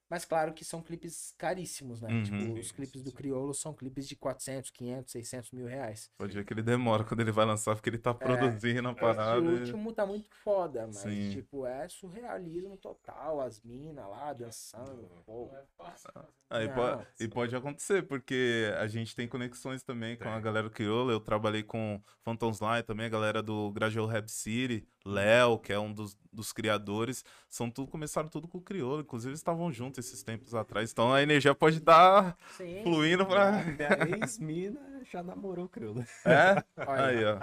Mas 0.08 0.24
claro 0.24 0.52
que 0.52 0.64
são 0.64 0.82
clipes 0.82 1.34
caríssimos, 1.38 2.00
né? 2.02 2.08
Uhum. 2.10 2.22
Tipo, 2.22 2.36
Sim, 2.40 2.58
os 2.58 2.70
clipes 2.72 3.00
sim, 3.00 3.04
do. 3.04 3.12
Criolo 3.12 3.54
são 3.54 3.72
clipes 3.72 4.06
de 4.06 4.14
400, 4.14 4.70
500, 4.70 5.10
600 5.12 5.50
mil 5.52 5.66
reais. 5.66 6.10
Pode 6.18 6.34
ver 6.34 6.44
que 6.44 6.52
ele 6.52 6.62
demora 6.62 7.04
quando 7.04 7.20
ele 7.20 7.32
vai 7.32 7.46
lançar, 7.46 7.74
porque 7.74 7.88
ele 7.88 7.98
tá 7.98 8.12
produzindo 8.12 8.86
a 8.88 8.92
Esse 8.92 9.00
parada. 9.00 9.40
e- 9.44 9.48
último 9.60 9.92
tá 9.92 10.04
muito 10.06 10.28
foda, 10.44 10.86
mas, 10.86 10.96
Sim. 10.98 11.30
tipo, 11.30 11.66
é 11.66 11.88
surrealismo 11.88 12.76
total. 12.76 13.40
As 13.40 13.60
minas 13.62 14.06
lá 14.08 14.32
dançando. 14.32 15.08
Pô. 15.24 15.50
É 15.54 15.64
fácil 15.76 16.10
fazer. 16.12 16.28
Aí 16.50 16.68
Não, 16.68 16.74
po- 16.74 17.06
e 17.18 17.26
pode 17.28 17.56
acontecer, 17.56 18.02
porque 18.06 18.70
a 18.78 18.86
gente 18.86 19.16
tem 19.16 19.26
conexões 19.26 19.82
também 19.82 20.16
com 20.16 20.28
a 20.28 20.38
galera 20.38 20.68
do 20.68 20.72
Criolo. 20.74 21.10
Eu 21.10 21.18
trabalhei 21.20 21.62
com 21.62 22.00
Phantoms 22.22 22.60
Line 22.60 22.82
também, 22.82 23.06
a 23.06 23.08
galera 23.08 23.42
do 23.42 23.72
Gradual 23.72 24.06
Rap 24.06 24.28
City, 24.30 24.86
Léo, 25.06 25.58
que 25.58 25.72
é 25.72 25.78
um 25.78 25.92
dos, 25.92 26.16
dos 26.32 26.52
criadores. 26.52 27.24
São 27.48 27.70
tudo, 27.70 27.90
começaram 27.90 28.28
tudo 28.28 28.48
com 28.48 28.58
o 28.58 28.62
Criolo. 28.62 29.00
Inclusive, 29.02 29.34
estavam 29.34 29.70
juntos 29.72 30.04
esses 30.04 30.22
tempos 30.22 30.54
atrás. 30.54 30.90
Então 30.92 31.12
a 31.12 31.22
energia 31.22 31.54
pode 31.54 31.78
estar 31.78 32.36
Sim. 32.56 32.82
fluindo 32.82 33.26
pra. 33.26 33.52
Minha 33.64 34.16
ex-mina 34.18 35.02
já 35.04 35.22
namorou 35.22 35.66
o 35.66 35.68
Criolo. 35.68 36.02
É? 36.24 36.64
Olha, 36.86 37.04
Aí, 37.06 37.24
ó. 37.24 37.38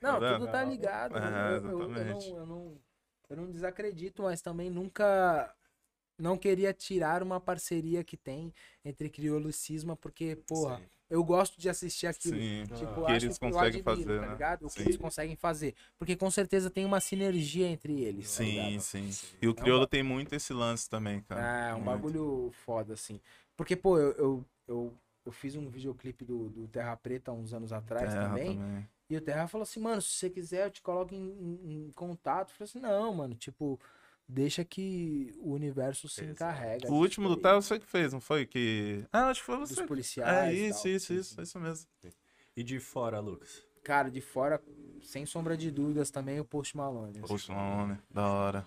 Não, 0.00 0.20
Tá 0.20 0.34
tudo 0.38 0.46
tá 0.50 0.64
ligado. 0.64 1.16
É, 1.16 1.56
eu, 1.56 1.66
eu- 1.70 1.80
eu 1.80 1.88
não, 1.88 2.20
eu, 2.36 2.46
não, 2.46 2.80
eu 3.30 3.36
não 3.36 3.50
desacredito, 3.50 4.22
mas 4.22 4.42
também 4.42 4.70
nunca 4.70 5.54
não 6.18 6.36
queria 6.38 6.72
tirar 6.72 7.22
uma 7.22 7.40
parceria 7.40 8.04
que 8.04 8.16
tem 8.16 8.52
entre 8.84 9.10
Criolo 9.10 9.48
e 9.48 9.52
Cisma, 9.52 9.96
porque, 9.96 10.36
porra, 10.36 10.78
Sim. 10.78 10.84
Eu 11.10 11.22
gosto 11.22 11.60
de 11.60 11.68
assistir 11.68 12.06
aquilo. 12.06 12.36
Sim. 12.36 12.64
Tipo, 12.74 13.04
que 13.04 13.12
acho 13.12 13.26
eles 13.26 13.38
conseguem 13.38 13.80
admiro, 13.80 13.84
fazer, 13.84 14.20
tá 14.20 14.26
né? 14.26 14.32
ligado? 14.32 14.66
O 14.66 14.70
que 14.70 14.78
Sim. 14.78 14.82
eles 14.82 14.96
conseguem 14.96 15.36
fazer. 15.36 15.74
Porque 15.98 16.16
com 16.16 16.30
certeza 16.30 16.70
tem 16.70 16.84
uma 16.84 17.00
sinergia 17.00 17.66
entre 17.66 18.00
eles. 18.00 18.34
tá 18.34 18.42
Sim, 18.42 18.50
ligado? 18.50 18.80
sim. 18.82 19.10
E 19.40 19.48
o 19.48 19.54
crioulo 19.54 19.86
tem 19.86 20.02
muito 20.02 20.34
esse 20.34 20.52
lance 20.52 20.88
também, 20.88 21.20
cara. 21.22 21.70
É, 21.70 21.74
um 21.74 21.78
Muito. 21.78 21.90
bagulho 21.90 22.50
foda, 22.64 22.94
assim. 22.94 23.20
Porque, 23.56 23.76
pô, 23.76 23.98
eu, 23.98 24.12
eu, 24.12 24.44
eu, 24.66 24.94
eu 25.26 25.32
fiz 25.32 25.54
um 25.56 25.68
videoclipe 25.68 26.24
do, 26.24 26.48
do 26.48 26.68
Terra 26.68 26.96
Preta 26.96 27.30
há 27.30 27.34
uns 27.34 27.52
anos 27.52 27.72
atrás 27.72 28.10
Terra 28.10 28.28
também. 28.28 28.56
também. 28.56 28.88
E 29.10 29.16
o 29.16 29.20
Terra 29.20 29.46
falou 29.46 29.62
assim, 29.64 29.80
mano, 29.80 30.00
se 30.00 30.08
você 30.14 30.30
quiser, 30.30 30.66
eu 30.66 30.70
te 30.70 30.80
coloco 30.80 31.14
em, 31.14 31.18
em- 31.20 31.86
em 31.88 31.92
contato. 31.92 32.48
Eu 32.50 32.54
falei 32.56 32.68
assim, 32.70 32.80
não, 32.80 33.14
mano, 33.14 33.34
tipo, 33.34 33.78
deixa 34.28 34.64
que 34.64 35.32
o 35.40 35.52
universo 35.52 36.08
se 36.08 36.22
Exato. 36.24 36.32
encarrega. 36.32 36.90
O 36.90 36.94
último 36.96 37.28
do 37.28 37.36
Theo 37.36 37.50
aí, 37.56 37.62
você 37.62 37.78
que 37.78 37.86
fez, 37.86 38.12
não 38.12 38.20
foi? 38.20 38.46
Que. 38.46 39.04
Ah, 39.12 39.28
acho 39.28 39.40
que 39.40 39.46
foi 39.46 39.58
Dos 39.58 39.70
você. 39.70 39.86
policiais. 39.86 40.50
É 40.50 40.54
isso, 40.54 40.82
tal. 40.82 40.92
isso, 40.92 41.06
Sim, 41.06 41.18
isso, 41.18 41.40
isso 41.42 41.60
mesmo. 41.60 41.86
E 42.56 42.62
de 42.62 42.78
fora, 42.80 43.20
Lucas? 43.20 43.64
Cara, 43.82 44.10
de 44.10 44.20
fora, 44.20 44.62
sem 45.02 45.26
sombra 45.26 45.56
de 45.56 45.70
dúvidas 45.70 46.10
também, 46.10 46.40
o 46.40 46.44
Post 46.44 46.76
Malone. 46.76 47.18
assim. 47.18 47.26
Poxa, 47.26 47.52
Malone, 47.52 47.98
da 48.10 48.26
hora. 48.28 48.66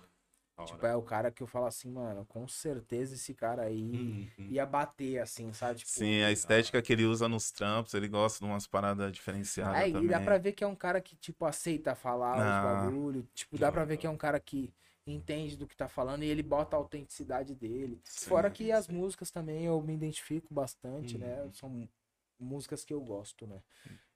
Tipo, 0.64 0.86
é 0.86 0.96
o 0.96 1.02
cara 1.02 1.30
que 1.30 1.40
eu 1.40 1.46
falo 1.46 1.66
assim, 1.66 1.88
mano, 1.88 2.24
com 2.26 2.46
certeza 2.48 3.14
esse 3.14 3.32
cara 3.32 3.62
aí 3.62 4.28
Uhum. 4.38 4.48
ia 4.50 4.66
bater, 4.66 5.18
assim, 5.20 5.52
sabe? 5.52 5.78
Tipo, 5.78 5.90
Sim, 5.90 6.22
a 6.22 6.32
estética 6.32 6.82
que 6.82 6.92
ele 6.92 7.04
usa 7.04 7.28
nos 7.28 7.50
trampos, 7.52 7.94
ele 7.94 8.08
gosta 8.08 8.44
de 8.44 8.50
umas 8.50 8.66
paradas 8.66 9.12
diferenciadas 9.12 9.84
É, 9.84 9.88
também. 9.90 10.06
e 10.06 10.08
dá 10.08 10.20
pra 10.20 10.36
ver 10.36 10.52
que 10.52 10.64
é 10.64 10.66
um 10.66 10.74
cara 10.74 11.00
que, 11.00 11.14
tipo, 11.16 11.44
aceita 11.44 11.94
falar 11.94 12.34
os 12.36 12.42
Ah. 12.42 12.62
bagulho. 12.90 13.22
Tipo, 13.34 13.56
dá 13.56 13.70
pra 13.70 13.84
ver 13.84 13.98
que 13.98 14.06
é 14.06 14.10
um 14.10 14.16
cara 14.16 14.40
que 14.40 14.72
entende 15.12 15.56
do 15.56 15.66
que 15.66 15.76
tá 15.76 15.88
falando 15.88 16.22
e 16.24 16.28
ele 16.28 16.42
bota 16.42 16.76
a 16.76 16.78
autenticidade 16.78 17.54
dele. 17.54 18.00
Sim, 18.04 18.24
Fora 18.24 18.50
que 18.50 18.72
as 18.72 18.88
sim. 18.88 18.88
músicas 18.88 19.30
também 19.30 19.64
eu 19.66 19.80
me 19.82 19.94
identifico 19.94 20.52
bastante, 20.54 21.18
né? 21.18 21.48
Uhum. 21.48 21.52
São 21.52 21.88
músicas 22.38 22.84
que 22.84 22.92
eu 22.94 23.00
gosto, 23.00 23.46
né? 23.46 23.62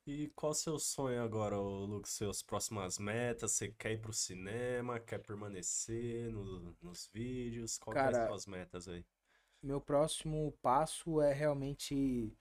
E 0.07 0.29
qual 0.35 0.53
o 0.53 0.55
seu 0.55 0.79
sonho 0.79 1.23
agora, 1.23 1.57
Lucas? 1.59 2.11
Seus 2.13 2.43
próximas 2.43 2.99
metas? 2.99 3.53
Você 3.53 3.69
quer 3.71 3.93
ir 3.93 4.01
pro 4.01 4.13
cinema? 4.13 4.99
Quer 5.01 5.19
permanecer 5.19 6.31
no- 6.31 6.77
nos 6.83 7.09
vídeos? 7.13 7.79
Qual 7.79 7.99
é 8.05 8.09
as 8.09 8.19
suas 8.19 8.47
metas 8.47 8.89
aí? 8.89 9.05
Meu 9.63 9.81
próximo 9.81 10.53
passo 10.61 11.21
é 11.21 11.33
realmente 11.33 12.33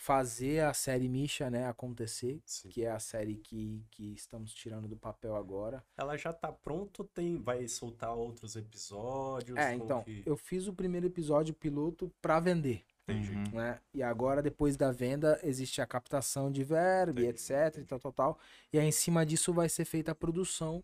fazer 0.00 0.60
a 0.64 0.72
série 0.72 1.10
Misha, 1.10 1.50
né, 1.50 1.66
acontecer. 1.68 2.40
Sim. 2.46 2.70
Que 2.70 2.84
é 2.84 2.90
a 2.90 2.98
série 2.98 3.36
que, 3.36 3.84
que 3.90 4.14
estamos 4.14 4.54
tirando 4.54 4.88
do 4.88 4.96
papel 4.96 5.36
agora. 5.36 5.84
Ela 5.94 6.16
já 6.16 6.32
tá 6.32 6.50
pronta 6.50 7.02
ou 7.02 7.08
tem, 7.08 7.36
vai 7.42 7.68
soltar 7.68 8.14
outros 8.14 8.56
episódios? 8.56 9.58
É, 9.58 9.74
então, 9.74 10.02
que- 10.02 10.22
eu 10.24 10.38
fiz 10.38 10.66
o 10.66 10.72
primeiro 10.72 11.06
episódio 11.06 11.52
piloto 11.52 12.10
pra 12.22 12.40
vender. 12.40 12.82
Entendi. 13.06 13.32
Uhum. 13.32 13.58
né? 13.58 13.78
E 13.92 14.02
agora, 14.02 14.40
depois 14.40 14.74
da 14.76 14.90
venda, 14.90 15.38
existe 15.42 15.82
a 15.82 15.86
captação 15.86 16.50
de 16.50 16.64
verbo 16.64 17.20
Entendi, 17.20 17.28
etc 17.28 17.76
e 17.78 17.84
tal, 17.84 17.98
tal, 17.98 18.12
tal. 18.12 18.38
E 18.72 18.78
aí, 18.78 18.86
em 18.86 18.92
cima 18.92 19.26
disso, 19.26 19.52
vai 19.52 19.68
ser 19.68 19.84
feita 19.84 20.12
a 20.12 20.14
produção 20.14 20.82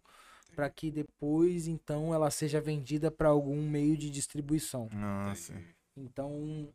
para 0.54 0.68
que 0.68 0.90
depois, 0.90 1.66
então, 1.68 2.12
ela 2.12 2.30
seja 2.30 2.60
vendida 2.60 3.10
para 3.10 3.28
algum 3.28 3.66
meio 3.66 3.96
de 3.96 4.10
distribuição. 4.10 4.88
Nossa. 4.92 5.54
Então, 5.96 6.68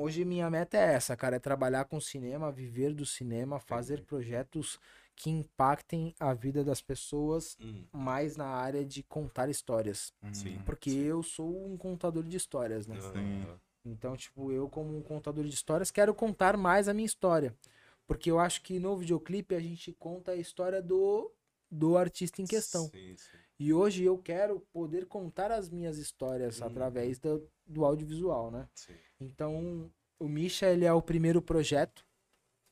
hoje 0.00 0.24
minha 0.24 0.48
meta 0.50 0.76
é 0.76 0.94
essa, 0.94 1.16
cara, 1.16 1.36
é 1.36 1.38
trabalhar 1.38 1.84
com 1.84 2.00
cinema, 2.00 2.50
viver 2.52 2.94
do 2.94 3.04
cinema, 3.06 3.58
fazer 3.60 3.94
Entendi. 3.94 4.06
projetos 4.08 4.78
que 5.16 5.30
impactem 5.30 6.14
a 6.20 6.32
vida 6.32 6.62
das 6.64 6.80
pessoas 6.80 7.56
Hum, 7.60 7.84
mais 7.92 8.36
na 8.36 8.46
área 8.46 8.84
de 8.84 9.02
contar 9.02 9.48
histórias. 9.48 10.12
Sim. 10.32 10.56
Uhum. 10.56 10.62
Porque 10.64 10.90
eu 10.90 11.22
sou 11.22 11.66
um 11.66 11.76
contador 11.76 12.22
de 12.22 12.36
histórias, 12.36 12.86
né? 12.86 12.96
Sim. 13.00 13.46
Então, 13.84 14.16
tipo, 14.16 14.52
eu 14.52 14.68
como 14.68 14.96
um 14.96 15.02
contador 15.02 15.44
de 15.44 15.54
histórias 15.54 15.90
quero 15.90 16.14
contar 16.14 16.56
mais 16.56 16.88
a 16.88 16.94
minha 16.94 17.06
história. 17.06 17.54
Porque 18.06 18.30
eu 18.30 18.38
acho 18.38 18.62
que 18.62 18.78
no 18.78 18.96
videoclipe 18.96 19.54
a 19.54 19.60
gente 19.60 19.92
conta 19.92 20.32
a 20.32 20.36
história 20.36 20.80
do, 20.80 21.30
do 21.70 21.96
artista 21.98 22.40
em 22.40 22.46
questão. 22.46 22.86
Sim, 22.86 23.16
sim. 23.16 23.38
E 23.58 23.72
hoje 23.72 24.04
eu 24.04 24.16
quero 24.18 24.60
poder 24.72 25.06
contar 25.06 25.50
as 25.50 25.68
minhas 25.68 25.98
histórias 25.98 26.60
Uhum. 26.60 26.68
através 26.68 27.18
do, 27.18 27.42
do 27.66 27.84
audiovisual, 27.84 28.50
né? 28.50 28.68
sim. 28.74 28.94
Então, 29.20 29.90
o 30.18 30.28
Misha, 30.28 30.66
ele 30.66 30.84
é 30.84 30.92
o 30.92 31.02
primeiro 31.02 31.42
projeto. 31.42 32.04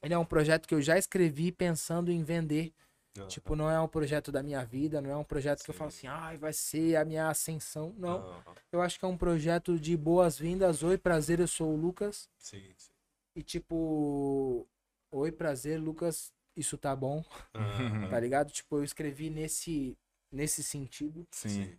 Ele 0.02 0.14
é 0.14 0.18
um 0.18 0.24
projeto 0.24 0.66
que 0.66 0.74
eu 0.74 0.80
já 0.80 0.98
escrevi 0.98 1.50
pensando 1.50 2.10
em 2.10 2.22
vender. 2.22 2.72
Aham. 3.16 3.28
Tipo, 3.28 3.56
não 3.56 3.70
é 3.70 3.80
um 3.80 3.88
projeto 3.88 4.30
da 4.30 4.42
minha 4.42 4.64
vida, 4.64 5.00
não 5.00 5.10
é 5.10 5.16
um 5.16 5.24
projeto 5.24 5.64
que 5.64 5.70
eu 5.70 5.74
falo 5.74 5.88
assim, 5.88 6.06
ai, 6.06 6.36
vai 6.36 6.52
ser 6.52 6.96
a 6.96 7.04
minha 7.04 7.28
ascensão. 7.28 7.94
Não. 7.96 8.42
Eu 8.70 8.82
acho 8.82 8.98
que 8.98 9.04
é 9.04 9.08
um 9.08 9.16
projeto 9.16 9.78
de 9.78 9.96
boas-vindas. 9.96 10.82
Oi, 10.82 10.98
prazer, 10.98 11.40
eu 11.40 11.48
sou 11.48 11.72
o 11.72 11.76
Lucas. 11.76 12.28
Sim, 12.38 12.72
sim. 12.76 12.92
E 13.34 13.42
tipo, 13.42 14.66
oi, 15.10 15.32
prazer, 15.32 15.78
Lucas, 15.80 16.32
isso 16.54 16.78
tá 16.78 16.94
bom, 16.94 17.24
Aham. 17.54 18.08
tá 18.10 18.20
ligado? 18.20 18.52
Tipo, 18.52 18.76
eu 18.76 18.84
escrevi 18.84 19.30
nesse, 19.30 19.96
nesse 20.30 20.62
sentido. 20.62 21.26
Sim. 21.32 21.78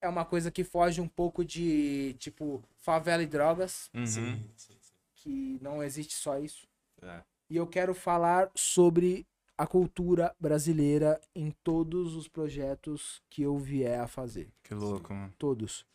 É 0.00 0.08
uma 0.08 0.24
coisa 0.24 0.50
que 0.50 0.62
foge 0.62 1.00
um 1.00 1.08
pouco 1.08 1.44
de, 1.44 2.14
tipo, 2.18 2.62
favela 2.76 3.22
e 3.22 3.26
drogas, 3.26 3.90
Uhum. 3.94 4.06
Sim, 4.06 4.44
sim, 4.56 4.76
sim. 4.80 4.94
que 5.14 5.58
não 5.62 5.82
existe 5.82 6.14
só 6.14 6.38
isso. 6.38 6.68
É. 7.02 7.22
E 7.48 7.56
eu 7.56 7.66
quero 7.66 7.94
falar 7.94 8.50
sobre 8.54 9.26
a 9.56 9.66
cultura 9.66 10.34
brasileira 10.38 11.20
em 11.34 11.50
todos 11.64 12.14
os 12.14 12.28
projetos 12.28 13.22
que 13.30 13.42
eu 13.42 13.56
vier 13.58 14.00
a 14.00 14.06
fazer. 14.06 14.52
Que 14.62 14.74
louco, 14.74 15.14
mano. 15.14 15.32
Todos. 15.38 15.86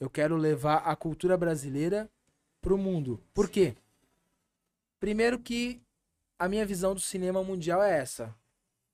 Eu 0.00 0.08
quero 0.08 0.36
levar 0.36 0.76
a 0.78 0.96
cultura 0.96 1.36
brasileira 1.36 2.10
pro 2.60 2.78
mundo. 2.78 3.22
Por 3.34 3.48
quê? 3.50 3.74
Primeiro 4.98 5.38
que 5.38 5.80
a 6.38 6.48
minha 6.48 6.64
visão 6.64 6.94
do 6.94 7.00
cinema 7.00 7.42
mundial 7.42 7.82
é 7.82 7.98
essa. 7.98 8.34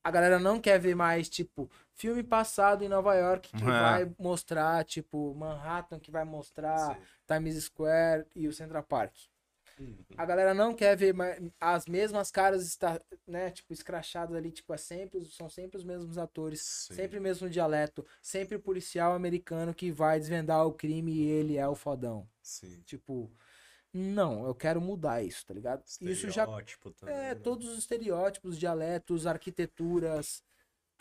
A 0.03 0.11
galera 0.11 0.39
não 0.39 0.59
quer 0.59 0.79
ver 0.79 0.95
mais, 0.95 1.29
tipo, 1.29 1.69
filme 2.01 2.23
passado 2.23 2.83
em 2.83 2.89
Nova 2.89 3.13
York 3.13 3.51
que 3.51 3.63
É. 3.63 3.67
vai 3.67 4.15
mostrar, 4.17 4.83
tipo, 4.83 5.35
Manhattan 5.35 5.99
que 5.99 6.09
vai 6.09 6.25
mostrar 6.25 6.95
Sim. 6.95 7.01
Times 7.27 7.63
Square 7.65 8.25
e 8.35 8.47
o 8.47 8.53
Central 8.53 8.81
Park. 8.83 9.13
Uhum. 9.79 10.03
A 10.17 10.25
galera 10.25 10.53
não 10.53 10.73
quer 10.73 10.97
ver 10.97 11.15
as 11.59 11.85
mesmas 11.85 12.31
caras, 12.31 12.65
está, 12.65 12.99
né, 13.27 13.51
tipo, 13.51 13.71
escrachadas 13.71 14.35
ali, 14.35 14.51
tipo, 14.51 14.73
é 14.73 14.77
sempre, 14.77 15.23
são 15.25 15.47
sempre 15.47 15.77
os 15.77 15.83
mesmos 15.83 16.17
atores, 16.17 16.61
Sim. 16.61 16.95
sempre 16.95 17.19
o 17.19 17.21
mesmo 17.21 17.47
dialeto, 17.49 18.05
sempre 18.21 18.55
o 18.55 18.59
policial 18.59 19.13
americano 19.13 19.73
que 19.73 19.91
vai 19.91 20.19
desvendar 20.19 20.65
o 20.65 20.73
crime 20.73 21.13
e 21.13 21.27
ele 21.27 21.57
é 21.57 21.67
o 21.67 21.75
fodão. 21.75 22.27
Sim. 22.41 22.81
Tipo, 22.85 23.31
não, 23.93 24.45
eu 24.45 24.55
quero 24.55 24.81
mudar 24.81 25.21
isso, 25.23 25.45
tá 25.45 25.53
ligado? 25.53 25.83
Isso 26.01 26.29
já 26.31 26.45
também, 26.45 27.15
é 27.15 27.33
né? 27.33 27.35
todos 27.35 27.67
os 27.67 27.77
estereótipos, 27.77 28.57
dialetos, 28.57 29.27
arquiteturas, 29.27 30.43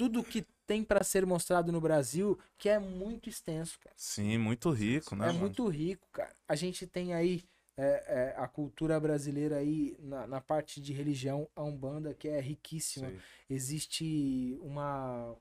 tudo 0.01 0.25
que 0.25 0.47
tem 0.67 0.83
pra 0.83 1.05
ser 1.05 1.27
mostrado 1.27 1.71
no 1.71 1.79
Brasil, 1.79 2.39
que 2.57 2.71
é 2.71 2.79
muito 2.79 3.29
extenso, 3.29 3.79
cara. 3.79 3.95
Sim, 3.99 4.39
muito 4.39 4.71
rico, 4.71 5.15
né? 5.15 5.25
É 5.25 5.27
mano? 5.27 5.41
muito 5.41 5.69
rico, 5.69 6.09
cara. 6.11 6.35
A 6.49 6.55
gente 6.55 6.87
tem 6.87 7.13
aí 7.13 7.45
é, 7.77 7.85
é, 7.85 8.35
a 8.39 8.49
cultura 8.49 8.99
brasileira 8.99 9.57
aí 9.57 9.95
na, 9.99 10.27
na 10.27 10.41
parte 10.41 10.81
de 10.81 10.95
religião, 10.95 11.47
a 11.55 11.63
Umbanda, 11.63 12.15
que 12.15 12.29
é 12.29 12.41
riquíssima. 12.41 13.11
Sim. 13.11 13.19
Existe 13.51 14.59
uma, 14.63 15.37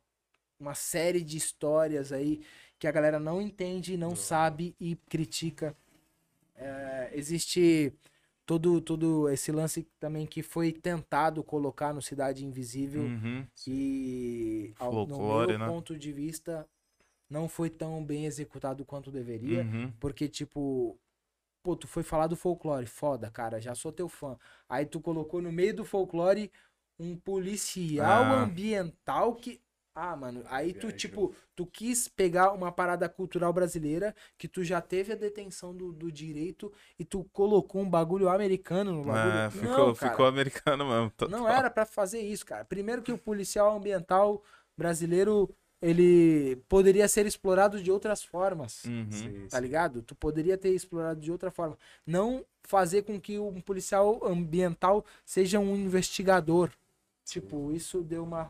uma 0.59 0.75
série 0.75 1.21
de 1.21 1.37
histórias 1.37 2.11
aí 2.11 2.41
que 2.77 2.85
a 2.85 2.91
galera 2.91 3.17
não 3.17 3.41
entende, 3.41 3.95
não 3.95 4.09
Não. 4.09 4.15
sabe 4.17 4.75
e 4.77 4.97
critica. 5.07 5.73
É, 6.57 7.11
existe 7.13 7.93
todo, 8.49 8.81
todo 8.81 9.29
esse 9.29 9.51
lance 9.51 9.83
também 9.99 10.25
que 10.25 10.41
foi 10.41 10.71
tentado 10.73 11.43
colocar 11.43 11.93
no 11.93 12.01
Cidade 12.01 12.43
Invisível 12.43 13.03
Uhum. 13.03 13.45
e 13.67 14.73
ao, 14.79 14.91
no 14.91 15.07
Folclore, 15.07 15.49
meu 15.49 15.59
né? 15.59 15.67
ponto 15.67 15.95
de 15.95 16.11
vista 16.11 16.67
não 17.29 17.47
foi 17.47 17.69
tão 17.69 18.03
bem 18.03 18.25
executado 18.25 18.83
quanto 18.83 19.11
deveria. 19.11 19.61
Uhum. 19.61 19.91
Porque, 19.99 20.27
tipo, 20.27 20.97
pô, 21.61 21.75
tu 21.75 21.87
foi 21.87 22.01
falar 22.01 22.25
do 22.25 22.35
folclore, 22.35 22.87
foda, 22.87 23.29
cara, 23.29 23.61
já 23.61 23.75
sou 23.75 23.91
teu 23.91 24.09
fã. 24.09 24.35
Aí 24.67 24.83
tu 24.83 24.99
colocou 24.99 25.43
no 25.43 25.51
meio 25.51 25.75
do 25.75 25.85
folclore 25.85 26.51
um 26.99 27.15
policial 27.15 28.23
Ah. 28.23 28.41
ambiental 28.45 29.35
que. 29.35 29.61
Ah, 30.01 30.15
mano, 30.15 30.45
aí 30.47 30.73
tu, 30.73 30.93
tipo, 30.93 31.35
tu 31.53 31.65
quis 31.65 32.07
pegar 32.07 32.53
uma 32.53 32.71
parada 32.71 33.09
cultural 33.09 33.51
brasileira 33.51 34.15
que 34.37 34.47
tu 34.47 34.63
já 34.63 34.79
teve 34.79 35.11
a 35.11 35.15
detenção 35.15 35.75
do, 35.75 35.91
do 35.91 36.09
direito 36.09 36.71
e 36.97 37.03
tu 37.03 37.25
colocou 37.33 37.81
um 37.81 37.89
bagulho 37.89 38.29
americano 38.29 38.93
no 38.93 39.03
bagulho. 39.03 39.37
É, 39.37 39.51
ficou, 39.51 39.87
não, 39.87 39.93
cara, 39.93 40.11
ficou 40.11 40.25
americano 40.25 40.87
mesmo. 40.87 41.11
total. 41.17 41.37
não 41.37 41.49
era 41.49 41.69
pra 41.69 41.85
fazer 41.85 42.21
isso, 42.21 42.45
cara. 42.45 42.63
Primeiro 42.63 43.01
que 43.01 43.11
o 43.11 43.17
policial 43.17 43.75
ambiental 43.75 44.41
brasileiro, 44.77 45.53
ele 45.81 46.55
poderia 46.69 47.05
ser 47.09 47.25
explorado 47.25 47.83
de 47.83 47.91
outras 47.91 48.23
formas. 48.23 48.85
Uhum. 48.85 49.47
Tá 49.49 49.59
ligado? 49.59 50.01
Tu 50.01 50.15
poderia 50.15 50.57
ter 50.57 50.69
explorado 50.69 51.19
de 51.19 51.29
outra 51.29 51.51
forma. 51.51 51.77
Não 52.07 52.45
fazer 52.63 53.01
com 53.01 53.19
que 53.19 53.37
um 53.37 53.59
policial 53.59 54.25
ambiental 54.25 55.03
seja 55.25 55.59
um 55.59 55.75
investigador. 55.75 56.71
Tipo, 57.25 57.73
isso 57.73 58.01
deu 58.01 58.23
uma. 58.23 58.49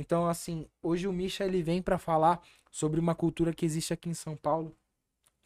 Então, 0.00 0.26
assim, 0.26 0.66
hoje 0.82 1.06
o 1.06 1.12
Misha 1.12 1.44
ele 1.44 1.62
vem 1.62 1.82
pra 1.82 1.98
falar 1.98 2.40
sobre 2.70 2.98
uma 2.98 3.14
cultura 3.14 3.52
que 3.52 3.66
existe 3.66 3.92
aqui 3.92 4.08
em 4.08 4.14
São 4.14 4.36
Paulo, 4.36 4.74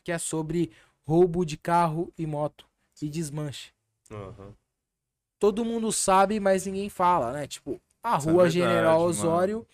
que 0.04 0.12
é 0.12 0.18
sobre 0.18 0.70
roubo 1.06 1.44
de 1.44 1.56
carro 1.56 2.12
e 2.16 2.26
moto 2.26 2.66
e 3.02 3.08
desmanche. 3.10 3.72
Aham. 4.10 4.54
todo 5.38 5.64
mundo 5.64 5.92
sabe, 5.92 6.38
mas 6.40 6.64
ninguém 6.66 6.88
fala, 6.88 7.32
né? 7.32 7.46
Tipo, 7.46 7.80
a 8.02 8.16
Isso 8.16 8.28
é 8.28 8.32
rua 8.32 8.44
verdade, 8.44 8.52
General 8.52 8.98
mano. 9.00 9.10
Osório 9.10 9.66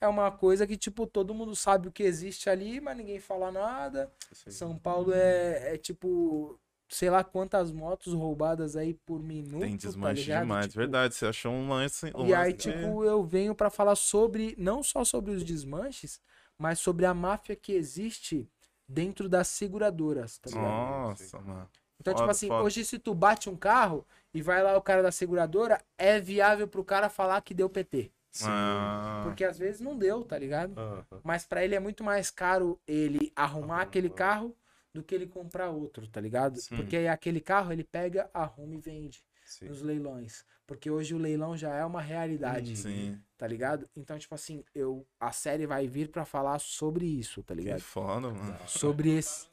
é 0.00 0.08
uma 0.08 0.30
coisa 0.30 0.66
que, 0.66 0.76
tipo, 0.76 1.06
todo 1.06 1.34
mundo 1.34 1.54
sabe 1.54 1.88
o 1.88 1.92
que 1.92 2.02
existe 2.02 2.48
ali, 2.48 2.80
mas 2.80 2.96
ninguém 2.96 3.18
fala 3.18 3.50
nada. 3.50 4.10
São 4.32 4.78
Paulo 4.78 5.12
é, 5.12 5.74
é 5.74 5.76
tipo, 5.76 6.58
sei 6.90 7.08
lá 7.08 7.22
quantas 7.24 7.70
motos 7.72 8.12
roubadas 8.12 8.76
aí 8.76 8.94
por 8.94 9.22
minuto. 9.22 9.60
Tem 9.60 9.76
tá 9.78 9.86
desmanche 9.86 10.22
ligado? 10.24 10.42
demais, 10.42 10.66
Tipo, 10.66 10.78
verdade. 10.78 11.14
Você 11.14 11.26
achou 11.26 11.52
um 11.52 11.68
lance. 11.68 12.12
um 12.14 12.26
E 12.26 12.34
aí, 12.34 12.52
lance 12.52 12.56
tipo, 12.72 13.04
eu 13.04 13.22
venho 13.24 13.54
pra 13.54 13.70
falar 13.70 13.94
sobre, 13.94 14.54
não 14.58 14.82
só 14.82 15.04
sobre 15.04 15.30
os 15.32 15.44
desmanches, 15.44 16.20
mas 16.58 16.78
sobre 16.80 17.06
a 17.06 17.14
máfia 17.14 17.54
que 17.56 17.72
existe 17.72 18.50
dentro 18.88 19.28
das 19.28 19.48
seguradoras, 19.48 20.38
tá 20.38 20.50
ligado? 20.50 20.64
Nossa, 20.64 21.40
mano. 21.40 21.68
Então, 22.00 22.12
tipo 22.14 22.22
Foda, 22.22 22.30
assim, 22.32 22.48
foda. 22.48 22.64
hoje 22.64 22.84
se 22.84 22.98
tu 22.98 23.14
bate 23.14 23.48
um 23.48 23.56
carro 23.56 24.06
e 24.34 24.42
vai 24.42 24.62
lá 24.62 24.76
o 24.76 24.82
cara 24.82 25.02
da 25.02 25.12
seguradora, 25.12 25.80
é 25.98 26.18
viável 26.18 26.66
pro 26.66 26.84
cara 26.84 27.08
falar 27.08 27.40
que 27.42 27.54
deu 27.54 27.68
PT. 27.68 28.10
Sim. 28.32 28.46
Ah, 28.48 29.20
Porque 29.24 29.44
às 29.44 29.58
vezes 29.58 29.80
não 29.80 29.96
deu, 29.96 30.24
tá 30.24 30.38
ligado? 30.38 30.74
Mas 31.22 31.44
pra 31.46 31.64
ele 31.64 31.74
é 31.74 31.80
muito 31.80 32.02
mais 32.02 32.30
caro 32.30 32.80
ele 32.86 33.32
arrumar 33.36 33.80
Arrumar. 33.80 33.82
aquele 33.82 34.08
carro 34.10 34.56
do 34.92 35.02
que 35.02 35.14
ele 35.14 35.26
comprar 35.26 35.70
outro, 35.70 36.06
tá 36.08 36.20
ligado? 36.20 36.58
Sim. 36.60 36.76
Porque 36.76 36.96
aí 36.96 37.08
aquele 37.08 37.40
carro 37.40 37.72
ele 37.72 37.84
pega, 37.84 38.28
arruma 38.34 38.74
e 38.74 38.78
vende 38.78 39.22
Sim. 39.44 39.66
nos 39.66 39.82
leilões. 39.82 40.44
Porque 40.66 40.88
hoje 40.90 41.14
o 41.14 41.18
leilão 41.18 41.56
já 41.56 41.74
é 41.74 41.84
uma 41.84 42.00
realidade, 42.00 42.76
sim. 42.76 43.18
tá 43.36 43.44
ligado? 43.46 43.88
Então, 43.96 44.16
tipo 44.16 44.32
assim, 44.34 44.62
eu 44.72 45.04
a 45.18 45.32
série 45.32 45.66
vai 45.66 45.88
vir 45.88 46.08
pra 46.08 46.24
falar 46.24 46.60
sobre 46.60 47.04
isso, 47.06 47.42
tá 47.42 47.54
Que 47.54 47.60
ligado? 47.62 47.80
foda, 47.80 48.30
mano. 48.30 48.56
Sobre 48.68 49.10
esse. 49.16 49.48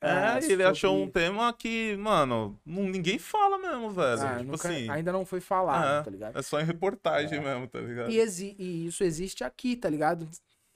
É, 0.00 0.10
Ah, 0.10 0.38
ele 0.42 0.62
achou 0.62 0.96
um 1.02 1.10
tema 1.10 1.50
que, 1.52 1.96
mano, 1.96 2.58
não- 2.64 2.84
ninguém 2.84 3.18
fala 3.18 3.56
mesmo, 3.58 3.90
velho. 3.90 4.20
Ah, 4.22 4.38
tipo 4.38 4.52
nunca- 4.52 4.68
assim, 4.68 4.90
ainda 4.90 5.12
não 5.12 5.24
foi 5.24 5.40
falado, 5.40 6.00
É. 6.00 6.02
tá 6.04 6.10
ligado? 6.10 6.38
é 6.38 6.42
só 6.42 6.60
em 6.60 6.64
reportagem 6.64 7.40
mesmo, 7.42 7.66
tá 7.68 7.80
ligado? 7.80 8.10
E, 8.10 8.18
exi- 8.18 8.54
e 8.58 8.86
isso 8.86 9.02
existe 9.04 9.44
aqui, 9.44 9.76
tá 9.76 9.88
ligado? 9.88 10.28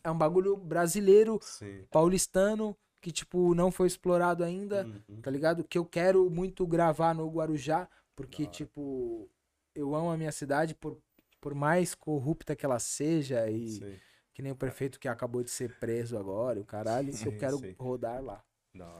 É 0.05 0.11
um 0.11 0.17
bagulho 0.17 0.57
brasileiro, 0.57 1.39
Sim. 1.43 1.85
paulistano, 1.91 2.75
que, 3.01 3.13
tipo, 3.13 3.55
não 3.55 3.71
foi 3.71 3.87
explorado 3.87 4.43
ainda, 4.45 4.85
Uhum. 5.09 5.21
tá 5.23 5.31
ligado? 5.31 5.65
Que 5.65 5.79
eu 5.79 5.85
quero 5.85 6.29
muito 6.31 6.67
gravar 6.67 7.15
no 7.15 7.29
Guarujá, 7.31 7.89
porque, 8.17 8.47
tipo, 8.47 9.31
eu 9.75 9.95
amo 9.95 10.11
a 10.11 10.17
minha 10.17 10.33
cidade 10.33 10.75
por, 10.75 10.99
por 11.41 11.55
mais 11.55 11.95
corrupta 11.95 12.57
que 12.57 12.67
ela 12.67 12.79
seja 12.81 13.49
e 13.49 13.69
Sim. 13.69 13.97
que 14.35 14.43
nem 14.43 14.51
o 14.53 14.57
prefeito 14.57 14.99
que 14.99 15.07
acabou 15.09 15.43
de 15.45 15.51
ser 15.51 15.79
preso 15.79 16.19
agora, 16.19 16.59
o 16.61 16.65
caralho, 16.65 17.13
Sim, 17.13 17.27
eu 17.27 17.39
quero 17.39 17.59
sim. 17.59 17.75
rodar 17.79 18.23
lá. 18.23 18.43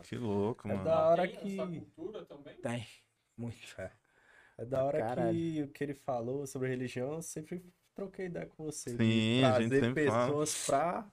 Que 0.03 0.17
louco, 0.17 0.67
É 0.69 0.73
mano. 0.73 0.85
da 0.85 1.09
hora 1.09 1.29
Tem 1.29 1.37
que. 1.37 1.53
essa 1.61 1.67
cultura 1.67 2.25
também? 2.25 2.57
Tem, 2.61 2.87
muito. 3.37 3.59
É 4.57 4.65
da 4.65 4.85
hora 4.85 4.99
Caralho. 4.99 5.37
que 5.39 5.63
o 5.63 5.69
que 5.69 5.85
ele 5.85 5.95
falou 5.95 6.45
sobre 6.47 6.69
religião, 6.69 7.13
eu 7.15 7.23
sempre 7.23 7.65
troquei 7.95 8.27
ideia 8.27 8.47
com 8.47 8.65
você. 8.65 8.91
de 8.91 8.97
Sim, 8.97 9.45
a 9.45 9.61
gente 9.61 9.69
trazer 9.71 9.85
sempre 9.87 10.07
fala. 10.09 10.27
pessoas 10.27 10.67
pra 10.67 11.13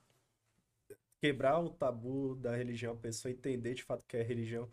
quebrar 1.22 1.60
o 1.60 1.70
tabu 1.70 2.36
da 2.36 2.56
religião, 2.56 2.94
a 2.94 2.98
pessoa 2.98 3.32
entender 3.32 3.74
de 3.74 3.84
fato 3.84 4.06
que 4.08 4.18
é 4.18 4.22
religião. 4.24 4.70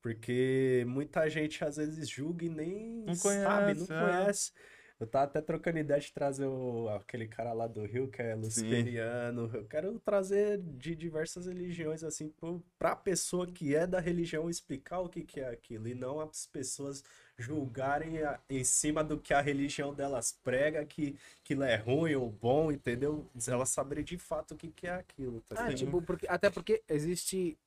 Porque 0.00 0.84
muita 0.88 1.28
gente 1.28 1.62
às 1.64 1.76
vezes 1.76 2.08
julga 2.08 2.44
e 2.44 2.48
nem 2.48 3.04
Não 3.06 3.14
sabe, 3.14 3.74
não 3.74 3.86
conhece, 3.86 3.92
é. 3.92 3.98
conhece. 4.00 4.52
Eu 4.98 5.06
tava 5.06 5.24
até 5.24 5.40
trocando 5.40 5.78
ideia 5.78 6.00
de 6.00 6.12
trazer 6.12 6.46
o- 6.46 6.88
aquele 6.88 7.26
cara 7.26 7.52
lá 7.52 7.66
do 7.66 7.84
Rio, 7.84 8.08
que 8.08 8.22
é 8.22 8.34
luciferiano. 8.36 9.50
Eu 9.52 9.66
quero 9.66 9.98
trazer 9.98 10.58
de 10.58 10.94
diversas 10.94 11.46
religiões, 11.46 12.04
assim, 12.04 12.28
pro- 12.30 12.64
pra 12.78 12.94
pessoa 12.94 13.46
que 13.46 13.74
é 13.74 13.84
da 13.86 13.98
religião 13.98 14.48
explicar 14.48 15.00
o 15.00 15.08
que 15.08 15.22
que 15.24 15.40
é 15.40 15.48
aquilo. 15.48 15.88
E 15.88 15.94
não 15.94 16.20
as 16.20 16.46
pessoas 16.46 17.02
julgarem 17.42 18.22
a- 18.22 18.40
em 18.48 18.64
cima 18.64 19.04
do 19.04 19.18
que 19.18 19.34
a 19.34 19.40
religião 19.40 19.92
delas 19.92 20.38
prega, 20.42 20.84
que 20.86 21.16
aquilo 21.44 21.64
é 21.64 21.76
ruim 21.76 22.14
ou 22.14 22.30
bom, 22.30 22.72
entendeu? 22.72 23.26
Elas 23.46 23.68
saberem 23.70 24.04
de 24.04 24.16
fato 24.18 24.54
o 24.54 24.56
que 24.56 24.68
que 24.68 24.86
é 24.86 24.94
aquilo, 24.94 25.40
tá 25.42 25.56
Ah, 25.56 25.64
ligado? 25.68 25.76
tipo, 25.78 26.02
porque, 26.02 26.26
até 26.28 26.48
porque 26.48 26.82
existe 26.88 27.58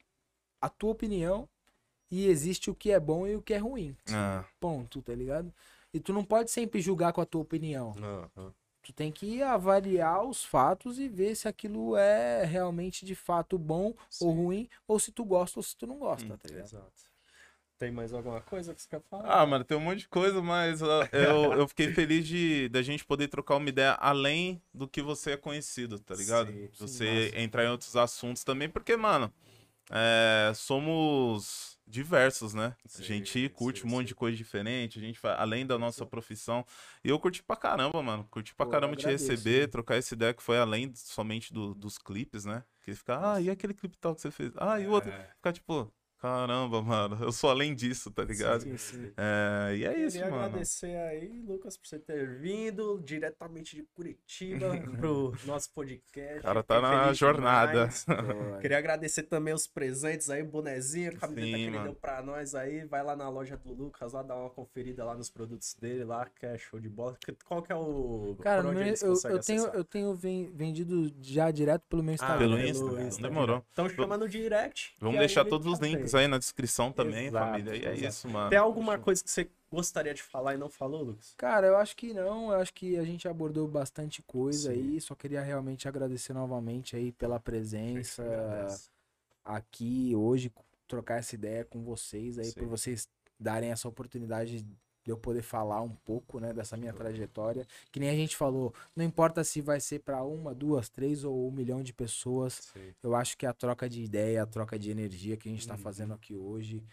a 0.62 0.70
tua 0.70 0.92
opinião 0.92 1.48
e 2.12 2.28
existe 2.28 2.70
o 2.72 2.76
que 2.76 2.92
é 2.92 3.00
bom 3.00 3.28
e 3.28 3.36
o 3.36 3.42
que 3.42 3.54
é 3.54 3.58
ruim. 3.58 3.96
Ah, 4.12 4.46
Ponto, 4.60 5.02
tá 5.02 5.14
ligado? 5.14 5.54
E 5.94 6.00
tu 6.00 6.14
não 6.14 6.24
pode 6.26 6.50
sempre 6.52 6.82
julgar 6.82 7.14
com 7.14 7.22
a 7.22 7.26
tua 7.26 7.42
opinião. 7.42 7.94
Aham. 7.98 8.54
Tu 8.82 8.94
tem 8.94 9.12
que 9.12 9.42
avaliar 9.42 10.24
os 10.24 10.44
fatos 10.46 11.00
e 11.00 11.10
ver 11.10 11.36
se 11.36 11.48
aquilo 11.48 11.98
é 11.98 12.46
realmente 12.46 13.04
de 13.04 13.16
fato 13.16 13.58
bom 13.58 13.88
ou 13.88 13.96
Sim. 14.10 14.36
ruim, 14.36 14.70
ou 14.88 15.00
se 15.00 15.12
tu 15.12 15.26
gosta 15.26 15.58
ou 15.60 15.64
se 15.64 15.76
tu 15.76 15.88
não 15.88 15.98
gosta, 15.98 16.34
Hum, 16.34 16.38
tá 16.38 16.48
ligado? 16.50 16.66
Exato. 16.66 17.04
Tem 17.78 17.92
mais 17.92 18.14
alguma 18.14 18.40
coisa 18.42 18.74
que 18.74 18.82
você 18.82 18.88
quer 18.90 19.02
falar? 19.10 19.42
Ah, 19.42 19.46
mano, 19.46 19.66
tem 19.66 19.78
um 19.78 19.82
monte 19.82 20.00
de 20.00 20.08
coisa, 20.08 20.42
mas 20.42 20.82
eu, 20.82 20.88
eu 21.60 21.68
fiquei 21.68 21.92
feliz 21.94 22.26
de 22.26 22.70
da 22.70 22.82
gente 22.82 23.04
poder 23.04 23.28
trocar 23.28 23.58
uma 23.58 23.68
ideia 23.68 23.92
além 24.00 24.62
do 24.74 24.88
que 24.88 25.02
você 25.02 25.32
é 25.32 25.38
conhecido, 25.38 26.00
tá 26.00 26.16
ligado? 26.16 26.48
Sim, 26.48 26.70
você 26.80 27.06
massa. 27.06 27.40
entrar 27.42 27.66
em 27.66 27.70
outros 27.70 27.96
assuntos 27.98 28.44
também, 28.46 28.70
porque, 28.70 28.96
mano, 28.96 29.32
é, 29.92 30.54
somos 30.56 31.78
diversos, 31.88 32.54
né? 32.54 32.76
Sim, 32.88 33.04
a 33.04 33.08
gente 33.08 33.50
curte 33.50 33.82
sim, 33.82 33.88
um 33.88 33.92
monte 33.92 34.08
de 34.08 34.16
coisa 34.16 34.36
diferente, 34.38 34.98
a 34.98 35.02
gente 35.02 35.20
faz, 35.20 35.40
além 35.40 35.66
da 35.66 35.78
nossa 35.78 36.06
profissão. 36.06 36.66
E 37.04 37.10
eu 37.10 37.20
curti 37.20 37.44
pra 37.44 37.56
caramba, 37.56 38.02
mano. 38.02 38.26
Curti 38.32 38.56
pra 38.56 38.66
Pô, 38.66 38.72
caramba 38.72 38.96
te 38.96 39.06
receber, 39.06 39.62
né? 39.62 39.68
trocar 39.68 39.96
essa 39.96 40.14
ideia 40.14 40.34
que 40.34 40.42
foi 40.42 40.58
além 40.58 40.92
somente 40.96 41.54
do- 41.54 41.76
dos 41.76 41.98
clipes, 41.98 42.46
né? 42.46 42.64
Que 42.84 42.94
fica, 42.96 43.34
ah, 43.34 43.42
e 43.42 43.50
aquele 43.50 43.74
clipe 43.74 43.98
tal 43.98 44.16
que 44.16 44.22
você 44.22 44.32
fez? 44.32 44.54
Ah, 44.58 44.80
e 44.80 44.88
o 44.88 44.92
outro? 44.92 45.12
É. 45.12 45.30
Ficar 45.36 45.54
tipo, 45.54 45.94
caramba, 46.26 46.82
mano, 46.82 47.18
eu 47.24 47.32
sou 47.32 47.50
além 47.50 47.76
disso, 47.76 48.10
tá 48.10 48.24
ligado? 48.24 48.62
Sim, 48.62 48.78
sim. 48.78 49.12
É, 49.16 49.76
e 49.76 49.86
é 49.86 50.00
isso, 50.00 50.18
Queria 50.18 50.32
mano. 50.32 50.46
agradecer 50.46 50.96
aí, 50.98 51.44
Lucas, 51.48 51.78
por 51.78 51.88
você 51.88 52.00
ter 52.00 52.28
vindo 52.40 53.00
diretamente 53.04 53.76
de 53.76 53.84
Curitiba 53.94 54.70
pro 55.00 55.34
nosso 55.46 55.72
podcast. 55.72 56.40
O 56.40 56.44
cara 56.44 56.64
tá 56.64 56.82
na 56.82 57.14
jornada. 57.14 57.90
Queria 58.60 58.78
agradecer 58.78 59.24
também 59.24 59.54
os 59.54 59.68
presentes 59.68 60.30
aí, 60.30 60.42
o 60.42 60.46
bonezinho, 60.46 61.12
a 61.12 61.16
camiseta 61.16 61.46
Sim, 61.48 61.54
que 61.54 61.62
ele 61.62 61.70
mano. 61.72 61.84
deu 61.84 61.94
pra 61.94 62.22
nós 62.24 62.56
aí. 62.56 62.86
Vai 62.86 63.04
lá 63.04 63.16
na 63.16 63.30
loja 63.30 63.56
do 63.58 63.74
Lucas, 63.74 64.14
lá 64.14 64.24
dar 64.24 64.36
uma 64.36 64.50
conferida 64.50 65.04
lá 65.06 65.16
nos 65.16 65.30
produtos 65.30 65.76
dele, 65.76 66.04
lá, 66.04 66.28
que 66.40 66.46
é 66.46 66.58
show 66.58 66.80
de 66.80 66.90
bola. 66.90 67.16
Qual 67.46 67.62
que 67.62 67.72
é 67.72 67.76
o. 67.76 68.36
Cara, 68.42 68.64
meu- 68.64 68.82
eu, 68.82 69.14
eu 69.30 69.40
tenho, 69.40 69.66
eu 69.68 69.84
tenho 69.84 70.16
ven- 70.16 70.52
vendido 70.54 71.12
já 71.22 71.52
direto 71.52 71.84
pelo 71.90 72.02
meu 72.02 72.14
Ah, 72.14 72.16
Instagram. 72.16 72.38
pelo 72.40 72.56
pelo 72.58 72.68
Insta? 72.70 73.02
Instagram. 73.04 73.30
Demorou. 73.30 73.64
Estão 73.70 73.90
chamando 73.90 74.28
direct. 74.28 74.96
Vamos 75.00 75.20
deixar 75.20 75.46
todos 75.46 75.68
os 75.72 75.80
ele 75.82 75.92
links 75.96 76.12
tá 76.12 76.15
aí 76.18 76.28
na 76.28 76.38
descrição 76.38 76.92
também, 76.92 77.28
Exato, 77.28 77.46
família. 77.46 77.76
E 77.76 77.86
é 77.86 77.94
exato. 77.94 78.08
isso, 78.08 78.30
mano. 78.30 78.50
Tem 78.50 78.60
alguma 78.60 78.98
coisa 78.98 79.24
que 79.24 79.30
você 79.30 79.50
gostaria 79.72 80.14
de 80.14 80.24
falar 80.24 80.56
e 80.56 80.58
não 80.58 80.70
falou, 80.70 81.04
Lucas? 81.04 81.34
Cara, 81.38 81.68
eu 81.68 81.78
acho 81.78 81.96
que 81.96 82.14
não. 82.14 82.52
Eu 82.52 82.60
acho 82.60 82.74
que 82.74 82.98
a 82.98 83.04
gente 83.04 83.28
abordou 83.28 83.68
bastante 83.68 84.22
coisa 84.22 84.74
Sim. 84.74 84.80
aí. 84.80 85.02
Só 85.02 85.16
queria 85.16 85.42
realmente 85.42 85.88
agradecer 85.88 86.34
novamente 86.34 86.96
aí 86.96 87.12
pela 87.12 87.40
presença 87.40 88.24
aqui 89.44 90.14
hoje, 90.16 90.52
trocar 90.88 91.20
essa 91.20 91.36
ideia 91.36 91.64
com 91.64 91.84
vocês 91.84 92.40
aí, 92.40 92.46
Sim. 92.46 92.60
por 92.60 92.68
vocês 92.68 93.08
darem 93.40 93.72
essa 93.72 93.88
oportunidade 93.88 94.66
de 95.06 95.11
eu 95.11 95.18
poder 95.18 95.44
falar 95.44 95.82
um 95.82 95.95
pouco, 96.03 96.40
né, 96.40 96.52
dessa 96.52 96.76
minha 96.76 96.91
trajetória. 96.91 97.65
Que 97.91 97.99
nem 97.99 98.10
a 98.10 98.15
gente 98.15 98.36
falou, 98.36 98.73
não 98.95 99.06
importa 99.06 99.44
se 99.44 99.61
vai 99.61 99.80
ser 99.80 99.99
para 99.99 100.23
uma, 100.23 100.53
duas, 100.53 100.90
três 100.90 101.23
ou 101.23 101.48
um 101.48 101.52
milhão 101.52 101.84
de 101.84 101.94
pessoas. 101.94 102.73
Eu 103.03 103.14
acho 103.15 103.38
que 103.38 103.45
a 103.45 103.53
troca 103.53 103.88
de 103.88 104.02
ideia, 104.02 104.41
a 104.41 104.48
troca 104.48 104.80
de 104.80 104.90
energia 104.90 105.38
que 105.38 105.48
a 105.48 105.52
gente 105.52 105.61
está 105.61 105.76
Uhum. 105.76 105.80
fazendo 105.82 106.14
aqui 106.15 106.36
hoje 106.36 106.84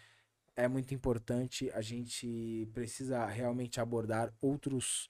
é 0.55 0.67
muito 0.67 0.93
importante. 0.93 1.71
A 1.71 1.81
gente 1.81 2.69
precisa 2.71 3.25
realmente 3.25 3.81
abordar 3.81 4.31
outros, 4.39 5.09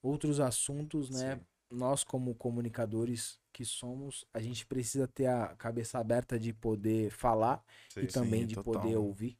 outros 0.00 0.38
assuntos, 0.38 1.10
né? 1.10 1.34
Sim. 1.34 1.40
Nós, 1.68 2.04
como 2.04 2.32
comunicadores 2.36 3.40
que 3.52 3.64
somos, 3.64 4.24
a 4.32 4.40
gente 4.40 4.64
precisa 4.64 5.08
ter 5.08 5.26
a 5.26 5.48
cabeça 5.56 5.98
aberta 5.98 6.38
de 6.38 6.52
poder 6.52 7.10
falar 7.10 7.60
Sim, 7.88 8.02
e 8.02 8.06
também 8.06 8.42
sim, 8.42 8.46
de 8.46 8.54
total. 8.54 8.74
poder 8.82 8.96
ouvir, 8.96 9.36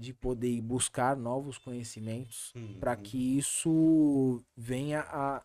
de 0.00 0.14
poder 0.14 0.48
ir 0.48 0.62
buscar 0.62 1.14
novos 1.16 1.58
conhecimentos 1.58 2.52
para 2.80 2.96
Uhum. 2.96 3.02
que 3.02 3.38
isso 3.38 4.42
venha 4.56 5.00
a, 5.02 5.42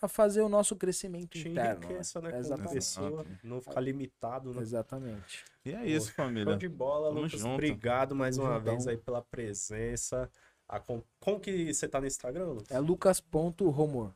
a 0.00 0.08
fazer 0.08 0.40
o 0.40 0.48
nosso 0.48 0.74
crescimento 0.74 1.32
te 1.32 1.48
interno. 1.48 1.80
né? 1.80 1.86
enriqueça, 1.86 2.20
né, 2.22 2.38
Exatamente. 2.38 2.72
pessoa, 2.74 3.26
não 3.44 3.60
ficar 3.60 3.80
limitado, 3.80 4.54
né? 4.54 4.62
Exatamente. 4.62 5.44
E 5.64 5.72
é 5.72 5.84
isso, 5.86 6.06
Show 6.06 6.14
família. 6.24 6.56
de 6.56 6.68
bola, 6.68 7.08
Tamo 7.08 7.20
Lucas. 7.22 7.40
junto. 7.40 7.52
Obrigado 7.54 8.14
mais 8.14 8.36
Tamo 8.36 8.48
uma 8.48 8.58
juntão. 8.58 8.72
vez 8.74 8.86
aí 8.88 8.96
pela 8.96 9.20
presença. 9.22 10.30
A 10.66 10.80
com... 10.80 11.02
Como 11.20 11.38
que 11.40 11.72
você 11.74 11.86
tá 11.88 12.00
no 12.00 12.06
Instagram, 12.06 12.46
Lucas? 12.46 12.70
É 12.70 12.78
lucas.romor. 12.78 14.12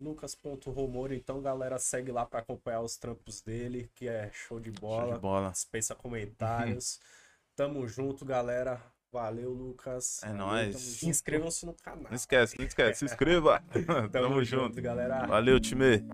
Lucas.romor, 0.00 1.12
então 1.12 1.40
galera 1.42 1.78
segue 1.78 2.10
lá 2.12 2.24
pra 2.24 2.38
acompanhar 2.40 2.80
os 2.82 2.96
trampos 2.96 3.40
dele, 3.42 3.90
que 3.94 4.08
é 4.08 4.30
show 4.32 4.58
de 4.60 4.70
Show 4.70 4.80
bola. 4.80 5.14
de 5.14 5.20
bola. 5.20 5.50
Dispensa 5.50 5.94
comentários. 5.94 6.98
Tamo 7.58 7.88
junto, 7.88 8.24
galera. 8.24 8.80
Valeu, 9.12 9.50
Lucas. 9.50 10.22
É 10.22 10.32
nóis. 10.32 11.02
Inscrevam-se 11.02 11.66
no 11.66 11.74
canal. 11.74 12.04
Não 12.04 12.14
esquece, 12.14 12.56
não 12.56 12.64
esquece. 12.64 13.00
Se 13.00 13.04
inscreva. 13.04 13.60
Tamo, 13.84 14.08
Tamo 14.10 14.44
junto. 14.44 14.66
junto, 14.76 14.80
galera. 14.80 15.26
Valeu, 15.26 15.58
time. 15.58 16.06